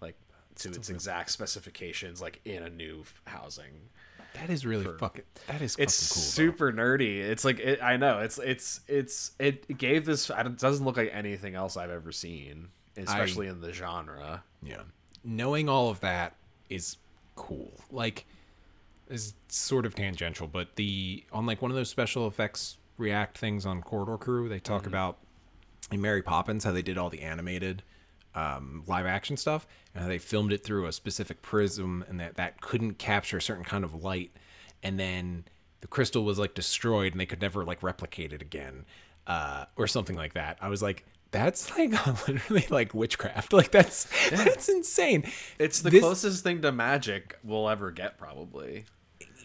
like 0.00 0.16
to 0.56 0.68
its 0.70 0.90
exact 0.90 1.30
specifications 1.30 2.20
like 2.20 2.40
in 2.44 2.62
a 2.62 2.70
new 2.70 3.00
f- 3.00 3.22
housing 3.26 3.88
That 4.34 4.50
is 4.50 4.66
really 4.66 4.84
fucking. 4.98 5.24
That 5.46 5.62
is 5.62 5.76
it's 5.78 6.08
fucking 6.08 6.14
cool. 6.14 6.56
super 6.56 6.72
nerdy. 6.72 7.20
It's 7.20 7.44
like 7.44 7.60
it, 7.60 7.80
I 7.82 7.96
know 7.96 8.18
it's 8.18 8.38
it's 8.38 8.80
it's 8.88 9.30
it 9.38 9.78
gave 9.78 10.04
this. 10.04 10.28
It 10.28 10.58
doesn't 10.58 10.84
look 10.84 10.96
like 10.96 11.10
anything 11.12 11.54
else 11.54 11.76
I've 11.76 11.90
ever 11.90 12.10
seen, 12.10 12.68
especially 12.96 13.46
in 13.46 13.60
the 13.60 13.72
genre. 13.72 14.42
Yeah. 14.60 14.82
Knowing 15.24 15.68
all 15.68 15.90
of 15.90 16.00
that 16.00 16.36
is 16.68 16.96
cool. 17.34 17.72
Like, 17.90 18.26
is 19.08 19.34
sort 19.48 19.86
of 19.86 19.94
tangential, 19.94 20.46
but 20.46 20.76
the 20.76 21.24
on 21.32 21.46
like 21.46 21.62
one 21.62 21.70
of 21.70 21.76
those 21.76 21.90
special 21.90 22.26
effects 22.26 22.78
react 22.96 23.38
things 23.38 23.66
on 23.66 23.82
Corridor 23.82 24.16
Crew, 24.16 24.48
they 24.48 24.60
talk 24.60 24.86
about 24.86 25.18
in 25.90 26.00
Mary 26.00 26.22
Poppins 26.22 26.64
how 26.64 26.72
they 26.72 26.82
did 26.82 26.96
all 26.96 27.10
the 27.10 27.22
animated 27.22 27.82
um, 28.34 28.82
live 28.86 29.06
action 29.06 29.36
stuff 29.36 29.66
and 29.94 30.02
how 30.02 30.08
they 30.08 30.18
filmed 30.18 30.52
it 30.52 30.64
through 30.64 30.86
a 30.86 30.92
specific 30.92 31.42
prism 31.42 32.04
and 32.08 32.18
that 32.18 32.36
that 32.36 32.60
couldn't 32.60 32.98
capture 32.98 33.36
a 33.38 33.42
certain 33.42 33.64
kind 33.64 33.84
of 33.84 34.02
light. 34.02 34.32
And 34.82 34.98
then 34.98 35.44
the 35.80 35.86
crystal 35.86 36.24
was 36.24 36.38
like 36.38 36.54
destroyed 36.54 37.12
and 37.12 37.20
they 37.20 37.26
could 37.26 37.40
never 37.40 37.64
like 37.64 37.82
replicate 37.82 38.32
it 38.32 38.42
again 38.42 38.86
uh, 39.26 39.66
or 39.76 39.86
something 39.86 40.16
like 40.16 40.34
that. 40.34 40.58
I 40.60 40.68
was 40.68 40.82
like 40.82 41.04
that's 41.34 41.76
like 41.76 41.90
literally 42.28 42.66
like 42.70 42.94
witchcraft 42.94 43.52
like 43.52 43.70
that's 43.70 44.06
that's 44.30 44.68
insane 44.68 45.24
It's 45.58 45.80
the 45.82 45.90
This- 45.90 46.00
closest 46.00 46.42
thing 46.44 46.62
to 46.62 46.72
magic 46.72 47.36
we'll 47.44 47.68
ever 47.68 47.90
get, 47.90 48.16
probably. 48.18 48.84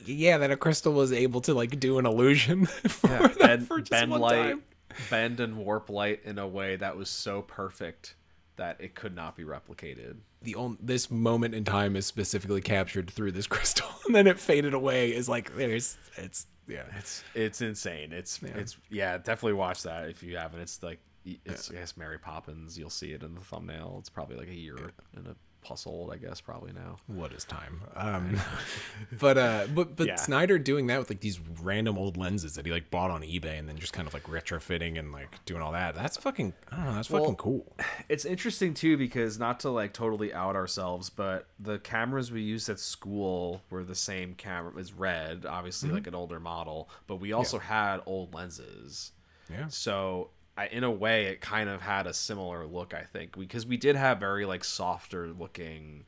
yeah 0.05 0.37
that 0.37 0.51
a 0.51 0.55
crystal 0.57 0.93
was 0.93 1.11
able 1.11 1.41
to 1.41 1.53
like 1.53 1.79
do 1.79 1.97
an 1.99 2.05
illusion 2.05 2.65
for, 2.87 3.07
that- 3.07 3.39
bend, 3.39 3.67
for 3.67 3.79
just 3.79 3.91
bend 3.91 4.11
one 4.11 4.21
light, 4.21 4.49
time. 4.51 4.63
bend 5.09 5.39
and 5.39 5.57
warp 5.57 5.89
light 5.89 6.21
in 6.23 6.37
a 6.39 6.47
way 6.47 6.75
that 6.75 6.95
was 6.95 7.09
so 7.09 7.41
perfect 7.41 8.15
that 8.57 8.75
it 8.79 8.93
could 8.93 9.15
not 9.15 9.35
be 9.37 9.43
replicated. 9.43 10.17
the 10.41 10.53
only 10.55 10.77
this 10.81 11.09
moment 11.09 11.55
in 11.55 11.63
time 11.63 11.95
is 11.95 12.05
specifically 12.05 12.61
captured 12.61 13.09
through 13.09 13.31
this 13.31 13.47
crystal 13.53 13.87
and 14.05 14.13
then 14.15 14.27
it 14.27 14.39
faded 14.39 14.73
away 14.73 15.13
is 15.15 15.27
like 15.27 15.55
there's 15.55 15.97
it's 16.17 16.45
yeah 16.67 16.83
It's 16.97 17.23
it's 17.33 17.61
insane. 17.61 18.13
It's 18.13 18.39
it's 18.43 18.77
yeah, 18.91 19.17
definitely 19.17 19.53
watch 19.53 19.81
that 19.83 20.07
if 20.09 20.21
you 20.21 20.37
haven't. 20.37 20.59
It's 20.59 20.83
like 20.83 20.99
it's 21.45 21.69
I 21.69 21.75
guess 21.75 21.97
Mary 21.97 22.17
Poppins. 22.17 22.77
You'll 22.77 22.89
see 22.89 23.11
it 23.11 23.23
in 23.23 23.35
the 23.35 23.41
thumbnail. 23.41 23.97
It's 23.99 24.09
probably 24.09 24.37
like 24.37 24.49
a 24.49 24.55
year 24.55 24.77
and 25.15 25.27
a 25.27 25.35
plus 25.61 25.85
old, 25.85 26.11
I 26.11 26.17
guess, 26.17 26.39
probably 26.41 26.71
now. 26.71 26.97
What 27.07 27.33
is 27.33 27.43
time? 27.43 27.81
Um, 27.95 28.39
but 29.19 29.37
uh, 29.37 29.67
but 29.73 29.95
but 29.95 30.07
Yeah. 30.07 30.15
Snyder 30.15 30.57
doing 30.57 30.87
that 30.87 30.99
with 30.99 31.09
like 31.09 31.19
these 31.19 31.39
random 31.61 31.97
old 31.97 32.17
lenses 32.17 32.55
that 32.55 32.65
he 32.65 32.71
like 32.71 32.89
bought 32.89 33.11
on 33.11 33.21
eBay 33.21 33.59
and 33.59 33.67
then 33.67 33.77
just 33.77 33.93
kind 33.93 34.07
of 34.07 34.13
like 34.13 34.23
retrofitting 34.23 34.97
and 34.97 35.11
like 35.11 35.43
doing 35.45 35.61
all 35.61 35.71
that. 35.73 35.95
That's 35.95 36.17
fucking. 36.17 36.53
I 36.71 36.75
don't 36.77 36.85
know. 36.85 36.93
That's 36.93 37.09
Well, 37.09 37.23
fucking 37.23 37.35
cool. 37.35 37.75
It's 38.09 38.25
interesting 38.25 38.73
too 38.73 38.97
because 38.97 39.37
not 39.37 39.59
to 39.61 39.69
like 39.69 39.93
totally 39.93 40.33
out 40.33 40.55
ourselves, 40.55 41.09
but 41.09 41.47
the 41.59 41.77
cameras 41.79 42.31
we 42.31 42.41
used 42.41 42.67
at 42.69 42.79
school 42.79 43.61
were 43.69 43.83
the 43.83 43.95
same 43.95 44.33
camera 44.33 44.73
as 44.79 44.93
Red, 44.93 45.45
obviously 45.45 45.91
like 45.91 46.07
an 46.07 46.15
older 46.15 46.39
model, 46.39 46.89
but 47.05 47.17
we 47.17 47.33
also 47.33 47.59
had 47.59 47.99
old 48.05 48.33
lenses. 48.33 49.11
Yeah. 49.51 49.67
So 49.67 50.29
I, 50.59 50.67
in 50.67 50.83
a 50.83 50.91
way, 50.91 51.25
it 51.27 51.41
kind 51.41 51.69
of 51.69 51.81
had 51.81 52.07
a 52.07 52.13
similar 52.13 52.65
look, 52.65 52.93
I 52.93 53.03
think, 53.03 53.37
because 53.37 53.65
we 53.65 53.77
did 53.77 53.95
have 53.95 54.19
very 54.19 54.45
like 54.45 54.63
softer 54.63 55.27
looking, 55.29 56.05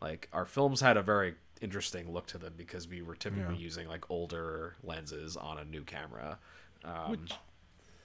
like 0.00 0.28
our 0.32 0.44
films 0.44 0.80
had 0.80 0.96
a 0.96 1.02
very 1.02 1.34
interesting 1.60 2.12
look 2.12 2.26
to 2.26 2.38
them 2.38 2.54
because 2.56 2.88
we 2.88 3.02
were 3.02 3.14
typically 3.14 3.54
Yeah. 3.54 3.60
using 3.62 3.88
like 3.88 4.10
older 4.10 4.74
lenses 4.82 5.36
on 5.36 5.58
a 5.58 5.64
new 5.64 5.82
camera. 5.82 6.38
Um, 6.84 7.26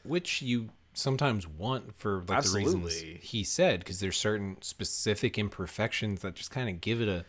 which 0.04 0.41
you 0.41 0.70
sometimes 0.93 1.48
want 1.48 1.95
for 1.98 2.24
like 2.28 2.41
the 2.41 2.50
reasons 2.50 3.04
he 3.22 3.43
said 3.43 3.80
because 3.80 4.00
there's 4.00 4.18
certain 4.18 4.58
specific 4.62 5.38
imperfections 5.38 6.22
that 6.22 6.34
just 6.36 6.50
kind 6.52 6.70
of 6.70 6.82
give 6.82 7.02
it 7.02 7.08
a 7.08 7.24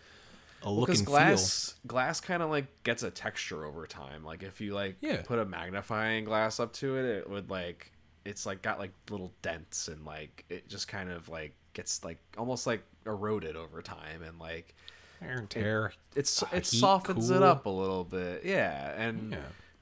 a 0.62 0.70
look 0.70 0.88
because 0.88 1.00
and 1.00 1.06
glass 1.06 1.74
glass 1.86 2.20
kind 2.20 2.42
of 2.42 2.50
like 2.50 2.66
gets 2.82 3.02
a 3.02 3.10
texture 3.10 3.64
over 3.64 3.86
time 3.86 4.24
like 4.24 4.42
if 4.42 4.60
you 4.60 4.74
like 4.74 4.96
Yeah. 5.00 5.22
put 5.22 5.38
a 5.38 5.44
magnifying 5.44 6.24
glass 6.24 6.58
up 6.60 6.72
to 6.72 6.96
it 6.96 7.04
it 7.04 7.30
would 7.30 7.50
like 7.50 7.92
it's 8.28 8.44
like 8.46 8.62
got 8.62 8.78
like 8.78 8.92
little 9.10 9.32
dents 9.42 9.88
and 9.88 10.04
like 10.04 10.44
it 10.48 10.68
just 10.68 10.86
kind 10.88 11.10
of 11.10 11.28
like 11.28 11.54
gets 11.72 12.04
like 12.04 12.18
almost 12.36 12.66
like 12.66 12.82
eroded 13.06 13.56
over 13.56 13.80
time 13.82 14.22
and 14.22 14.38
like 14.38 14.74
wear 15.20 15.38
and 15.38 15.48
tear 15.50 15.92
it's 16.14 16.42
uh, 16.42 16.46
it 16.52 16.66
heat, 16.66 16.78
softens 16.78 17.30
it 17.30 17.42
up 17.42 17.66
a 17.66 17.70
little 17.70 18.04
bit 18.04 18.44
yeah 18.44 18.92
and 19.00 19.36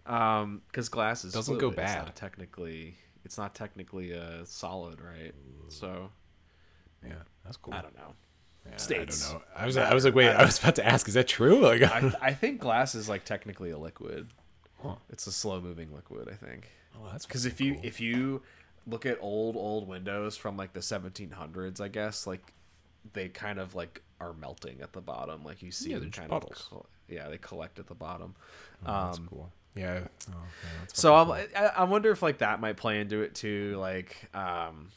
um 0.07 0.63
because 0.69 0.89
glass 0.89 1.25
is 1.25 1.33
Doesn't 1.33 1.55
go 1.59 1.71
fluid. 1.73 1.79
It's 1.79 1.93
bad. 1.95 2.05
not 2.05 2.17
technically 2.17 2.97
it's 3.25 3.37
not 3.37 3.55
technically 3.55 4.15
uh 4.15 4.45
solid 4.45 5.01
right 5.01 5.35
so 5.69 6.11
yeah 7.05 7.15
that's 7.45 7.57
cool 7.57 7.75
i 7.75 7.83
don't 7.83 7.97
know 7.97 8.15
Yeah, 8.69 8.77
States. 8.77 9.29
I 9.29 9.33
don't 9.33 9.41
know. 9.41 9.47
I 9.57 9.67
was 9.67 9.77
I 9.77 9.95
was 9.95 10.05
like, 10.05 10.15
wait, 10.15 10.29
I 10.29 10.45
was 10.45 10.59
about 10.59 10.75
to 10.77 10.87
ask, 10.87 11.07
is 11.09 11.15
that 11.15 11.29
true? 11.29 11.61
Like, 11.71 11.83
I, 11.83 12.13
I 12.21 12.33
think 12.35 12.61
glass 12.61 12.95
is 12.97 13.09
like 13.09 13.25
technically 13.25 13.71
a 13.71 13.79
liquid 13.79 14.29
Huh. 14.83 14.97
it's 15.11 15.27
a 15.27 15.33
slow 15.33 15.61
moving 15.61 15.95
liquid 15.95 16.29
i 16.31 16.35
think 16.35 16.71
oh, 16.97 17.09
that's 17.11 17.27
because 17.27 17.47
if 17.47 17.61
you 17.61 17.79
if 17.83 18.01
you 18.01 18.43
look 18.87 19.07
at 19.07 19.19
old 19.21 19.57
old 19.57 19.89
windows 19.89 20.37
from 20.37 20.57
like 20.57 20.73
the 20.73 20.81
1700s 20.81 21.81
i 21.81 21.89
guess 21.89 22.27
like 22.27 22.53
they 23.13 23.29
kind 23.29 23.59
of 23.59 23.75
like 23.75 24.03
are 24.21 24.33
melting 24.33 24.81
at 24.81 24.93
the 24.93 25.01
bottom 25.01 25.45
like 25.45 25.63
you 25.63 25.71
see 25.71 25.91
Yeah, 25.91 25.99
they're 25.99 26.09
kind 26.11 26.33
of 26.33 26.87
yeah 27.09 27.29
they 27.29 27.39
collect 27.39 27.79
at 27.79 27.87
the 27.87 27.95
bottom 27.95 28.35
that's 28.85 29.19
um 29.19 29.29
cool. 29.29 29.53
Yeah. 29.75 30.01
Oh, 30.31 30.35
that's 30.81 30.99
so 30.99 31.15
I'm, 31.15 31.29
fucking 31.29 31.57
I, 31.57 31.67
I 31.67 31.85
wonder 31.85 32.11
if 32.11 32.23
like 32.23 32.39
that 32.39 32.61
might 32.61 32.77
play 32.79 33.01
into 33.01 33.21
it 33.23 33.35
too 33.35 33.77
like 33.79 34.29
um 34.35 34.89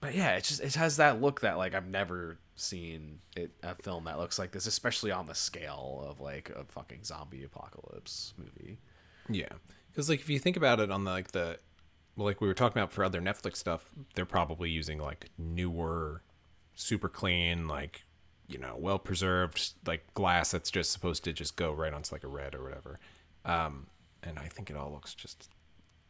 but 0.00 0.14
yeah 0.14 0.36
it 0.36 0.44
just 0.44 0.60
it 0.60 0.74
has 0.74 0.98
that 0.98 1.20
look 1.20 1.40
that 1.40 1.56
like 1.58 1.74
i've 1.74 1.88
never 1.88 2.38
seen 2.54 3.18
it 3.36 3.50
a 3.62 3.74
film 3.74 4.04
that 4.04 4.18
looks 4.18 4.38
like 4.38 4.52
this 4.52 4.66
especially 4.66 5.10
on 5.10 5.26
the 5.26 5.34
scale 5.34 6.06
of 6.08 6.20
like 6.20 6.50
a 6.50 6.64
fucking 6.64 7.00
zombie 7.04 7.44
apocalypse 7.44 8.32
movie 8.38 8.78
cool. 8.78 8.78
Yeah. 9.28 9.48
Because 9.90 10.08
like 10.08 10.20
if 10.20 10.28
you 10.28 10.38
think 10.38 10.56
about 10.56 10.80
it 10.80 10.90
on 10.90 11.04
the 11.04 11.10
like 11.10 11.32
the 11.32 11.58
well, 12.16 12.26
like 12.26 12.40
we 12.40 12.48
were 12.48 12.54
talking 12.54 12.78
about 12.80 12.92
for 12.92 13.04
other 13.04 13.20
Netflix 13.20 13.56
stuff, 13.56 13.90
they're 14.14 14.24
probably 14.26 14.70
using 14.70 14.98
like 14.98 15.30
newer, 15.38 16.22
super 16.74 17.08
clean, 17.08 17.66
like 17.68 18.02
you 18.48 18.58
know, 18.58 18.76
well 18.78 18.98
preserved 18.98 19.72
like 19.86 20.12
glass 20.14 20.50
that's 20.52 20.70
just 20.70 20.92
supposed 20.92 21.24
to 21.24 21.32
just 21.32 21.56
go 21.56 21.72
right 21.72 21.92
onto 21.92 22.14
like 22.14 22.24
a 22.24 22.28
red 22.28 22.54
or 22.54 22.62
whatever. 22.62 22.98
Um, 23.44 23.86
and 24.22 24.38
I 24.38 24.48
think 24.48 24.70
it 24.70 24.76
all 24.76 24.90
looks 24.92 25.14
just 25.14 25.48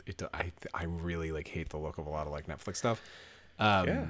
it. 0.07 0.23
I 0.35 0.53
I 0.75 0.85
really 0.85 1.33
like 1.33 1.49
hate 1.49 1.71
the 1.71 1.79
look 1.79 1.99
of 1.99 2.07
a 2.07 2.11
lot 2.11 2.27
of 2.27 2.33
like 2.33 2.47
Netflix 2.47 2.77
stuff. 2.77 3.01
Um, 3.59 3.87
Yeah. 3.87 4.07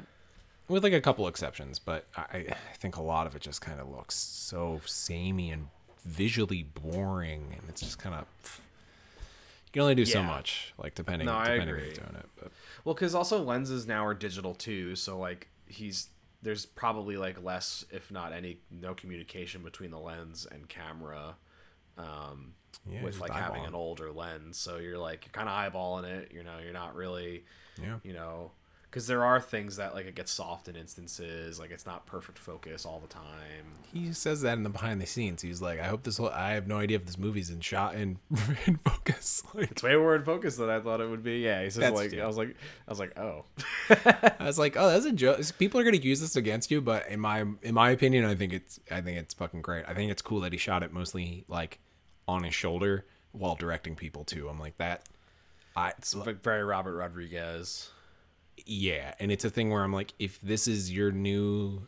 with 0.69 0.83
like 0.83 0.93
a 0.93 1.01
couple 1.01 1.29
exceptions, 1.29 1.79
but 1.79 2.07
I, 2.17 2.23
I 2.51 2.57
think 2.79 2.97
a 2.97 3.03
lot 3.03 3.27
of 3.29 3.37
it 3.37 3.43
just 3.43 3.61
kind 3.61 3.81
of 3.81 3.89
looks 3.89 4.15
so 4.17 4.81
samey 4.85 5.51
and 5.53 5.69
visually 6.05 6.63
boring, 6.65 7.55
and 7.59 7.63
it's 7.69 7.81
just 7.81 7.99
kind 7.99 8.15
of 8.17 8.61
can 9.77 9.83
only 9.83 9.95
do 9.95 10.07
so 10.07 10.23
much, 10.23 10.73
like 10.79 10.95
depending 10.95 11.27
No, 11.27 11.35
I 11.35 11.45
depending 11.51 11.69
agree. 11.69 11.89
who's 11.89 11.99
doing 11.99 12.17
it. 12.17 12.27
But 12.41 12.53
Well, 12.85 12.95
because 12.95 13.15
also 13.15 13.43
lenses 13.43 13.87
now 13.87 14.07
are 14.07 14.15
digital 14.15 14.55
too, 14.55 14.97
so 14.97 15.19
like 15.19 15.49
he's 15.67 16.09
there's 16.43 16.65
probably 16.65 17.17
like 17.17 17.43
less, 17.43 17.85
if 17.91 18.11
not 18.11 18.33
any, 18.33 18.61
no 18.71 18.95
communication 18.95 19.63
between 19.63 19.91
the 19.91 19.99
lens 19.99 20.47
and 20.51 20.69
camera, 20.69 21.37
um, 21.99 22.55
Yeah, 22.89 23.03
with 23.03 23.19
like 23.21 23.33
having 23.33 23.65
an 23.65 23.75
older 23.75 24.13
lens. 24.13 24.57
So 24.57 24.77
you're 24.79 24.99
like 24.99 25.27
you're 25.27 25.33
kind 25.33 25.49
of 25.49 25.55
eyeballing 25.73 26.05
it. 26.05 26.33
You 26.33 26.43
know, 26.43 26.59
you're 26.63 26.73
not 26.73 26.95
really, 26.95 27.45
yeah, 27.83 27.99
you 28.03 28.13
know, 28.15 28.53
because 28.97 29.09
there 29.09 29.27
are 29.27 29.43
things 29.43 29.77
that 29.77 29.95
like 29.95 30.07
it 30.07 30.15
gets 30.15 30.33
soft 30.33 30.69
in 30.69 30.75
instances, 30.75 31.61
like 31.61 31.71
it's 31.71 31.85
not 31.85 32.07
perfect 32.07 32.39
focus 32.39 32.87
all 32.87 32.99
the 32.99 33.07
time. 33.07 33.75
he 33.93 34.11
says 34.11 34.41
that 34.41 34.57
in 34.57 34.63
the 34.63 34.71
behind 34.71 35.03
the 35.03 35.07
scenes. 35.07 35.43
He's 35.43 35.61
like, 35.61 35.79
I 35.79 35.83
hope 35.83 36.03
this 36.03 36.17
whole. 36.17 36.31
I 36.31 36.53
have 36.53 36.67
no 36.67 36.79
idea 36.79 36.97
if 36.97 37.05
this 37.05 37.19
movie's 37.19 37.51
in 37.51 37.61
shot 37.61 37.95
in, 37.95 38.19
in 38.67 38.79
focus. 38.79 39.43
Like, 39.55 39.71
It's 39.73 39.83
way 39.83 39.97
more 39.97 40.17
in 40.17 40.25
focus 40.25 40.57
than 40.57 40.71
I 40.71 40.81
thought 40.81 41.03
it 41.03 41.11
would 41.11 41.23
be. 41.23 41.41
Yeah, 41.41 41.63
he 41.63 41.69
says 41.69 41.93
like 41.93 42.13
yeah. 42.13 42.25
I 42.25 42.27
was 42.27 42.39
like 42.39 42.57
I 42.89 42.91
was 42.91 42.99
like 42.99 43.19
oh. 43.19 43.45
I 43.91 44.35
was 44.41 44.59
like, 44.59 44.79
oh, 44.79 44.89
that's 44.89 45.05
a 45.05 45.13
joke. 45.13 45.41
People 45.59 45.79
are 45.79 45.85
gonna 45.85 45.99
use 45.99 46.23
this 46.23 46.35
against 46.35 46.71
you, 46.71 46.81
but 46.81 47.07
in 47.11 47.21
my 47.21 47.45
in 47.61 47.75
my 47.75 47.91
opinion, 47.91 48.25
I 48.25 48.35
think 48.35 48.55
it's 48.55 48.81
I 48.91 49.03
think 49.03 49.19
it's 49.19 49.35
fucking 49.35 49.61
great. 49.61 49.85
I 49.87 49.93
think 49.93 50.11
it's 50.11 50.23
cool 50.23 50.41
that 50.41 50.53
he 50.53 50.59
shot 50.59 50.83
it 50.83 50.91
mostly 50.91 51.45
like 51.49 51.81
on 52.27 52.45
his 52.45 52.55
shoulder 52.55 53.05
while 53.33 53.57
directing 53.57 53.95
people 53.95 54.25
too. 54.25 54.49
I'm 54.49 54.59
like 54.59 54.79
that. 54.79 55.03
I 55.77 55.91
It's 55.99 56.15
like 56.15 56.43
very 56.43 56.65
Robert 56.65 56.97
Rodriguez. 56.97 57.91
Yeah, 58.65 59.15
and 59.21 59.31
it's 59.31 59.45
a 59.45 59.51
thing 59.51 59.71
where 59.71 59.83
I'm 59.83 59.93
like, 59.93 60.13
if 60.19 60.41
this 60.41 60.67
is 60.67 60.93
your 60.93 61.11
new, 61.13 61.83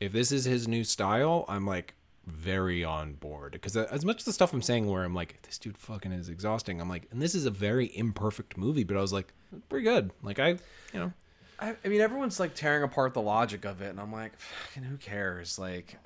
if 0.00 0.12
this 0.12 0.32
is 0.32 0.44
his 0.44 0.66
new 0.66 0.84
style, 0.84 1.44
I'm 1.48 1.66
like 1.66 1.94
very 2.26 2.84
on 2.84 3.14
board 3.14 3.52
because 3.52 3.74
as 3.76 4.04
much 4.04 4.18
as 4.18 4.24
the 4.24 4.32
stuff 4.32 4.52
I'm 4.52 4.60
saying 4.60 4.86
where 4.86 5.02
I'm 5.04 5.14
like, 5.14 5.40
this 5.42 5.56
dude 5.58 5.78
fucking 5.78 6.12
is 6.12 6.28
exhausting. 6.28 6.80
I'm 6.80 6.88
like, 6.88 7.06
and 7.10 7.22
this 7.22 7.34
is 7.34 7.46
a 7.46 7.50
very 7.50 7.90
imperfect 7.96 8.56
movie, 8.58 8.84
but 8.84 8.96
I 8.96 9.00
was 9.00 9.12
like, 9.12 9.32
pretty 9.68 9.84
good. 9.84 10.10
Like 10.22 10.38
I, 10.38 10.48
you 10.48 11.00
know. 11.00 11.12
I, 11.60 11.74
I 11.84 11.88
mean, 11.88 12.00
everyone's 12.00 12.38
like 12.38 12.54
tearing 12.54 12.82
apart 12.84 13.14
the 13.14 13.22
logic 13.22 13.64
of 13.64 13.80
it, 13.82 13.88
and 13.88 13.98
I'm 14.00 14.12
like, 14.12 14.38
fucking, 14.38 14.84
who 14.84 14.96
cares? 14.96 15.58
Like, 15.58 15.96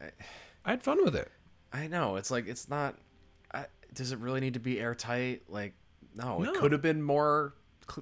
I 0.64 0.70
had 0.70 0.82
fun 0.82 1.04
with 1.04 1.14
it. 1.16 1.30
I, 1.72 1.82
I 1.82 1.86
know 1.88 2.16
it's 2.16 2.30
like 2.30 2.46
it's 2.46 2.68
not. 2.70 2.96
I, 3.52 3.66
does 3.92 4.12
it 4.12 4.18
really 4.18 4.40
need 4.40 4.54
to 4.54 4.60
be 4.60 4.80
airtight? 4.80 5.42
Like, 5.48 5.74
no, 6.14 6.38
No. 6.38 6.50
it 6.52 6.56
could 6.58 6.72
have 6.72 6.80
been 6.82 7.02
more 7.02 7.52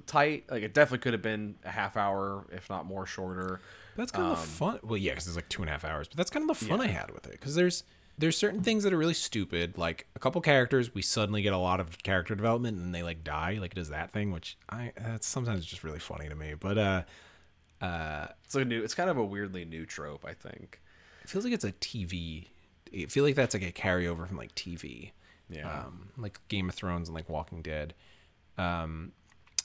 tight. 0.05 0.45
Like, 0.49 0.63
it 0.63 0.73
definitely 0.73 0.99
could 0.99 1.13
have 1.13 1.21
been 1.21 1.55
a 1.63 1.69
half 1.69 1.97
hour, 1.97 2.45
if 2.51 2.69
not 2.69 2.85
more, 2.85 3.05
shorter. 3.05 3.59
That's 3.95 4.11
kind 4.11 4.27
of 4.31 4.37
Um, 4.37 4.41
the 4.45 4.47
fun. 4.51 4.79
Well, 4.83 4.97
yeah, 4.97 5.11
because 5.11 5.27
it's 5.27 5.35
like 5.35 5.49
two 5.49 5.61
and 5.61 5.69
a 5.69 5.71
half 5.73 5.83
hours, 5.85 6.07
but 6.07 6.17
that's 6.17 6.29
kind 6.29 6.49
of 6.49 6.59
the 6.59 6.65
fun 6.65 6.79
I 6.81 6.87
had 6.87 7.11
with 7.11 7.25
it. 7.27 7.33
Because 7.33 7.55
there's 7.55 7.83
there's 8.17 8.37
certain 8.37 8.61
things 8.61 8.83
that 8.83 8.93
are 8.93 8.97
really 8.97 9.13
stupid. 9.13 9.77
Like 9.77 10.05
a 10.15 10.19
couple 10.19 10.39
characters, 10.41 10.93
we 10.93 11.01
suddenly 11.01 11.41
get 11.41 11.53
a 11.53 11.57
lot 11.57 11.79
of 11.79 12.01
character 12.03 12.35
development, 12.35 12.77
and 12.77 12.93
they 12.95 13.03
like 13.03 13.23
die. 13.23 13.57
Like 13.59 13.71
it 13.73 13.75
does 13.75 13.89
that 13.89 14.11
thing, 14.11 14.31
which 14.31 14.57
I 14.69 14.91
that's 14.97 15.27
sometimes 15.27 15.65
just 15.65 15.83
really 15.83 15.99
funny 15.99 16.29
to 16.29 16.35
me. 16.35 16.53
But 16.53 16.77
uh, 16.77 17.01
uh, 17.81 18.27
It's 18.45 18.55
a 18.55 18.63
new. 18.63 18.81
It's 18.83 18.93
kind 18.95 19.09
of 19.09 19.17
a 19.17 19.25
weirdly 19.25 19.65
new 19.65 19.85
trope, 19.85 20.23
I 20.25 20.33
think. 20.33 20.79
it 21.23 21.29
feels 21.29 21.43
like 21.43 21.53
it's 21.53 21.65
a 21.65 21.71
TV. 21.73 22.47
I 22.95 23.05
feel 23.05 23.23
like 23.23 23.35
that's 23.35 23.53
like 23.55 23.63
a 23.63 23.71
carryover 23.71 24.27
from 24.27 24.37
like 24.37 24.53
TV. 24.55 25.11
Yeah. 25.49 25.69
um, 25.85 26.09
like 26.17 26.39
Game 26.47 26.69
of 26.69 26.75
Thrones 26.75 27.09
and 27.09 27.15
like 27.15 27.27
Walking 27.27 27.61
Dead. 27.61 27.93
Um, 28.57 29.11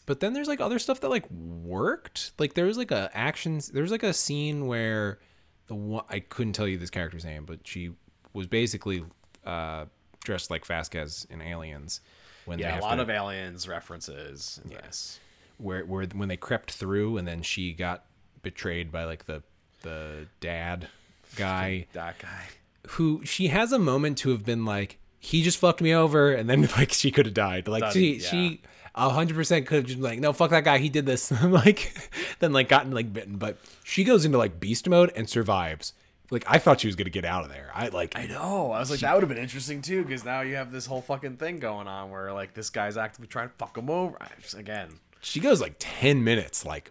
but 0.07 0.21
then 0.21 0.33
there's 0.33 0.49
like 0.49 0.61
other 0.61 0.79
stuff 0.79 1.01
that 1.01 1.09
like 1.09 1.31
worked. 1.31 2.33
Like 2.39 2.55
there 2.55 2.65
was 2.67 2.79
like 2.79 2.91
a 2.91 3.11
actions. 3.13 3.69
There 3.69 3.83
was 3.83 3.91
like 3.91 4.03
a 4.03 4.13
scene 4.13 4.67
where 4.67 5.19
the 5.67 5.75
one 5.75 6.05
I 6.09 6.21
couldn't 6.21 6.53
tell 6.55 6.69
you 6.69 6.79
this 6.79 6.91
character's 6.91 7.25
name, 7.25 7.45
but 7.45 7.61
she 7.67 7.91
was 8.33 8.47
basically 8.47 9.05
uh, 9.45 9.87
dressed 10.25 10.51
like 10.51 10.65
Vasquez 10.65 11.27
in 11.31 11.43
Aliens. 11.43 12.01
When 12.45 12.59
yeah, 12.61 12.79
a 12.79 12.81
lot 12.81 12.95
to- 12.97 13.03
of 13.03 13.11
aliens 13.11 13.67
references. 13.69 14.61
Yes. 14.71 15.19
where 15.59 15.85
where 15.85 16.07
when 16.07 16.29
they 16.29 16.37
crept 16.37 16.71
through 16.73 17.17
and 17.17 17.27
then 17.27 17.43
she 17.43 17.73
got 17.73 18.05
betrayed 18.43 18.93
by 18.93 19.05
like 19.05 19.27
the 19.27 19.43
the 19.83 20.27
dad 20.41 20.87
guy 21.37 21.87
That 21.93 22.19
guy. 22.21 22.45
who 22.91 23.23
she 23.25 23.49
has 23.49 23.73
a 23.73 23.79
moment 23.79 24.19
to 24.19 24.31
have 24.31 24.45
been 24.45 24.65
like 24.65 24.99
he 25.27 25.43
just 25.43 25.59
fucked 25.59 25.81
me 25.81 25.93
over 25.93 26.33
and 26.33 26.49
then 26.49 26.63
like 26.77 26.93
she 26.93 27.11
could 27.11 27.27
have 27.27 27.35
died 27.35 27.67
like 27.67 27.83
Done, 27.83 27.93
she 27.93 28.15
yeah. 28.17 28.29
she 28.29 28.61
a 28.95 29.11
hundred 29.11 29.35
percent 29.35 29.67
could 29.67 29.77
have 29.77 29.85
just 29.85 29.99
been 29.99 30.09
like 30.09 30.21
no 30.21 30.33
fuck 30.33 30.51
that 30.51 30.65
guy 30.65 30.79
he 30.79 30.89
did 30.89 31.05
this 31.05 31.33
like 31.43 31.93
then 32.39 32.53
like 32.53 32.69
gotten 32.69 32.93
like 32.93 33.13
bitten 33.13 33.37
but 33.37 33.59
she 33.83 34.05
goes 34.05 34.25
into 34.25 34.39
like 34.39 34.61
beast 34.61 34.89
mode 34.89 35.13
and 35.17 35.29
survives 35.29 35.93
like 36.31 36.45
i 36.47 36.59
thought 36.59 36.81
she 36.81 36.87
was 36.87 36.95
gonna 36.95 37.11
get 37.11 37.25
out 37.25 37.43
of 37.43 37.51
there 37.51 37.71
i 37.75 37.89
like 37.89 38.17
I 38.17 38.27
know. 38.27 38.71
I 38.71 38.79
was 38.79 38.91
like, 38.91 39.01
that 39.01 39.13
would 39.15 39.23
have 39.23 39.29
been 39.29 39.37
interesting 39.37 39.83
too, 39.83 40.03
because 40.03 40.25
now 40.25 40.41
you 40.41 40.55
have 40.57 40.73
this 40.73 40.87
whole 40.87 41.03
fucking 41.03 41.37
thing 41.37 41.59
going 41.59 41.87
on 41.87 42.11
where 42.11 42.33
like 42.33 42.55
this 42.55 42.71
guy's 42.71 42.97
actively 42.97 43.27
trying 43.27 43.49
to 43.49 43.55
fuck 43.57 43.77
him 43.77 43.91
over. 43.91 44.17
Just- 44.41 44.55
Again, 44.55 44.89
she 45.21 45.41
goes 45.41 45.61
like 45.61 45.75
10 45.79 46.25
minutes 46.25 46.65
like 46.65 46.91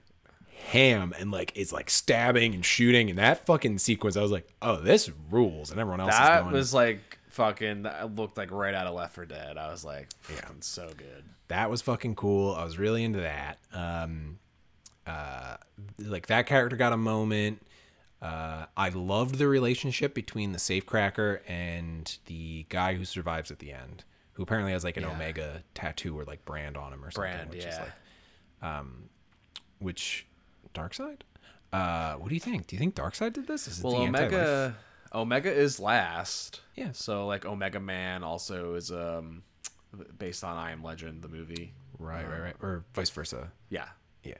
ham 0.68 1.14
and 1.20 1.32
like 1.32 1.52
is 1.56 1.74
like 1.74 1.90
stabbing 1.90 2.54
and 2.54 2.64
shooting 2.64 3.10
and 3.10 3.18
that 3.18 3.46
fucking 3.46 3.78
sequence. 3.80 4.16
I 4.16 4.22
was 4.22 4.32
like, 4.32 4.48
oh, 4.62 4.78
this 4.78 5.10
rules, 5.32 5.72
and 5.72 5.80
everyone 5.80 6.02
else 6.02 6.14
is 6.14 6.20
That 6.20 6.52
was 6.52 6.74
like 6.74 7.14
fucking. 7.36 7.84
That 7.84 8.16
looked 8.16 8.38
like 8.38 8.52
right 8.52 8.74
out 8.74 8.88
of 8.88 8.96
Left 8.96 9.14
4 9.16 9.26
Dead. 9.26 9.58
I 9.58 9.70
was 9.72 9.86
like, 9.86 10.08
fucking 10.22 10.62
so 10.62 10.90
good. 10.98 11.24
that 11.50 11.70
was 11.70 11.82
fucking 11.82 12.16
cool. 12.16 12.54
I 12.56 12.64
was 12.64 12.78
really 12.80 13.04
into 13.04 13.20
that. 13.22 13.60
Um, 13.74 14.40
uh, 15.06 15.58
like 16.00 16.28
that 16.28 16.48
character 16.48 16.76
got 16.76 16.94
a 16.94 16.98
moment. 16.98 17.62
Uh, 18.22 18.66
I 18.76 18.90
loved 18.90 19.36
the 19.36 19.48
relationship 19.48 20.14
between 20.16 20.52
the 20.52 20.58
safecracker 20.58 21.42
and 21.48 22.18
the 22.26 22.66
guy 22.70 22.96
who 22.96 23.06
survives 23.06 23.52
at 23.52 23.60
the 23.60 23.72
end, 23.72 24.04
who 24.34 24.44
apparently 24.44 24.72
has 24.72 24.84
like 24.84 24.98
an 24.98 25.04
Yeah. 25.04 25.12
Omega 25.12 25.64
tattoo 25.76 26.18
or 26.20 26.24
like 26.24 26.44
brand 26.46 26.76
on 26.78 26.92
him 26.94 27.04
or 27.06 27.12
something. 27.12 27.32
Brand, 27.34 27.50
which 27.52 27.64
yeah. 27.64 27.70
is 27.70 27.80
like, 27.80 28.68
um, 28.68 29.10
which 29.80 30.26
Dark 30.74 30.94
Side? 30.96 31.24
Uh, 31.72 32.14
what 32.16 32.30
do 32.30 32.34
you 32.36 32.40
think? 32.42 32.68
Do 32.68 32.76
you 32.76 32.80
think 32.80 32.96
Dark 32.96 33.14
Side 33.16 33.34
did 33.34 33.48
this? 33.48 33.68
Is 33.68 33.80
it 33.80 33.84
Well? 33.84 33.98
Omega, 33.98 34.76
Omega 35.16 35.51
is 35.51 35.80
last. 35.80 36.61
Yeah. 36.76 36.89
So 36.91 37.26
like 37.28 37.45
Omega 37.45 37.80
Man 37.80 38.24
also 38.24 38.76
is 38.76 38.91
um 38.91 39.43
based 40.18 40.43
on 40.43 40.57
I 40.57 40.72
Am 40.72 40.84
Legend, 40.84 41.22
the 41.22 41.28
movie. 41.30 41.74
Right, 41.97 42.28
right, 42.30 42.41
right, 42.41 42.55
or 42.61 42.84
vice 42.93 43.09
versa. 43.09 43.51
Yeah. 43.70 43.86
Yeah. 44.24 44.34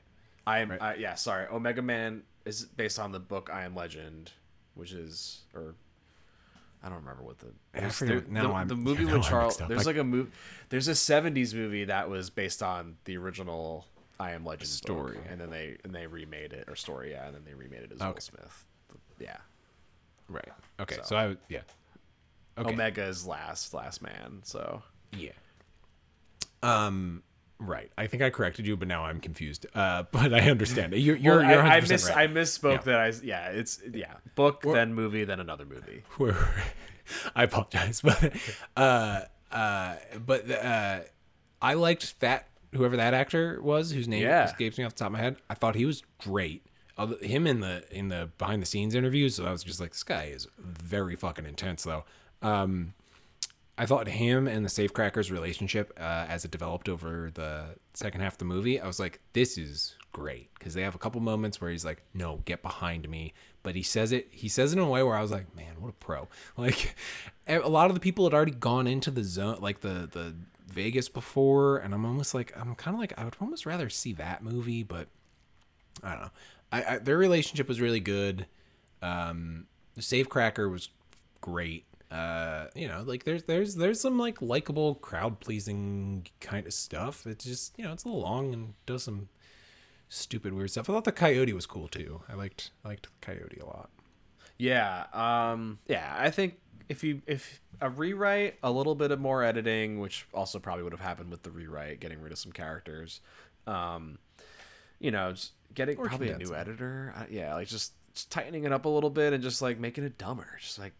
I 0.46 0.58
am. 0.58 0.72
I, 0.80 0.94
yeah. 0.96 1.14
Sorry. 1.14 1.46
Omega 1.48 1.80
Man 1.82 2.22
is 2.44 2.64
based 2.66 2.98
on 2.98 3.12
the 3.12 3.18
book 3.20 3.48
I 3.52 3.64
Am 3.64 3.74
Legend, 3.74 4.32
which 4.74 4.92
is 4.92 5.40
or. 5.54 5.74
I 6.82 6.88
don't 6.88 6.98
remember 6.98 7.22
what 7.24 7.38
the 7.38 7.46
there- 8.04 8.22
now 8.28 8.48
the, 8.48 8.52
I'm- 8.52 8.68
the 8.68 8.76
movie 8.88 9.04
now 9.06 9.14
with 9.16 9.22
Charles. 9.26 9.56
There's 9.56 9.86
I- 9.86 9.90
like 9.90 9.96
a 9.96 10.04
movie. 10.04 10.30
There's 10.68 10.86
a 10.88 10.92
'70s 10.92 11.54
movie 11.54 11.84
that 11.86 12.08
was 12.10 12.28
based 12.30 12.62
on 12.62 12.96
the 13.06 13.16
original 13.16 13.86
I 14.20 14.32
Am 14.32 14.44
Legend 14.44 14.68
Story. 14.68 15.14
book, 15.16 15.24
and 15.28 15.40
then 15.40 15.50
they 15.50 15.78
and 15.82 15.94
they 15.94 16.06
remade 16.06 16.52
it 16.52 16.68
or 16.68 16.76
story, 16.76 17.12
yeah, 17.12 17.26
and 17.26 17.34
then 17.34 17.42
they 17.46 17.54
remade 17.54 17.80
it 17.84 17.92
as 17.92 18.00
Will 18.00 18.14
Smith. 18.20 18.66
Yeah. 19.18 19.38
Right. 20.28 20.48
Okay. 20.80 20.96
So, 20.96 21.02
So- 21.04 21.16
I 21.16 21.26
would, 21.28 21.38
yeah. 21.48 21.60
Okay. 22.58 22.72
Omega 22.72 23.04
is 23.04 23.26
last 23.26 23.74
last 23.74 24.00
man. 24.02 24.40
So 24.42 24.82
Yeah. 25.12 25.32
Um. 26.62 27.22
Right. 27.58 27.90
I 27.96 28.06
think 28.06 28.22
I 28.22 28.28
corrected 28.30 28.66
you, 28.66 28.76
but 28.76 28.86
now 28.88 29.04
I'm 29.04 29.20
confused. 29.20 29.66
Uh, 29.74 30.04
but 30.12 30.32
I 30.34 30.50
understand. 30.50 30.92
You're 30.94 31.16
you're, 31.16 31.38
Well, 31.38 31.50
you're 31.50 31.62
I, 31.62 31.76
I 31.76 31.80
100% 31.80 31.88
miss 31.90 32.08
right. 32.08 32.16
I 32.18 32.26
misspoke 32.32 32.70
Yeah. 32.86 32.92
that 32.92 32.98
I 33.00 33.12
yeah 33.22 33.48
it's 33.48 33.80
yeah 33.92 34.14
book 34.34 34.62
then 34.62 34.94
movie 34.94 35.24
then 35.24 35.40
another 35.40 35.64
movie. 35.64 36.02
We're- 36.18 36.36
I 37.36 37.44
apologize, 37.44 38.00
but 38.04 38.32
uh, 38.76 39.20
uh, 39.52 39.94
but 40.26 40.50
uh, 40.50 41.00
I 41.62 41.74
liked 41.74 42.18
that 42.20 42.48
whoever 42.74 42.96
that 42.96 43.14
actor 43.14 43.60
was, 43.62 43.92
whose 43.92 44.08
name 44.08 44.22
Yeah. 44.24 44.44
escapes 44.44 44.76
me 44.76 44.84
off 44.84 44.92
the 44.94 44.98
top 44.98 45.06
of 45.06 45.12
my 45.12 45.20
head. 45.20 45.36
I 45.48 45.54
thought 45.54 45.76
he 45.76 45.84
was 45.84 46.02
great. 46.18 46.66
Him 47.20 47.46
in 47.46 47.60
the 47.60 47.84
in 47.90 48.08
the 48.08 48.30
behind 48.38 48.62
the 48.62 48.66
scenes 48.66 48.94
interviews, 48.94 49.34
so 49.36 49.44
I 49.44 49.52
was 49.52 49.62
just 49.62 49.80
like, 49.80 49.92
this 49.92 50.02
guy 50.02 50.24
is 50.24 50.48
very 50.58 51.14
fucking 51.16 51.44
intense, 51.44 51.84
though. 51.84 52.04
Um, 52.42 52.94
I 53.78 53.84
thought 53.84 54.08
him 54.08 54.48
and 54.48 54.64
the 54.64 54.70
Safecrackers 54.70 55.30
relationship, 55.30 55.92
uh, 55.98 56.24
as 56.28 56.46
it 56.46 56.50
developed 56.50 56.88
over 56.88 57.30
the 57.34 57.76
second 57.92 58.22
half 58.22 58.34
of 58.34 58.38
the 58.38 58.46
movie, 58.46 58.80
I 58.80 58.86
was 58.86 58.98
like, 58.98 59.20
this 59.34 59.58
is 59.58 59.94
great 60.12 60.48
because 60.54 60.72
they 60.72 60.80
have 60.80 60.94
a 60.94 60.98
couple 60.98 61.20
moments 61.20 61.60
where 61.60 61.70
he's 61.70 61.84
like, 61.84 62.02
"No, 62.14 62.40
get 62.46 62.62
behind 62.62 63.06
me," 63.08 63.34
but 63.62 63.74
he 63.74 63.82
says 63.82 64.12
it. 64.12 64.28
He 64.30 64.48
says 64.48 64.72
it 64.72 64.78
in 64.78 64.84
a 64.84 64.88
way 64.88 65.02
where 65.02 65.14
I 65.14 65.20
was 65.20 65.30
like, 65.30 65.54
"Man, 65.54 65.74
what 65.78 65.90
a 65.90 65.92
pro!" 65.92 66.28
Like, 66.56 66.96
a 67.46 67.68
lot 67.68 67.90
of 67.90 67.94
the 67.94 68.00
people 68.00 68.24
had 68.24 68.32
already 68.32 68.52
gone 68.52 68.86
into 68.86 69.10
the 69.10 69.24
zone, 69.24 69.58
like 69.60 69.80
the 69.80 70.08
the 70.10 70.34
Vegas 70.72 71.10
before, 71.10 71.76
and 71.78 71.92
I'm 71.92 72.06
almost 72.06 72.34
like, 72.34 72.56
I'm 72.58 72.74
kind 72.74 72.94
of 72.94 73.00
like, 73.00 73.18
I 73.18 73.24
would 73.24 73.36
almost 73.40 73.66
rather 73.66 73.90
see 73.90 74.12
that 74.14 74.42
movie, 74.42 74.82
but 74.82 75.08
I 76.02 76.12
don't 76.12 76.22
know. 76.22 76.30
I, 76.72 76.84
I 76.84 76.98
their 76.98 77.18
relationship 77.18 77.68
was 77.68 77.80
really 77.80 78.00
good. 78.00 78.46
Um, 79.02 79.66
Safecracker 79.98 80.70
was 80.70 80.90
great. 81.40 81.84
Uh, 82.10 82.66
you 82.74 82.86
know, 82.86 83.02
like 83.04 83.24
there's 83.24 83.44
there's 83.44 83.74
there's 83.74 84.00
some 84.00 84.18
like 84.18 84.40
likable 84.40 84.94
crowd 84.96 85.40
pleasing 85.40 86.26
kind 86.40 86.66
of 86.66 86.72
stuff. 86.72 87.26
It's 87.26 87.44
just 87.44 87.78
you 87.78 87.84
know 87.84 87.92
it's 87.92 88.04
a 88.04 88.08
little 88.08 88.22
long 88.22 88.52
and 88.52 88.74
does 88.86 89.04
some 89.04 89.28
stupid 90.08 90.52
weird 90.52 90.70
stuff. 90.70 90.88
I 90.88 90.92
thought 90.92 91.04
the 91.04 91.12
coyote 91.12 91.52
was 91.52 91.66
cool 91.66 91.88
too. 91.88 92.22
I 92.28 92.34
liked 92.34 92.70
I 92.84 92.88
liked 92.88 93.04
the 93.04 93.26
coyote 93.26 93.58
a 93.60 93.66
lot. 93.66 93.90
Yeah, 94.58 95.06
um, 95.12 95.78
yeah. 95.86 96.14
I 96.18 96.30
think 96.30 96.54
if 96.88 97.02
you 97.02 97.22
if 97.26 97.60
a 97.80 97.90
rewrite, 97.90 98.56
a 98.62 98.70
little 98.70 98.94
bit 98.94 99.10
of 99.10 99.20
more 99.20 99.42
editing, 99.42 100.00
which 100.00 100.26
also 100.32 100.58
probably 100.58 100.84
would 100.84 100.92
have 100.92 101.00
happened 101.00 101.30
with 101.30 101.42
the 101.42 101.50
rewrite, 101.50 102.00
getting 102.00 102.20
rid 102.20 102.32
of 102.32 102.38
some 102.38 102.52
characters, 102.52 103.20
um, 103.66 104.18
you 105.00 105.10
know, 105.10 105.32
just 105.32 105.52
getting 105.74 105.96
Or 105.98 106.06
probably 106.06 106.30
a 106.30 106.38
new 106.38 106.54
editor. 106.54 107.12
Uh, 107.16 107.24
yeah, 107.30 107.54
like 107.54 107.68
just, 107.68 107.92
just 108.14 108.30
tightening 108.30 108.64
it 108.64 108.72
up 108.72 108.84
a 108.84 108.88
little 108.88 109.10
bit 109.10 109.32
and 109.32 109.42
just 109.42 109.60
like 109.62 109.78
making 109.78 110.04
it 110.04 110.16
dumber. 110.18 110.46
Just 110.60 110.78
like 110.78 110.94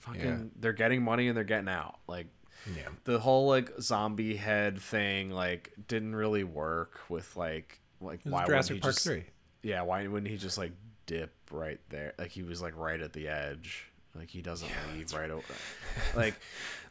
fucking, 0.00 0.20
Yeah. 0.20 0.36
they're 0.60 0.72
getting 0.72 1.02
money 1.02 1.28
and 1.28 1.36
they're 1.36 1.44
getting 1.44 1.68
out. 1.68 1.98
Like 2.08 2.26
Yeah. 2.74 2.88
the 3.04 3.18
whole 3.20 3.46
like 3.48 3.70
zombie 3.80 4.36
head 4.36 4.80
thing 4.80 5.30
like 5.30 5.72
didn't 5.88 6.14
really 6.16 6.42
work 6.44 6.98
with 7.08 7.36
like 7.36 7.78
like 8.00 8.20
why 8.24 8.30
wouldn't 8.30 8.46
Jurassic 8.48 8.74
he 8.76 8.80
Park 8.80 8.94
just, 8.94 9.06
three. 9.06 9.24
yeah 9.62 9.82
why 9.82 10.06
wouldn't 10.06 10.30
he 10.30 10.36
just 10.36 10.58
like 10.58 10.72
dip 11.06 11.32
right 11.50 11.78
there 11.88 12.12
like 12.18 12.30
he 12.30 12.42
was 12.42 12.60
like 12.60 12.76
right 12.76 13.00
at 13.00 13.12
the 13.12 13.28
edge 13.28 13.86
like 14.16 14.28
he 14.28 14.42
doesn't 14.42 14.68
leave 14.94 15.12
right 15.14 15.30
over 15.30 15.54
like 16.16 16.34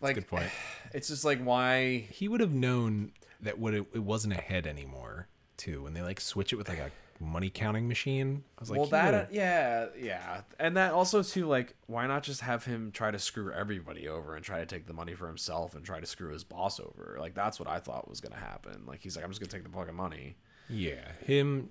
like 0.01 0.15
good 0.15 0.27
point. 0.27 0.49
it's 0.93 1.09
just 1.09 1.25
like 1.25 1.39
why 1.43 2.07
He 2.11 2.27
would 2.27 2.39
have 2.41 2.53
known 2.53 3.11
that 3.41 3.59
what 3.59 3.73
it, 3.73 3.85
it 3.93 3.99
wasn't 4.03 4.33
a 4.33 4.41
head 4.41 4.65
anymore 4.65 5.27
too. 5.57 5.83
When 5.83 5.93
they 5.93 6.01
like 6.01 6.19
switch 6.19 6.53
it 6.53 6.55
with 6.57 6.69
like 6.69 6.79
a 6.79 6.91
money 7.23 7.49
counting 7.49 7.87
machine, 7.87 8.43
I 8.57 8.61
was 8.61 8.69
like, 8.69 8.79
well 8.79 8.89
that 8.89 9.13
uh, 9.13 9.17
would've- 9.19 9.33
yeah 9.35 9.85
yeah 9.97 10.41
and 10.59 10.75
that 10.75 10.91
also 10.91 11.23
too 11.23 11.45
like 11.47 11.73
why 11.87 12.05
not 12.07 12.23
just 12.23 12.41
have 12.41 12.65
him 12.65 12.91
try 12.91 13.09
to 13.09 13.17
screw 13.19 13.53
everybody 13.53 14.07
over 14.09 14.35
and 14.35 14.43
try 14.43 14.59
to 14.59 14.65
take 14.65 14.85
the 14.85 14.91
money 14.93 15.13
for 15.13 15.27
himself 15.27 15.75
and 15.75 15.85
try 15.85 16.01
to 16.01 16.05
screw 16.05 16.33
his 16.33 16.43
boss 16.43 16.77
over 16.77 17.15
like 17.17 17.33
that's 17.33 17.57
what 17.57 17.69
i 17.69 17.79
thought 17.79 18.09
was 18.09 18.19
gonna 18.19 18.35
happen 18.35 18.83
like 18.85 18.99
he's 19.01 19.15
like 19.15 19.23
i'm 19.23 19.31
just 19.31 19.39
gonna 19.39 19.49
take 19.49 19.63
the 19.63 19.69
fucking 19.69 19.95
money 19.95 20.35
Yeah, 20.69 21.09
him. 21.25 21.69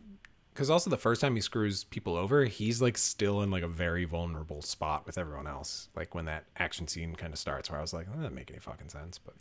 Because 0.55 0.71
also 0.71 0.89
the 0.89 0.97
first 0.97 1.21
time 1.21 1.35
he 1.35 1.41
screws 1.41 1.83
people 1.83 2.17
over, 2.17 2.45
he's 2.45 2.81
like 2.81 2.97
still 2.97 3.43
in 3.43 3.51
like 3.51 3.65
a 3.65 3.69
very 3.69 4.05
vulnerable 4.05 4.63
spot 4.63 5.05
with 5.05 5.19
everyone 5.19 5.49
else. 5.49 5.89
Like 5.97 6.15
when 6.15 6.27
that 6.27 6.45
action 6.57 6.87
scene 6.87 7.17
kind 7.17 7.33
of 7.33 7.41
starts, 7.41 7.69
where 7.69 7.79
I 7.81 7.83
was 7.83 7.93
like, 7.93 8.07
that 8.07 8.15
doesn't 8.17 8.35
make 8.37 8.51
any 8.53 8.61
fucking 8.61 8.89
sense. 8.89 9.19
But 9.19 9.35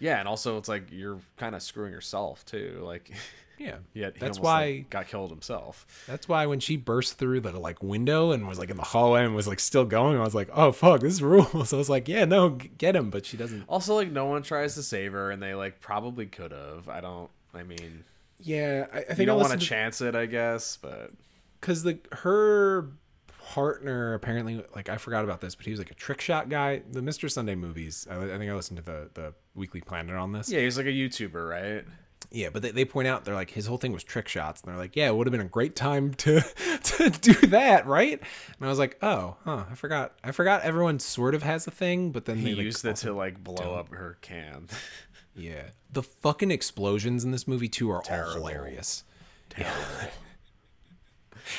Yeah, 0.00 0.18
and 0.18 0.26
also 0.26 0.56
it's 0.56 0.66
like 0.68 0.88
you're 0.90 1.20
kind 1.36 1.54
of 1.54 1.62
screwing 1.62 1.92
yourself 1.92 2.42
too. 2.46 2.80
Like, 2.82 3.10
yeah, 3.58 3.76
yet 3.94 4.14
he 4.14 4.20
that's 4.20 4.38
why. 4.38 4.60
like, 4.64 4.90
got 4.90 5.08
killed 5.08 5.30
himself. 5.30 5.86
That's 6.06 6.28
why 6.28 6.46
when 6.46 6.60
she 6.60 6.76
burst 6.76 7.18
through 7.18 7.40
the 7.40 7.58
like 7.58 7.82
window 7.82 8.32
and 8.32 8.46
was 8.46 8.58
like 8.58 8.70
in 8.70 8.76
the 8.76 8.82
hallway 8.82 9.24
and 9.24 9.34
was 9.34 9.48
like 9.48 9.60
still 9.60 9.84
going, 9.84 10.18
I 10.18 10.20
was 10.20 10.34
like, 10.34 10.50
oh 10.52 10.72
fuck, 10.72 11.00
this 11.00 11.14
is 11.14 11.22
rules. 11.22 11.70
So 11.70 11.76
I 11.76 11.78
was 11.78 11.88
like, 11.88 12.08
yeah, 12.08 12.24
no, 12.24 12.50
get 12.50 12.94
him, 12.94 13.10
but 13.10 13.24
she 13.26 13.36
doesn't. 13.36 13.64
Also, 13.68 13.94
like 13.94 14.10
no 14.10 14.26
one 14.26 14.42
tries 14.42 14.74
to 14.74 14.82
save 14.82 15.12
her, 15.12 15.30
and 15.30 15.42
they 15.42 15.54
like 15.54 15.80
probably 15.80 16.26
could 16.26 16.52
have. 16.52 16.88
I 16.88 17.00
don't. 17.00 17.30
I 17.54 17.62
mean, 17.62 18.04
Yeah, 18.38 18.86
I, 18.92 18.98
I 18.98 19.02
think 19.02 19.20
you 19.20 19.26
don't 19.26 19.40
want 19.40 19.58
to 19.58 19.66
chance 19.66 20.00
it, 20.00 20.14
I 20.14 20.26
guess, 20.26 20.76
but 20.76 21.12
because 21.60 21.82
the 21.82 21.98
her 22.12 22.90
partner 23.46 24.14
apparently 24.14 24.62
like 24.74 24.88
I 24.88 24.96
forgot 24.96 25.24
about 25.24 25.40
this, 25.40 25.54
but 25.54 25.64
he 25.64 25.70
was 25.70 25.78
like 25.78 25.90
a 25.90 25.94
trick 25.94 26.20
shot 26.20 26.48
guy. 26.48 26.82
The 26.90 27.00
Mr. 27.00 27.30
Sunday 27.30 27.54
movies. 27.54 28.06
I, 28.10 28.16
I 28.16 28.38
think 28.38 28.50
I 28.50 28.54
listened 28.54 28.78
to 28.78 28.84
the 28.84 29.10
the 29.14 29.34
Weekly 29.54 29.80
Planet 29.80 30.14
on 30.16 30.32
this. 30.32 30.50
yeah, 30.50 30.60
he's 30.60 30.76
like 30.76 30.86
a 30.86 30.90
YouTuber, 30.90 31.48
right? 31.48 31.84
Yeah, 32.30 32.48
but 32.52 32.62
they, 32.62 32.70
they 32.70 32.84
point 32.84 33.08
out 33.08 33.24
they're 33.24 33.34
like 33.34 33.50
his 33.50 33.66
whole 33.66 33.78
thing 33.78 33.92
was 33.92 34.04
trick 34.04 34.28
shots, 34.28 34.60
and 34.62 34.70
they're 34.70 34.78
like, 34.78 34.96
yeah, 34.96 35.08
it 35.08 35.16
would 35.16 35.26
have 35.26 35.32
been 35.32 35.40
a 35.40 35.44
great 35.44 35.76
time 35.76 36.12
to 36.14 36.40
to 36.82 37.10
do 37.10 37.34
that, 37.48 37.86
right? 37.86 38.18
And 38.20 38.66
I 38.66 38.68
was 38.68 38.78
like, 38.78 38.98
oh, 39.02 39.36
huh, 39.44 39.64
I 39.70 39.74
forgot. 39.74 40.14
I 40.24 40.32
forgot 40.32 40.62
everyone 40.62 40.98
sort 40.98 41.34
of 41.34 41.42
has 41.42 41.66
a 41.66 41.70
thing, 41.70 42.10
but 42.12 42.24
then 42.24 42.38
He 42.38 42.44
they 42.44 42.54
like, 42.54 42.64
used 42.64 42.84
it 42.84 42.96
to 42.96 43.12
like 43.12 43.42
blow 43.42 43.74
up 43.74 43.90
her 43.90 44.18
can. 44.20 44.68
yeah. 45.36 45.70
The 45.92 46.02
fucking 46.02 46.50
explosions 46.50 47.24
in 47.24 47.30
this 47.30 47.46
movie 47.48 47.68
too 47.68 47.90
are 47.90 48.02
all 48.10 48.32
hilarious. 48.32 49.04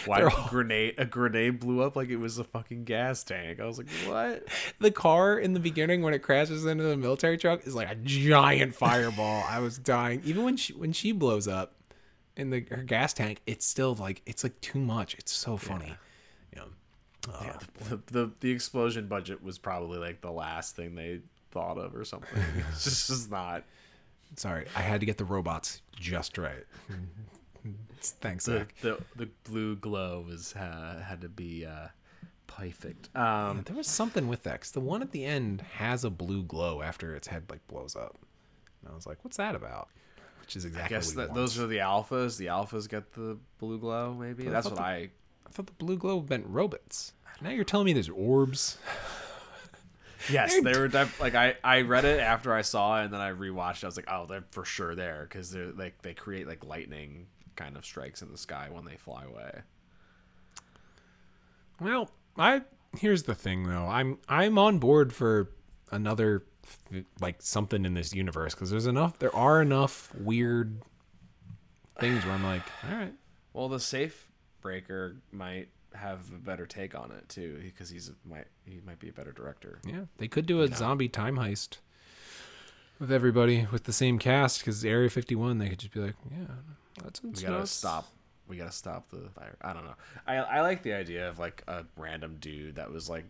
Why 0.06 0.20
a 0.22 0.30
all- 0.30 0.48
grenade? 0.50 0.96
A 0.98 1.06
grenade 1.06 1.60
blew 1.60 1.82
up 1.82 1.96
like 1.96 2.10
it 2.10 2.18
was 2.18 2.38
a 2.38 2.44
fucking 2.44 2.84
gas 2.84 3.24
tank. 3.24 3.60
I 3.60 3.66
was 3.66 3.78
like, 3.78 3.88
what? 4.06 4.48
The 4.80 4.92
car 4.92 5.38
in 5.40 5.54
the 5.54 5.60
beginning 5.60 6.02
when 6.02 6.14
it 6.14 6.20
crashes 6.20 6.66
into 6.66 6.84
the 6.84 6.98
military 6.98 7.38
truck 7.38 7.66
is 7.66 7.74
like 7.76 7.90
a 7.90 7.96
giant 7.96 8.76
fireball. 8.76 9.44
I 9.48 9.60
was 9.60 9.78
dying. 9.78 10.22
Even 10.26 10.44
when 10.44 10.58
she 10.58 10.74
when 10.74 10.94
she 10.94 11.12
blows 11.12 11.48
up 11.48 11.74
in 12.36 12.50
the 12.52 12.66
her 12.70 12.84
gas 12.84 13.14
tank, 13.14 13.42
it's 13.48 13.66
still 13.66 13.96
like 13.96 14.22
it's 14.26 14.44
like 14.44 14.60
too 14.62 14.80
much. 14.80 15.16
It's 15.16 15.32
so 15.34 15.58
funny. 15.58 15.96
Yeah. 16.56 16.64
Yeah, 17.42 17.50
uh, 17.50 17.60
the, 17.90 18.00
the 18.12 18.32
the 18.40 18.52
explosion 18.52 19.08
budget 19.08 19.44
was 19.44 19.58
probably 19.58 19.98
like 20.00 20.22
the 20.22 20.32
last 20.32 20.76
thing 20.78 20.96
they 20.96 21.20
thought 21.52 21.78
of 21.78 21.96
or 21.96 22.06
something. 22.06 22.30
It's 22.72 22.84
just, 22.86 23.08
just 23.08 23.32
not. 23.32 23.64
Sorry, 24.36 24.66
I 24.76 24.82
had 24.82 25.00
to 25.00 25.06
get 25.06 25.18
the 25.18 25.26
robots 25.26 25.82
just 25.96 26.38
right. 26.38 26.64
Thanks, 28.02 28.46
the, 28.46 28.68
the 28.82 28.98
the 29.16 29.30
blue 29.44 29.76
glow 29.76 30.24
was 30.28 30.56
uh, 30.56 31.04
had 31.06 31.22
to 31.22 31.30
be 31.30 31.66
uh, 31.66 31.88
perfect. 32.48 33.16
Um, 33.16 33.64
There 33.66 33.76
was 33.76 33.88
something 33.88 34.28
with 34.28 34.44
that 34.44 34.62
'cause 34.62 34.72
the 34.72 34.80
one 34.80 35.02
at 35.02 35.12
the 35.12 35.26
end 35.26 35.62
has 35.62 36.04
a 36.04 36.10
blue 36.10 36.44
glow 36.44 36.82
after 36.82 37.16
its 37.16 37.28
head 37.28 37.44
like 37.50 37.66
blows 37.68 37.96
up. 37.96 38.18
And 38.82 38.92
I 38.92 38.96
was 38.96 39.06
like, 39.08 39.24
"What's 39.24 39.38
that 39.38 39.56
about?" 39.56 39.90
which 40.42 40.56
is 40.56 40.64
exactly. 40.64 40.96
I 40.96 41.00
guess 41.00 41.12
that 41.14 41.34
those 41.34 41.60
are 41.60 41.68
the 41.68 41.80
alphas. 41.80 42.38
The 42.38 42.46
alphas 42.46 42.88
get 42.88 43.12
the 43.14 43.38
blue 43.60 43.80
glow. 43.80 44.14
Maybe 44.14 44.44
But 44.46 44.52
that's 44.54 44.68
thought 44.70 44.78
what 44.78 44.82
the- 44.84 44.88
I. 44.88 45.10
I 45.46 45.50
thought 45.52 45.68
the 45.68 45.74
blue 45.74 45.98
glow 45.98 46.26
meant 46.30 46.46
robots. 46.48 47.14
Now 47.42 47.50
you're 47.50 47.64
telling 47.66 47.86
me 47.86 47.94
there's 47.94 48.10
orbs. 48.10 48.78
Yes, 50.32 50.60
they 50.62 50.78
were 50.78 50.88
def- 50.90 51.22
like 51.22 51.36
I. 51.36 51.56
I 51.64 51.82
read 51.82 52.04
it 52.04 52.20
after 52.20 52.54
I 52.54 52.62
saw 52.62 53.00
it, 53.02 53.06
and 53.06 53.14
then 53.14 53.22
I 53.22 53.32
rewatched. 53.32 53.78
it. 53.78 53.84
I 53.84 53.88
was 53.88 53.96
like, 53.96 54.10
oh, 54.12 54.26
they're 54.26 54.44
for 54.52 54.66
sure 54.66 54.94
there 54.96 55.26
because 55.30 55.52
they're 55.52 55.72
like 55.72 56.02
they 56.02 56.14
create 56.14 56.48
like 56.48 56.66
lightning 56.66 57.28
kind 57.58 57.76
of 57.76 57.86
strikes 57.86 58.22
in 58.22 58.32
the 58.32 58.38
sky 58.38 58.70
when 58.72 58.86
they 58.86 58.96
fly 58.96 59.26
away. 59.26 59.62
Well, 61.82 62.10
I 62.38 62.62
here's 62.98 63.24
the 63.24 63.36
thing 63.36 63.68
though. 63.68 63.88
I'm 63.88 64.20
I'm 64.30 64.58
on 64.58 64.80
board 64.80 65.14
for 65.14 65.52
another 65.92 66.44
like 67.20 67.42
something 67.42 67.86
in 67.86 67.94
this 67.94 68.14
universe 68.14 68.54
because 68.54 68.70
there's 68.70 68.88
enough. 68.88 69.20
There 69.20 69.36
are 69.36 69.62
enough 69.62 70.14
weird 70.16 70.82
things 72.00 72.24
where 72.26 72.34
I'm 72.34 72.44
like, 72.44 72.64
all 72.90 72.98
right. 72.98 73.14
Well, 73.54 73.70
the 73.70 73.80
safe 73.80 74.30
breaker 74.62 75.18
might 75.32 75.70
have 75.94 76.30
a 76.32 76.38
better 76.38 76.66
take 76.66 76.96
on 76.96 77.12
it 77.12 77.28
too 77.28 77.60
because 77.64 77.90
he's 77.90 78.10
a, 78.10 78.14
might 78.28 78.48
he 78.66 78.80
might 78.86 79.00
be 79.00 79.10
a 79.10 79.14
better 79.14 79.32
director. 79.32 79.80
Yeah, 79.86 80.06
they 80.18 80.28
could 80.28 80.46
do 80.46 80.62
a 80.62 80.68
zombie 80.68 81.10
time 81.10 81.38
heist 81.38 81.78
with 83.00 83.12
everybody 83.12 83.68
with 83.72 83.84
the 83.84 83.94
same 83.94 84.20
cast 84.20 84.60
because 84.60 84.84
Area 84.86 85.10
51. 85.10 85.58
They 85.58 85.70
could 85.70 85.80
just 85.80 85.94
be 85.94 86.00
like, 86.00 86.16
yeah, 86.32 86.46
that's 87.04 87.22
we 87.24 87.32
gotta 87.32 87.68
stop 87.68 88.08
we 88.48 88.58
gotta 88.58 88.72
stop 88.72 89.10
the 89.10 89.30
fire. 89.36 89.58
I 89.62 89.74
don't 89.74 89.86
know. 89.86 89.96
I 90.26 90.36
i 90.38 90.62
like 90.62 90.84
the 90.84 90.94
idea 90.94 91.28
of 91.30 91.40
like 91.40 91.64
a 91.68 91.86
random 91.96 92.38
dude 92.40 92.76
that 92.76 92.92
was 92.92 93.10
like 93.10 93.26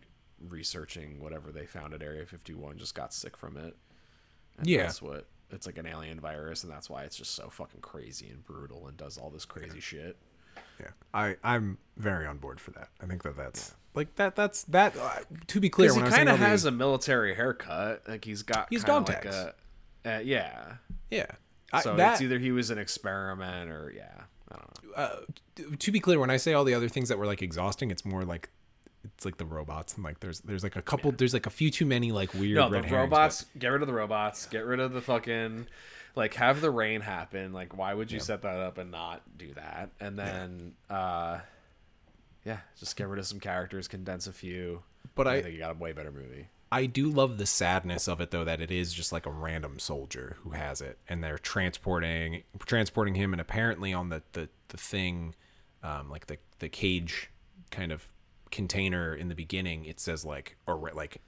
researching 0.48 1.20
whatever 1.20 1.50
they 1.50 1.66
found 1.66 1.92
at 1.92 2.02
area 2.02 2.24
51 2.24 2.78
just 2.78 2.94
got 2.94 3.12
sick 3.12 3.36
from 3.36 3.56
it. 3.56 3.76
And 4.58 4.66
Yeah. 4.66 4.82
that's 4.82 5.02
what 5.02 5.26
it's 5.50 5.66
like 5.66 5.78
an 5.78 5.86
alien 5.86 6.20
virus 6.20 6.62
and 6.62 6.72
that's 6.72 6.88
why 6.88 7.02
it's 7.04 7.16
just 7.16 7.34
so 7.34 7.48
fucking 7.48 7.80
crazy 7.80 8.28
and 8.28 8.44
brutal 8.44 8.86
and 8.86 8.96
does 8.96 9.18
all 9.18 9.30
this 9.30 9.44
crazy 9.44 9.80
shit. 9.80 10.16
Yeah, 10.80 10.90
I 11.12 11.36
I'm 11.42 11.78
very 11.96 12.26
on 12.26 12.38
board 12.38 12.60
for 12.60 12.70
that. 12.72 12.88
I 13.02 13.06
think 13.06 13.22
that 13.24 13.36
that's 13.36 13.74
like 13.94 14.14
that. 14.16 14.36
That's 14.36 14.64
that. 14.64 14.96
Uh, 14.96 15.10
to 15.48 15.60
be 15.60 15.68
clear, 15.70 15.90
he 15.90 15.96
when 15.96 16.02
I 16.04 16.06
was 16.06 16.14
saying 16.14 16.26
kind 16.26 16.34
of 16.34 16.40
the- 16.40 16.46
has 16.46 16.64
a 16.64 16.70
military 16.70 17.34
haircut 17.34 18.02
like 18.08 18.24
he's 18.24 18.42
got 18.42 18.68
He's 18.70 18.84
dog 18.84 19.08
like 19.08 19.22
tags. 19.22 19.36
a 19.36 19.54
uh, 20.04 20.18
yeah 20.20 20.74
yeah. 21.10 21.26
I, 21.72 21.82
so 21.82 21.96
that, 21.96 22.12
it's 22.14 22.22
either 22.22 22.38
he 22.38 22.50
was 22.50 22.70
an 22.70 22.78
experiment 22.78 23.70
or 23.70 23.92
yeah 23.94 24.22
i 24.50 24.54
don't 24.56 24.84
know 24.84 24.92
uh, 24.96 25.16
to 25.78 25.92
be 25.92 26.00
clear, 26.00 26.18
when 26.18 26.30
I 26.30 26.38
say 26.38 26.54
all 26.54 26.64
the 26.64 26.74
other 26.74 26.88
things 26.88 27.08
that 27.10 27.18
were 27.18 27.26
like 27.26 27.42
exhausting, 27.42 27.90
it's 27.90 28.04
more 28.04 28.24
like 28.24 28.48
it's 29.04 29.24
like 29.24 29.36
the 29.36 29.44
robots 29.44 29.94
and 29.94 30.04
like 30.04 30.20
there's 30.20 30.40
there's 30.40 30.62
like 30.62 30.76
a 30.76 30.82
couple 30.82 31.12
there's 31.12 31.34
like 31.34 31.46
a 31.46 31.50
few 31.50 31.70
too 31.70 31.86
many 31.86 32.10
like 32.10 32.32
weird 32.34 32.56
No, 32.56 32.68
the 32.68 32.82
robots. 32.82 33.46
Get 33.58 33.68
rid 33.68 33.82
of 33.82 33.88
the 33.88 33.94
robots. 33.94 34.46
Get 34.46 34.64
rid 34.64 34.80
of 34.80 34.92
the 34.92 35.00
fucking. 35.00 35.66
Like, 36.16 36.34
have 36.34 36.60
the 36.60 36.70
rain 36.70 37.00
happen. 37.00 37.52
Like, 37.52 37.76
why 37.76 37.94
would 37.94 38.10
you 38.10 38.18
set 38.18 38.42
that 38.42 38.56
up 38.56 38.78
and 38.78 38.90
not 38.90 39.22
do 39.38 39.54
that? 39.54 39.90
And 40.00 40.18
then, 40.18 40.72
uh, 40.90 41.38
yeah, 42.48 42.58
just 42.78 42.96
get 42.96 43.06
rid 43.08 43.18
of 43.18 43.26
some 43.26 43.40
characters, 43.40 43.86
condense 43.88 44.26
a 44.26 44.32
few. 44.32 44.82
But 45.14 45.28
I 45.28 45.34
I- 45.36 45.42
think 45.42 45.54
you 45.54 45.60
got 45.60 45.76
a 45.76 45.78
way 45.78 45.92
better 45.92 46.10
movie. 46.10 46.48
I 46.70 46.84
do 46.86 47.08
love 47.10 47.38
the 47.38 47.46
sadness 47.46 48.08
of 48.08 48.20
it 48.20 48.30
though 48.30 48.44
that 48.44 48.60
it 48.60 48.70
is 48.70 48.92
just 48.92 49.10
like 49.10 49.24
a 49.24 49.30
random 49.30 49.78
soldier 49.78 50.36
who 50.42 50.50
has 50.50 50.82
it 50.82 50.98
and 51.08 51.24
they're 51.24 51.38
transporting 51.38 52.42
transporting 52.66 53.14
him 53.14 53.32
and 53.32 53.40
apparently 53.40 53.94
on 53.94 54.10
the 54.10 54.22
the, 54.32 54.50
the 54.68 54.76
thing 54.76 55.34
um, 55.82 56.10
like 56.10 56.26
the 56.26 56.36
the 56.58 56.68
cage 56.68 57.30
kind 57.70 57.90
of 57.90 58.06
container 58.50 59.14
in 59.14 59.28
the 59.28 59.34
beginning 59.34 59.86
it 59.86 59.98
says 59.98 60.26
like 60.26 60.56
or 60.66 60.76
like 60.94 61.22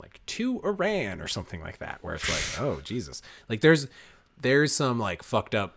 like 0.00 0.20
to 0.26 0.60
Iran 0.64 1.20
or 1.20 1.28
something 1.28 1.60
like 1.60 1.78
that 1.78 1.98
where 2.02 2.16
it's 2.16 2.28
like 2.28 2.60
oh 2.66 2.80
Jesus 2.84 3.22
like 3.48 3.60
there's 3.60 3.86
there's 4.40 4.74
some 4.74 4.98
like 4.98 5.22
fucked 5.22 5.54
up 5.54 5.76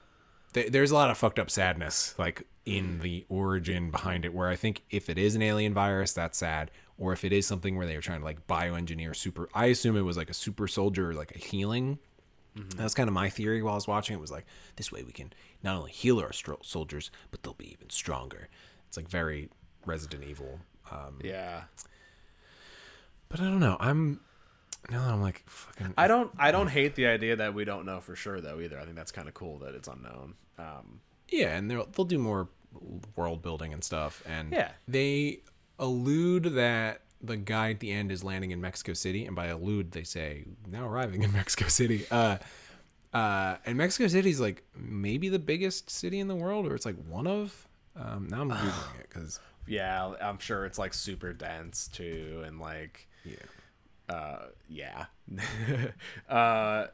there's 0.53 0.89
a 0.89 0.95
lot 0.95 1.11
of 1.11 1.17
fucked 1.19 1.37
up 1.37 1.51
sadness 1.51 2.15
like 2.17 2.47
in 2.65 2.99
the 2.99 3.25
origin 3.29 3.91
behind 3.91 4.25
it 4.25 4.33
where 4.33 4.49
i 4.49 4.55
think 4.55 4.81
if 4.89 5.09
it 5.09 5.17
is 5.17 5.35
an 5.35 5.41
alien 5.41 5.73
virus 5.73 6.13
that's 6.13 6.37
sad 6.39 6.71
or 6.97 7.13
if 7.13 7.23
it 7.23 7.31
is 7.31 7.45
something 7.45 7.75
where 7.77 7.85
they 7.85 7.95
were 7.95 8.01
trying 8.01 8.19
to 8.19 8.25
like 8.25 8.47
bioengineer 8.47 9.15
super 9.15 9.47
i 9.53 9.65
assume 9.67 9.95
it 9.95 10.01
was 10.01 10.17
like 10.17 10.29
a 10.29 10.33
super 10.33 10.67
soldier 10.67 11.13
like 11.13 11.35
a 11.35 11.37
healing 11.37 11.99
that's 12.77 12.93
kind 12.93 13.09
of 13.09 13.13
my 13.13 13.29
theory 13.29 13.61
while 13.61 13.73
i 13.73 13.75
was 13.75 13.87
watching 13.87 14.15
it 14.15 14.19
was 14.19 14.31
like 14.31 14.45
this 14.77 14.91
way 14.91 15.03
we 15.03 15.11
can 15.11 15.31
not 15.61 15.75
only 15.75 15.91
heal 15.91 16.19
our 16.19 16.29
stro- 16.29 16.63
soldiers 16.65 17.11
but 17.29 17.43
they'll 17.43 17.53
be 17.53 17.71
even 17.71 17.89
stronger 17.89 18.47
it's 18.87 18.97
like 18.97 19.07
very 19.09 19.49
resident 19.85 20.23
evil 20.23 20.59
um, 20.91 21.19
Yeah. 21.23 21.63
but 23.29 23.39
i 23.39 23.43
don't 23.43 23.59
know 23.59 23.77
i'm 23.79 24.19
now 24.89 25.03
that 25.05 25.13
i'm 25.13 25.21
like 25.21 25.43
fucking 25.47 25.93
I 25.97 26.07
don't. 26.07 26.31
I 26.37 26.51
don't 26.51 26.67
hate 26.67 26.95
the 26.95 27.07
idea 27.07 27.35
that 27.37 27.53
we 27.55 27.65
don't 27.65 27.85
know 27.85 27.99
for 28.01 28.15
sure 28.15 28.39
though 28.39 28.59
either. 28.59 28.79
I 28.79 28.83
think 28.83 28.95
that's 28.95 29.11
kind 29.11 29.27
of 29.27 29.33
cool 29.33 29.57
that 29.59 29.73
it's 29.73 29.87
unknown. 29.87 30.35
Um, 30.59 30.99
Yeah, 31.29 31.57
and 31.57 31.69
they'll 31.71 31.87
they'll 31.87 32.05
do 32.05 32.19
more 32.19 32.49
world 33.15 33.41
building 33.41 33.73
and 33.73 33.83
stuff. 33.83 34.21
And 34.25 34.51
Yeah. 34.51 34.71
they 34.87 35.41
allude 35.79 36.43
that 36.55 37.01
the 37.21 37.37
guy 37.37 37.71
at 37.71 37.79
the 37.79 37.91
end 37.91 38.11
is 38.11 38.23
landing 38.23 38.51
in 38.51 38.61
Mexico 38.61 38.93
City, 38.93 39.25
and 39.25 39.35
by 39.35 39.47
allude 39.47 39.91
they 39.91 40.03
say 40.03 40.45
now 40.67 40.87
arriving 40.87 41.23
in 41.23 41.31
Mexico 41.41 41.67
City. 41.67 42.05
Uh, 42.11 42.37
uh, 43.13 43.57
and 43.65 43.77
Mexico 43.77 44.07
City 44.07 44.29
is 44.29 44.39
like 44.39 44.63
maybe 44.77 45.29
the 45.29 45.39
biggest 45.39 45.89
city 45.89 46.19
in 46.19 46.27
the 46.27 46.35
world, 46.35 46.65
or 46.67 46.75
it's 46.75 46.85
like 46.85 46.97
one 47.07 47.27
of. 47.27 47.67
Um, 47.95 48.27
now 48.29 48.41
I'm 48.41 48.51
googling 48.51 48.99
it 48.99 49.07
because 49.09 49.39
yeah, 49.67 50.13
I'm 50.21 50.37
sure 50.39 50.65
it's 50.65 50.77
like 50.77 50.93
super 50.93 51.33
dense 51.33 51.87
too, 51.87 52.43
and 52.45 52.59
like 52.59 53.07
yeah, 53.23 54.13
uh 54.13 54.45
yeah 54.69 55.05
uh 56.29 56.87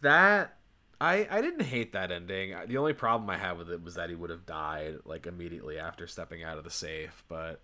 that 0.00 0.57
i 1.00 1.26
i 1.30 1.40
didn't 1.40 1.62
hate 1.64 1.92
that 1.92 2.10
ending 2.10 2.54
the 2.66 2.76
only 2.76 2.92
problem 2.92 3.28
i 3.30 3.36
had 3.36 3.56
with 3.58 3.70
it 3.70 3.82
was 3.82 3.94
that 3.94 4.08
he 4.08 4.14
would 4.16 4.30
have 4.30 4.44
died 4.46 4.96
like 5.04 5.26
immediately 5.26 5.78
after 5.78 6.06
stepping 6.06 6.42
out 6.42 6.58
of 6.58 6.64
the 6.64 6.70
safe 6.70 7.22
but 7.28 7.60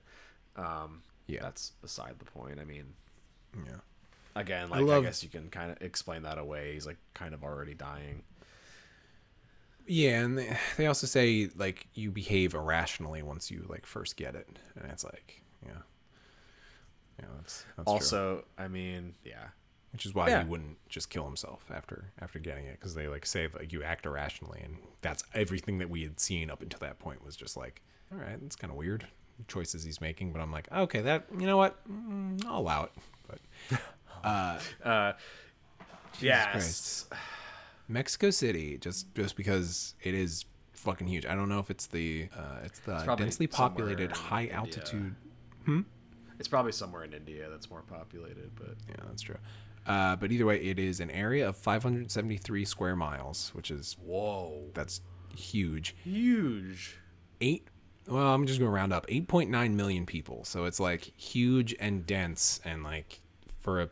um 0.56 1.02
Yeah. 1.26 1.42
that's 1.42 1.72
beside 1.82 2.18
the 2.18 2.24
point 2.26 2.60
i 2.60 2.64
mean 2.64 2.94
yeah. 3.66 3.76
again 4.36 4.66
I 4.72 4.78
like 4.78 4.80
i, 4.80 4.82
love- 4.82 5.04
guess 5.04 5.22
you 5.22 5.28
can 5.28 5.48
kind 5.50 5.70
of 5.70 5.80
explain 5.80 6.22
that 6.22 6.38
away 6.38 6.74
he's 6.74 6.86
like 6.86 6.98
kind 7.14 7.34
of 7.34 7.42
already 7.44 7.74
dying 7.74 8.22
Yeah, 9.86 10.20
and 10.22 10.38
they, 10.38 10.56
they 10.76 10.86
also 10.86 11.06
say 11.06 11.50
like 11.56 11.88
you 11.94 12.10
behave 12.10 12.54
irrationally 12.54 13.22
once 13.22 13.50
you 13.50 13.66
like 13.68 13.84
first 13.86 14.16
get 14.16 14.34
it, 14.34 14.48
and 14.76 14.90
it's 14.90 15.04
like 15.04 15.42
yeah, 15.66 15.82
yeah, 17.18 17.26
that's, 17.36 17.64
that's 17.76 17.86
true. 17.86 17.92
also 17.92 18.44
i 18.58 18.66
mean 18.68 19.14
yeah 19.24 19.48
which 19.94 20.04
is 20.04 20.12
why 20.12 20.28
Yeah. 20.28 20.42
he 20.42 20.48
wouldn't 20.50 20.76
just 20.88 21.08
kill 21.08 21.24
himself 21.24 21.64
after 21.72 22.06
after 22.20 22.40
getting 22.40 22.66
it 22.66 22.72
because 22.80 22.94
they 22.96 23.06
like 23.06 23.24
say 23.24 23.48
like 23.56 23.72
you 23.72 23.84
act 23.84 24.06
irrationally 24.06 24.60
and 24.62 24.76
that's 25.02 25.22
everything 25.32 25.78
that 25.78 25.88
we 25.88 26.02
had 26.02 26.18
seen 26.18 26.50
up 26.50 26.60
until 26.62 26.80
that 26.80 26.98
point 26.98 27.24
was 27.24 27.36
just 27.36 27.56
like 27.56 27.80
all 28.12 28.18
right 28.18 28.40
that's 28.42 28.56
kind 28.56 28.72
of 28.72 28.76
weird 28.76 29.06
choices 29.46 29.84
he's 29.84 30.00
making 30.00 30.32
but 30.32 30.40
i'm 30.42 30.50
like 30.50 30.66
okay 30.72 31.00
that 31.00 31.26
you 31.38 31.46
know 31.46 31.56
what 31.56 31.76
mm, 31.88 32.44
i'll 32.46 32.58
allow 32.58 32.82
it 32.84 32.92
but 33.28 33.78
uh 34.84 35.12
yes 36.20 36.50
Christ. 36.50 37.12
mexico 37.86 38.30
city 38.30 38.76
just 38.78 39.14
just 39.14 39.36
because 39.36 39.94
it 40.02 40.14
is 40.14 40.44
fucking 40.72 41.06
huge 41.06 41.24
i 41.24 41.36
don't 41.36 41.48
know 41.48 41.60
if 41.60 41.70
it's 41.70 41.86
the 41.86 42.28
uh 42.36 42.58
it's 42.64 42.80
the 42.80 43.00
probably 43.04 43.24
densely 43.24 43.46
populated 43.46 44.10
high 44.10 44.42
India. 44.42 44.56
altitude 44.56 45.14
it's 46.38 46.48
probably 46.48 46.72
somewhere 46.72 47.04
in 47.04 47.12
india 47.14 47.48
that's 47.48 47.70
more 47.70 47.82
populated 47.82 48.50
but 48.56 48.74
yeah 48.88 48.96
that's 49.06 49.22
true 49.22 49.38
uh, 49.86 50.16
but 50.16 50.32
either 50.32 50.46
way, 50.46 50.56
it 50.56 50.78
is 50.78 51.00
an 51.00 51.10
area 51.10 51.48
of 51.48 51.56
573 51.56 52.64
square 52.64 52.96
miles, 52.96 53.50
which 53.54 53.70
is 53.70 53.96
whoa 54.02 54.70
that's 54.74 55.00
huge. 55.36 55.94
huge 56.02 56.96
Eight. 57.40 57.68
Well, 58.06 58.34
I'm 58.34 58.46
just 58.46 58.58
going 58.58 58.70
to 58.70 58.74
round 58.74 58.92
up. 58.92 59.06
8.9 59.06 59.74
million 59.74 60.06
people. 60.06 60.44
So 60.44 60.64
it's 60.64 60.78
like 60.78 61.12
huge 61.16 61.74
and 61.80 62.06
dense, 62.06 62.60
and 62.64 62.82
like 62.82 63.20
for 63.60 63.82
a 63.82 63.90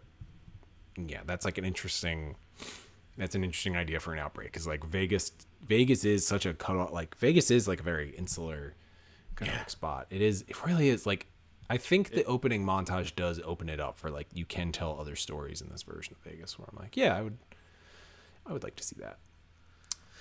yeah, 0.96 1.20
that's 1.26 1.44
like 1.44 1.58
an 1.58 1.64
interesting. 1.64 2.36
That's 3.18 3.34
an 3.34 3.44
interesting 3.44 3.76
idea 3.76 4.00
for 4.00 4.14
an 4.14 4.18
outbreak 4.18 4.48
because 4.48 4.66
like 4.66 4.84
Vegas, 4.84 5.32
Vegas 5.66 6.04
is 6.04 6.26
such 6.26 6.46
a 6.46 6.54
cut 6.54 6.76
off. 6.76 6.92
Like 6.92 7.16
Vegas 7.18 7.50
is 7.50 7.68
like 7.68 7.80
a 7.80 7.82
very 7.82 8.10
insular 8.10 8.74
kind 9.34 9.50
of 9.50 9.58
like 9.58 9.70
spot. 9.70 10.06
It 10.10 10.22
is. 10.22 10.44
It 10.48 10.64
really 10.64 10.88
is 10.88 11.06
like. 11.06 11.26
I 11.70 11.76
think 11.78 12.10
the 12.10 12.24
opening 12.24 12.64
montage 12.64 13.14
does 13.16 13.40
open 13.44 13.68
it 13.68 13.80
up 13.80 13.96
for 13.96 14.10
like 14.10 14.26
you 14.34 14.44
can 14.44 14.72
tell 14.72 14.98
other 15.00 15.16
stories 15.16 15.60
in 15.60 15.68
this 15.70 15.82
version 15.82 16.14
of 16.14 16.30
Vegas. 16.30 16.58
Where 16.58 16.68
I'm 16.70 16.78
like, 16.78 16.96
yeah, 16.96 17.16
I 17.16 17.22
would, 17.22 17.38
I 18.46 18.52
would 18.52 18.62
like 18.62 18.76
to 18.76 18.84
see 18.84 18.96
that. 19.00 19.18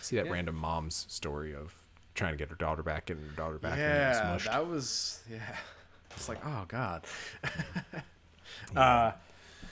See 0.01 0.15
that 0.15 0.25
Yeah. 0.25 0.31
random 0.31 0.55
mom's 0.55 1.05
story 1.09 1.53
of 1.53 1.75
trying 2.15 2.31
to 2.33 2.37
get 2.37 2.49
her 2.49 2.55
daughter 2.55 2.83
back 2.83 3.09
and 3.09 3.19
her 3.29 3.35
daughter 3.35 3.57
back 3.57 3.77
yeah, 3.77 4.13
getting 4.37 4.51
that 4.51 4.67
was 4.67 5.21
yeah. 5.29 5.39
It's 6.15 6.27
like 6.27 6.39
oh 6.45 6.65
god. 6.67 7.05
uh, 8.75 9.11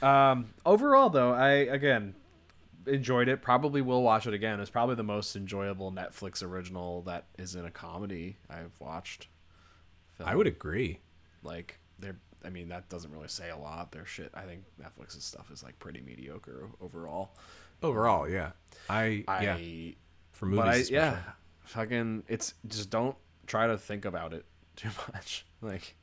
um, 0.01 0.49
overall 0.65 1.09
though, 1.09 1.34
I 1.34 1.49
again 1.49 2.15
enjoyed 2.88 3.28
it. 3.28 3.41
Probably 3.41 3.82
will 3.82 4.03
watch 4.03 4.26
it 4.26 4.34
again. 4.34 4.59
It's 4.59 4.70
probably 4.70 4.95
the 4.95 5.03
most 5.03 5.36
enjoyable 5.36 5.91
Netflix 5.91 6.41
original 6.41 7.01
that 7.03 7.26
is 7.38 7.55
in 7.55 7.65
a 7.65 7.72
comedy 7.72 8.38
I've 8.49 8.72
watched. 8.80 9.28
I 10.24 10.36
would 10.36 10.47
agree. 10.47 10.99
Like 11.44 11.80
they're. 12.00 12.18
I 12.43 12.50
mean 12.50 12.70
that 12.70 12.88
doesn't 12.88 13.12
really 13.12 13.28
say 13.28 13.50
a 13.50 13.58
lot. 13.58 13.92
Their 13.92 14.05
shit. 14.05 14.32
I 14.34 14.43
think 14.43 14.63
Netflix's 14.82 15.24
stuff 15.24 15.51
is 15.51 15.62
like 15.62 15.78
pretty 15.80 16.01
mediocre 16.01 16.70
overall. 16.80 17.36
Overall, 17.82 18.30
yeah. 18.30 18.51
I, 18.89 19.24
I 19.28 19.43
yeah. 19.43 19.92
for 20.32 20.46
movies. 20.46 20.92
I, 20.92 20.93
yeah, 20.93 21.18
fucking, 21.63 22.24
it's 22.28 22.54
just 22.68 22.89
don't 22.89 23.16
try 23.47 23.68
to 23.68 23.78
think 23.78 24.05
about 24.05 24.34
it 24.34 24.46
too 24.76 24.89
much. 25.13 25.46
Like, 25.62 25.96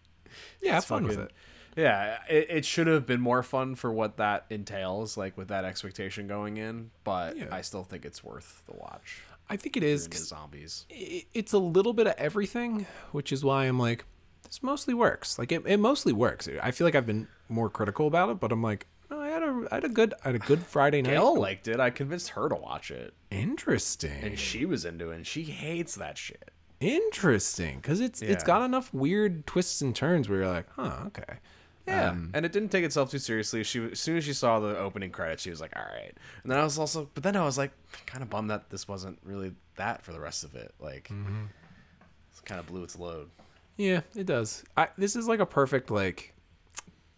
yeah, 0.62 0.74
have 0.74 0.84
fun 0.84 1.06
with 1.06 1.18
it. 1.18 1.32
Yeah, 1.76 2.18
it, 2.28 2.46
it 2.48 2.64
should 2.64 2.86
have 2.86 3.04
been 3.04 3.20
more 3.20 3.42
fun 3.42 3.74
for 3.74 3.92
what 3.92 4.16
that 4.16 4.46
entails, 4.48 5.18
like 5.18 5.36
with 5.36 5.48
that 5.48 5.64
expectation 5.66 6.26
going 6.26 6.56
in. 6.56 6.90
But 7.04 7.36
Yeah. 7.36 7.48
I 7.52 7.60
still 7.60 7.84
think 7.84 8.06
it's 8.06 8.24
worth 8.24 8.62
the 8.66 8.74
watch. 8.74 9.22
I 9.48 9.56
think 9.56 9.76
it 9.76 9.82
is. 9.82 10.08
Zombies. 10.12 10.86
it's 10.88 11.52
a 11.52 11.58
little 11.58 11.92
bit 11.92 12.06
of 12.06 12.14
everything, 12.16 12.86
which 13.12 13.30
is 13.30 13.44
why 13.44 13.66
I'm 13.66 13.78
like, 13.78 14.04
this 14.46 14.62
mostly 14.62 14.94
works. 14.94 15.38
Like 15.38 15.52
it, 15.52 15.62
it 15.66 15.76
mostly 15.78 16.12
works. 16.12 16.48
I 16.62 16.70
feel 16.70 16.86
like 16.86 16.94
I've 16.94 17.06
been 17.06 17.28
more 17.48 17.68
critical 17.68 18.06
about 18.06 18.30
it, 18.30 18.40
but 18.40 18.52
I'm 18.52 18.62
like, 18.62 18.86
no, 19.10 19.20
I 19.20 19.28
had 19.28 19.42
a, 19.42 19.68
I 19.70 19.74
had 19.76 19.84
a 19.84 19.88
good, 19.88 20.14
I 20.24 20.28
had 20.28 20.34
a 20.36 20.38
good 20.40 20.62
Friday 20.64 21.02
night. 21.02 21.10
Gail 21.10 21.38
liked 21.38 21.68
it. 21.68 21.78
I 21.80 21.90
convinced 21.90 22.30
her 22.30 22.48
to 22.48 22.54
watch 22.56 22.90
it, 22.90 23.14
Interesting. 23.30 24.22
and 24.22 24.38
she 24.38 24.64
was 24.64 24.84
into 24.84 25.10
it. 25.10 25.16
and 25.16 25.26
She 25.26 25.44
hates 25.44 25.94
that 25.96 26.18
shit. 26.18 26.50
Interesting, 26.80 27.76
because 27.76 28.00
it's 28.00 28.20
it's 28.22 28.42
Yeah. 28.42 28.46
got 28.46 28.62
enough 28.64 28.92
weird 28.92 29.46
twists 29.46 29.80
and 29.80 29.94
turns 29.94 30.28
where 30.28 30.40
you're 30.40 30.48
like, 30.52 30.66
huh, 30.76 31.04
okay. 31.06 31.38
Yeah, 31.86 32.10
Um, 32.10 32.32
and 32.34 32.44
it 32.44 32.50
didn't 32.52 32.70
take 32.70 32.84
itself 32.84 33.10
too 33.12 33.18
seriously. 33.20 33.62
She 33.62 33.84
as 33.92 34.00
soon 34.00 34.16
as 34.16 34.24
she 34.24 34.32
saw 34.32 34.58
the 34.58 34.76
opening 34.76 35.10
credits, 35.10 35.44
she 35.44 35.50
was 35.50 35.60
like, 35.60 35.70
"All 35.76 35.84
right." 35.84 36.12
And 36.42 36.50
then 36.50 36.58
I 36.58 36.64
was 36.64 36.78
also, 36.80 37.08
but 37.14 37.22
then 37.22 37.36
I 37.36 37.44
was 37.44 37.56
like, 37.56 37.70
kind 38.06 38.22
of 38.24 38.28
bummed 38.30 38.50
that 38.50 38.70
this 38.70 38.88
wasn't 38.88 39.18
really 39.24 39.52
that 39.76 40.02
for 40.02 40.10
the 40.12 40.18
rest 40.18 40.42
of 40.42 40.54
it. 40.56 40.74
Like, 40.80 41.04
Mm-hmm. 41.12 41.44
it 41.44 42.44
kind 42.44 42.58
of 42.58 42.66
blew 42.66 42.82
its 42.82 42.98
load. 42.98 43.30
Yeah, 43.76 44.00
it 44.14 44.26
does. 44.26 44.64
I 44.76 44.88
this 44.96 45.16
is 45.16 45.28
like 45.28 45.40
a 45.40 45.46
perfect 45.46 45.90
like 45.90 46.34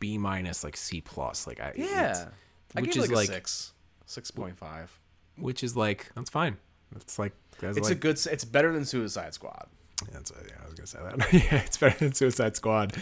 B 0.01 0.18
minus 0.18 0.64
like 0.64 0.76
C 0.76 1.01
plus 1.01 1.47
like 1.47 1.60
I 1.60 1.68
it's- 1.70 2.26
I 2.76 2.80
which 2.82 2.97
is 2.97 3.09
like, 3.09 3.10
like 3.10 3.28
six, 3.28 3.72
six 4.06 4.30
point 4.30 4.56
five. 4.56 4.97
which 5.36 5.64
is 5.64 5.76
like 5.76 6.10
that's 6.14 6.30
fine. 6.30 6.56
It's 6.97 7.18
like 7.18 7.32
It's 7.62 7.80
like, 7.80 7.93
a 7.93 7.94
good. 7.94 8.18
It's 8.26 8.44
better 8.44 8.72
than 8.72 8.85
Suicide 8.85 9.35
Squad. 9.35 9.66
That's 10.12 10.30
yeah, 10.47 10.55
I 10.62 10.64
was 10.64 10.74
gonna 10.74 10.86
say 10.86 10.98
that. 11.02 11.32
yeah, 11.52 11.60
it's 11.64 11.76
better 11.76 11.98
than 11.98 12.12
Suicide 12.14 12.56
Squad. 12.56 12.94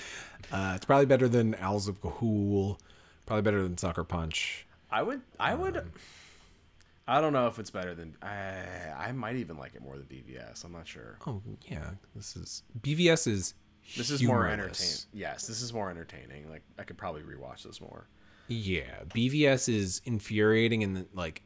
Uh, 0.51 0.73
it's 0.77 0.85
probably 0.85 1.07
better 1.07 1.29
than 1.29 1.55
Owls 1.61 1.89
of 1.89 2.01
Ga'Hoole. 2.01 2.79
Probably 3.27 3.43
better 3.43 3.63
than 3.63 3.77
Sucker 3.77 4.05
Punch. 4.05 4.67
I 4.91 5.03
would. 5.03 5.21
I 5.39 5.55
would. 5.55 5.91
I 7.09 7.21
don't 7.21 7.33
know 7.33 7.47
if 7.47 7.59
it's 7.59 7.71
better 7.71 7.95
than. 7.95 8.17
I. 8.23 8.55
I 8.97 9.13
might 9.13 9.37
even 9.37 9.57
like 9.57 9.75
it 9.75 9.83
more 9.83 9.97
than 9.97 10.07
BVS. 10.07 10.65
I'm 10.65 10.73
not 10.73 10.89
sure. 10.89 11.19
Oh 11.27 11.41
yeah, 11.69 11.91
this 12.15 12.35
is 12.37 12.63
BVS 12.81 13.29
is 13.29 13.55
This 13.97 14.11
is 14.11 14.23
more 14.23 14.49
entertaining. 14.49 14.97
Yes, 15.13 15.47
this 15.47 15.63
is 15.63 15.73
more 15.73 15.91
entertaining. 15.91 16.51
Like 16.51 16.63
I 16.79 16.83
could 16.83 16.99
probably 16.99 17.23
rewatch 17.23 17.63
this 17.63 17.81
more. 17.81 18.09
Yeah, 18.49 19.05
BVS 19.09 19.73
is 19.73 20.01
infuriating 20.05 20.83
in 20.83 20.95
the 20.95 21.07
like 21.15 21.43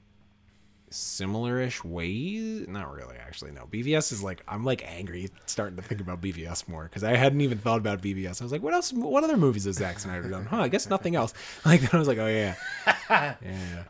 similar-ish 0.91 1.85
ways. 1.85 2.67
Not 2.69 2.93
really, 2.93 3.17
actually. 3.17 3.53
No, 3.53 3.67
BVS 3.67 4.13
is 4.13 4.23
like 4.23 4.43
I'm 4.49 4.65
like 4.65 4.83
angry 4.87 5.29
starting 5.47 5.77
to 5.77 5.83
think 5.83 6.01
about 6.01 6.21
BVS 6.21 6.69
more 6.69 6.85
because 6.85 7.05
I 7.05 7.17
hadn't 7.17 7.41
even 7.43 7.59
thought 7.59 7.79
about 7.79 8.01
BVS. 8.03 8.41
I 8.41 8.45
was 8.45 8.53
like, 8.53 8.63
what 8.63 8.75
else? 8.75 8.93
What 8.93 9.25
other 9.25 9.37
movies 9.37 9.65
has 9.65 9.77
Zack 9.77 9.99
Snyder 9.99 10.29
done? 10.29 10.47
Huh? 10.47 10.63
I 10.63 10.69
guess 10.69 10.89
nothing 10.89 11.17
else. 11.17 11.35
Like 11.65 11.81
then 11.83 11.91
I 11.93 11.99
was 11.99 12.09
like, 12.09 12.19
oh 12.19 12.27
yeah, 12.27 12.55
yeah, 13.11 13.85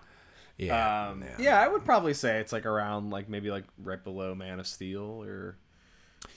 yeah. 0.67 1.09
Um, 1.11 1.25
yeah. 1.39 1.61
I 1.61 1.69
would 1.69 1.85
probably 1.85 2.15
say 2.15 2.39
it's 2.41 2.53
like 2.53 2.67
around 2.67 3.11
like 3.11 3.29
maybe 3.29 3.51
like 3.51 3.65
right 3.79 4.03
below 4.03 4.35
Man 4.35 4.61
of 4.61 4.67
Steel 4.67 5.23
or 5.23 5.57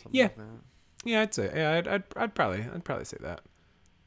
something 0.01 0.11
Yeah. 0.11 0.23
like 0.23 0.37
that. 0.37 0.45
Yeah, 1.05 1.21
I'd 1.21 1.33
say. 1.33 1.51
Yeah, 1.53 1.73
I'd, 1.73 1.87
I'd, 1.87 2.03
I'd 2.15 2.33
probably, 2.35 2.61
I'd 2.61 2.83
probably 2.85 3.05
say 3.05 3.17
that. 3.21 3.41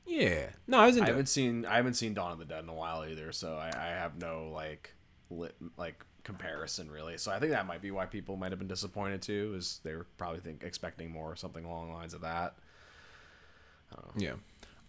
Yeah. 0.06 0.46
No, 0.66 0.78
I 0.78 0.86
was 0.86 0.96
I 0.98 1.04
haven't 1.06 1.22
it. 1.22 1.28
seen 1.28 1.66
I 1.66 1.76
haven't 1.76 1.94
seen 1.94 2.14
Dawn 2.14 2.32
of 2.32 2.38
the 2.38 2.44
Dead 2.44 2.62
in 2.62 2.68
a 2.68 2.74
while 2.74 3.04
either, 3.04 3.32
so 3.32 3.56
I, 3.56 3.70
I 3.76 3.88
have 3.88 4.20
no 4.20 4.50
like 4.54 4.94
lit 5.30 5.56
like 5.76 6.04
comparison 6.22 6.90
really. 6.90 7.18
So 7.18 7.32
I 7.32 7.38
think 7.40 7.52
that 7.52 7.66
might 7.66 7.82
be 7.82 7.90
why 7.90 8.06
people 8.06 8.36
might 8.36 8.52
have 8.52 8.58
been 8.58 8.68
disappointed 8.68 9.20
too, 9.22 9.54
is 9.56 9.80
they 9.84 9.94
were 9.94 10.06
probably 10.16 10.40
think 10.40 10.62
expecting 10.62 11.10
more 11.10 11.30
or 11.32 11.36
something 11.36 11.64
along 11.64 11.88
the 11.88 11.94
lines 11.94 12.14
of 12.14 12.20
that. 12.22 12.54
Yeah. 14.16 14.34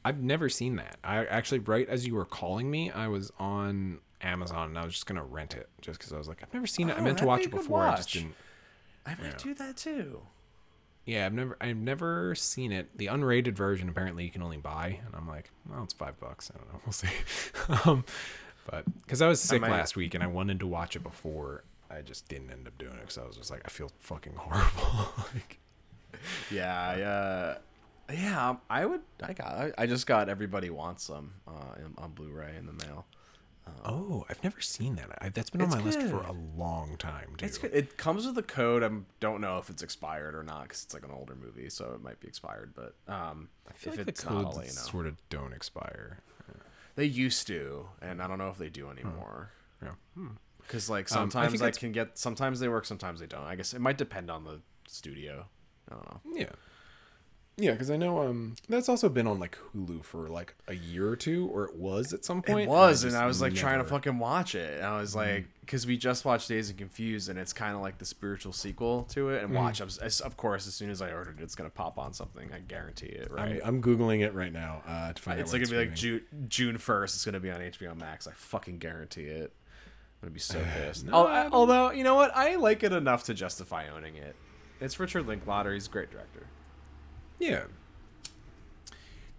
I've 0.05 0.21
never 0.21 0.49
seen 0.49 0.77
that. 0.77 0.97
I 1.03 1.25
actually, 1.25 1.59
right 1.59 1.87
as 1.89 2.05
you 2.07 2.15
were 2.15 2.25
calling 2.25 2.69
me, 2.69 2.91
I 2.91 3.07
was 3.07 3.31
on 3.39 3.99
Amazon 4.22 4.69
and 4.69 4.80
I 4.80 4.84
was 4.85 4.94
just 4.94 5.06
gonna 5.06 5.23
rent 5.23 5.53
it 5.56 5.69
just 5.81 5.99
because 5.99 6.11
I 6.14 6.18
was 6.18 6.27
like, 6.27 6.41
I've 6.44 6.53
never 6.53 6.68
seen 6.68 6.89
it. 6.89 6.95
I 6.95 6.99
Oh, 6.99 7.03
meant 7.03 7.18
to 7.19 7.26
watch 7.26 7.45
it 7.45 7.52
before. 7.52 7.84
I 7.84 7.95
just 7.98 8.14
didn't. 8.14 8.35
I 9.06 9.15
might 9.22 9.38
do 9.38 9.53
that 9.53 9.77
too. 9.77 10.22
Yeah, 11.06 11.26
I've 11.26 11.34
never, 11.34 11.56
I've 11.61 11.77
never 11.77 12.35
seen 12.35 12.73
it. 12.73 12.98
The 12.98 13.06
unrated 13.06 13.53
version 13.53 13.88
apparently 13.88 14.26
you 14.26 14.30
can 14.31 14.41
only 14.41 14.57
buy, 14.57 14.99
and 15.06 15.15
I'm 15.15 15.26
like, 15.27 15.49
well, 15.69 15.81
it's 15.84 15.94
five 15.94 16.19
bucks. 16.19 16.52
I 16.53 16.57
don't 16.57 16.73
know. 16.73 16.80
We'll 16.85 16.91
see. 16.91 17.07
um, 17.89 18.03
but 18.69 18.84
because 19.03 19.22
I 19.22 19.27
was 19.30 19.39
sick 19.39 19.61
might- 19.61 19.72
last 19.72 19.95
week 19.95 20.14
and 20.15 20.23
I 20.23 20.27
wanted 20.27 20.60
to 20.60 20.68
watch 20.68 20.95
it 20.98 21.03
before, 21.03 21.64
I 21.89 22.02
just 22.02 22.27
didn't 22.27 22.52
end 22.52 22.68
up 22.68 22.77
doing 22.77 22.94
it 22.95 22.99
because 23.02 23.18
I 23.18 23.26
was 23.26 23.38
just 23.38 23.49
like, 23.49 23.61
I 23.65 23.69
feel 23.69 23.89
fucking 23.99 24.34
horrible. 24.38 25.14
like, 25.34 25.60
Yeah, 26.52 26.77
I, 26.77 27.02
uh, 27.02 27.57
yeah, 28.14 28.56
I 28.69 28.85
would. 28.85 29.02
I 29.23 29.31
got. 29.31 29.48
I, 29.53 29.72
I 29.77 29.85
just 29.85 30.06
got 30.07 30.27
Everybody 30.27 30.69
Wants 30.69 31.03
Some 31.06 31.31
uh, 31.48 31.76
on 31.98 32.11
Blu-ray 32.11 32.56
in 32.60 32.65
the 32.65 32.73
mail. 32.85 33.06
Oh, 33.85 34.26
I've 34.30 34.44
never 34.44 34.61
seen 34.61 34.95
that. 34.95 35.10
I, 35.22 35.30
that's 35.30 35.49
been 35.49 35.61
on 35.61 35.69
my 35.69 35.80
list 35.81 36.02
for 36.03 36.22
a 36.22 36.34
long 36.56 36.98
time 36.98 37.35
too. 37.38 37.45
It's 37.45 37.57
good. 37.57 37.73
It 37.73 37.98
comes 37.98 38.26
with 38.26 38.38
a 38.38 38.44
code. 38.44 38.84
I 38.84 38.89
don't 39.19 39.41
know 39.41 39.57
if 39.57 39.69
it's 39.69 39.84
expired 39.84 40.35
or 40.35 40.44
not 40.44 40.64
because 40.64 40.84
it's 40.84 40.94
like 40.94 41.03
an 41.03 41.11
older 41.11 41.35
movie, 41.35 41.69
so 41.69 41.91
it 41.94 42.02
might 42.02 42.19
be 42.19 42.27
expired. 42.27 42.73
But 42.76 42.95
um, 43.11 43.49
I 43.69 43.73
feel 43.73 43.94
if 43.94 43.99
like 43.99 44.07
it's 44.10 44.23
the 44.23 44.31
not, 44.31 44.44
codes 44.45 44.57
I'll 44.57 44.64
you 44.64 44.69
know. 44.69 44.73
sort 44.73 45.07
of 45.07 45.18
don't 45.30 45.53
expire. 45.53 46.19
They 46.95 47.06
used 47.06 47.45
to, 47.48 47.88
and 48.02 48.22
I 48.23 48.27
don't 48.27 48.39
know 48.39 48.49
if 48.49 48.57
they 48.57 48.69
do 48.69 48.89
anymore. 48.89 49.52
Yeah. 49.84 49.91
Because 50.60 50.89
like 50.89 51.11
Um, 51.11 51.18
I 51.18 51.22
sometimes 51.22 51.61
I, 51.61 51.69
can 51.72 51.91
get, 51.91 52.18
sometimes 52.18 52.60
they 52.60 52.68
work, 52.68 52.85
sometimes 52.85 53.19
they 53.19 53.27
don't. 53.27 53.44
I 53.44 53.56
guess 53.56 53.73
it 53.73 53.80
might 53.81 53.98
depend 53.99 54.31
on 54.31 54.44
the 54.44 54.61
studio. 54.88 55.45
I 55.89 55.94
don't 55.94 56.06
know. 56.06 56.22
Yeah. 56.34 56.49
Yeah, 57.59 57.71
because 57.71 57.89
I 57.89 57.97
know 57.97 58.21
um 58.21 58.55
that's 58.69 58.88
also 58.88 59.09
been 59.09 59.25
on 59.25 59.39
like 59.39 59.57
Hulu 59.73 60.03
for 60.03 60.29
like 60.29 60.53
a 60.67 60.75
year 60.75 61.09
or 61.09 61.15
two, 61.15 61.47
or 61.51 61.65
it 61.65 61.75
was 61.75 62.13
at 62.13 62.23
some 62.23 62.43
point. 62.43 62.65
It 62.65 62.69
was, 62.69 63.03
and 63.03 63.13
just 63.13 63.21
I 63.21 63.25
was 63.25 63.41
like 63.41 63.55
trying 63.55 63.79
to 63.79 63.84
fucking 63.84 64.19
watch 64.19 64.53
it. 64.53 64.77
And 64.77 64.85
I 64.85 64.99
was 64.99 65.15
like, 65.15 65.47
because 65.61 65.88
we 65.88 65.97
just 65.97 66.23
watched 66.23 66.49
Dazed 66.49 66.69
and 66.69 66.77
Confused, 66.77 67.29
and 67.29 67.39
it's 67.39 67.53
kind 67.53 67.75
of 67.75 67.81
like 67.81 67.97
the 67.97 68.05
spiritual 68.05 68.53
sequel 68.53 69.03
to 69.09 69.29
it. 69.29 69.43
And 69.43 69.55
watch, 69.55 69.81
I'm, 69.81 69.89
as- 70.03 70.21
of 70.21 70.38
course, 70.38 70.67
as 70.67 70.75
soon 70.75 70.91
as 70.91 71.01
I 71.01 71.11
ordered 71.11 71.39
it, 71.39 71.43
it's 71.43 71.55
gonna 71.55 71.71
pop 71.71 71.97
on 71.97 72.13
something. 72.13 72.47
I 72.53 72.59
guarantee 72.59 73.07
it. 73.07 73.31
Right? 73.31 73.59
I'm, 73.63 73.77
I'm 73.77 73.81
googling 73.81 74.21
it 74.21 74.35
right 74.35 74.53
now 74.53 74.84
uh, 74.88 75.13
to 75.13 75.19
find 75.21 75.39
it's 75.39 75.49
out. 75.49 75.59
like 75.59 75.67
where 75.71 75.79
gonna 75.79 75.85
be 75.85 75.89
like. 75.89 75.95
June 75.95 76.21
June 76.47 76.77
first. 76.77 77.15
It's 77.15 77.25
gonna 77.25 77.39
be 77.39 77.49
on 77.49 77.59
HBO 77.59 77.99
Max. 77.99 78.27
I 78.27 78.34
fucking 78.34 78.77
guarantee 78.77 79.23
it. 79.25 79.51
I'm 80.21 80.27
gonna 80.27 80.31
be 80.31 80.39
so 80.39 80.63
pissed. 80.77 81.07
No, 81.07 81.27
Al- 81.27 81.51
although 81.51 81.89
you 81.89 82.03
know 82.03 82.13
what, 82.13 82.35
I 82.35 82.57
like 82.57 82.84
it 82.84 82.93
enough 82.93 83.23
to 83.23 83.34
justify 83.34 83.85
owning 83.89 84.15
it. 84.15 84.35
It's 84.79 84.99
Richard 84.99 85.25
Linklater. 85.25 85.73
He's 85.73 85.88
a 85.88 85.89
great 85.89 86.11
director. 86.11 86.45
Yeah. 87.39 87.64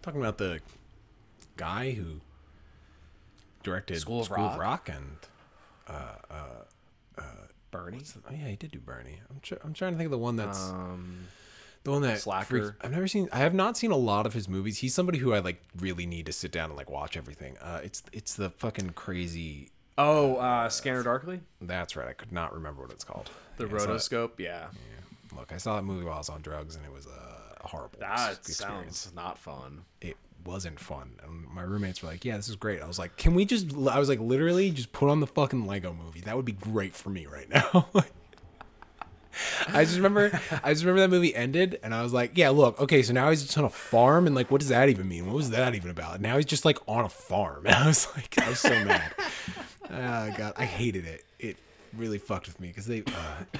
Talking 0.02 0.20
about 0.20 0.38
the 0.38 0.60
guy 1.56 1.90
who 1.92 2.20
directed 3.62 3.98
School 4.00 4.24
School, 4.24 4.36
of 4.46 4.52
of 4.52 4.58
Rock? 4.58 4.88
Rock 4.88 4.88
and 4.88 5.16
Bernie. 7.70 8.00
oh 8.26 8.32
yeah, 8.32 8.46
he 8.48 8.56
did 8.56 8.70
do 8.70 8.78
Bernie. 8.78 9.20
I'm 9.30 9.40
tr- 9.42 9.54
I'm 9.62 9.74
trying 9.74 9.92
to 9.92 9.98
think 9.98 10.06
of 10.06 10.12
the 10.12 10.18
one 10.18 10.36
that's 10.36 10.70
Um, 10.70 11.26
the 11.84 11.90
one 11.90 12.00
that 12.02 12.18
Slacker. 12.20 12.46
freaks- 12.46 12.72
I've 12.80 12.90
never 12.92 13.06
seen. 13.06 13.28
I 13.30 13.38
have 13.38 13.52
not 13.52 13.76
seen 13.76 13.90
a 13.90 13.96
lot 13.96 14.24
of 14.24 14.32
his 14.32 14.48
movies. 14.48 14.78
He's 14.78 14.94
somebody 14.94 15.18
who 15.18 15.34
I 15.34 15.40
like 15.40 15.62
really 15.78 16.06
need 16.06 16.24
to 16.26 16.32
sit 16.32 16.50
down 16.50 16.70
and 16.70 16.78
like 16.78 16.88
watch 16.90 17.14
everything. 17.16 17.58
Uh, 17.58 17.80
it's 17.84 18.02
it's 18.12 18.34
the 18.34 18.48
fucking 18.50 18.90
crazy. 18.90 19.68
oh, 19.98 20.36
uh, 20.36 20.70
Scanner 20.70 21.02
Darkly. 21.02 21.40
That's 21.60 21.94
right. 21.94 22.08
I 22.08 22.14
could 22.14 22.32
not 22.32 22.54
remember 22.54 22.82
what 22.82 22.90
it's 22.92 23.04
called. 23.04 23.30
The 23.58 23.66
Yeah, 23.66 23.74
I 23.74 23.78
saw 23.78 23.84
it- 23.84 23.88
rotoscope. 23.90 24.38
Yeah. 24.38 24.68
Yeah. 24.72 25.36
Look, 25.38 25.52
I 25.52 25.58
saw 25.58 25.76
that 25.76 25.82
movie 25.82 26.04
while 26.06 26.14
I 26.14 26.18
was 26.18 26.30
on 26.30 26.40
drugs, 26.40 26.74
and 26.74 26.86
it 26.86 26.92
was 26.92 27.04
a 27.04 27.27
horrible 27.62 27.98
That 28.00 28.38
experience. 28.46 28.98
sounds 28.98 29.14
not 29.14 29.38
fun. 29.38 29.82
It 30.00 30.16
wasn't 30.44 30.78
fun. 30.80 31.12
And 31.24 31.46
my 31.48 31.62
roommates 31.62 32.02
were 32.02 32.08
like, 32.08 32.24
"Yeah, 32.24 32.36
this 32.36 32.48
is 32.48 32.56
great." 32.56 32.80
I 32.82 32.86
was 32.86 32.98
like, 32.98 33.16
"Can 33.16 33.34
we 33.34 33.44
just?" 33.44 33.72
I 33.74 33.98
was 33.98 34.08
like, 34.08 34.20
"Literally, 34.20 34.70
just 34.70 34.92
put 34.92 35.08
on 35.08 35.20
the 35.20 35.26
fucking 35.26 35.66
Lego 35.66 35.92
movie. 35.92 36.20
That 36.20 36.36
would 36.36 36.44
be 36.44 36.52
great 36.52 36.94
for 36.94 37.10
me 37.10 37.26
right 37.26 37.48
now." 37.48 37.88
I 39.68 39.84
just 39.84 39.96
remember, 39.96 40.40
I 40.64 40.72
just 40.72 40.84
remember 40.84 41.00
that 41.02 41.10
movie 41.10 41.32
ended, 41.34 41.78
and 41.84 41.94
I 41.94 42.02
was 42.02 42.12
like, 42.12 42.32
"Yeah, 42.34 42.48
look, 42.50 42.80
okay, 42.80 43.02
so 43.02 43.12
now 43.12 43.30
he's 43.30 43.42
just 43.42 43.56
on 43.56 43.64
a 43.64 43.68
farm, 43.70 44.26
and 44.26 44.34
like, 44.34 44.50
what 44.50 44.60
does 44.60 44.68
that 44.70 44.88
even 44.88 45.08
mean? 45.08 45.26
What 45.26 45.34
was 45.36 45.50
that 45.50 45.74
even 45.76 45.90
about?" 45.90 46.20
Now 46.20 46.36
he's 46.36 46.46
just 46.46 46.64
like 46.64 46.78
on 46.88 47.04
a 47.04 47.08
farm, 47.08 47.66
and 47.66 47.74
I 47.76 47.86
was 47.86 48.08
like, 48.16 48.36
I 48.40 48.48
was 48.48 48.58
so 48.58 48.70
mad. 48.84 49.14
Oh 49.84 50.34
god, 50.36 50.54
I 50.56 50.64
hated 50.64 51.04
it. 51.04 51.24
It 51.38 51.56
really 51.96 52.18
fucked 52.18 52.46
with 52.48 52.58
me 52.58 52.68
because 52.68 52.86
they, 52.86 53.02
uh, 53.06 53.58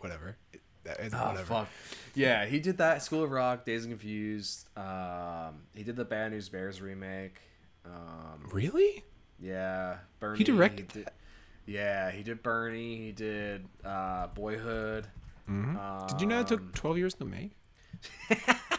whatever, 0.00 0.36
it, 0.49 0.49
that 0.49 0.49
is 0.49 0.49
Oh 0.86 0.92
whatever. 1.28 1.44
fuck. 1.44 1.68
Yeah, 2.14 2.46
he 2.46 2.58
did 2.60 2.78
that. 2.78 3.02
School 3.02 3.22
of 3.24 3.30
Rock, 3.30 3.64
Dazed 3.64 3.84
and 3.84 3.92
Confused. 3.92 4.68
Um, 4.76 5.62
he 5.74 5.82
did 5.82 5.96
the 5.96 6.04
Bad 6.04 6.32
News 6.32 6.48
Bears 6.48 6.80
remake. 6.80 7.38
Um, 7.84 8.48
Really? 8.52 9.04
yeah, 9.40 9.98
Bernie. 10.20 10.38
He 10.38 10.44
directed 10.44 10.88
did, 10.88 11.08
Yeah, 11.66 12.10
he 12.10 12.22
did 12.22 12.42
Bernie. 12.42 12.96
He 12.96 13.12
did 13.12 13.66
uh, 13.84 14.28
Boyhood. 14.28 15.06
Did 15.46 16.20
you 16.20 16.26
know 16.26 16.40
it 16.40 16.46
took 16.46 16.74
twelve 16.74 16.96
years 16.98 17.14
to 17.14 17.24
make? 17.24 17.52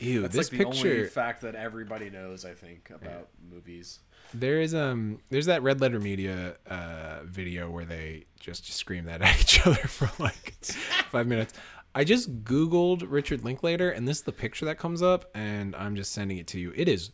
Ew, 0.00 0.22
That's 0.22 0.34
this 0.34 0.50
like 0.52 0.58
the 0.58 0.64
picture. 0.66 0.88
only 0.92 1.06
fact 1.06 1.42
that 1.42 1.54
everybody 1.54 2.10
knows, 2.10 2.44
I 2.44 2.54
think, 2.54 2.90
about 2.90 3.28
movies. 3.50 4.00
There 4.32 4.60
is 4.60 4.74
um 4.74 5.18
there's 5.28 5.46
that 5.46 5.62
Red 5.62 5.80
Letter 5.80 5.98
Media 6.00 6.56
uh 6.68 7.20
video 7.24 7.70
where 7.70 7.84
they 7.84 8.24
just 8.38 8.70
scream 8.72 9.04
that 9.06 9.20
at 9.22 9.40
each 9.40 9.66
other 9.66 9.74
for 9.88 10.10
like 10.22 10.54
five 11.10 11.26
minutes. 11.26 11.52
I 11.94 12.04
just 12.04 12.44
googled 12.44 13.04
Richard 13.08 13.44
Linklater 13.44 13.90
and 13.90 14.06
this 14.06 14.18
is 14.18 14.22
the 14.22 14.32
picture 14.32 14.64
that 14.66 14.78
comes 14.78 15.02
up 15.02 15.28
and 15.34 15.74
I'm 15.74 15.96
just 15.96 16.12
sending 16.12 16.38
it 16.38 16.46
to 16.48 16.60
you. 16.60 16.72
It 16.76 16.88
is 16.88 17.10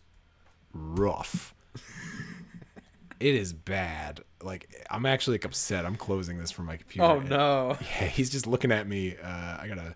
rough. 0.74 1.54
it 3.18 3.34
is 3.34 3.52
bad. 3.54 4.20
Like 4.42 4.86
I'm 4.90 5.06
actually 5.06 5.34
like 5.34 5.46
upset. 5.46 5.86
I'm 5.86 5.96
closing 5.96 6.38
this 6.38 6.50
from 6.50 6.66
my 6.66 6.76
computer. 6.76 7.06
Oh 7.08 7.18
no! 7.20 7.76
Yeah, 8.00 8.06
he's 8.08 8.30
just 8.30 8.46
looking 8.46 8.70
at 8.70 8.86
me. 8.86 9.16
Uh 9.16 9.56
I 9.60 9.66
gotta 9.68 9.94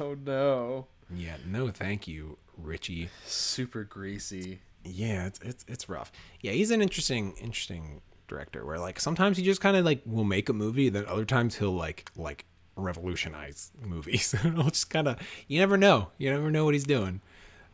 Oh 0.00 0.14
no! 0.24 0.86
Yeah, 1.14 1.36
no 1.46 1.68
thank 1.70 2.06
you, 2.08 2.38
Richie. 2.56 3.08
Super 3.24 3.84
greasy. 3.84 4.60
Yeah, 4.84 5.26
it's 5.26 5.40
it's 5.40 5.64
it's 5.68 5.88
rough. 5.88 6.10
Yeah, 6.40 6.52
he's 6.52 6.70
an 6.70 6.80
interesting 6.80 7.34
interesting 7.40 8.00
director 8.28 8.64
where 8.64 8.78
like 8.78 9.00
sometimes 9.00 9.36
he 9.36 9.42
just 9.42 9.60
kind 9.60 9.76
of 9.76 9.84
like 9.84 10.02
will 10.06 10.24
make 10.24 10.48
a 10.48 10.52
movie, 10.52 10.88
then 10.88 11.04
other 11.06 11.24
times 11.24 11.56
he'll 11.56 11.72
like 11.74 12.10
like 12.16 12.44
revolutionize 12.76 13.72
movies. 13.82 14.34
It'll 14.44 14.64
just 14.64 14.90
kind 14.90 15.08
of 15.08 15.18
you 15.48 15.58
never 15.60 15.76
know. 15.76 16.08
You 16.18 16.30
never 16.30 16.50
know 16.50 16.64
what 16.64 16.74
he's 16.74 16.84
doing. 16.84 17.20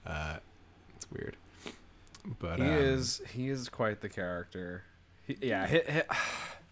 Uh, 0.05 0.37
it's 0.97 1.11
weird. 1.11 1.37
But 2.41 2.59
He 2.59 2.65
um, 2.65 2.71
is 2.73 3.23
he 3.33 3.49
is 3.49 3.69
quite 3.69 4.01
the 4.01 4.09
character. 4.09 4.83
He, 5.27 5.37
yeah, 5.41 5.67
hit, 5.67 5.89
hit. 5.89 6.07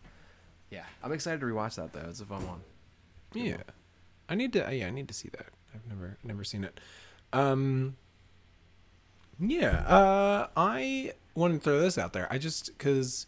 yeah. 0.70 0.85
I'm 1.03 1.12
excited 1.12 1.41
to 1.41 1.47
rewatch 1.47 1.77
that 1.77 1.93
though. 1.93 2.09
It's 2.09 2.20
a 2.20 2.24
fun 2.24 2.47
one. 2.47 2.61
Yeah, 3.32 3.62
I 4.28 4.35
need 4.35 4.53
to. 4.55 4.69
Yeah, 4.73 4.86
I 4.86 4.91
need 4.91 5.09
to 5.09 5.15
see 5.15 5.28
that. 5.36 5.47
I've 5.74 5.86
never 5.88 6.16
never 6.24 6.44
seen 6.44 6.64
it. 6.64 6.78
Um. 7.32 7.96
Yeah. 9.40 9.78
Uh, 9.86 10.48
I 10.56 11.12
want 11.34 11.55
to 11.55 11.60
throw 11.60 11.80
this 11.80 11.98
out 11.98 12.12
there. 12.12 12.28
I 12.30 12.38
just 12.38 12.66
because 12.78 13.26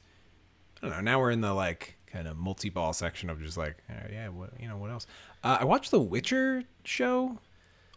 I 0.83 0.87
don't 0.89 0.97
know. 0.97 1.01
Now 1.03 1.21
we're 1.21 1.31
in 1.33 1.41
the 1.41 1.53
like 1.55 1.97
kind 2.07 2.29
of 2.29 2.37
multi-ball 2.37 2.93
section 2.93 3.29
of 3.29 3.41
just 3.43 3.57
like, 3.57 3.77
uh, 3.91 3.95
yeah, 4.13 4.29
what 4.29 4.51
you 4.61 4.69
know, 4.69 4.77
what 4.77 4.91
else? 4.91 5.07
Uh, 5.43 5.59
I 5.61 5.65
watched 5.65 5.91
the 5.91 6.01
Witcher 6.01 6.63
show 6.85 7.39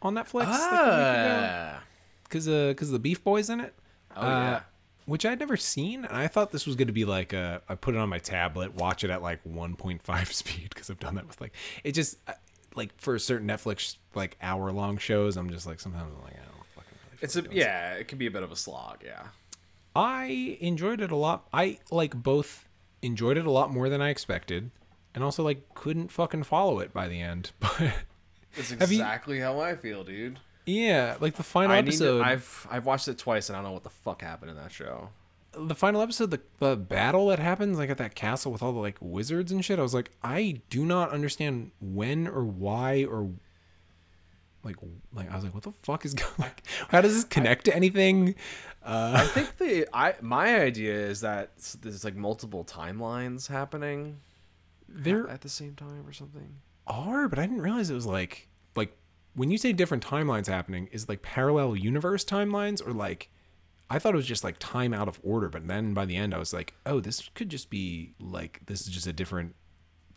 on 0.02 0.16
Netflix 0.16 0.46
Ah. 0.48 1.84
because 2.24 2.48
uh, 2.48 2.70
because 2.70 2.92
the 2.92 3.00
Beef 3.00 3.24
Boys 3.24 3.50
in 3.50 3.60
it. 3.60 3.74
Oh, 4.16 4.22
Uh, 4.22 4.26
yeah. 4.30 4.62
Which 5.06 5.26
I'd 5.26 5.40
never 5.40 5.58
seen, 5.58 6.06
and 6.06 6.16
I 6.16 6.28
thought 6.28 6.52
this 6.52 6.68
was 6.68 6.76
going 6.76 6.86
to 6.88 6.94
be 6.94 7.04
like 7.04 7.34
a, 7.34 7.64
I 7.68 7.74
put 7.74 7.96
it 7.96 7.98
on 7.98 8.10
my 8.10 8.20
tablet, 8.20 8.76
watch 8.76 9.04
it 9.04 9.10
at 9.10 9.24
like 9.24 9.44
1.5 9.44 10.28
speed 10.34 10.70
because 10.70 10.92
I've 10.92 11.00
done 11.00 11.16
that 11.16 11.28
with 11.28 11.42
like 11.42 11.52
it 11.84 11.94
just 11.94 12.18
uh, 12.28 12.34
like 12.76 12.92
for 13.00 13.18
certain 13.20 13.48
Netflix 13.48 13.98
like 14.16 14.38
hour 14.42 14.72
long 14.72 14.98
shows. 14.98 15.38
I'm 15.38 15.50
just 15.50 15.66
like 15.68 15.80
sometimes 15.80 16.12
I'm 16.16 16.24
like 16.24 16.34
I 16.34 16.46
don't 16.46 16.66
fucking 16.76 16.98
really. 17.12 17.18
It's 17.22 17.36
a 17.36 17.44
yeah. 17.52 17.94
It 17.94 18.08
can 18.08 18.18
be 18.18 18.26
a 18.28 18.32
bit 18.32 18.44
of 18.44 18.52
a 18.52 18.56
slog. 18.56 19.00
Yeah. 19.04 19.24
I 19.96 20.58
enjoyed 20.62 21.02
it 21.02 21.12
a 21.12 21.16
lot. 21.16 21.48
I 21.54 21.80
like 21.92 22.16
both 22.16 22.68
enjoyed 23.02 23.38
it 23.38 23.46
a 23.46 23.52
lot 23.52 23.72
more 23.72 23.90
than 23.90 24.02
I 24.02 24.10
expected, 24.10 24.72
and 25.16 25.24
also 25.24 25.44
like 25.44 25.74
couldn't 25.74 26.12
fucking 26.12 26.44
follow 26.44 26.80
it 26.80 26.94
by 26.94 27.08
the 27.08 27.20
end. 27.22 27.52
But 27.60 27.94
That's 28.56 28.72
Have 28.72 28.92
you- 28.92 29.00
exactly 29.00 29.40
how 29.40 29.60
I 29.60 29.76
feel, 29.76 30.04
dude. 30.04 30.40
yeah, 30.66 31.18
like 31.20 31.36
the 31.36 31.44
final 31.44 31.72
I 31.76 31.80
episode. 31.80 32.20
to, 32.20 32.24
I've 32.24 32.68
I've 32.70 32.86
watched 32.86 33.08
it 33.08 33.18
twice 33.20 33.50
and 33.50 33.56
I 33.56 33.60
don't 33.60 33.70
know 33.70 33.74
what 33.74 33.84
the 33.84 33.90
fuck 33.92 34.22
happened 34.24 34.50
in 34.52 34.58
that 34.58 34.72
show. 34.72 35.10
The 35.52 35.76
final 35.76 36.02
episode, 36.02 36.32
the, 36.32 36.42
the 36.60 36.76
battle 36.76 37.28
that 37.28 37.40
happens 37.40 37.78
like 37.78 37.90
at 37.90 37.98
that 37.98 38.16
castle 38.16 38.52
with 38.52 38.62
all 38.62 38.72
the 38.72 38.80
like 38.80 38.98
wizards 39.02 39.52
and 39.52 39.64
shit, 39.64 39.80
I 39.80 39.82
was 39.82 39.94
like, 39.94 40.12
I 40.24 40.62
do 40.70 40.86
not 40.86 41.12
understand 41.12 41.72
when 41.80 42.28
or 42.28 42.44
why 42.44 43.06
or 43.06 43.32
like 44.64 44.76
like 45.14 45.32
I 45.32 45.36
was 45.36 45.44
like, 45.44 45.54
what 45.54 45.64
the 45.64 45.74
fuck 45.84 46.06
is 46.06 46.14
going? 46.16 46.32
Like, 46.38 46.64
how 46.90 47.02
does 47.02 47.16
this 47.16 47.24
connect 47.24 47.66
to 47.66 47.76
anything? 47.76 48.36
Uh, 48.84 49.14
I 49.16 49.26
think 49.26 49.58
the 49.58 49.88
I 49.94 50.16
my 50.22 50.62
idea 50.62 50.94
is 50.94 51.22
that 51.22 51.58
there's 51.82 52.04
like 52.04 52.16
multiple 52.16 52.64
timelines 52.64 53.48
happening 53.48 54.20
there 54.88 55.28
at 55.30 55.42
the 55.42 55.50
same 55.50 55.76
time 55.76 56.06
or 56.08 56.14
something. 56.14 56.56
are, 56.88 57.28
but 57.28 57.40
I 57.40 57.44
didn't 57.44 57.62
realize 57.62 57.90
it 57.90 57.96
was 57.96 58.06
like 58.06 58.48
like 58.76 58.96
when 59.36 59.52
you 59.52 59.58
say 59.58 59.74
different 59.74 60.06
timelines 60.06 60.48
happening, 60.48 60.90
is 60.92 61.04
it 61.04 61.10
like 61.10 61.22
parallel 61.22 61.76
universe 61.76 62.24
timelines 62.24 62.86
or 62.86 62.94
like 62.94 63.30
I 63.90 64.00
thought 64.00 64.14
it 64.14 64.18
was 64.18 64.26
just 64.26 64.44
like 64.44 64.58
time 64.60 64.94
out 64.94 65.08
of 65.08 65.20
order, 65.24 65.50
but 65.50 65.68
then 65.68 65.94
by 65.94 66.06
the 66.06 66.16
end 66.16 66.34
I 66.34 66.38
was 66.38 66.54
like, 66.54 66.74
oh, 66.86 67.00
this 67.00 67.30
could 67.34 67.50
just 67.50 67.70
be 67.70 68.14
like 68.20 68.62
this 68.66 68.82
is 68.82 68.88
just 68.88 69.08
a 69.08 69.14
different 69.14 69.56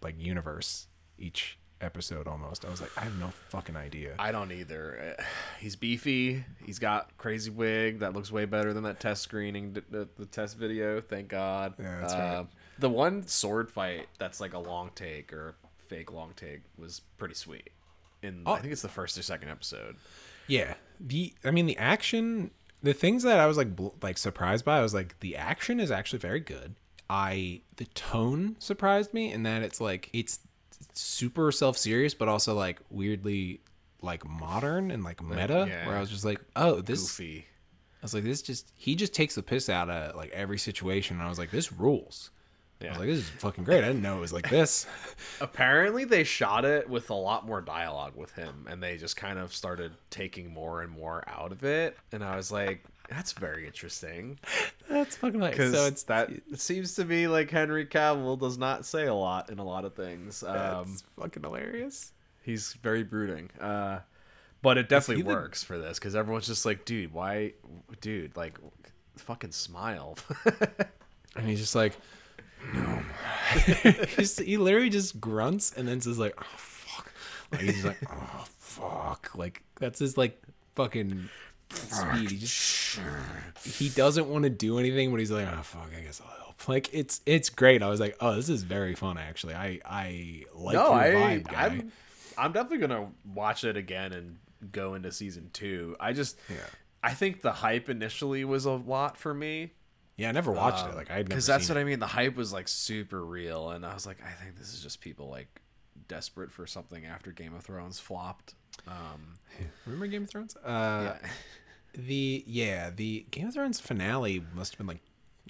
like 0.02 0.16
universe 0.18 0.88
each 1.18 1.58
episode 1.80 2.28
almost. 2.28 2.64
I 2.64 2.70
was 2.70 2.80
like, 2.80 2.90
I 2.96 3.02
have 3.02 3.18
no 3.18 3.32
fucking 3.48 3.76
idea. 3.76 4.14
I 4.18 4.32
don't 4.32 4.52
either. 4.52 5.16
He's 5.60 5.76
beefy. 5.76 6.44
He's 6.64 6.78
got 6.78 7.16
crazy 7.18 7.50
wig 7.50 8.00
that 8.00 8.14
looks 8.14 8.30
way 8.30 8.44
better 8.44 8.72
than 8.72 8.84
that 8.84 9.00
test 9.00 9.22
screening, 9.22 9.72
the, 9.72 9.84
the, 9.90 10.08
the 10.18 10.26
test 10.26 10.56
video. 10.56 11.00
Thank 11.00 11.28
God. 11.28 11.74
Yeah, 11.78 12.00
that's 12.00 12.12
uh, 12.14 12.16
right. 12.16 12.46
The 12.78 12.90
one 12.90 13.26
sword 13.26 13.70
fight 13.70 14.08
that's 14.18 14.40
like 14.40 14.54
a 14.54 14.58
long 14.58 14.90
take 14.94 15.32
or 15.32 15.56
fake 15.88 16.12
long 16.12 16.32
take 16.36 16.60
was 16.78 17.00
pretty 17.18 17.34
sweet. 17.34 17.70
In 18.22 18.44
Oh. 18.46 18.52
I 18.52 18.60
think 18.60 18.72
it's 18.72 18.82
the 18.82 18.88
first 18.88 19.18
or 19.18 19.22
second 19.22 19.50
episode. 19.50 19.96
Yeah, 20.46 20.74
the 21.00 21.34
I 21.44 21.50
mean 21.50 21.66
the 21.66 21.78
action, 21.78 22.50
the 22.82 22.92
things 22.92 23.22
that 23.22 23.38
I 23.38 23.46
was 23.46 23.56
like 23.56 23.74
bl- 23.76 23.88
like 24.02 24.18
surprised 24.18 24.64
by, 24.64 24.78
I 24.78 24.82
was 24.82 24.94
like 24.94 25.18
the 25.20 25.36
action 25.36 25.80
is 25.80 25.90
actually 25.90 26.18
very 26.18 26.40
good. 26.40 26.74
I 27.08 27.62
the 27.76 27.84
tone 27.86 28.56
surprised 28.58 29.12
me 29.12 29.32
in 29.32 29.42
that 29.44 29.62
it's 29.62 29.80
like 29.80 30.08
it's 30.12 30.40
super 30.94 31.52
self 31.52 31.76
serious, 31.78 32.14
but 32.14 32.28
also 32.28 32.54
like 32.54 32.80
weirdly 32.90 33.60
like 34.00 34.28
modern 34.28 34.90
and 34.90 35.04
like 35.04 35.22
meta. 35.22 35.66
yeah. 35.68 35.86
Where 35.86 35.96
I 35.96 36.00
was 36.00 36.10
just 36.10 36.24
like, 36.24 36.40
oh, 36.56 36.80
this. 36.80 37.02
Goofy. 37.02 37.46
I 38.02 38.04
was 38.04 38.14
like, 38.14 38.24
this 38.24 38.42
just 38.42 38.72
he 38.74 38.96
just 38.96 39.14
takes 39.14 39.36
the 39.36 39.42
piss 39.44 39.68
out 39.68 39.88
of 39.88 40.16
like 40.16 40.30
every 40.30 40.58
situation, 40.58 41.16
and 41.16 41.24
I 41.24 41.28
was 41.28 41.38
like, 41.38 41.50
this 41.50 41.72
rules. 41.72 42.30
I 42.82 42.86
Yeah. 42.86 42.90
was 42.92 42.98
like, 42.98 43.08
this 43.08 43.18
is 43.18 43.28
fucking 43.30 43.64
great. 43.64 43.84
I 43.84 43.88
didn't 43.88 44.02
know 44.02 44.16
it 44.18 44.20
was 44.20 44.32
like 44.32 44.48
this. 44.50 44.86
Apparently, 45.40 46.04
they 46.04 46.24
shot 46.24 46.64
it 46.64 46.88
with 46.88 47.10
a 47.10 47.14
lot 47.14 47.46
more 47.46 47.60
dialogue 47.60 48.14
with 48.16 48.32
him, 48.34 48.66
and 48.68 48.82
they 48.82 48.96
just 48.96 49.16
kind 49.16 49.38
of 49.38 49.54
started 49.54 49.92
taking 50.10 50.52
more 50.52 50.82
and 50.82 50.90
more 50.90 51.24
out 51.26 51.52
of 51.52 51.64
it. 51.64 51.96
And 52.12 52.22
I 52.24 52.36
was 52.36 52.50
like, 52.52 52.84
"That's 53.08 53.32
very 53.32 53.66
interesting," 53.66 54.38
That's 54.88 55.16
fucking 55.16 55.40
like 55.40 55.56
so 55.56 55.86
it's 55.86 56.02
that 56.04 56.30
it 56.30 56.60
seems 56.60 56.94
to 56.96 57.04
be 57.04 57.26
like 57.28 57.50
Henry 57.50 57.86
Cavill 57.86 58.38
does 58.38 58.58
not 58.58 58.84
say 58.84 59.06
a 59.06 59.14
lot 59.14 59.50
in 59.50 59.58
a 59.58 59.64
lot 59.64 59.84
of 59.84 59.94
things. 59.94 60.42
Um, 60.42 60.86
that's 60.88 61.04
fucking 61.18 61.42
hilarious. 61.42 62.12
he's 62.42 62.72
very 62.74 63.02
brooding, 63.02 63.50
uh, 63.60 64.00
but 64.62 64.76
it 64.78 64.88
definitely 64.88 65.22
he 65.22 65.28
the- 65.28 65.34
works 65.34 65.62
for 65.62 65.78
this 65.78 65.98
because 65.98 66.14
everyone's 66.14 66.46
just 66.46 66.66
like, 66.66 66.84
"Dude, 66.84 67.12
why, 67.12 67.52
dude, 68.00 68.36
like, 68.36 68.58
fucking 69.16 69.52
smile." 69.52 70.16
And 71.34 71.48
he's 71.48 71.60
just 71.60 71.74
like, 71.74 71.94
no. 72.74 73.02
He 74.44 74.56
literally 74.56 74.90
just 74.90 75.20
grunts 75.20 75.72
and 75.76 75.86
then 75.86 76.00
says 76.00 76.18
like, 76.18 76.34
oh 76.38 76.56
fuck. 76.56 77.12
Like 77.50 77.60
he's 77.62 77.84
like, 77.84 77.98
oh 78.10 78.44
fuck. 78.58 79.30
Like 79.34 79.62
that's 79.78 79.98
his 79.98 80.16
like 80.16 80.40
fucking 80.74 81.28
speed. 81.70 82.30
He 82.30 82.36
just 82.38 83.00
he 83.64 83.88
doesn't 83.90 84.28
want 84.28 84.44
to 84.44 84.50
do 84.50 84.78
anything, 84.78 85.10
but 85.10 85.20
he's 85.20 85.30
like, 85.30 85.46
oh 85.46 85.62
fuck, 85.62 85.90
I 85.96 86.00
guess 86.02 86.20
I'll 86.20 86.36
help. 86.44 86.68
Like 86.68 86.88
it's 86.92 87.20
it's 87.26 87.50
great. 87.50 87.82
I 87.82 87.88
was 87.88 88.00
like, 88.00 88.16
oh, 88.20 88.34
this 88.34 88.48
is 88.48 88.62
very 88.62 88.94
fun 88.94 89.18
actually. 89.18 89.54
I 89.54 89.80
I 89.84 90.44
like 90.54 90.74
no, 90.74 90.86
your 90.86 90.94
I, 90.94 91.10
vibe, 91.10 91.48
guy. 91.48 91.64
I'm, 91.66 91.92
I'm 92.38 92.52
definitely 92.52 92.86
gonna 92.86 93.08
watch 93.34 93.64
it 93.64 93.76
again 93.76 94.12
and 94.12 94.38
go 94.70 94.94
into 94.94 95.10
season 95.12 95.50
two. 95.52 95.96
I 95.98 96.12
just, 96.12 96.38
Yeah. 96.48 96.56
I 97.02 97.14
think 97.14 97.42
the 97.42 97.52
hype 97.52 97.90
initially 97.90 98.44
was 98.44 98.64
a 98.64 98.70
lot 98.70 99.16
for 99.18 99.34
me 99.34 99.72
Yeah, 100.16 100.28
I 100.28 100.32
never 100.32 100.52
watched 100.52 100.86
it. 100.86 100.94
Like 100.94 101.10
I 101.10 101.14
had 101.14 101.28
never 101.28 101.36
because 101.36 101.46
that's 101.46 101.68
what 101.68 101.78
it. 101.78 101.80
I 101.80 101.84
mean. 101.84 101.98
The 101.98 102.06
hype 102.06 102.36
was 102.36 102.52
like 102.52 102.68
super 102.68 103.24
real, 103.24 103.70
and 103.70 103.84
I 103.84 103.94
was 103.94 104.06
like, 104.06 104.18
I 104.22 104.30
think 104.42 104.58
this 104.58 104.74
is 104.74 104.82
just 104.82 105.00
people 105.00 105.28
like 105.28 105.62
desperate 106.08 106.52
for 106.52 106.66
something 106.66 107.06
after 107.06 107.32
Game 107.32 107.54
of 107.54 107.62
Thrones 107.62 107.98
flopped. 107.98 108.54
Um, 108.86 109.34
Remember 109.86 110.06
Game 110.06 110.24
of 110.24 110.30
Thrones? 110.30 110.56
Uh, 110.56 111.14
yeah. 111.22 111.28
the 111.94 112.44
yeah 112.46 112.90
the 112.90 113.26
Game 113.30 113.48
of 113.48 113.54
Thrones 113.54 113.80
finale 113.80 114.42
must 114.54 114.72
have 114.72 114.78
been 114.78 114.86
like 114.86 115.00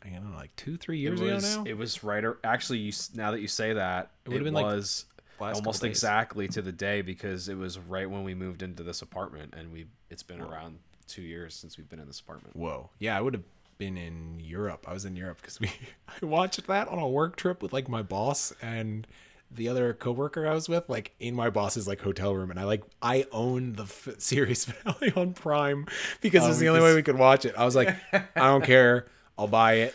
I 0.05 0.09
don't 0.09 0.31
know 0.31 0.37
like 0.37 0.55
two 0.57 0.77
three 0.77 0.99
it 0.99 1.03
years 1.03 1.21
was 1.21 1.55
ago 1.55 1.63
now. 1.63 1.71
it 1.71 1.77
was 1.77 2.03
right. 2.03 2.25
ar- 2.25 2.39
Actually, 2.45 2.79
you 2.79 2.93
now 3.15 3.31
that 3.33 3.41
you 3.41 3.49
say 3.49 3.73
that, 3.75 4.11
it, 4.25 4.31
would've 4.31 4.45
been, 4.45 4.55
like, 4.55 4.65
was 4.65 5.07
last 5.41 5.57
almost 5.57 5.85
exactly 5.85 6.49
to 6.49 6.63
the 6.63 6.73
day 6.73 7.03
because 7.03 7.49
it 7.49 7.57
was 7.57 7.79
right 7.79 8.09
when 8.09 8.25
we 8.25 8.35
moved 8.35 8.63
into 8.63 8.83
this 8.83 9.03
apartment, 9.03 9.55
and 9.57 9.73
we 9.73 9.87
it's 10.11 10.23
been 10.23 10.41
around 10.41 10.79
two 11.07 11.23
years 11.23 11.55
since 11.55 11.77
we've 11.77 11.89
been 11.89 11.99
in 12.01 12.07
this 12.07 12.21
apartment. 12.21 12.57
Whoa. 12.57 12.91
Yeah, 12.99 13.17
I 13.17 13.21
would 13.21 13.35
have 13.35 13.43
been 13.79 13.97
in 13.97 14.39
Europe. 14.41 14.87
I 14.89 14.93
was 14.93 15.05
in 15.05 15.17
Europe 15.17 15.39
because 15.41 15.61
we 15.61 15.71
I 16.23 16.25
watched 16.27 16.67
that 16.67 16.89
on 16.89 16.99
a 16.99 17.09
work 17.09 17.37
trip 17.37 17.63
with 17.63 17.73
like 17.73 17.89
my 17.89 18.03
boss 18.03 18.53
and 18.63 19.07
the 19.55 19.69
other 19.69 19.93
coworker 19.93 20.47
I 20.47 20.55
was 20.55 20.69
with, 20.69 20.89
like 20.89 21.15
in 21.21 21.35
my 21.35 21.51
boss's 21.51 21.87
like 21.87 22.01
hotel 22.01 22.35
room, 22.35 22.51
and 22.51 22.59
I 22.59 22.65
like 22.65 22.83
I 23.03 23.27
own 23.33 23.75
the 23.75 23.83
f- 23.83 24.09
series 24.19 24.65
finale 24.65 25.13
on 25.15 25.35
Prime 25.35 25.87
because 26.21 26.45
Oh, 26.45 26.51
it's 26.51 26.59
the 26.59 26.69
only 26.69 26.81
way 26.83 26.95
we 26.95 27.03
could 27.03 27.19
watch 27.19 27.45
it. 27.45 27.55
I 27.57 27.65
was 27.65 27.77
like, 27.77 27.95
I 28.13 28.23
don't 28.35 28.65
care, 28.65 29.07
I'll 29.37 29.49
buy 29.49 29.75
it. 29.75 29.95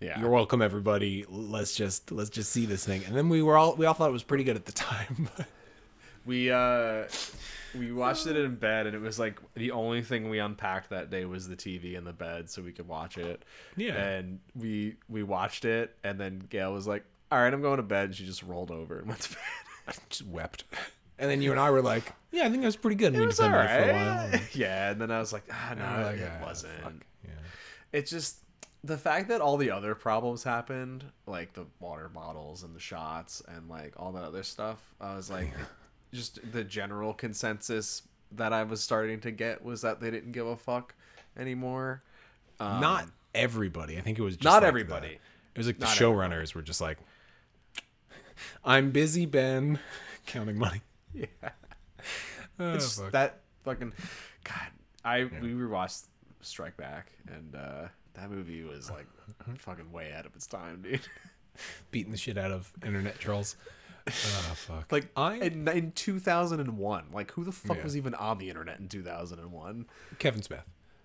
Yeah, 0.00 0.20
You're 0.20 0.28
welcome, 0.30 0.60
everybody. 0.60 1.24
Let's 1.28 1.74
just 1.74 2.12
let's 2.12 2.30
just 2.30 2.52
see 2.52 2.66
this 2.66 2.84
thing. 2.84 3.02
And 3.06 3.16
then 3.16 3.28
we 3.28 3.42
were 3.42 3.56
all 3.56 3.74
we 3.74 3.86
all 3.86 3.94
thought 3.94 4.10
it 4.10 4.12
was 4.12 4.22
pretty 4.22 4.44
good 4.44 4.56
at 4.56 4.66
the 4.66 4.72
time. 4.72 5.28
we 6.26 6.50
uh 6.50 7.04
we 7.78 7.92
watched 7.92 8.26
it 8.26 8.36
in 8.36 8.56
bed, 8.56 8.86
and 8.86 8.94
it 8.94 9.00
was 9.00 9.18
like 9.18 9.38
the 9.54 9.70
only 9.72 10.02
thing 10.02 10.28
we 10.30 10.38
unpacked 10.38 10.90
that 10.90 11.10
day 11.10 11.24
was 11.24 11.48
the 11.48 11.56
TV 11.56 11.94
in 11.94 12.04
the 12.04 12.12
bed, 12.12 12.48
so 12.50 12.62
we 12.62 12.72
could 12.72 12.88
watch 12.88 13.18
it. 13.18 13.44
Yeah. 13.76 13.94
And 13.94 14.40
we 14.54 14.96
we 15.08 15.22
watched 15.22 15.64
it, 15.64 15.96
and 16.04 16.18
then 16.20 16.38
Gail 16.50 16.72
was 16.72 16.86
like, 16.86 17.04
"All 17.32 17.38
right, 17.40 17.52
I'm 17.52 17.62
going 17.62 17.76
to 17.78 17.82
bed." 17.82 18.06
And 18.06 18.14
she 18.14 18.24
just 18.26 18.42
rolled 18.42 18.70
over 18.70 18.98
and 18.98 19.08
went 19.08 19.20
to 19.22 19.30
bed. 19.30 19.38
I 19.88 19.92
just 20.08 20.26
wept. 20.26 20.64
And 21.18 21.30
then 21.30 21.40
you 21.42 21.50
and 21.52 21.60
I 21.60 21.70
were 21.70 21.82
like, 21.82 22.12
"Yeah, 22.32 22.42
I 22.46 22.50
think 22.50 22.62
that 22.62 22.66
was 22.66 22.76
pretty 22.76 22.96
good." 22.96 23.08
And 23.08 23.16
we 23.18 23.22
It 23.22 23.26
was 23.26 23.36
just 23.38 23.48
all 23.48 23.54
had 23.56 23.80
it 23.80 23.84
for 23.84 23.90
a 23.90 23.94
while. 23.94 24.40
yeah, 24.52 24.90
and 24.90 25.00
then 25.00 25.10
I 25.10 25.18
was 25.18 25.32
like, 25.32 25.44
"Ah, 25.50 25.74
no, 25.76 25.84
And 25.84 25.96
we're 25.98 26.04
like, 26.10 26.20
it 26.20 26.32
"Ah, 26.40 26.46
wasn't." 26.46 26.82
fuck, 26.82 26.92
Yeah. 27.24 27.30
It's 27.92 28.10
just 28.10 28.38
the 28.82 28.98
fact 28.98 29.28
that 29.28 29.40
all 29.40 29.56
the 29.56 29.70
other 29.70 29.94
problems 29.94 30.42
happened, 30.42 31.04
like 31.26 31.52
the 31.54 31.64
water 31.80 32.08
bottles 32.08 32.62
and 32.64 32.74
the 32.74 32.80
shots 32.80 33.42
and 33.48 33.68
like 33.68 33.94
all 33.96 34.12
that 34.12 34.24
other 34.24 34.42
stuff. 34.42 34.78
I 35.00 35.14
was 35.16 35.30
like, 35.30 35.50
just 36.14 36.38
the 36.52 36.64
general 36.64 37.12
consensus 37.12 38.02
that 38.32 38.52
I 38.52 38.62
was 38.62 38.80
starting 38.82 39.20
to 39.20 39.30
get 39.30 39.62
was 39.64 39.82
that 39.82 40.00
they 40.00 40.10
didn't 40.10 40.32
give 40.32 40.46
a 40.46 40.56
fuck 40.56 40.94
anymore. 41.36 42.02
Um, 42.60 42.80
Not 42.80 43.06
everybody. 43.34 43.98
I 43.98 44.00
think 44.00 44.18
it 44.18 44.22
was 44.22 44.36
just 44.36 44.44
Not 44.44 44.62
like 44.62 44.68
everybody. 44.68 45.08
the- 45.08 45.14
it 45.54 45.58
was 45.58 45.66
like 45.66 45.78
the 45.78 45.84
Not 45.86 45.94
showrunners 45.96 46.54
were 46.54 46.62
just 46.62 46.80
like, 46.80 46.98
"I'm 48.64 48.90
busy, 48.90 49.26
Ben, 49.26 49.78
counting 50.26 50.58
money." 50.58 50.80
yeah, 51.12 51.26
Oh, 52.58 52.74
it's 52.74 52.98
fuck. 52.98 53.12
that 53.12 53.40
fucking 53.64 53.92
God. 54.44 54.68
I 55.04 55.24
we 55.24 55.52
rewatched 55.52 56.04
Strike 56.40 56.76
Back 56.76 57.12
and 57.28 57.54
uh, 57.54 57.88
that 58.14 58.30
movie 58.30 58.62
was 58.64 58.90
like 58.90 59.06
fucking 59.58 59.92
way 59.92 60.12
out 60.12 60.26
of 60.26 60.34
its 60.34 60.46
time, 60.46 60.82
dude. 60.82 61.00
Beating 61.92 62.10
the 62.10 62.18
shit 62.18 62.36
out 62.36 62.50
of 62.50 62.72
internet 62.84 63.18
trolls. 63.20 63.54
Oh 64.06 64.52
fuck! 64.54 64.92
Like 64.92 65.08
I 65.16 65.36
in, 65.36 65.66
in 65.68 65.92
2001, 65.92 67.04
like 67.12 67.30
who 67.32 67.44
the 67.44 67.52
fuck 67.52 67.78
Yeah. 67.78 67.84
was 67.84 67.96
even 67.96 68.14
on 68.14 68.38
the 68.38 68.48
internet 68.50 68.78
in 68.78 68.88
2001? 68.88 69.86
Kevin 70.18 70.42
Smith. 70.42 70.64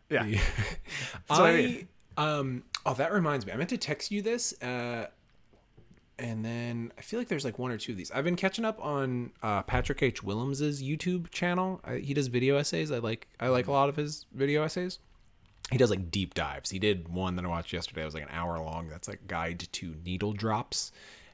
Yeah. 0.09 0.23
The- 0.23 0.31
That's 1.27 1.39
I 1.39 1.49
I, 1.49 1.55
mean. 1.57 1.87
um 2.17 2.63
oh 2.85 2.93
that 2.95 3.13
reminds 3.13 3.45
me. 3.45 3.53
I 3.53 3.55
meant 3.55 3.69
to 3.69 3.77
text 3.77 4.11
you 4.11 4.21
this 4.21 4.53
uh 4.61 5.07
and 6.17 6.43
then 6.43 6.91
I 6.97 7.01
feel 7.01 7.19
like 7.19 7.29
there's 7.29 7.45
like 7.45 7.57
one 7.57 7.71
or 7.71 7.77
two 7.77 7.93
of 7.93 7.97
these. 7.97 8.11
I've 8.11 8.25
been 8.25 8.35
catching 8.35 8.65
up 8.65 8.83
on 8.83 9.31
uh, 9.41 9.61
Patrick 9.63 10.03
H. 10.03 10.21
Willems's 10.21 10.83
YouTube 10.83 11.31
channel. 11.31 11.79
I, 11.85 11.99
he 11.99 12.13
does 12.13 12.27
video 12.27 12.57
essays. 12.57 12.91
I 12.91 12.97
like 12.97 13.29
I 13.39 13.47
like 13.47 13.67
a 13.67 13.71
lot 13.71 13.87
of 13.87 13.95
his 13.95 14.25
video 14.33 14.63
essays. 14.63 14.99
He 15.71 15.77
does 15.77 15.89
like 15.89 16.11
deep 16.11 16.33
dives. 16.33 16.71
He 16.71 16.79
did 16.79 17.07
one 17.07 17.37
that 17.37 17.45
I 17.45 17.47
watched 17.47 17.71
yesterday. 17.71 18.01
It 18.01 18.05
was 18.05 18.13
like 18.15 18.23
an 18.23 18.29
hour 18.33 18.59
long. 18.59 18.89
That's 18.89 19.07
like 19.07 19.27
guide 19.27 19.65
to 19.71 19.95
needle 20.03 20.33
drops 20.33 20.91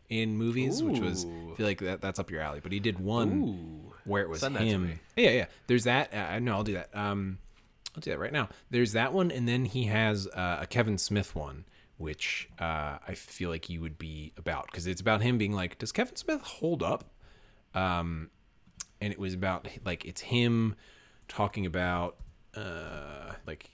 in 0.10 0.38
movies, 0.38 0.84
which 0.84 1.00
was 1.00 1.26
I 1.26 1.56
feel 1.56 1.66
like 1.66 1.80
that 1.82 2.02
that's 2.02 2.20
up 2.20 2.32
your 2.32 2.42
alley. 2.42 2.60
But 2.62 2.72
he 2.72 2.80
did 2.80 3.00
one 3.00 3.32
Ooh. 3.32 3.94
where 4.06 4.24
it 4.24 4.30
was 4.30 4.42
Send 4.42 4.58
him. 4.58 5.00
Yeah, 5.16 5.32
yeah. 5.32 5.46
There's 5.68 5.86
that. 5.86 6.14
Uh, 6.14 6.40
no, 6.40 6.54
I'll 6.54 6.64
do 6.64 6.74
that. 6.74 6.96
Um, 6.96 7.40
I'll 7.96 8.02
do 8.02 8.12
that 8.12 8.20
right 8.20 8.34
now. 8.34 8.50
There's 8.70 8.94
that 8.94 9.14
one, 9.14 9.32
and 9.32 9.48
then 9.48 9.66
he 9.66 9.86
has 9.86 10.28
uh, 10.28 10.60
a 10.62 10.68
Kevin 10.68 10.98
Smith 10.98 11.36
one, 11.36 11.66
which 11.98 12.50
uh, 12.60 12.98
I 13.08 13.16
feel 13.16 13.50
like 13.50 13.70
you 13.70 13.82
would 13.82 13.98
be 13.98 14.34
about 14.38 14.68
because 14.68 14.86
it's 14.88 15.02
about 15.02 15.22
him 15.22 15.38
being 15.38 15.54
like, 15.54 15.78
does 15.78 15.92
Kevin 15.92 16.16
Smith 16.16 16.42
hold 16.42 16.84
up? 16.84 17.12
Um, 17.74 18.30
and 19.02 19.12
it 19.12 19.20
was 19.20 19.34
about 19.34 19.68
like 19.86 20.06
it's 20.06 20.22
him 20.22 20.76
talking 21.28 21.66
about 21.66 22.18
uh, 22.56 23.34
like 23.46 23.70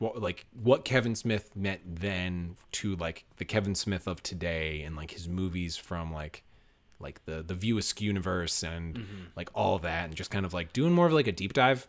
what 0.00 0.20
like 0.20 0.46
what 0.60 0.84
Kevin 0.84 1.14
Smith 1.14 1.54
meant 1.54 1.80
then 1.86 2.56
to 2.72 2.96
like 2.96 3.24
the 3.36 3.44
Kevin 3.44 3.74
Smith 3.76 4.08
of 4.08 4.22
today 4.22 4.82
and 4.82 4.96
like 4.96 5.12
his 5.12 5.28
movies 5.28 5.76
from 5.76 6.12
like 6.12 6.42
like 6.98 7.24
the 7.26 7.42
the 7.42 7.54
View 7.54 7.78
Askew 7.78 8.06
universe 8.08 8.62
and 8.64 8.96
Mm-hmm. 8.96 9.24
like 9.36 9.48
all 9.54 9.78
that 9.78 10.06
and 10.06 10.14
just 10.16 10.30
kind 10.32 10.44
of 10.44 10.52
like 10.52 10.72
doing 10.72 10.92
more 10.92 11.06
of 11.06 11.12
like 11.12 11.28
a 11.28 11.32
deep 11.32 11.52
dive. 11.52 11.86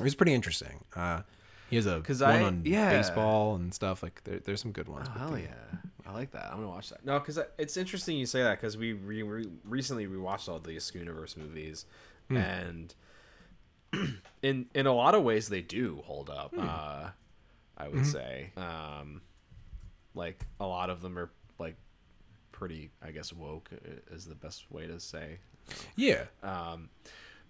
It 0.00 0.02
was 0.04 0.14
pretty 0.14 0.32
interesting. 0.34 0.80
Uh, 0.96 1.20
he 1.70 1.76
has 1.76 1.86
a 1.86 2.00
'Cause 2.00 2.20
one 2.22 2.30
I- 2.30 2.42
on 2.42 2.62
yeah. 2.64 2.90
baseball 2.90 3.54
and 3.56 3.72
stuff. 3.74 4.02
Like 4.02 4.22
there, 4.24 4.40
there's 4.40 4.60
some 4.62 4.72
good 4.72 4.88
ones. 4.88 5.08
Oh, 5.14 5.18
hell 5.18 5.30
the- 5.32 5.42
yeah. 5.42 5.54
I 6.06 6.12
like 6.12 6.32
that. 6.32 6.50
I'm 6.52 6.60
to 6.60 6.66
watch 6.68 6.90
that. 6.90 7.04
No, 7.04 7.18
because 7.18 7.38
it's 7.58 7.76
interesting 7.76 8.16
you 8.18 8.26
say 8.26 8.42
that 8.42 8.60
because 8.60 8.76
we 8.76 8.92
re- 8.92 9.22
re- 9.22 9.48
recently 9.64 10.06
rewatched 10.06 10.48
all 10.48 10.58
the 10.58 10.76
Askew 10.76 11.00
Universe 11.00 11.36
movies. 11.36 11.86
And 12.28 12.94
in 14.42 14.66
in 14.74 14.86
a 14.86 14.92
lot 14.92 15.14
of 15.14 15.22
ways, 15.22 15.48
they 15.48 15.62
do 15.62 16.02
hold 16.04 16.28
up, 16.28 16.52
uh, 16.58 17.10
I 17.76 17.88
would 17.88 18.06
say. 18.06 18.50
Um, 18.56 19.20
like, 20.14 20.44
a 20.60 20.66
lot 20.66 20.90
of 20.90 21.00
them 21.02 21.18
are, 21.18 21.30
like, 21.58 21.76
pretty, 22.52 22.90
I 23.02 23.10
guess, 23.10 23.32
woke 23.32 23.70
is 24.10 24.24
the 24.26 24.34
best 24.34 24.70
way 24.70 24.86
to 24.86 25.00
say. 25.00 25.38
Yeah. 25.96 26.24
Um, 26.42 26.88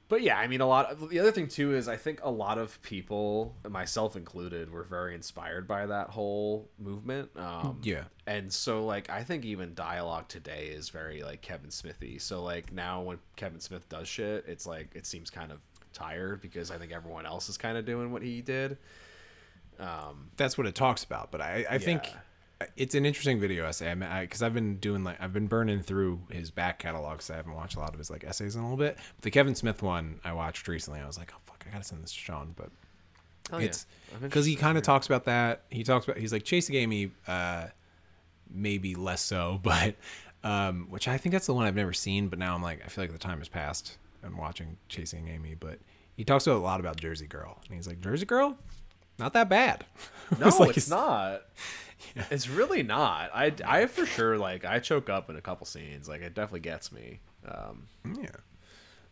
but 0.09 0.20
yeah, 0.22 0.38
I 0.38 0.46
mean, 0.46 0.60
a 0.60 0.66
lot. 0.66 0.90
Of, 0.92 1.09
the 1.09 1.18
other 1.18 1.32
thing 1.32 1.48
too 1.48 1.74
is 1.74 1.88
I 1.88 1.96
think 1.96 2.20
a 2.22 2.30
lot 2.30 2.59
of 2.59 2.80
people, 2.82 3.56
myself 3.68 4.16
included, 4.16 4.70
were 4.70 4.82
very 4.84 5.14
inspired 5.14 5.66
by 5.66 5.86
that 5.86 6.10
whole 6.10 6.68
movement. 6.78 7.30
Um, 7.36 7.80
Yeah. 7.82 8.05
and 8.26 8.52
so 8.52 8.84
like 8.84 9.09
I 9.09 9.24
think 9.24 9.44
even 9.46 9.74
dialogue 9.74 10.28
today 10.28 10.66
is 10.66 10.90
very 10.90 11.22
like 11.22 11.40
Kevin 11.40 11.70
Smithy. 11.70 12.18
So 12.18 12.42
like 12.42 12.70
now 12.70 13.01
when 13.01 13.18
Kevin 13.36 13.60
Smith 13.60 13.88
does 13.88 14.06
shit, 14.06 14.44
it's 14.46 14.66
like 14.66 14.90
it 14.94 15.06
seems 15.06 15.30
kind 15.30 15.51
of 15.51 15.59
tired 15.94 16.42
because 16.42 16.70
I 16.70 16.76
think 16.76 16.92
everyone 16.92 17.24
else 17.24 17.48
is 17.48 17.56
kind 17.56 17.78
of 17.78 17.86
doing 17.86 18.12
what 18.12 18.22
he 18.22 18.42
did. 18.42 18.76
Um, 19.78 20.30
that's 20.36 20.56
what 20.56 20.66
it 20.66 20.74
talks 20.74 21.05
about. 21.05 21.30
But 21.30 21.40
I, 21.40 21.64
I 21.68 21.78
think 21.78 22.10
it's 22.76 22.94
an 22.94 23.05
interesting 23.05 23.40
video 23.40 23.66
essay. 23.66 23.94
Because 23.94 24.42
I've 24.42 24.55
been 24.55 24.76
doing 24.76 25.05
like 25.05 25.20
I've 25.20 25.32
been 25.32 25.46
burning 25.46 25.80
through 25.80 26.20
his 26.30 26.51
back 26.51 26.78
catalog, 26.78 27.22
so 27.22 27.34
I 27.34 27.36
haven't 27.36 27.55
watched 27.55 27.76
a 27.76 27.80
lot 27.80 27.92
of 27.92 27.98
his 27.98 28.10
like 28.10 28.24
essays 28.24 28.56
in 28.56 28.62
a 28.62 28.64
little 28.64 28.78
bit. 28.78 28.96
But 28.96 29.22
the 29.22 29.30
Kevin 29.30 29.55
Smith 29.55 29.82
one 29.82 30.20
I 30.24 30.32
watched 30.32 30.68
recently, 30.68 31.01
I 31.01 31.06
was 31.06 31.18
like, 31.18 31.32
oh 31.34 31.40
fuck, 31.44 31.64
I 31.68 31.72
gotta 31.72 31.84
send 31.84 32.02
this 32.02 32.12
to 32.12 32.18
Sean. 32.18 32.55
But 32.56 32.70
oh, 33.52 33.59
it's 33.59 33.86
because 34.20 34.46
he 34.46 34.56
kind 34.56 34.78
of 34.78 34.84
talks 34.84 35.06
about 35.06 35.24
that. 35.24 35.62
He 35.70 35.84
talks 35.84 36.06
about 36.06 36.18
he's 36.18 36.32
like 36.32 36.44
chasing 36.44 36.76
Amy, 36.76 37.10
uh, 37.26 37.66
maybe 38.51 38.94
less 38.94 39.22
so, 39.22 39.60
but 39.62 39.96
um, 40.42 40.86
which 40.90 41.09
I 41.09 41.16
think 41.18 41.32
that's 41.32 41.46
the 41.46 41.55
one 41.55 41.66
I've 41.66 41.76
never 41.76 41.92
seen. 41.92 42.28
But 42.28 42.38
now 42.38 42.55
I'm 42.55 42.62
like, 42.62 42.82
I 42.84 42.88
feel 42.88 43.05
like 43.05 43.12
the 43.12 43.18
time 43.18 43.38
has 43.38 43.48
passed. 43.48 43.98
I'm 44.22 44.38
watching 44.38 44.78
Chasing 44.88 45.28
Amy, 45.28 45.55
but 45.55 45.78
he 46.16 46.24
talks 46.24 46.46
a 46.46 46.55
lot 46.55 46.80
about 46.80 46.96
Jersey 46.96 47.26
Girl, 47.26 47.60
and 47.66 47.76
he's 47.76 47.86
like, 47.86 48.01
Jersey 48.01 48.24
Girl, 48.24 48.56
not 49.19 49.32
that 49.35 49.49
bad. 49.49 49.85
No, 50.41 50.47
It's 50.49 50.59
like 50.59 50.69
it's 50.70 50.77
his- 50.86 50.91
not. 50.91 51.43
It's 52.31 52.49
really 52.49 52.82
not. 52.82 53.31
I, 53.35 53.53
I 53.65 53.86
for 53.86 54.07
sure 54.07 54.39
like 54.39 54.65
I 54.65 54.78
choke 54.78 55.11
up 55.11 55.28
in 55.28 55.36
a 55.36 55.41
couple 55.43 55.66
scenes. 55.66 56.09
Like 56.09 56.23
it 56.23 56.35
definitely 56.35 56.61
gets 56.61 56.91
me. 56.91 57.20
Um, 57.47 57.86
Yeah. 58.07 58.28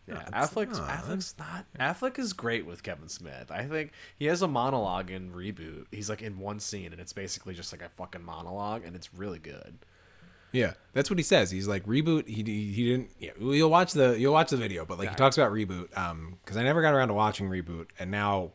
yeah, 0.08 0.22
it's- 0.26 0.30
Affleck's 0.32 0.78
no, 0.78 0.84
Affleck's 0.84 1.34
not. 1.38 1.66
Affleck 1.78 2.18
is 2.18 2.32
great 2.32 2.64
with 2.64 2.82
Kevin 2.82 3.08
Smith. 3.10 3.50
I 3.50 3.64
think 3.64 3.92
he 4.16 4.24
has 4.26 4.40
a 4.40 4.48
monologue 4.48 5.10
in 5.10 5.32
Reboot. 5.32 5.84
He's 5.92 6.08
like 6.08 6.22
in 6.22 6.38
one 6.38 6.60
scene, 6.60 6.92
and 6.92 7.00
it's 7.00 7.12
basically 7.12 7.52
just 7.54 7.72
like 7.72 7.82
a 7.82 7.90
fucking 7.90 8.24
monologue, 8.24 8.82
and 8.84 8.96
it's 8.96 9.12
really 9.14 9.38
good. 9.38 9.78
Yeah, 10.50 10.72
that's 10.94 11.10
what 11.10 11.18
he 11.18 11.22
says. 11.22 11.50
He's 11.50 11.68
like 11.68 11.84
reboot. 11.86 12.26
He 12.26 12.42
he, 12.42 12.88
didn't. 12.90 13.10
Yeah, 13.18 13.30
you'll 13.38 13.70
watch 13.70 13.92
the 13.92 14.18
you'll 14.18 14.32
watch 14.34 14.50
the 14.50 14.56
video, 14.56 14.84
but 14.86 14.98
like 14.98 15.10
he 15.10 15.14
talks 15.14 15.36
about 15.36 15.52
reboot. 15.52 15.96
Um, 15.96 16.38
because 16.42 16.56
I 16.56 16.62
never 16.62 16.80
got 16.82 16.94
around 16.94 17.08
to 17.08 17.14
watching 17.14 17.48
reboot, 17.50 17.88
and 17.98 18.10
now 18.10 18.52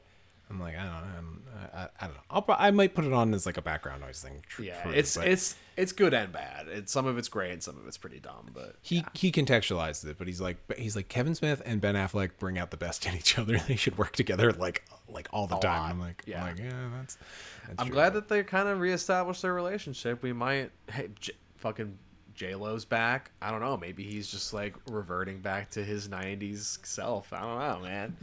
I'm 0.50 0.60
like 0.60 0.76
I 0.78 0.84
don't 0.84 0.92
know. 0.92 1.18
I'm, 1.18 1.44
I, 1.74 1.78
I, 1.78 1.90
I 2.00 2.06
don't 2.06 2.16
know. 2.16 2.22
I'll 2.30 2.42
pro- 2.42 2.56
I 2.56 2.72
might 2.72 2.96
put 2.96 3.04
it 3.06 3.12
on 3.14 3.34
as 3.34 3.46
like 3.46 3.58
a 3.58 3.62
background 3.62 4.02
noise 4.02 4.22
thing. 4.22 4.42
tr- 4.48 4.64
Yeah, 4.64 4.82
true, 4.84 4.92
it's 4.94 5.18
but 5.18 5.28
it's 5.28 5.56
it's 5.76 5.92
good 5.92 6.14
and 6.14 6.32
bad. 6.32 6.68
It's 6.70 6.92
some 6.92 7.06
of 7.06 7.18
it's 7.18 7.28
great, 7.28 7.52
and 7.52 7.62
some 7.62 7.78
of 7.78 7.86
it's 7.88 7.98
pretty 7.98 8.20
dumb. 8.20 8.50
But 8.54 8.76
he 8.82 9.04
he 9.14 9.32
contextualizes 9.32 10.06
it, 10.06 10.18
but 10.18 10.28
he's 10.28 10.40
like 10.40 10.58
but 10.68 10.80
he's 10.80 10.96
like 10.96 11.10
Kevin 11.10 11.36
Smith 11.36 11.62
and 11.66 11.82
Ben 11.82 11.96
Affleck 11.96 12.32
bring 12.40 12.58
out 12.58 12.72
the 12.72 12.78
best 12.78 13.06
in 13.06 13.16
each 13.16 13.38
other. 13.40 13.58
They 13.58 13.76
should 13.76 13.98
work 13.98 14.14
together 14.16 14.54
like 14.54 14.84
like 15.10 15.28
all 15.34 15.48
the 15.48 15.58
A 15.58 15.60
time. 15.60 15.82
lot, 15.82 15.90
I'm 15.92 16.00
like 16.00 16.24
yeah. 16.26 16.44
I'm 16.44 16.56
like 16.56 16.60
yeah, 16.60 16.72
that's. 16.98 17.18
that's 17.68 17.76
I'm 17.80 17.88
true. 17.88 17.94
glad 17.96 18.14
that 18.14 18.30
they 18.30 18.44
kind 18.44 18.68
of 18.70 18.80
reestablished 18.80 19.42
their 19.42 19.54
relationship. 19.54 20.24
We 20.24 20.32
might, 20.34 20.72
hey, 20.92 21.10
J- 21.20 21.34
fucking 21.58 21.98
J 22.36 22.56
Lo's 22.56 22.86
back. 22.86 23.32
I 23.42 23.52
don't 23.52 23.62
know. 23.62 23.76
Maybe 23.78 24.04
he's 24.04 24.30
just 24.32 24.54
like 24.54 24.76
reverting 24.90 25.40
back 25.42 25.72
to 25.72 25.84
his 25.84 26.08
'90s 26.08 26.86
self. 26.86 27.34
I 27.34 27.42
don't 27.42 27.60
know, 27.60 27.88
man. 27.88 28.16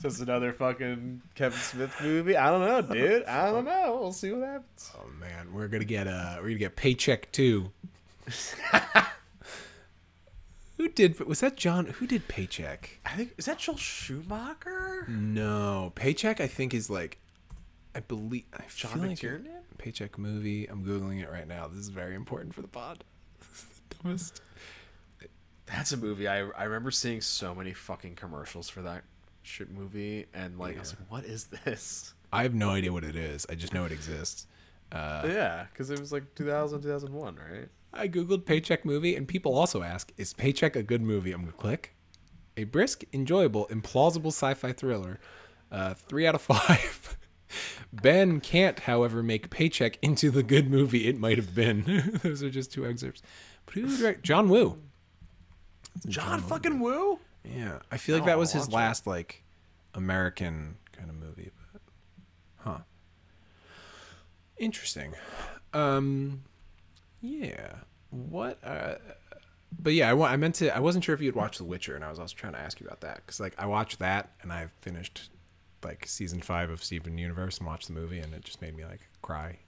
So 0.00 0.06
it's 0.08 0.20
another 0.20 0.52
fucking 0.52 1.22
Kevin 1.34 1.58
Smith 1.58 1.94
movie. 2.00 2.36
I 2.36 2.50
don't 2.50 2.60
know, 2.60 2.94
dude. 2.94 3.24
I 3.24 3.50
don't 3.50 3.64
know. 3.64 3.98
We'll 4.00 4.12
see 4.12 4.30
what 4.30 4.46
happens. 4.46 4.92
Oh 4.96 5.08
man, 5.20 5.52
we're 5.52 5.66
gonna 5.66 5.84
get 5.84 6.06
uh 6.06 6.36
we're 6.36 6.48
gonna 6.48 6.58
get 6.58 6.76
paycheck 6.76 7.32
two. 7.32 7.72
who 10.76 10.88
did 10.88 11.18
was 11.26 11.40
that 11.40 11.56
John? 11.56 11.86
Who 11.86 12.06
did 12.06 12.28
paycheck? 12.28 13.00
I 13.04 13.10
think 13.10 13.34
is 13.38 13.46
that 13.46 13.58
Joel 13.58 13.76
Schumacher? 13.76 15.06
No, 15.08 15.92
paycheck. 15.96 16.40
I 16.40 16.46
think 16.46 16.74
is 16.74 16.88
like, 16.88 17.18
I 17.96 18.00
believe 18.00 18.44
I 18.54 18.62
John 18.72 19.00
like 19.00 19.18
McTiernan? 19.18 19.62
Paycheck 19.78 20.16
movie. 20.16 20.66
I'm 20.66 20.84
googling 20.84 21.20
it 21.20 21.28
right 21.28 21.48
now. 21.48 21.66
This 21.66 21.80
is 21.80 21.88
very 21.88 22.14
important 22.14 22.54
for 22.54 22.62
the 22.62 22.68
pod. 22.68 23.02
This 23.40 23.48
is 23.48 23.64
the 23.88 23.96
dumbest. 23.96 24.42
That's 25.66 25.90
a 25.90 25.96
movie. 25.96 26.28
I 26.28 26.48
I 26.50 26.64
remember 26.64 26.92
seeing 26.92 27.20
so 27.20 27.52
many 27.52 27.72
fucking 27.72 28.14
commercials 28.14 28.68
for 28.68 28.82
that 28.82 29.02
shit 29.48 29.70
movie, 29.70 30.26
and 30.34 30.58
like 30.58 30.76
I 30.76 30.80
was 30.80 30.94
like, 30.98 31.10
what 31.10 31.24
is 31.24 31.46
this? 31.64 32.14
I 32.32 32.42
have 32.42 32.54
no 32.54 32.70
idea 32.70 32.92
what 32.92 33.04
it 33.04 33.16
is. 33.16 33.46
I 33.50 33.54
just 33.54 33.72
know 33.74 33.84
it 33.84 33.92
exists. 33.92 34.46
Uh, 34.92 35.22
yeah, 35.26 35.66
because 35.72 35.90
it 35.90 35.98
was 35.98 36.12
like 36.12 36.34
2000, 36.34 36.80
2001, 36.82 37.36
right? 37.36 37.68
I 37.92 38.06
googled 38.08 38.44
paycheck 38.44 38.84
movie, 38.84 39.16
and 39.16 39.26
people 39.26 39.54
also 39.54 39.82
ask, 39.82 40.12
"Is 40.16 40.32
Paycheck 40.34 40.76
a 40.76 40.82
good 40.82 41.02
movie?" 41.02 41.32
I'm 41.32 41.40
gonna 41.40 41.52
click. 41.52 41.94
a 42.56 42.64
brisk, 42.64 43.04
enjoyable, 43.12 43.66
implausible 43.68 44.26
sci-fi 44.28 44.72
thriller. 44.72 45.20
Uh, 45.70 45.94
three 45.94 46.26
out 46.26 46.34
of 46.34 46.42
five. 46.54 47.16
Ben 47.92 48.40
can't, 48.40 48.80
however, 48.80 49.22
make 49.22 49.48
paycheck 49.48 49.96
into 50.02 50.30
the 50.30 50.42
good 50.42 50.68
movie 50.70 51.06
it 51.06 51.18
might 51.18 51.36
have 51.38 51.54
been. 51.54 52.18
Those 52.22 52.42
are 52.42 52.50
just 52.50 52.72
two 52.72 52.84
excerpts. 52.86 53.22
But 53.64 53.74
who 53.74 53.96
direct? 53.96 54.22
John 54.22 54.48
Woo. 54.48 54.78
John 56.06 56.40
fucking 56.40 56.80
Woo. 56.80 57.18
Yeah, 57.44 57.78
I 57.90 57.96
feel 57.96 58.16
like 58.16 58.24
I 58.24 58.26
that 58.26 58.38
was 58.38 58.52
his 58.52 58.68
it. 58.68 58.72
last 58.72 59.06
like 59.06 59.42
American 59.94 60.76
kind 60.92 61.08
of 61.10 61.16
movie, 61.16 61.50
but 61.72 61.80
huh. 62.58 62.78
Interesting. 64.56 65.14
Um 65.72 66.42
yeah. 67.20 67.76
What 68.10 68.58
uh 68.64 68.96
but 69.80 69.92
yeah, 69.92 70.12
I, 70.12 70.32
I 70.32 70.36
meant 70.36 70.56
to 70.56 70.74
I 70.74 70.80
wasn't 70.80 71.04
sure 71.04 71.14
if 71.14 71.20
you 71.20 71.26
had 71.26 71.34
watched 71.34 71.58
The 71.58 71.64
Witcher 71.64 71.94
and 71.94 72.04
I 72.04 72.10
was 72.10 72.18
also 72.18 72.34
trying 72.36 72.54
to 72.54 72.60
ask 72.60 72.80
you 72.80 72.86
about 72.86 73.00
that 73.02 73.26
cuz 73.26 73.40
like 73.40 73.54
I 73.58 73.66
watched 73.66 73.98
that 74.00 74.32
and 74.42 74.52
I 74.52 74.68
finished 74.80 75.30
like 75.84 76.06
season 76.06 76.40
5 76.40 76.70
of 76.70 76.82
Steven 76.82 77.16
Universe 77.18 77.58
and 77.58 77.66
watched 77.66 77.86
the 77.86 77.92
movie 77.92 78.18
and 78.18 78.34
it 78.34 78.44
just 78.44 78.60
made 78.60 78.76
me 78.76 78.84
like 78.84 79.00
cry 79.22 79.58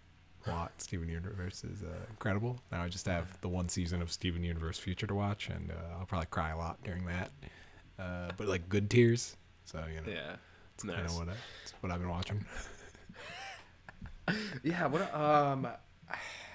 a 0.46 0.50
lot. 0.50 0.72
Steven 0.80 1.08
Universe 1.08 1.62
is 1.64 1.82
uh, 1.82 2.06
incredible. 2.08 2.60
Now 2.72 2.82
I 2.82 2.88
just 2.88 3.06
have 3.06 3.40
the 3.42 3.48
one 3.48 3.68
season 3.68 4.00
of 4.02 4.10
Steven 4.10 4.42
Universe 4.42 4.78
Future 4.78 5.06
to 5.06 5.14
watch 5.14 5.48
and 5.48 5.70
uh, 5.70 5.98
I'll 5.98 6.06
probably 6.06 6.26
cry 6.26 6.50
a 6.50 6.56
lot 6.56 6.82
during 6.82 7.04
that 7.06 7.30
uh, 8.00 8.30
but 8.36 8.46
like 8.48 8.68
good 8.68 8.88
tears. 8.90 9.36
So 9.66 9.84
you 9.92 10.00
know, 10.00 10.10
Yeah. 10.10 10.36
It's 10.74 10.84
kind 10.84 10.96
nice. 11.02 11.10
of 11.12 11.18
what 11.18 11.28
I, 11.28 11.32
it's 11.62 11.72
what 11.80 11.92
I've 11.92 12.00
been 12.00 12.08
watching. 12.08 12.44
Yeah, 14.62 14.86
what 14.86 15.12
um 15.14 15.66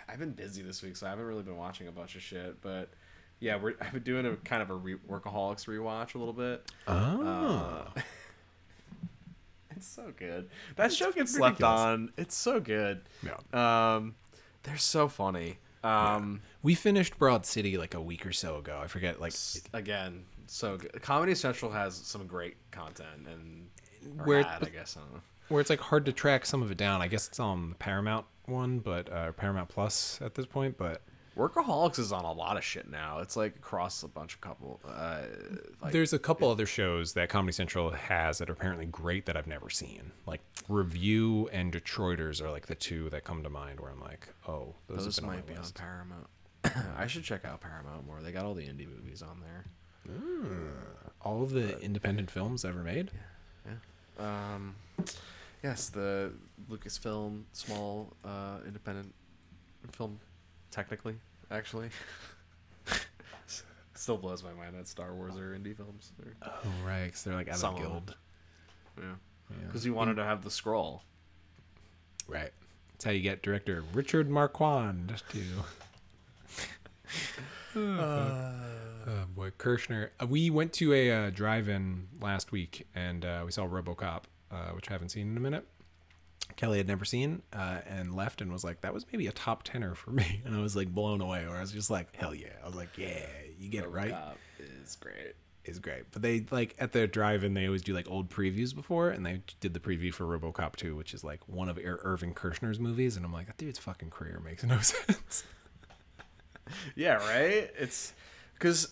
I've 0.07 0.19
been 0.19 0.31
busy 0.31 0.61
this 0.61 0.81
week, 0.81 0.95
so 0.95 1.07
I 1.07 1.09
haven't 1.09 1.25
really 1.25 1.43
been 1.43 1.57
watching 1.57 1.87
a 1.87 1.91
bunch 1.91 2.15
of 2.15 2.21
shit, 2.21 2.61
but 2.61 2.89
yeah, 3.39 3.57
we're 3.57 3.73
I've 3.81 3.91
been 3.91 4.03
doing 4.03 4.25
a 4.25 4.35
kind 4.37 4.61
of 4.61 4.69
a 4.69 4.75
re- 4.75 4.95
workaholics 5.09 5.65
rewatch 5.67 6.15
a 6.15 6.17
little 6.17 6.33
bit. 6.33 6.71
Oh, 6.87 7.83
Uh, 7.95 8.01
it's 9.75 9.87
so 9.87 10.13
good. 10.15 10.49
That 10.77 10.93
show 10.93 11.11
gets 11.11 11.33
slept 11.33 11.59
ridiculous. 11.59 11.79
on. 11.81 12.11
It's 12.17 12.35
so 12.35 12.59
good. 12.61 13.01
yeah. 13.23 13.95
Um 13.95 14.15
they're 14.63 14.77
so 14.77 15.07
funny. 15.09 15.57
Um 15.83 16.41
We 16.63 16.75
finished 16.75 17.17
Broad 17.17 17.45
City 17.45 17.77
like 17.77 17.93
a 17.93 18.01
week 18.01 18.25
or 18.25 18.31
so 18.33 18.57
ago. 18.57 18.79
I 18.81 18.87
forget, 18.87 19.19
like 19.19 19.33
again, 19.73 20.23
so 20.47 20.77
good. 20.77 21.01
Comedy 21.01 21.35
Central 21.35 21.71
has 21.71 21.95
some 21.95 22.27
great 22.27 22.55
content 22.71 23.27
and 23.27 23.67
Where- 24.25 24.43
had, 24.43 24.63
I 24.63 24.69
guess 24.69 24.97
I 24.97 25.01
don't 25.01 25.13
know. 25.15 25.21
where 25.49 25.61
it's 25.61 25.69
like 25.69 25.79
hard 25.79 26.05
to 26.05 26.13
track 26.13 26.45
some 26.45 26.61
of 26.61 26.71
it 26.71 26.77
down. 26.77 27.01
I 27.01 27.07
guess 27.07 27.27
it's 27.27 27.39
on 27.39 27.69
the 27.69 27.75
Paramount 27.75 28.25
one, 28.45 28.79
but 28.79 29.11
uh, 29.11 29.31
Paramount 29.33 29.69
Plus 29.69 30.19
at 30.21 30.35
this 30.35 30.45
point. 30.45 30.77
But 30.77 31.01
Workaholics 31.37 31.99
is 31.99 32.11
on 32.13 32.23
a 32.23 32.31
lot 32.31 32.55
of 32.57 32.63
shit 32.63 32.89
now. 32.89 33.19
It's 33.19 33.35
like 33.35 33.55
across 33.57 34.03
a 34.03 34.07
bunch 34.07 34.35
of 34.35 34.41
couple 34.41 34.79
uh 34.87 35.23
like 35.81 35.91
there's 35.91 36.13
a 36.13 36.19
couple 36.19 36.49
other 36.49 36.65
shows 36.65 37.13
that 37.13 37.27
Comedy 37.29 37.51
Central 37.51 37.89
has 37.91 38.37
that 38.37 38.49
are 38.49 38.53
apparently 38.53 38.85
great 38.85 39.25
that 39.25 39.35
I've 39.35 39.47
never 39.47 39.69
seen. 39.69 40.11
Like 40.25 40.39
Review 40.69 41.49
and 41.51 41.73
Detroiters 41.73 42.41
are 42.41 42.49
like 42.51 42.67
the 42.67 42.75
two 42.75 43.09
that 43.09 43.23
come 43.25 43.43
to 43.43 43.49
mind 43.49 43.79
where 43.81 43.91
I'm 43.91 43.99
like, 43.99 44.29
oh, 44.47 44.75
those, 44.87 45.03
Those 45.05 45.19
on 45.19 45.25
might 45.27 45.47
my 45.47 45.53
be 45.53 45.59
on. 45.59 45.65
Paramount. 45.73 46.27
I 46.97 47.05
should 47.07 47.23
check 47.23 47.43
out 47.45 47.59
Paramount 47.61 48.05
more. 48.07 48.21
They 48.21 48.31
got 48.31 48.45
all 48.45 48.53
the 48.53 48.63
indie 48.65 48.87
movies 48.87 49.21
on 49.21 49.41
there. 49.41 49.65
All 51.21 51.41
of 51.41 51.51
the 51.51 51.79
independent 51.79 52.29
films 52.29 52.63
ever 52.65 52.83
made. 52.83 53.11
Um, 54.19 54.75
yes, 55.63 55.89
the 55.89 56.31
Lucasfilm 56.69 57.43
small 57.51 58.13
uh, 58.23 58.57
independent 58.65 59.13
film, 59.91 60.19
technically, 60.71 61.15
actually. 61.51 61.89
Still 63.93 64.17
blows 64.17 64.43
my 64.43 64.53
mind 64.53 64.75
that 64.77 64.87
Star 64.87 65.13
Wars 65.13 65.35
are 65.37 65.57
indie 65.57 65.75
films. 65.75 66.11
They're, 66.19 66.33
Oh 66.43 66.51
right, 66.85 67.05
because 67.05 67.23
they're 67.23 67.33
like 67.33 67.47
out 67.49 67.55
of 67.55 67.63
of 67.63 67.75
the 67.75 67.81
them. 67.81 67.89
guild. 67.91 68.15
yeah, 68.97 69.03
Yeah. 69.49 69.67
because 69.67 69.83
he 69.83 69.89
wanted 69.89 70.15
to 70.15 70.23
have 70.23 70.43
the 70.43 70.51
scroll. 70.51 71.01
Right. 72.27 72.51
That's 72.93 73.05
how 73.05 73.11
you 73.11 73.21
get 73.21 73.41
director 73.41 73.83
Richard 73.93 74.29
Marquand 74.29 75.21
to. 75.31 75.43
oh, 77.79 78.51
boy, 79.35 79.51
Kershner. 79.57 80.09
Uh, 80.21 80.27
we 80.27 80.49
went 80.49 80.73
to 80.73 80.93
a 80.93 81.11
uh, 81.11 81.29
drive-in 81.29 82.07
last 82.21 82.51
week 82.51 82.87
and 82.95 83.25
uh, 83.25 83.43
we 83.45 83.51
saw 83.51 83.67
RoboCop, 83.67 84.23
uh, 84.51 84.55
which 84.73 84.89
I 84.89 84.93
haven't 84.93 85.09
seen 85.09 85.29
in 85.29 85.37
a 85.37 85.41
minute. 85.41 85.67
Kelly 86.55 86.77
had 86.77 86.87
never 86.87 87.05
seen 87.05 87.41
uh, 87.53 87.79
and 87.87 88.15
left 88.15 88.39
and 88.39 88.51
was 88.51 88.63
like, 88.63 88.81
"That 88.81 88.93
was 88.93 89.05
maybe 89.11 89.25
a 89.27 89.31
top 89.31 89.63
tenner 89.63 89.95
for 89.95 90.11
me," 90.11 90.41
and 90.45 90.55
I 90.55 90.61
was 90.61 90.75
like 90.75 90.87
blown 90.93 91.19
away. 91.19 91.43
Or 91.45 91.55
I 91.55 91.61
was 91.61 91.71
just 91.71 91.89
like, 91.89 92.15
"Hell 92.15 92.35
yeah!" 92.35 92.49
I 92.63 92.67
was 92.67 92.75
like, 92.75 92.89
"Yeah, 92.97 93.25
you 93.57 93.67
get 93.69 93.83
it 93.83 93.89
right." 93.89 94.13
Is 94.83 94.95
great. 94.95 95.33
is 95.65 95.79
great. 95.79 96.03
But 96.11 96.21
they 96.21 96.45
like 96.51 96.75
at 96.77 96.91
the 96.91 97.07
drive-in 97.07 97.55
they 97.55 97.65
always 97.65 97.81
do 97.81 97.93
like 97.95 98.07
old 98.09 98.29
previews 98.29 98.75
before, 98.75 99.09
and 99.09 99.25
they 99.25 99.41
did 99.59 99.73
the 99.73 99.79
preview 99.79 100.13
for 100.13 100.25
RoboCop 100.25 100.75
2, 100.75 100.95
which 100.95 101.15
is 101.15 101.23
like 101.23 101.39
one 101.47 101.67
of 101.67 101.79
Ir- 101.79 101.99
Irvin 102.03 102.35
Kershner's 102.35 102.79
movies, 102.79 103.17
and 103.17 103.25
I'm 103.25 103.33
like, 103.33 103.47
that 103.47 103.57
dude's 103.57 103.79
fucking 103.79 104.11
career 104.11 104.39
makes 104.45 104.63
no 104.63 104.77
sense. 104.81 105.45
Yeah, 106.95 107.15
right. 107.15 107.71
It's 107.77 108.13
because 108.55 108.91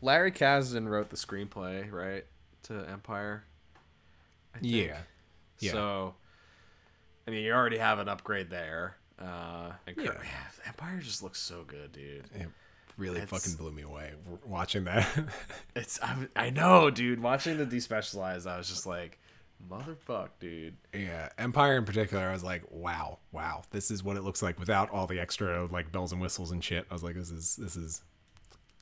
Larry 0.00 0.30
Kasdan 0.32 0.88
wrote 0.88 1.10
the 1.10 1.16
screenplay, 1.16 1.90
right, 1.90 2.24
to 2.64 2.74
Empire. 2.90 3.44
I 4.54 4.58
think. 4.60 4.72
yeah, 4.72 4.98
yeah. 5.60 5.72
So, 5.72 6.14
I 7.26 7.30
mean, 7.30 7.44
you 7.44 7.52
already 7.52 7.78
have 7.78 7.98
an 7.98 8.08
upgrade 8.08 8.48
there. 8.50 8.96
Uh, 9.20 9.72
and 9.86 9.96
Yeah. 9.96 10.12
man, 10.12 10.24
Empire 10.66 11.00
just 11.00 11.22
looks 11.22 11.40
so 11.40 11.64
good, 11.64 11.92
dude. 11.92 12.24
it 12.34 12.48
really 12.96 13.20
It's- 13.20 13.30
fucking 13.30 13.56
blew 13.56 13.72
me 13.72 13.82
away 13.82 14.12
watching 14.44 14.84
that. 14.84 15.06
It's 15.76 16.00
I, 16.02 16.26
I 16.36 16.50
know, 16.50 16.90
dude. 16.90 17.20
Watching 17.20 17.56
the 17.58 17.66
despecialized, 17.66 18.46
I 18.48 18.56
was 18.58 18.68
just 18.68 18.86
like, 18.86 19.18
motherfuck, 19.68 20.28
dude. 20.40 20.76
yeah, 20.94 21.28
Empire 21.38 21.76
in 21.78 21.84
particular, 21.84 22.28
I 22.28 22.32
was 22.32 22.44
like, 22.44 22.62
wow, 22.70 23.18
wow, 23.32 23.62
this 23.70 23.90
is 23.90 24.02
what 24.04 24.16
it 24.16 24.22
looks 24.22 24.40
like 24.42 24.58
without 24.58 24.90
all 24.90 25.06
the 25.08 25.18
extra 25.20 25.66
like 25.66 25.90
bells 25.92 26.12
and 26.12 26.20
whistles 26.20 26.50
and 26.52 26.62
shit. 26.62 26.86
I 26.90 26.94
was 26.94 27.02
like, 27.02 27.14
this 27.16 27.30
is 27.30 27.56
this 27.56 27.74
is 27.76 28.02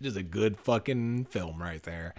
just 0.02 0.16
a 0.16 0.22
good 0.22 0.58
fucking 0.58 1.24
film 1.26 1.60
right 1.62 1.82
there. 1.82 2.14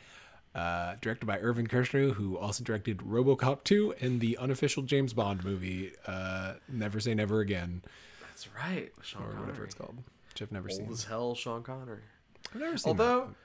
Uh, 0.56 0.96
directed 1.02 1.26
by 1.28 1.38
Irvin 1.38 1.68
Kershner, 1.68 2.14
who 2.14 2.36
also 2.38 2.64
directed 2.64 2.98
RoboCop 3.00 3.64
2 3.64 3.94
and 4.02 4.20
the 4.20 4.38
unofficial 4.38 4.82
James 4.82 5.14
Bond 5.14 5.44
movie, 5.46 5.92
uh, 6.08 6.54
Never 6.68 7.00
Say 7.00 7.14
Never 7.14 7.42
Again, 7.42 7.84
That's 8.22 8.48
right, 8.56 8.92
Sean 9.04 9.22
or 9.22 9.26
Connery. 9.28 9.42
whatever 9.42 9.64
it's 9.66 9.76
called, 9.76 9.98
which 10.30 10.42
I've 10.42 10.52
never 10.52 10.70
Old 10.70 10.78
seen. 10.80 10.92
as 10.92 11.04
hell, 11.04 11.36
Sean 11.36 11.62
Connery. 11.62 12.02
I've 12.56 12.62
never 12.62 12.78
seen. 12.78 12.90
Although 12.90 13.36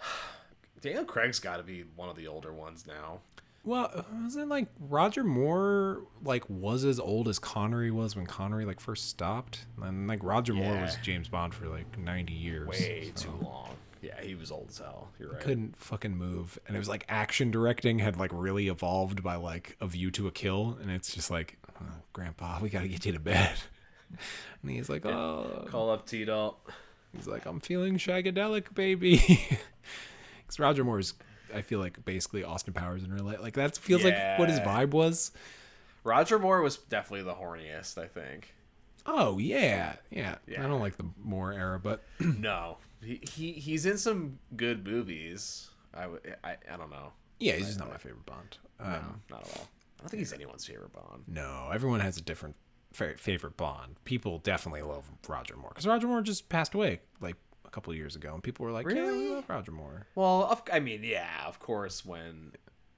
Daniel 0.80 1.04
Craig's 1.04 1.38
got 1.40 1.58
to 1.58 1.62
be 1.62 1.84
one 1.96 2.08
of 2.08 2.16
the 2.16 2.26
older 2.26 2.52
ones 2.54 2.86
now. 2.86 3.20
Well, 3.66 4.06
wasn't 4.22 4.48
like 4.48 4.68
Roger 4.80 5.22
Moore 5.24 6.02
like 6.24 6.48
was 6.48 6.84
as 6.84 6.98
old 6.98 7.28
as 7.28 7.38
Connery 7.38 7.90
was 7.90 8.16
when 8.16 8.24
Connery 8.26 8.64
like 8.64 8.80
first 8.80 9.08
stopped, 9.10 9.66
and 9.82 10.08
like 10.08 10.22
Roger 10.22 10.54
Moore 10.54 10.80
was 10.80 10.96
James 11.02 11.28
Bond 11.28 11.54
for 11.54 11.66
like 11.68 11.98
ninety 11.98 12.32
years. 12.32 12.68
Way 12.68 13.12
so- 13.14 13.24
too 13.24 13.44
long. 13.44 13.70
Yeah, 14.02 14.20
he 14.22 14.36
was 14.36 14.52
old 14.52 14.68
as 14.68 14.78
hell. 14.78 15.08
You're 15.18 15.32
right. 15.32 15.40
couldn't 15.40 15.76
fucking 15.76 16.16
move 16.16 16.58
and 16.68 16.76
it 16.76 16.78
was 16.78 16.88
like 16.88 17.04
action 17.08 17.50
directing 17.50 17.98
had 17.98 18.16
like 18.16 18.30
really 18.32 18.68
evolved 18.68 19.22
by 19.24 19.34
like 19.34 19.76
a 19.80 19.86
view 19.88 20.12
to 20.12 20.28
a 20.28 20.30
kill 20.30 20.78
and 20.80 20.90
it's 20.92 21.12
just 21.12 21.28
like 21.28 21.56
oh, 21.80 21.86
grandpa 22.12 22.60
we 22.62 22.68
gotta 22.68 22.86
get 22.86 23.04
you 23.04 23.12
to 23.12 23.18
bed 23.18 23.54
and 24.62 24.70
he's 24.70 24.88
like 24.88 25.04
oh 25.06 25.66
Call 25.70 25.90
up 25.90 26.06
T 26.06 26.24
Dalt. 26.24 26.56
he's 27.16 27.26
like 27.26 27.46
i'm 27.46 27.58
feeling 27.58 27.96
shagadelic 27.96 28.72
baby 28.74 29.16
because 30.46 30.58
roger 30.60 30.84
moore's 30.84 31.14
i 31.54 31.62
feel 31.62 31.78
like 31.78 32.04
basically 32.04 32.44
austin 32.44 32.72
powers 32.72 33.02
in 33.04 33.12
real 33.12 33.24
life 33.24 33.40
like 33.40 33.54
that 33.54 33.76
feels 33.76 34.02
like 34.04 34.16
what 34.38 34.48
his 34.48 34.60
vibe 34.60 34.90
was 34.90 35.30
Roger 36.04 36.38
Moore 36.38 36.62
was 36.62 36.76
definitely 36.76 37.24
the 37.24 37.34
horniest, 37.34 37.98
I 37.98 38.06
think. 38.06 38.54
oh 39.06 39.38
yeah 39.38 39.96
yeah, 40.10 40.36
Yeah. 40.46 40.64
i 40.64 40.68
don't 40.68 40.80
like 40.80 40.96
the 40.96 41.06
moore 41.22 41.52
era 41.52 41.80
but 41.80 42.02
no, 42.20 42.78
he, 43.02 43.20
he 43.34 43.52
he's 43.52 43.86
in 43.86 43.98
some 43.98 44.38
good 44.56 44.86
movies. 44.86 45.70
I, 45.94 46.04
I, 46.44 46.56
I 46.72 46.76
don't 46.76 46.90
know. 46.90 47.12
yeah 47.40 47.54
he's 47.54 47.66
just 47.66 47.78
not 47.80 47.90
my 47.90 47.96
favorite 47.98 48.24
bond 48.26 48.58
um, 48.78 48.92
No, 49.30 49.36
not 49.36 49.48
at 49.48 49.56
all. 49.58 49.68
I 49.98 50.02
don't 50.02 50.10
think 50.10 50.18
he's 50.20 50.32
anyone's 50.32 50.64
favorite 50.66 50.92
Bond. 50.92 51.22
No, 51.26 51.70
everyone 51.72 52.00
has 52.00 52.18
a 52.18 52.20
different 52.22 52.54
favorite 52.92 53.56
Bond. 53.56 53.96
People 54.04 54.38
definitely 54.40 54.82
love 54.82 55.10
Roger 55.26 55.56
Moore 55.56 55.70
because 55.70 55.86
Roger 55.86 56.06
Moore 56.06 56.20
just 56.20 56.48
passed 56.50 56.74
away 56.74 57.00
like 57.20 57.36
a 57.66 57.70
couple 57.70 57.90
of 57.90 57.96
years 57.96 58.16
ago, 58.16 58.32
and 58.34 58.42
people 58.42 58.64
were 58.64 58.72
like, 58.72 58.88
"Yeah, 58.90 59.10
we 59.10 59.28
love 59.30 59.44
Roger 59.48 59.72
Moore." 59.72 60.06
Well, 60.14 60.44
of, 60.44 60.62
I 60.72 60.80
mean, 60.80 61.02
yeah, 61.02 61.46
of 61.46 61.58
course. 61.58 62.04
When 62.04 62.52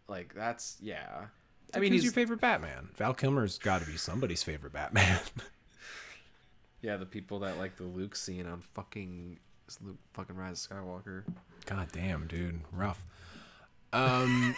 like 0.09 0.35
that's 0.35 0.77
yeah. 0.81 1.27
I 1.75 1.81
mean, 1.81 1.93
who's 1.93 2.03
he's 2.03 2.05
your 2.05 2.13
favorite 2.15 2.41
Batman? 2.41 2.89
Val 2.97 3.13
Kilmer's 3.13 3.59
got 3.59 3.83
to 3.83 3.87
be 3.87 3.97
somebody's 3.99 4.43
favorite 4.43 4.73
Batman. 4.73 5.21
yeah 6.81 6.97
the 6.97 7.07
people 7.07 7.41
that 7.41 7.59
like 7.59 7.77
the 7.77 7.85
Luke 7.85 8.15
scene 8.17 8.47
on 8.47 8.61
fucking 8.75 9.39
Luke 9.83 9.99
fucking 10.15 10.37
Rise 10.37 10.67
of 10.71 10.77
Skywalker. 10.79 11.25
God 11.67 11.89
damn, 11.93 12.27
dude, 12.27 12.61
rough. 12.73 13.05
Um, 13.91 14.55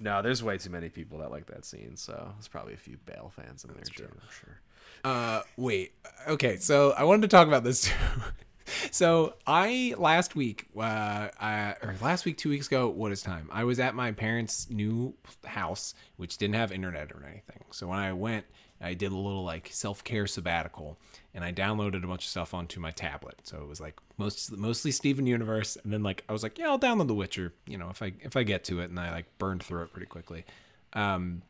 No, 0.00 0.20
there's 0.20 0.42
way 0.42 0.58
too 0.58 0.68
many 0.68 0.90
people 0.90 1.18
that 1.20 1.30
like 1.30 1.46
that 1.46 1.64
scene. 1.64 1.96
So 1.96 2.32
there's 2.34 2.46
probably 2.46 2.74
a 2.74 2.78
few 2.78 2.98
Bale 3.06 3.32
fans 3.34 3.64
in 3.64 3.72
there 3.72 3.82
too. 3.82 4.04
I'm 4.04 4.20
sure. 4.30 4.60
uh, 5.04 5.40
wait, 5.56 5.92
okay, 6.26 6.56
so 6.58 6.92
I 6.92 7.04
wanted 7.04 7.22
to 7.22 7.28
talk 7.28 7.48
about 7.48 7.64
this 7.64 7.84
too. 7.84 7.94
so 8.90 9.34
I 9.46 9.94
last 9.98 10.36
week, 10.36 10.66
uh, 10.76 11.28
I, 11.40 11.74
or 11.82 11.94
last 12.00 12.24
week, 12.24 12.38
two 12.38 12.50
weeks 12.50 12.66
ago, 12.66 12.88
what 12.88 13.12
is 13.12 13.22
time? 13.22 13.48
I 13.52 13.64
was 13.64 13.78
at 13.80 13.94
my 13.94 14.12
parents' 14.12 14.68
new 14.70 15.14
house, 15.44 15.94
which 16.16 16.38
didn't 16.38 16.56
have 16.56 16.72
internet 16.72 17.12
or 17.12 17.24
anything. 17.24 17.64
So 17.70 17.88
when 17.88 17.98
I 17.98 18.12
went, 18.12 18.44
I 18.80 18.94
did 18.94 19.12
a 19.12 19.16
little 19.16 19.44
like 19.44 19.70
self 19.72 20.04
care 20.04 20.26
sabbatical, 20.26 20.98
and 21.34 21.44
I 21.44 21.52
downloaded 21.52 22.04
a 22.04 22.06
bunch 22.06 22.24
of 22.24 22.30
stuff 22.30 22.54
onto 22.54 22.80
my 22.80 22.90
tablet. 22.90 23.40
So 23.42 23.58
it 23.58 23.68
was 23.68 23.80
like 23.80 23.98
most 24.18 24.56
mostly 24.56 24.90
Steven 24.92 25.26
Universe, 25.26 25.76
and 25.82 25.92
then 25.92 26.02
like 26.02 26.24
I 26.28 26.32
was 26.32 26.42
like, 26.42 26.58
yeah, 26.58 26.68
I'll 26.68 26.78
download 26.78 27.08
The 27.08 27.14
Witcher, 27.14 27.52
you 27.66 27.76
know, 27.76 27.90
if 27.90 28.02
I 28.02 28.12
if 28.20 28.36
I 28.36 28.44
get 28.44 28.64
to 28.64 28.80
it, 28.80 28.90
and 28.90 28.98
I 28.98 29.10
like 29.10 29.26
burned 29.38 29.62
through 29.62 29.82
it 29.82 29.92
pretty 29.92 30.06
quickly. 30.06 30.44
Um, 30.92 31.42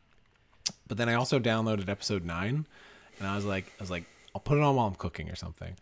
but 0.86 0.96
then 0.96 1.08
I 1.08 1.14
also 1.14 1.38
downloaded 1.38 1.88
episode 1.88 2.24
nine, 2.24 2.66
and 3.18 3.28
I 3.28 3.36
was 3.36 3.44
like, 3.44 3.66
I 3.78 3.82
was 3.82 3.90
like, 3.90 4.04
I'll 4.34 4.40
put 4.40 4.58
it 4.58 4.64
on 4.64 4.76
while 4.76 4.86
I'm 4.86 4.94
cooking 4.94 5.30
or 5.30 5.36
something. 5.36 5.74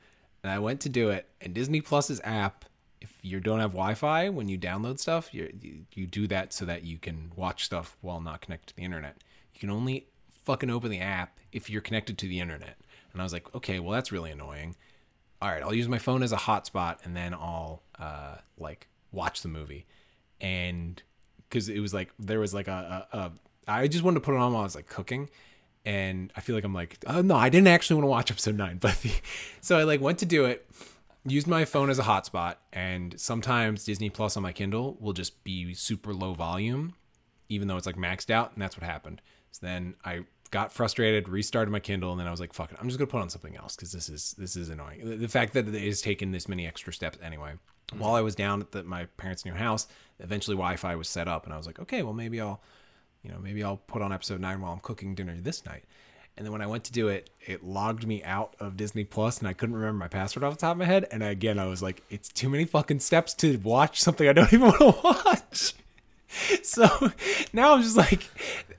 And 0.46 0.54
I 0.54 0.60
went 0.60 0.80
to 0.82 0.88
do 0.88 1.10
it, 1.10 1.28
and 1.40 1.52
Disney 1.52 1.80
Plus's 1.80 2.20
app, 2.22 2.66
if 3.00 3.12
you 3.20 3.40
don't 3.40 3.58
have 3.58 3.72
Wi-Fi 3.72 4.28
when 4.28 4.48
you 4.48 4.56
download 4.56 5.00
stuff, 5.00 5.34
you 5.34 5.52
you 5.92 6.06
do 6.06 6.28
that 6.28 6.52
so 6.52 6.64
that 6.66 6.84
you 6.84 6.98
can 6.98 7.32
watch 7.34 7.64
stuff 7.64 7.96
while 8.00 8.20
not 8.20 8.42
connected 8.42 8.68
to 8.68 8.76
the 8.76 8.84
internet. 8.84 9.24
You 9.54 9.58
can 9.58 9.70
only 9.70 10.06
fucking 10.44 10.70
open 10.70 10.92
the 10.92 11.00
app 11.00 11.40
if 11.50 11.68
you're 11.68 11.80
connected 11.80 12.16
to 12.18 12.28
the 12.28 12.38
internet. 12.38 12.78
And 13.12 13.20
I 13.20 13.24
was 13.24 13.32
like, 13.32 13.52
okay, 13.56 13.80
well 13.80 13.90
that's 13.90 14.12
really 14.12 14.30
annoying. 14.30 14.76
All 15.42 15.48
right, 15.48 15.64
I'll 15.64 15.74
use 15.74 15.88
my 15.88 15.98
phone 15.98 16.22
as 16.22 16.30
a 16.30 16.36
hotspot, 16.36 17.04
and 17.04 17.16
then 17.16 17.34
I'll 17.34 17.82
uh, 17.98 18.36
like 18.56 18.86
watch 19.10 19.42
the 19.42 19.48
movie. 19.48 19.84
And 20.40 21.02
because 21.48 21.68
it 21.68 21.80
was 21.80 21.92
like 21.92 22.12
there 22.20 22.38
was 22.38 22.54
like 22.54 22.68
a, 22.68 23.08
a, 23.12 23.18
a 23.18 23.32
I 23.66 23.88
just 23.88 24.04
wanted 24.04 24.20
to 24.20 24.24
put 24.24 24.36
it 24.36 24.38
on 24.38 24.52
while 24.52 24.60
I 24.60 24.64
was 24.64 24.76
like 24.76 24.86
cooking, 24.86 25.28
and 25.86 26.32
I 26.36 26.40
feel 26.40 26.56
like 26.56 26.64
I'm 26.64 26.74
like, 26.74 26.98
oh 27.06 27.22
no, 27.22 27.36
I 27.36 27.48
didn't 27.48 27.68
actually 27.68 27.94
want 27.94 28.04
to 28.04 28.08
watch 28.08 28.30
episode 28.30 28.56
nine, 28.56 28.76
but 28.80 29.00
the, 29.00 29.12
so 29.62 29.78
I 29.78 29.84
like 29.84 30.00
went 30.00 30.18
to 30.18 30.26
do 30.26 30.44
it, 30.44 30.68
used 31.24 31.46
my 31.46 31.64
phone 31.64 31.88
as 31.88 31.98
a 31.98 32.02
hotspot, 32.02 32.56
and 32.72 33.18
sometimes 33.18 33.84
Disney 33.84 34.10
Plus 34.10 34.36
on 34.36 34.42
my 34.42 34.52
Kindle 34.52 34.98
will 35.00 35.12
just 35.12 35.42
be 35.44 35.72
super 35.72 36.12
low 36.12 36.34
volume, 36.34 36.94
even 37.48 37.68
though 37.68 37.76
it's 37.76 37.86
like 37.86 37.96
maxed 37.96 38.30
out, 38.30 38.52
and 38.52 38.60
that's 38.60 38.76
what 38.76 38.84
happened. 38.84 39.22
So 39.52 39.64
then 39.64 39.94
I 40.04 40.24
got 40.50 40.72
frustrated, 40.72 41.28
restarted 41.28 41.70
my 41.70 41.80
Kindle, 41.80 42.10
and 42.10 42.20
then 42.20 42.26
I 42.26 42.32
was 42.32 42.40
like, 42.40 42.52
fuck 42.52 42.72
it, 42.72 42.78
I'm 42.80 42.88
just 42.88 42.98
gonna 42.98 43.06
put 43.06 43.22
on 43.22 43.30
something 43.30 43.56
else 43.56 43.76
because 43.76 43.92
this 43.92 44.08
is 44.08 44.34
this 44.36 44.56
is 44.56 44.68
annoying. 44.68 45.08
The, 45.08 45.16
the 45.16 45.28
fact 45.28 45.54
that 45.54 45.68
it 45.68 45.86
has 45.86 46.02
taken 46.02 46.32
this 46.32 46.48
many 46.48 46.66
extra 46.66 46.92
steps 46.92 47.16
anyway. 47.22 47.52
While 47.96 48.16
I 48.16 48.20
was 48.20 48.34
down 48.34 48.60
at 48.60 48.72
the, 48.72 48.82
my 48.82 49.04
parents' 49.16 49.44
new 49.44 49.54
house, 49.54 49.86
eventually 50.18 50.56
Wi-Fi 50.56 50.96
was 50.96 51.08
set 51.08 51.28
up, 51.28 51.44
and 51.44 51.54
I 51.54 51.56
was 51.56 51.66
like, 51.68 51.78
okay, 51.78 52.02
well 52.02 52.12
maybe 52.12 52.40
I'll 52.40 52.60
you 53.26 53.32
know, 53.32 53.38
maybe 53.40 53.64
I'll 53.64 53.76
put 53.78 54.02
on 54.02 54.12
episode 54.12 54.40
nine 54.40 54.60
while 54.60 54.72
I'm 54.72 54.78
cooking 54.78 55.14
dinner 55.16 55.34
this 55.36 55.66
night. 55.66 55.82
And 56.36 56.44
then 56.46 56.52
when 56.52 56.60
I 56.62 56.66
went 56.66 56.84
to 56.84 56.92
do 56.92 57.08
it, 57.08 57.30
it 57.40 57.64
logged 57.64 58.06
me 58.06 58.22
out 58.22 58.54
of 58.60 58.76
Disney 58.76 59.04
Plus 59.04 59.38
and 59.38 59.48
I 59.48 59.52
couldn't 59.52 59.74
remember 59.74 59.98
my 59.98 60.08
password 60.08 60.44
off 60.44 60.52
the 60.54 60.60
top 60.60 60.72
of 60.72 60.78
my 60.78 60.84
head. 60.84 61.06
And 61.10 61.22
again, 61.22 61.58
I 61.58 61.64
was 61.66 61.82
like, 61.82 62.02
it's 62.10 62.28
too 62.28 62.48
many 62.48 62.64
fucking 62.66 63.00
steps 63.00 63.34
to 63.34 63.56
watch 63.58 64.00
something 64.00 64.28
I 64.28 64.32
don't 64.32 64.52
even 64.52 64.68
want 64.68 64.78
to 64.78 65.00
watch. 65.02 65.72
So 66.62 66.86
now 67.54 67.74
I'm 67.74 67.82
just 67.82 67.96
like, 67.96 68.28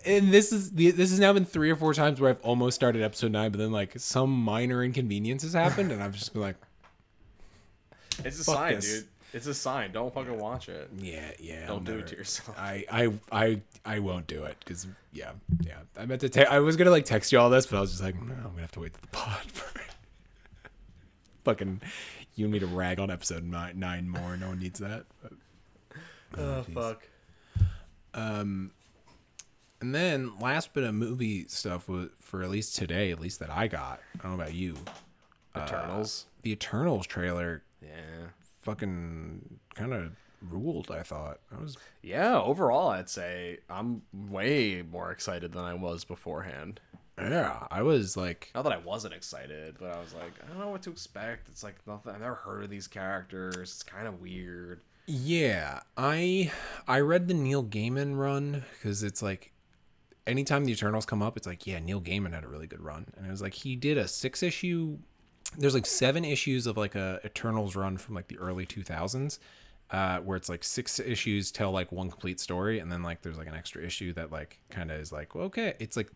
and 0.05 0.31
this 0.31 0.51
is 0.53 0.71
this 0.71 0.97
has 1.09 1.19
now 1.19 1.33
been 1.33 1.45
three 1.45 1.71
or 1.71 1.75
four 1.75 1.93
times 1.93 2.21
where 2.21 2.29
I've 2.29 2.41
almost 2.41 2.75
started 2.75 3.01
episode 3.01 3.31
nine, 3.31 3.51
but 3.51 3.57
then 3.57 3.71
like 3.71 3.93
some 3.97 4.29
minor 4.31 4.83
inconvenience 4.83 5.41
has 5.41 5.53
happened, 5.53 5.91
and 5.91 6.03
I've 6.03 6.13
just 6.15 6.33
been 6.33 6.41
like, 6.43 6.57
It's 8.23 8.39
a 8.39 8.43
sign, 8.43 8.75
this. 8.75 8.99
dude. 8.99 9.07
It's 9.33 9.45
a 9.47 9.53
sign. 9.53 9.91
Don't 9.91 10.13
fucking 10.13 10.37
watch 10.39 10.69
it. 10.69 10.89
yeah, 10.97 11.31
yeah, 11.39 11.67
Don't 11.67 11.77
I'll 11.77 11.79
do 11.95 11.97
it 11.99 12.07
to 12.07 12.15
yourself. 12.15 12.57
I 12.57 12.85
I 12.89 13.11
I 13.31 13.61
I 13.85 13.99
won't 13.99 14.25
do 14.27 14.45
it 14.45 14.55
because 14.59 14.87
yeah 15.13 15.31
yeah 15.61 15.79
I 15.97 16.05
meant 16.05 16.21
to. 16.21 16.29
Te- 16.29 16.45
I 16.45 16.59
was 16.59 16.75
gonna 16.77 16.91
like 16.91 17.05
text 17.05 17.31
you 17.31 17.39
all 17.39 17.49
this, 17.49 17.65
but 17.65 17.77
I 17.77 17.81
was 17.81 17.91
just 17.91 18.01
like, 18.03 18.15
no, 18.15 18.33
I'm 18.33 18.41
gonna 18.51 18.61
have 18.61 18.71
to 18.73 18.79
wait 18.79 18.93
to 18.93 19.01
the 19.01 19.07
pod 19.07 19.39
for 19.51 19.81
fucking 21.43 21.81
you 22.35 22.45
and 22.45 22.53
me 22.53 22.59
to 22.59 22.67
rag 22.67 22.99
on 22.99 23.09
episode 23.09 23.43
nine, 23.43 23.79
nine 23.79 24.07
more. 24.09 24.37
No 24.37 24.49
one 24.49 24.59
needs 24.59 24.79
that. 24.79 25.05
But, 25.21 25.31
Oh 26.37 26.65
jeez. 26.67 26.73
fuck. 26.73 27.07
Um, 28.13 28.71
and 29.81 29.93
then 29.95 30.37
last 30.39 30.73
bit 30.73 30.83
of 30.83 30.93
movie 30.93 31.47
stuff 31.47 31.87
was 31.87 32.09
for 32.19 32.43
at 32.43 32.49
least 32.49 32.75
today, 32.75 33.11
at 33.11 33.19
least 33.19 33.39
that 33.39 33.49
I 33.49 33.67
got. 33.67 34.01
I 34.19 34.23
don't 34.23 34.35
know 34.37 34.41
about 34.43 34.53
you. 34.53 34.75
Eternals. 35.55 36.25
The 36.43 36.51
Eternals 36.51 37.07
trailer 37.07 37.63
yeah. 37.81 37.89
Fucking 38.67 39.59
kind 39.75 39.93
of 39.93 40.11
ruled. 40.41 40.91
I 40.91 41.03
thought 41.03 41.39
I 41.55 41.61
was 41.61 41.77
Yeah. 42.03 42.37
Overall, 42.39 42.89
I'd 42.89 43.09
say 43.09 43.59
I'm 43.69 44.01
way 44.13 44.83
more 44.83 45.11
excited 45.11 45.53
than 45.53 45.63
I 45.63 45.73
was 45.73 46.03
beforehand. 46.03 46.79
yeah 47.17 47.65
I 47.71 47.81
was 47.81 48.15
like 48.17 48.51
Not 48.53 48.63
that 48.65 48.73
I 48.73 48.77
wasn't 48.77 49.13
excited, 49.13 49.77
but 49.79 49.89
I 49.91 49.99
was 49.99 50.13
like, 50.13 50.33
I 50.43 50.47
don't 50.49 50.59
know 50.59 50.69
what 50.69 50.81
to 50.83 50.91
expect. 50.91 51.47
It's 51.49 51.63
like 51.63 51.75
nothing. 51.87 52.13
I've 52.13 52.21
never 52.21 52.35
heard 52.35 52.63
of 52.63 52.69
these 52.69 52.87
characters. 52.87 53.55
It's 53.57 53.83
kind 53.83 54.05
of 54.07 54.21
weird. 54.21 54.81
Yeah, 55.05 55.79
I 55.95 56.51
I 56.87 56.99
read 56.99 57.29
the 57.29 57.33
Neil 57.33 57.63
Gaiman 57.63 58.17
run 58.17 58.65
because 58.73 59.01
it's 59.03 59.21
like 59.21 59.53
anytime 60.27 60.65
the 60.65 60.73
Eternals 60.73 61.05
come 61.05 61.23
up, 61.23 61.37
it's 61.37 61.47
like 61.47 61.65
yeah, 61.65 61.79
Neil 61.79 62.01
Gaiman 62.01 62.33
had 62.33 62.43
a 62.43 62.47
really 62.49 62.67
good 62.67 62.81
run, 62.81 63.05
and 63.15 63.25
it 63.25 63.31
was 63.31 63.41
like 63.41 63.53
he 63.53 63.77
did 63.77 63.97
a 63.97 64.07
six 64.09 64.43
issue. 64.43 64.97
There's 65.57 65.73
like 65.73 65.85
seven 65.85 66.25
issues 66.25 66.67
of 66.67 66.77
like 66.77 66.95
a 66.95 67.19
Eternals 67.23 67.75
run 67.75 67.97
from 67.97 68.15
like 68.15 68.27
the 68.27 68.37
early 68.37 68.65
2000s, 68.65 69.39
uh, 69.91 70.19
where 70.19 70.37
it's 70.37 70.49
like 70.49 70.63
six 70.63 70.99
issues 70.99 71.51
tell 71.51 71.71
like 71.71 71.91
one 71.91 72.09
complete 72.09 72.39
story, 72.39 72.79
and 72.79 72.91
then 72.91 73.03
like 73.03 73.21
there's 73.21 73.37
like 73.37 73.47
an 73.47 73.55
extra 73.55 73.83
issue 73.83 74.13
that 74.13 74.31
like 74.31 74.59
kind 74.69 74.91
of 74.91 74.99
is 74.99 75.11
like 75.11 75.35
well, 75.35 75.45
okay, 75.45 75.75
it's 75.79 75.95
like 75.95 76.09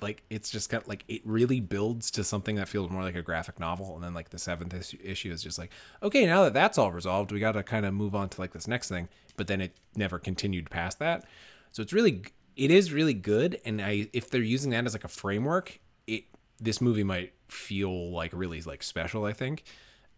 like 0.00 0.22
it's 0.30 0.50
just 0.50 0.68
got 0.70 0.88
like 0.88 1.04
it 1.08 1.22
really 1.24 1.60
builds 1.60 2.10
to 2.10 2.24
something 2.24 2.56
that 2.56 2.68
feels 2.68 2.90
more 2.90 3.02
like 3.02 3.14
a 3.14 3.22
graphic 3.22 3.60
novel 3.60 3.94
and 3.94 4.02
then 4.02 4.14
like 4.14 4.30
the 4.30 4.38
seventh 4.38 4.74
issue, 4.74 4.98
issue 5.02 5.30
is 5.30 5.42
just 5.42 5.58
like 5.58 5.70
okay 6.02 6.26
now 6.26 6.42
that 6.42 6.52
that's 6.52 6.76
all 6.76 6.90
resolved 6.90 7.30
we 7.30 7.38
got 7.38 7.52
to 7.52 7.62
kind 7.62 7.86
of 7.86 7.94
move 7.94 8.12
on 8.14 8.28
to 8.28 8.40
like 8.40 8.52
this 8.52 8.66
next 8.66 8.88
thing 8.88 9.08
but 9.36 9.46
then 9.46 9.60
it 9.60 9.74
never 9.96 10.18
continued 10.18 10.68
past 10.68 10.98
that. 10.98 11.24
So 11.72 11.82
it's 11.82 11.92
really 11.92 12.24
it 12.56 12.70
is 12.70 12.92
really 12.92 13.14
good 13.14 13.58
and 13.64 13.80
i 13.80 14.08
if 14.12 14.28
they're 14.28 14.42
using 14.42 14.70
that 14.72 14.84
as 14.84 14.92
like 14.92 15.04
a 15.04 15.08
framework 15.08 15.80
it 16.06 16.24
this 16.60 16.80
movie 16.80 17.04
might 17.04 17.32
feel 17.50 18.10
like 18.12 18.32
really 18.32 18.60
like 18.62 18.82
special 18.82 19.24
i 19.24 19.32
think 19.32 19.64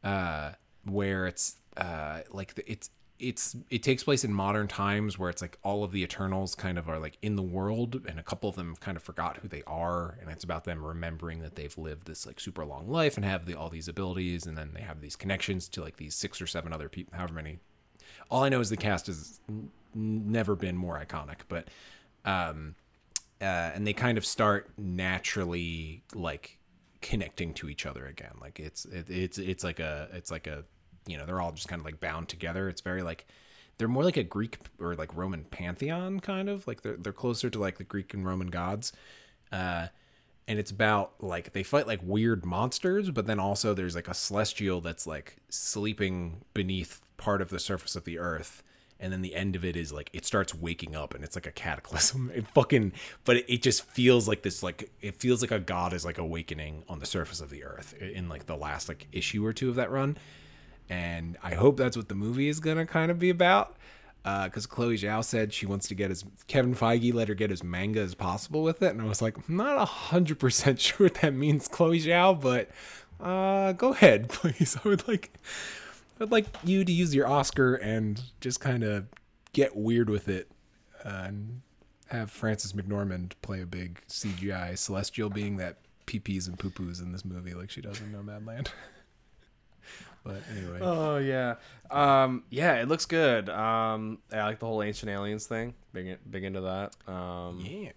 uh 0.05 0.53
where 0.85 1.27
it's 1.27 1.57
uh 1.77 2.21
like 2.33 2.55
the, 2.55 2.71
it's 2.71 2.91
it's 3.23 3.57
it 3.71 3.83
takes 3.85 4.03
place 4.03 4.25
in 4.25 4.35
modern 4.35 4.67
times 4.67 5.17
where 5.19 5.31
it's 5.31 5.41
like 5.41 5.57
all 5.63 5.85
of 5.85 5.93
the 5.93 6.03
eternals 6.03 6.57
kind 6.57 6.77
of 6.77 6.89
are 6.89 6.99
like 6.99 7.17
in 7.23 7.37
the 7.37 7.43
world 7.43 8.01
and 8.07 8.19
a 8.19 8.23
couple 8.23 8.51
of 8.51 8.57
them 8.57 8.75
kind 8.81 8.97
of 8.97 9.03
forgot 9.03 9.37
who 9.39 9.49
they 9.49 9.63
are 9.65 10.19
and 10.21 10.29
it's 10.29 10.43
about 10.43 10.65
them 10.65 10.85
remembering 10.85 11.41
that 11.41 11.55
they've 11.55 11.79
lived 11.79 12.07
this 12.07 12.27
like 12.27 12.41
super 12.41 12.65
long 12.65 12.89
life 12.89 13.17
and 13.17 13.25
have 13.25 13.47
the, 13.47 13.55
all 13.55 13.69
these 13.69 13.87
abilities 13.87 14.45
and 14.45 14.59
then 14.59 14.73
they 14.75 14.81
have 14.81 15.01
these 15.01 15.15
connections 15.15 15.69
to 15.69 15.81
like 15.81 15.97
these 15.99 16.17
six 16.17 16.41
or 16.43 16.47
seven 16.49 16.73
other 16.73 16.89
people 16.89 17.17
however 17.17 17.35
many. 17.35 17.59
All 18.29 18.43
i 18.43 18.49
know 18.49 18.61
is 18.61 18.71
the 18.71 18.77
cast 18.77 19.07
has 19.07 19.41
n- 19.49 19.71
never 19.95 20.57
been 20.57 20.77
more 20.77 21.01
iconic 21.01 21.43
but 21.49 21.69
um 22.25 22.75
uh 23.41 23.45
and 23.45 23.87
they 23.87 23.93
kind 23.93 24.19
of 24.19 24.27
start 24.27 24.71
naturally 24.77 26.03
like 26.13 26.59
connecting 27.03 27.53
to 27.55 27.69
each 27.69 27.85
other 27.87 28.07
again. 28.07 28.33
Like 28.41 28.59
it's 28.59 28.85
it, 28.87 29.11
it's 29.11 29.39
it's 29.39 29.65
like 29.65 29.81
a 29.81 30.09
it's 30.13 30.31
like 30.31 30.47
a 30.47 30.65
you 31.07 31.17
know 31.17 31.27
they're 31.27 31.41
all 31.41 31.53
just 31.53 31.69
kind 31.69 31.81
of 31.81 31.85
like 31.85 32.01
bound 32.01 32.29
together. 32.29 32.69
It's 32.69 32.81
very 32.81 33.03
like 33.03 33.27
they're 33.79 33.89
more 33.89 34.05
like 34.05 34.17
a 34.17 34.23
greek 34.23 34.59
or 34.81 34.95
like 34.95 35.15
roman 35.15 35.45
pantheon 35.45 36.21
kind 36.21 36.49
of. 36.49 36.67
Like 36.67 36.83
they're, 36.83 36.97
they're 36.97 37.13
closer 37.13 37.51
to 37.51 37.59
like 37.59 37.79
the 37.79 37.85
greek 37.85 38.15
and 38.15 38.25
roman 38.25 38.49
gods. 38.49 38.93
Uh 39.51 39.89
and 40.49 40.59
it's 40.59 40.71
about 40.71 41.13
like 41.21 41.53
they 41.53 41.63
fight 41.63 41.87
like 41.87 42.01
weird 42.03 42.45
monsters 42.45 43.11
but 43.11 43.27
then 43.27 43.39
also 43.39 43.75
there's 43.75 43.95
like 43.95 44.09
a 44.09 44.15
celestial 44.15 44.81
that's 44.81 45.07
like 45.07 45.37
sleeping 45.49 46.43
beneath 46.53 47.01
part 47.17 47.41
of 47.41 47.49
the 47.49 47.61
surface 47.61 47.95
of 47.95 48.05
the 48.05 48.19
earth 48.19 48.63
and 49.03 49.13
then 49.13 49.21
the 49.21 49.35
end 49.35 49.55
of 49.57 49.65
it 49.65 49.77
is 49.77 49.93
like 49.93 50.09
it 50.13 50.25
starts 50.25 50.55
waking 50.55 50.97
up 50.97 51.13
and 51.13 51.23
it's 51.23 51.37
like 51.37 51.47
a 51.47 51.53
cataclysm 51.53 52.31
it 52.35 52.47
fucking 52.55 52.93
but 53.25 53.37
it, 53.49 53.61
just 53.61 53.85
feels 53.85 54.27
like 54.27 54.43
this 54.43 54.63
like 54.63 54.91
it 55.01 55.15
feels 55.17 55.43
like 55.43 55.51
a 55.51 55.59
god 55.59 55.93
is 55.93 56.05
like 56.05 56.19
awakening 56.19 56.83
on 56.89 56.99
the 57.01 57.07
surface 57.07 57.41
of 57.41 57.51
the 57.51 57.65
earth 57.65 57.95
in 58.01 58.29
like 58.29 58.47
the 58.47 58.57
last 58.57 58.89
like 58.89 59.07
issue 59.13 59.45
or 59.45 59.53
two 59.53 59.69
of 59.69 59.75
that 59.75 59.91
run 59.91 60.17
and 60.93 61.39
I 61.43 61.55
hope 61.55 61.79
that's 61.79 61.97
what 61.97 62.09
the 62.09 62.15
movie 62.15 62.49
is 62.49 62.61
gonna 62.61 62.87
kind 62.87 63.11
of 63.11 63.19
be 63.19 63.31
about. 63.31 63.77
Because 64.23 64.67
Chloe 64.67 64.97
Zhao 64.97 65.25
said 65.25 65.53
she 65.53 65.67
wants 65.67 65.89
to 65.89 65.97
get 65.97 66.11
as 66.13 66.25
Kevin 66.47 66.77
Feige 66.77 67.13
let 67.13 67.27
her 67.27 67.35
get 67.35 67.51
as 67.51 67.65
manga 67.65 68.01
as 68.01 68.15
possible 68.15 68.63
with 68.63 68.81
it, 68.83 68.93
and 68.93 69.03
I 69.03 69.07
was 69.07 69.21
like, 69.21 69.37
I'm 69.37 69.57
not 69.57 69.85
hundred 69.89 70.39
percent 70.39 70.81
sure 70.81 71.07
what 71.07 71.15
that 71.15 71.35
means, 71.35 71.67
Chloe 71.67 71.99
Zhao, 72.01 72.41
but 72.41 72.71
uh, 73.21 73.73
go 73.73 73.93
ahead, 73.93 74.29
please. 74.29 74.77
I 74.85 74.89
would 74.89 75.09
like, 75.09 75.33
I'd 76.21 76.31
like 76.31 76.47
you 76.65 76.85
to 76.85 76.93
use 76.93 77.15
your 77.15 77.27
Oscar 77.27 77.75
and 77.75 78.23
just 78.41 78.61
kind 78.61 78.85
of 78.85 79.07
get 79.53 79.77
weird 79.77 80.09
with 80.09 80.29
it, 80.29 80.51
uh, 81.05 81.25
and 81.27 81.63
have 82.09 82.31
Frances 82.31 82.73
McDormand 82.75 83.33
play 83.43 83.61
a 83.63 83.67
big 83.67 84.01
CGI 84.09 84.77
celestial 84.79 85.31
being 85.31 85.57
that 85.57 85.79
pee-pees 86.07 86.47
and 86.49 86.59
poo-poos 86.59 87.01
in 87.01 87.13
this 87.13 87.25
movie, 87.25 87.55
like 87.55 87.71
she 87.71 87.81
does 87.81 88.01
in 88.01 88.13
Nomadland. 88.13 88.69
but 90.25 90.43
anyway. 90.57 90.79
Oh 90.81 91.17
yeah, 91.17 91.55
um, 91.91 92.45
yeah, 92.51 92.75
it 92.75 92.89
looks 92.89 93.07
good. 93.07 93.49
Um, 93.49 94.19
I 94.33 94.43
like 94.45 94.59
the 94.61 94.67
whole 94.67 94.83
ancient 94.83 95.11
aliens 95.11 95.47
thing. 95.47 95.75
Big, 95.93 96.19
big 96.31 96.45
into 96.45 96.61
that. 96.61 97.13
Um, 97.13 97.61
Yeah. 97.61 97.91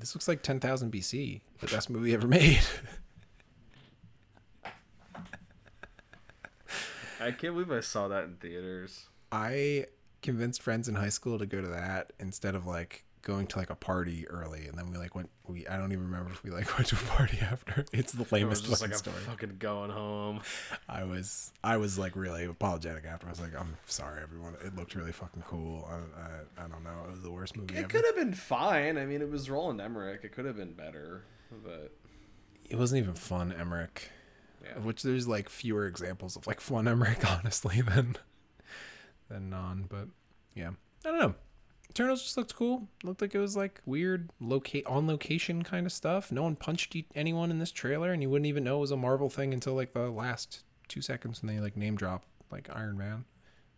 This 0.00 0.14
looks 0.14 0.28
like 0.28 0.42
10,000 0.44 0.92
BC, 0.92 1.40
the 1.58 1.66
best 1.66 1.90
movie 1.90 2.14
ever 2.14 2.28
made. 2.28 2.60
I 7.20 7.30
can't 7.32 7.54
believe 7.54 7.70
I 7.70 7.80
saw 7.80 8.08
that 8.08 8.24
in 8.24 8.36
theaters. 8.36 9.06
I 9.32 9.86
convinced 10.22 10.62
friends 10.62 10.88
in 10.88 10.94
high 10.94 11.08
school 11.10 11.38
to 11.38 11.46
go 11.46 11.60
to 11.60 11.68
that 11.68 12.12
instead 12.18 12.54
of 12.54 12.66
like 12.66 13.04
going 13.22 13.46
to 13.48 13.58
like 13.58 13.68
a 13.68 13.74
party 13.74 14.26
early, 14.28 14.66
and 14.68 14.78
then 14.78 14.90
we 14.90 14.96
like 14.96 15.14
went. 15.14 15.28
We 15.46 15.66
I 15.66 15.76
don't 15.76 15.92
even 15.92 16.04
remember 16.04 16.30
if 16.30 16.42
we 16.42 16.50
like 16.50 16.72
went 16.78 16.88
to 16.88 16.96
a 16.96 16.98
party 17.10 17.38
after. 17.40 17.84
It's 17.92 18.12
the 18.12 18.20
I 18.20 18.44
was 18.44 18.62
lamest 18.62 18.66
fucking 18.66 18.90
like, 18.90 18.94
story. 18.98 19.16
I'm 19.18 19.24
fucking 19.24 19.56
going 19.58 19.90
home. 19.90 20.40
I 20.88 21.04
was 21.04 21.52
I 21.62 21.76
was 21.76 21.98
like 21.98 22.16
really 22.16 22.44
apologetic 22.44 23.04
after. 23.04 23.26
I 23.26 23.30
was 23.30 23.40
like, 23.40 23.58
I'm 23.58 23.76
sorry, 23.86 24.22
everyone. 24.22 24.54
It 24.64 24.76
looked 24.76 24.94
really 24.94 25.12
fucking 25.12 25.42
cool. 25.46 25.86
I 25.90 26.62
I, 26.62 26.64
I 26.64 26.68
don't 26.68 26.84
know. 26.84 27.04
It 27.06 27.10
was 27.10 27.22
the 27.22 27.30
worst 27.32 27.56
movie 27.56 27.74
It 27.74 27.78
ever. 27.80 27.88
could 27.88 28.04
have 28.06 28.16
been 28.16 28.32
fine. 28.34 28.96
I 28.96 29.04
mean, 29.04 29.20
it 29.20 29.30
was 29.30 29.50
Roland 29.50 29.80
Emmerich. 29.80 30.20
It 30.24 30.32
could 30.32 30.44
have 30.46 30.56
been 30.56 30.72
better, 30.72 31.24
but 31.64 31.92
It 32.70 32.76
wasn't 32.76 33.02
even 33.02 33.14
fun, 33.14 33.52
Emmerich. 33.52 34.10
Yeah. 34.64 34.78
Which 34.82 35.02
there's 35.02 35.26
like 35.28 35.48
fewer 35.48 35.86
examples 35.86 36.36
of 36.36 36.46
like 36.46 36.60
fun 36.60 36.86
Emmerich, 36.88 37.24
honestly, 37.38 37.80
than 37.80 38.16
than 39.28 39.50
non. 39.50 39.84
But 39.88 40.08
yeah, 40.54 40.70
I 41.04 41.10
don't 41.10 41.18
know. 41.20 41.34
Eternals 41.90 42.22
just 42.22 42.36
looked 42.36 42.54
cool. 42.54 42.86
Looked 43.02 43.22
like 43.22 43.34
it 43.34 43.38
was 43.38 43.56
like 43.56 43.80
weird 43.86 44.30
locate 44.40 44.86
on 44.86 45.06
location 45.06 45.62
kind 45.62 45.86
of 45.86 45.92
stuff. 45.92 46.30
No 46.30 46.42
one 46.42 46.54
punched 46.54 46.94
e- 46.94 47.06
anyone 47.14 47.50
in 47.50 47.58
this 47.58 47.72
trailer, 47.72 48.12
and 48.12 48.22
you 48.22 48.28
wouldn't 48.28 48.46
even 48.46 48.62
know 48.64 48.76
it 48.76 48.80
was 48.80 48.90
a 48.90 48.96
Marvel 48.96 49.30
thing 49.30 49.54
until 49.54 49.74
like 49.74 49.94
the 49.94 50.10
last 50.10 50.64
two 50.88 51.00
seconds 51.00 51.42
when 51.42 51.54
they 51.54 51.60
like 51.62 51.76
name 51.76 51.96
drop 51.96 52.24
like 52.50 52.68
Iron 52.74 52.98
Man. 52.98 53.24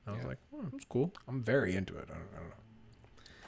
I 0.07 0.13
was 0.13 0.21
Yeah. 0.23 0.27
like, 0.29 0.39
hmm, 0.55 0.75
it's 0.77 0.85
cool. 0.89 1.13
I'm 1.29 1.43
very 1.43 1.77
into 1.77 1.97
it. 1.97 2.09
I 2.11 2.15
don't, 2.15 2.29
I 2.35 2.39
don't 2.41 2.49
know, 2.49 2.55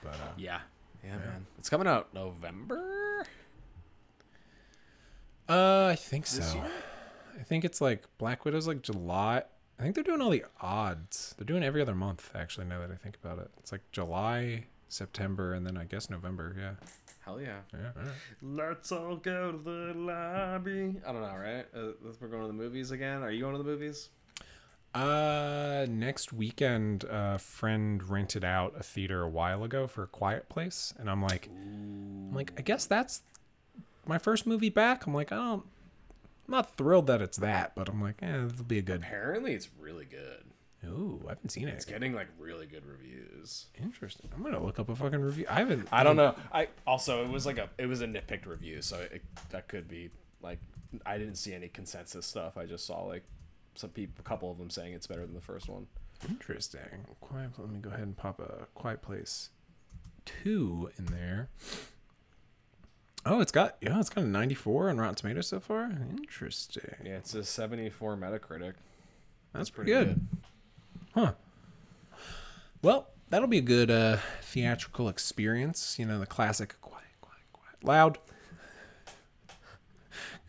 but 0.05 0.15
uh, 0.15 0.33
Yeah. 0.37 0.61
Yeah, 1.05 1.17
man. 1.17 1.47
It's 1.59 1.69
coming 1.69 1.89
out 1.89 2.15
November. 2.15 3.25
uh, 5.49 5.87
I 5.91 5.97
think 5.97 6.29
This 6.29 6.53
so. 6.53 6.59
year? 6.59 6.71
I 7.43 7.45
think 7.45 7.65
it's 7.65 7.81
like 7.81 8.05
Black 8.19 8.45
Widow's 8.45 8.69
like 8.69 8.83
July. 8.83 9.43
I 9.77 9.83
think 9.83 9.97
they're 9.97 10.05
doing 10.05 10.23
all 10.23 10.31
the 10.31 10.45
odds. 10.61 11.35
They're 11.37 11.45
doing 11.45 11.65
every 11.65 11.83
other 11.83 11.95
month, 11.95 12.31
actually, 12.37 12.67
now 12.67 12.79
that 12.79 12.93
I 12.93 12.95
think 12.95 13.17
about 13.23 13.41
it. 13.41 13.51
It's 13.59 13.73
like 13.73 13.81
July, 13.91 14.67
September, 14.89 15.53
and 15.53 15.67
then 15.67 15.77
I 15.77 15.83
guess 15.83 16.09
November. 16.09 16.55
Yeah. 16.57 16.75
Hell 17.25 17.41
yeah. 17.41 17.59
Yeah. 17.73 17.91
all 17.97 18.03
right. 18.05 18.69
Let's 18.69 18.93
all 18.93 19.17
go 19.17 19.51
to 19.51 19.59
the 19.59 19.93
lobby. 19.99 20.95
I 21.05 21.13
don't 21.13 21.21
know, 21.23 21.37
right? 21.37 21.67
Uh, 21.75 21.95
we're 22.21 22.29
going 22.29 22.43
to 22.43 22.47
the 22.47 22.53
movies 22.53 22.93
again. 22.93 23.25
Are 23.25 23.31
you 23.33 23.41
going 23.41 23.55
to 23.55 23.59
the 23.59 23.69
movies? 23.69 24.11
Uh, 24.95 25.85
next 25.91 26.33
weekend, 26.33 27.03
a 27.11 27.41
friend 27.41 28.09
rented 28.09 28.45
out 28.45 28.75
a 28.79 28.85
theater 28.85 29.23
a 29.23 29.29
while 29.29 29.65
ago 29.65 29.89
for 29.89 30.05
a 30.05 30.09
quiet 30.09 30.49
place. 30.49 30.95
And 30.97 31.11
I'm 31.11 31.23
like, 31.23 31.49
I'm 31.51 32.33
like, 32.35 32.53
I 32.57 32.63
guess 32.63 32.87
that's 32.87 33.23
my 34.07 34.19
first 34.19 34.47
movie 34.47 34.71
back. 34.71 35.07
I'm 35.07 35.15
like, 35.15 35.33
I 35.33 35.37
don't, 35.37 35.65
I'm 36.47 36.53
not 36.53 36.77
thrilled 36.77 37.07
that 37.07 37.23
it's 37.23 37.39
that, 37.39 37.75
but 37.75 37.89
I'm 37.89 38.03
like, 38.03 38.17
eh, 38.23 38.45
it'll 38.47 38.65
be 38.65 38.79
a 38.79 38.83
good. 38.83 39.01
Apparently, 39.01 39.55
it's 39.55 39.69
really 39.79 40.05
good. 40.05 40.45
Ooh, 40.85 41.23
I 41.27 41.31
haven't 41.31 41.51
seen 41.51 41.69
it. 41.69 41.75
It's 41.75 41.85
getting 41.85 42.13
like 42.13 42.27
really 42.39 42.67
good 42.67 42.85
reviews. 42.85 43.67
Interesting. 43.81 44.29
I'm 44.35 44.43
gonna 44.43 44.63
look 44.63 44.81
up 44.81 44.89
a 44.89 44.97
fucking 44.97 45.21
review. 45.21 45.47
I 45.49 45.61
haven't. 45.61 45.89
I 45.93 46.03
don't 46.03 46.17
know. 46.17 46.35
I 46.53 46.69
also 46.87 47.23
it 47.23 47.31
was 47.31 47.47
like 47.47 47.59
a 47.59 47.69
it 47.79 47.87
was 47.87 48.03
a 48.03 48.07
nitpicked 48.07 48.47
review, 48.47 48.83
so 48.83 48.99
it, 48.99 49.23
that 49.51 49.69
could 49.69 49.87
be 49.87 50.11
like 50.43 50.59
I 51.07 51.19
didn't 51.19 51.37
see 51.37 51.55
any 51.55 51.69
consensus 51.69 52.27
stuff. 52.27 52.57
I 52.57 52.67
just 52.67 52.85
saw 52.85 53.05
like 53.05 53.23
some 53.77 53.91
people, 53.91 54.15
a 54.19 54.29
couple 54.29 54.51
of 54.51 54.59
them 54.59 54.71
saying 54.71 54.95
it's 54.95 55.07
better 55.07 55.25
than 55.25 55.35
the 55.35 55.41
first 55.41 55.69
one. 55.69 55.87
Interesting. 56.29 57.07
Quiet. 57.21 57.51
Let 57.59 57.71
me 57.71 57.79
go 57.79 57.91
ahead 57.91 58.03
and 58.03 58.17
pop 58.17 58.41
a 58.41 58.67
Quiet 58.75 59.03
Place 59.03 59.51
two 60.25 60.91
in 60.99 61.07
there. 61.07 61.49
Oh, 63.25 63.41
it's 63.41 63.53
got 63.53 63.77
yeah, 63.81 64.01
it's 64.01 64.09
got 64.09 64.25
a 64.25 64.27
94 64.27 64.91
on 64.91 64.99
Rotten 64.99 65.15
Tomatoes 65.15 65.47
so 65.47 65.61
far. 65.61 65.91
Interesting. 66.17 66.95
Yeah, 67.05 67.13
it's 67.19 67.35
a 67.35 67.45
74 67.45 68.17
Metacritic. 68.17 68.75
That's 69.53 69.71
pretty 69.71 69.93
good. 69.93 70.21
Huh. 71.15 71.33
Well, 72.83 73.09
that'll 73.29 73.49
be 73.49 73.59
a 73.59 73.63
good 73.63 73.91
uh, 73.91 74.17
theatrical 74.41 75.09
experience. 75.09 75.99
You 75.99 76.07
know, 76.07 76.19
the 76.19 76.27
classic 76.27 76.75
quiet, 76.81 77.05
quiet, 77.21 77.43
quiet, 77.53 77.85
loud. 77.85 78.19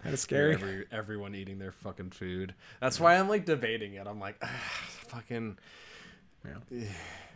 kind 0.01 0.13
of 0.13 0.19
scary. 0.19 0.53
Every, 0.53 0.85
everyone 0.91 1.35
eating 1.35 1.59
their 1.59 1.71
fucking 1.71 2.09
food. 2.11 2.55
That's 2.79 2.99
why 2.99 3.17
I'm 3.17 3.29
like 3.29 3.45
debating 3.45 3.93
it. 3.93 4.07
I'm 4.07 4.19
like, 4.19 4.37
ah, 4.41 4.49
fucking. 5.07 5.57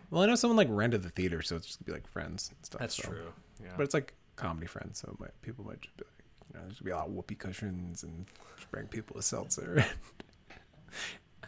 Well, 0.10 0.24
I 0.24 0.26
know 0.26 0.36
someone 0.36 0.58
like 0.58 0.68
rented 0.70 1.04
the 1.04 1.10
theater, 1.10 1.42
so 1.42 1.56
it's 1.58 1.68
just 1.68 1.80
gonna 1.80 1.94
be 1.94 2.02
like 2.02 2.08
friends 2.12 2.50
and 2.56 2.66
stuff. 2.66 2.80
That's 2.80 2.96
so- 2.96 3.10
true. 3.10 3.34
Yeah. 3.62 3.74
But 3.78 3.84
it's 3.84 3.94
like 3.94 4.14
comedy 4.38 4.68
friends, 4.68 5.00
so 5.00 5.14
might, 5.20 5.40
people 5.42 5.66
might 5.66 5.82
just 5.82 5.98
be 5.98 6.04
like, 6.06 6.24
you 6.54 6.60
know, 6.60 6.66
there's 6.66 6.80
gonna 6.80 6.86
be 6.86 6.92
a 6.92 6.96
lot 6.98 7.08
of 7.08 7.14
whoopee 7.14 7.36
cushions 7.36 8.04
and 8.04 8.26
bring 8.72 8.88
people 8.88 9.18
a 9.18 9.22
seltzer 9.22 9.84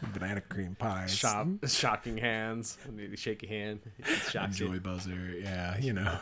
and 0.02 0.12
banana 0.12 0.42
cream 0.42 0.76
pies. 0.78 1.14
Shop, 1.14 1.46
shocking 1.66 2.18
hands. 2.18 2.76
When 2.86 3.16
shake 3.16 3.42
your 3.42 3.50
hand, 3.50 3.80
Joy 4.52 4.66
you. 4.74 4.80
buzzer, 4.80 5.34
yeah, 5.42 5.78
you 5.78 5.94
know. 5.94 6.18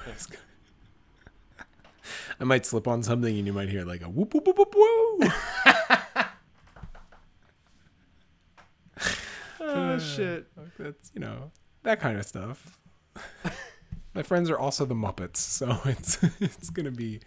I 2.41 2.45
might 2.45 2.65
slip 2.65 2.87
on 2.89 3.03
something 3.03 3.37
and 3.37 3.47
you 3.47 3.53
might 3.53 3.69
hear 3.69 3.85
like 3.85 4.03
a 4.03 4.09
whoop 4.09 4.33
whoop 4.33 4.47
whoop 4.47 4.59
whoop 4.59 4.75
whoop. 4.75 5.33
Oh 9.61 9.99
shit. 9.99 10.47
That's 10.79 11.11
you 11.15 11.21
know 11.21 11.51
that 11.83 12.01
kind 12.01 12.19
of 12.19 12.25
stuff. 12.25 12.79
My 14.15 14.23
friends 14.23 14.51
are 14.51 14.59
also 14.59 14.85
the 14.85 14.95
Muppets, 14.95 15.37
so 15.37 15.79
it's 15.85 16.19
it's 16.41 16.71
gonna 16.71 16.91
be 16.91 17.21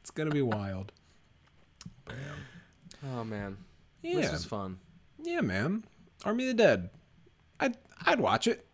it's 0.00 0.10
gonna 0.10 0.30
be 0.30 0.42
wild. 0.42 0.92
Oh 3.14 3.24
man. 3.24 3.56
Yeah, 4.02 4.16
This 4.20 4.32
was 4.32 4.44
fun. 4.44 4.78
yeah, 5.22 5.40
man. 5.40 5.84
Army 6.24 6.44
of 6.48 6.56
the 6.56 6.62
Dead. 6.62 6.90
I'd 7.60 7.76
I'd 8.06 8.20
watch 8.20 8.46
it. 8.46 8.64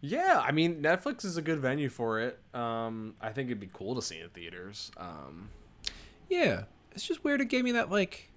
Yeah, 0.00 0.42
I 0.44 0.50
mean 0.52 0.82
Netflix 0.82 1.24
is 1.24 1.36
a 1.36 1.42
good 1.42 1.60
venue 1.60 1.88
for 1.88 2.20
it. 2.20 2.38
Um, 2.54 3.14
I 3.20 3.30
think 3.30 3.48
it'd 3.48 3.60
be 3.60 3.70
cool 3.72 3.94
to 3.94 4.02
see 4.02 4.18
in 4.18 4.28
theaters. 4.30 4.90
Um, 4.96 5.48
Yeah, 6.28 6.64
it's 6.92 7.06
just 7.06 7.22
weird. 7.24 7.40
It 7.40 7.46
gave 7.46 7.64
me 7.64 7.72
that 7.72 7.90
like, 7.90 8.30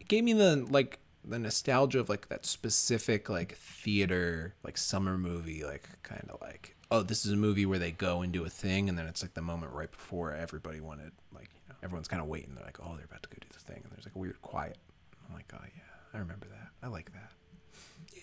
it 0.00 0.08
gave 0.08 0.24
me 0.24 0.32
the 0.32 0.66
like 0.70 0.98
the 1.22 1.38
nostalgia 1.38 2.00
of 2.00 2.08
like 2.08 2.28
that 2.30 2.46
specific 2.46 3.28
like 3.28 3.54
theater 3.56 4.54
like 4.64 4.78
summer 4.78 5.18
movie 5.18 5.62
like 5.64 5.86
kind 6.02 6.26
of 6.30 6.40
like 6.40 6.74
oh 6.90 7.02
this 7.02 7.24
is 7.24 7.32
a 7.32 7.36
movie 7.36 7.66
where 7.66 7.78
they 7.78 7.90
go 7.92 8.22
and 8.22 8.32
do 8.32 8.44
a 8.44 8.48
thing 8.50 8.88
and 8.88 8.98
then 8.98 9.06
it's 9.06 9.22
like 9.22 9.34
the 9.34 9.42
moment 9.42 9.72
right 9.72 9.90
before 9.90 10.32
everybody 10.34 10.80
wanted 10.80 11.12
like 11.34 11.50
you 11.54 11.60
know 11.68 11.74
everyone's 11.82 12.08
kind 12.08 12.22
of 12.22 12.28
waiting 12.28 12.54
they're 12.54 12.64
like 12.64 12.78
oh 12.80 12.94
they're 12.96 13.04
about 13.04 13.22
to 13.22 13.28
go 13.28 13.36
do 13.40 13.46
the 13.52 13.58
thing 13.60 13.80
and 13.82 13.92
there's 13.92 14.04
like 14.06 14.14
a 14.14 14.18
weird 14.18 14.40
quiet. 14.42 14.76
I'm 15.28 15.34
like 15.34 15.50
oh 15.54 15.58
yeah 15.62 15.82
I 16.14 16.18
remember 16.18 16.46
that 16.48 16.68
I 16.82 16.88
like 16.88 17.12
that. 17.12 17.30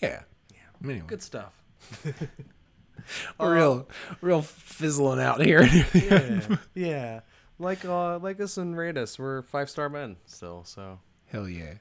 Yeah. 0.02 0.22
Yeah. 0.52 0.90
Anyway, 0.90 1.06
good 1.06 1.22
stuff. 1.22 1.62
we're 3.38 3.54
real 3.54 3.88
real 4.20 4.42
fizzling 4.42 5.20
out 5.20 5.40
here. 5.40 5.62
Yeah, 5.94 6.56
yeah. 6.74 7.20
Like 7.58 7.84
uh, 7.84 8.18
like 8.18 8.40
us 8.40 8.56
and 8.56 8.76
rate 8.76 8.96
us. 8.96 9.18
We're 9.18 9.42
five 9.42 9.70
star 9.70 9.88
men 9.88 10.16
still. 10.26 10.64
So 10.64 10.98
Hell 11.26 11.48
yeah. 11.48 11.74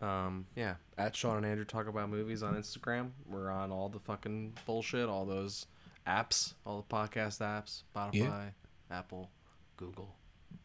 um, 0.00 0.46
yeah. 0.54 0.74
At 0.98 1.14
Sean 1.16 1.36
and 1.38 1.46
Andrew 1.46 1.64
talk 1.64 1.86
about 1.88 2.10
movies 2.10 2.42
on 2.42 2.54
Instagram. 2.54 3.10
We're 3.26 3.50
on 3.50 3.70
all 3.72 3.88
the 3.88 4.00
fucking 4.00 4.54
bullshit, 4.66 5.08
all 5.08 5.26
those 5.26 5.66
apps, 6.06 6.54
all 6.64 6.84
the 6.88 6.94
podcast 6.94 7.38
apps, 7.40 7.82
Spotify, 7.94 8.50
Apple, 8.90 9.30
Google, 9.76 10.14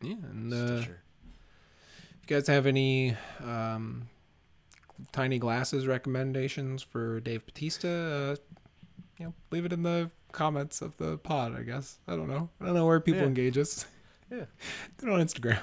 Yeah, 0.02 0.14
and 0.32 0.54
uh, 0.54 0.78
Stitcher. 0.78 1.02
If 2.24 2.30
you 2.30 2.36
guys 2.38 2.48
have 2.48 2.66
any 2.68 3.16
um, 3.44 4.08
tiny 5.12 5.40
glasses 5.40 5.88
recommendations 5.88 6.82
for 6.84 7.20
Dave 7.22 7.46
Batista, 7.46 7.88
uh, 8.32 8.36
you 9.18 9.26
know, 9.26 9.34
leave 9.52 9.66
it 9.66 9.74
in 9.74 9.84
the 9.84 10.10
comments 10.32 10.82
of 10.82 10.96
the 10.98 11.18
pod. 11.18 11.56
I 11.58 11.64
guess 11.64 11.98
I 12.08 12.16
don't 12.16 12.28
know. 12.30 12.50
I 12.62 12.66
don't 12.66 12.76
know 12.76 12.86
where 12.86 13.00
people 13.00 13.22
Yeah. 13.22 13.28
engage 13.28 13.58
us. 13.58 13.86
Yeah. 14.30 14.46
Do 14.98 15.08
it 15.08 15.14
on 15.14 15.20
Instagram. 15.20 15.60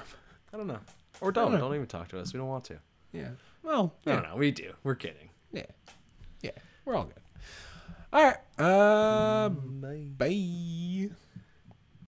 I 0.53 0.57
don't 0.57 0.67
know. 0.67 0.79
Or 1.21 1.31
don't. 1.31 1.51
know. 1.51 1.57
Don't 1.57 1.75
even 1.75 1.87
talk 1.87 2.07
to 2.09 2.19
us. 2.19 2.33
We 2.33 2.37
don't 2.39 2.47
want 2.47 2.65
to. 2.65 2.77
Yeah. 3.11 3.29
Well, 3.63 3.95
I 4.05 4.11
don't 4.13 4.23
know. 4.23 4.35
We 4.35 4.51
do. 4.51 4.71
We're 4.83 4.95
kidding. 4.95 5.29
yeah, 5.51 5.65
yeah. 6.41 6.51
We're 6.85 6.95
all 6.95 7.05
good. 7.05 7.19
All 8.11 8.23
right. 8.23 8.37
Uh, 8.57 9.49
bye. 10.17 11.09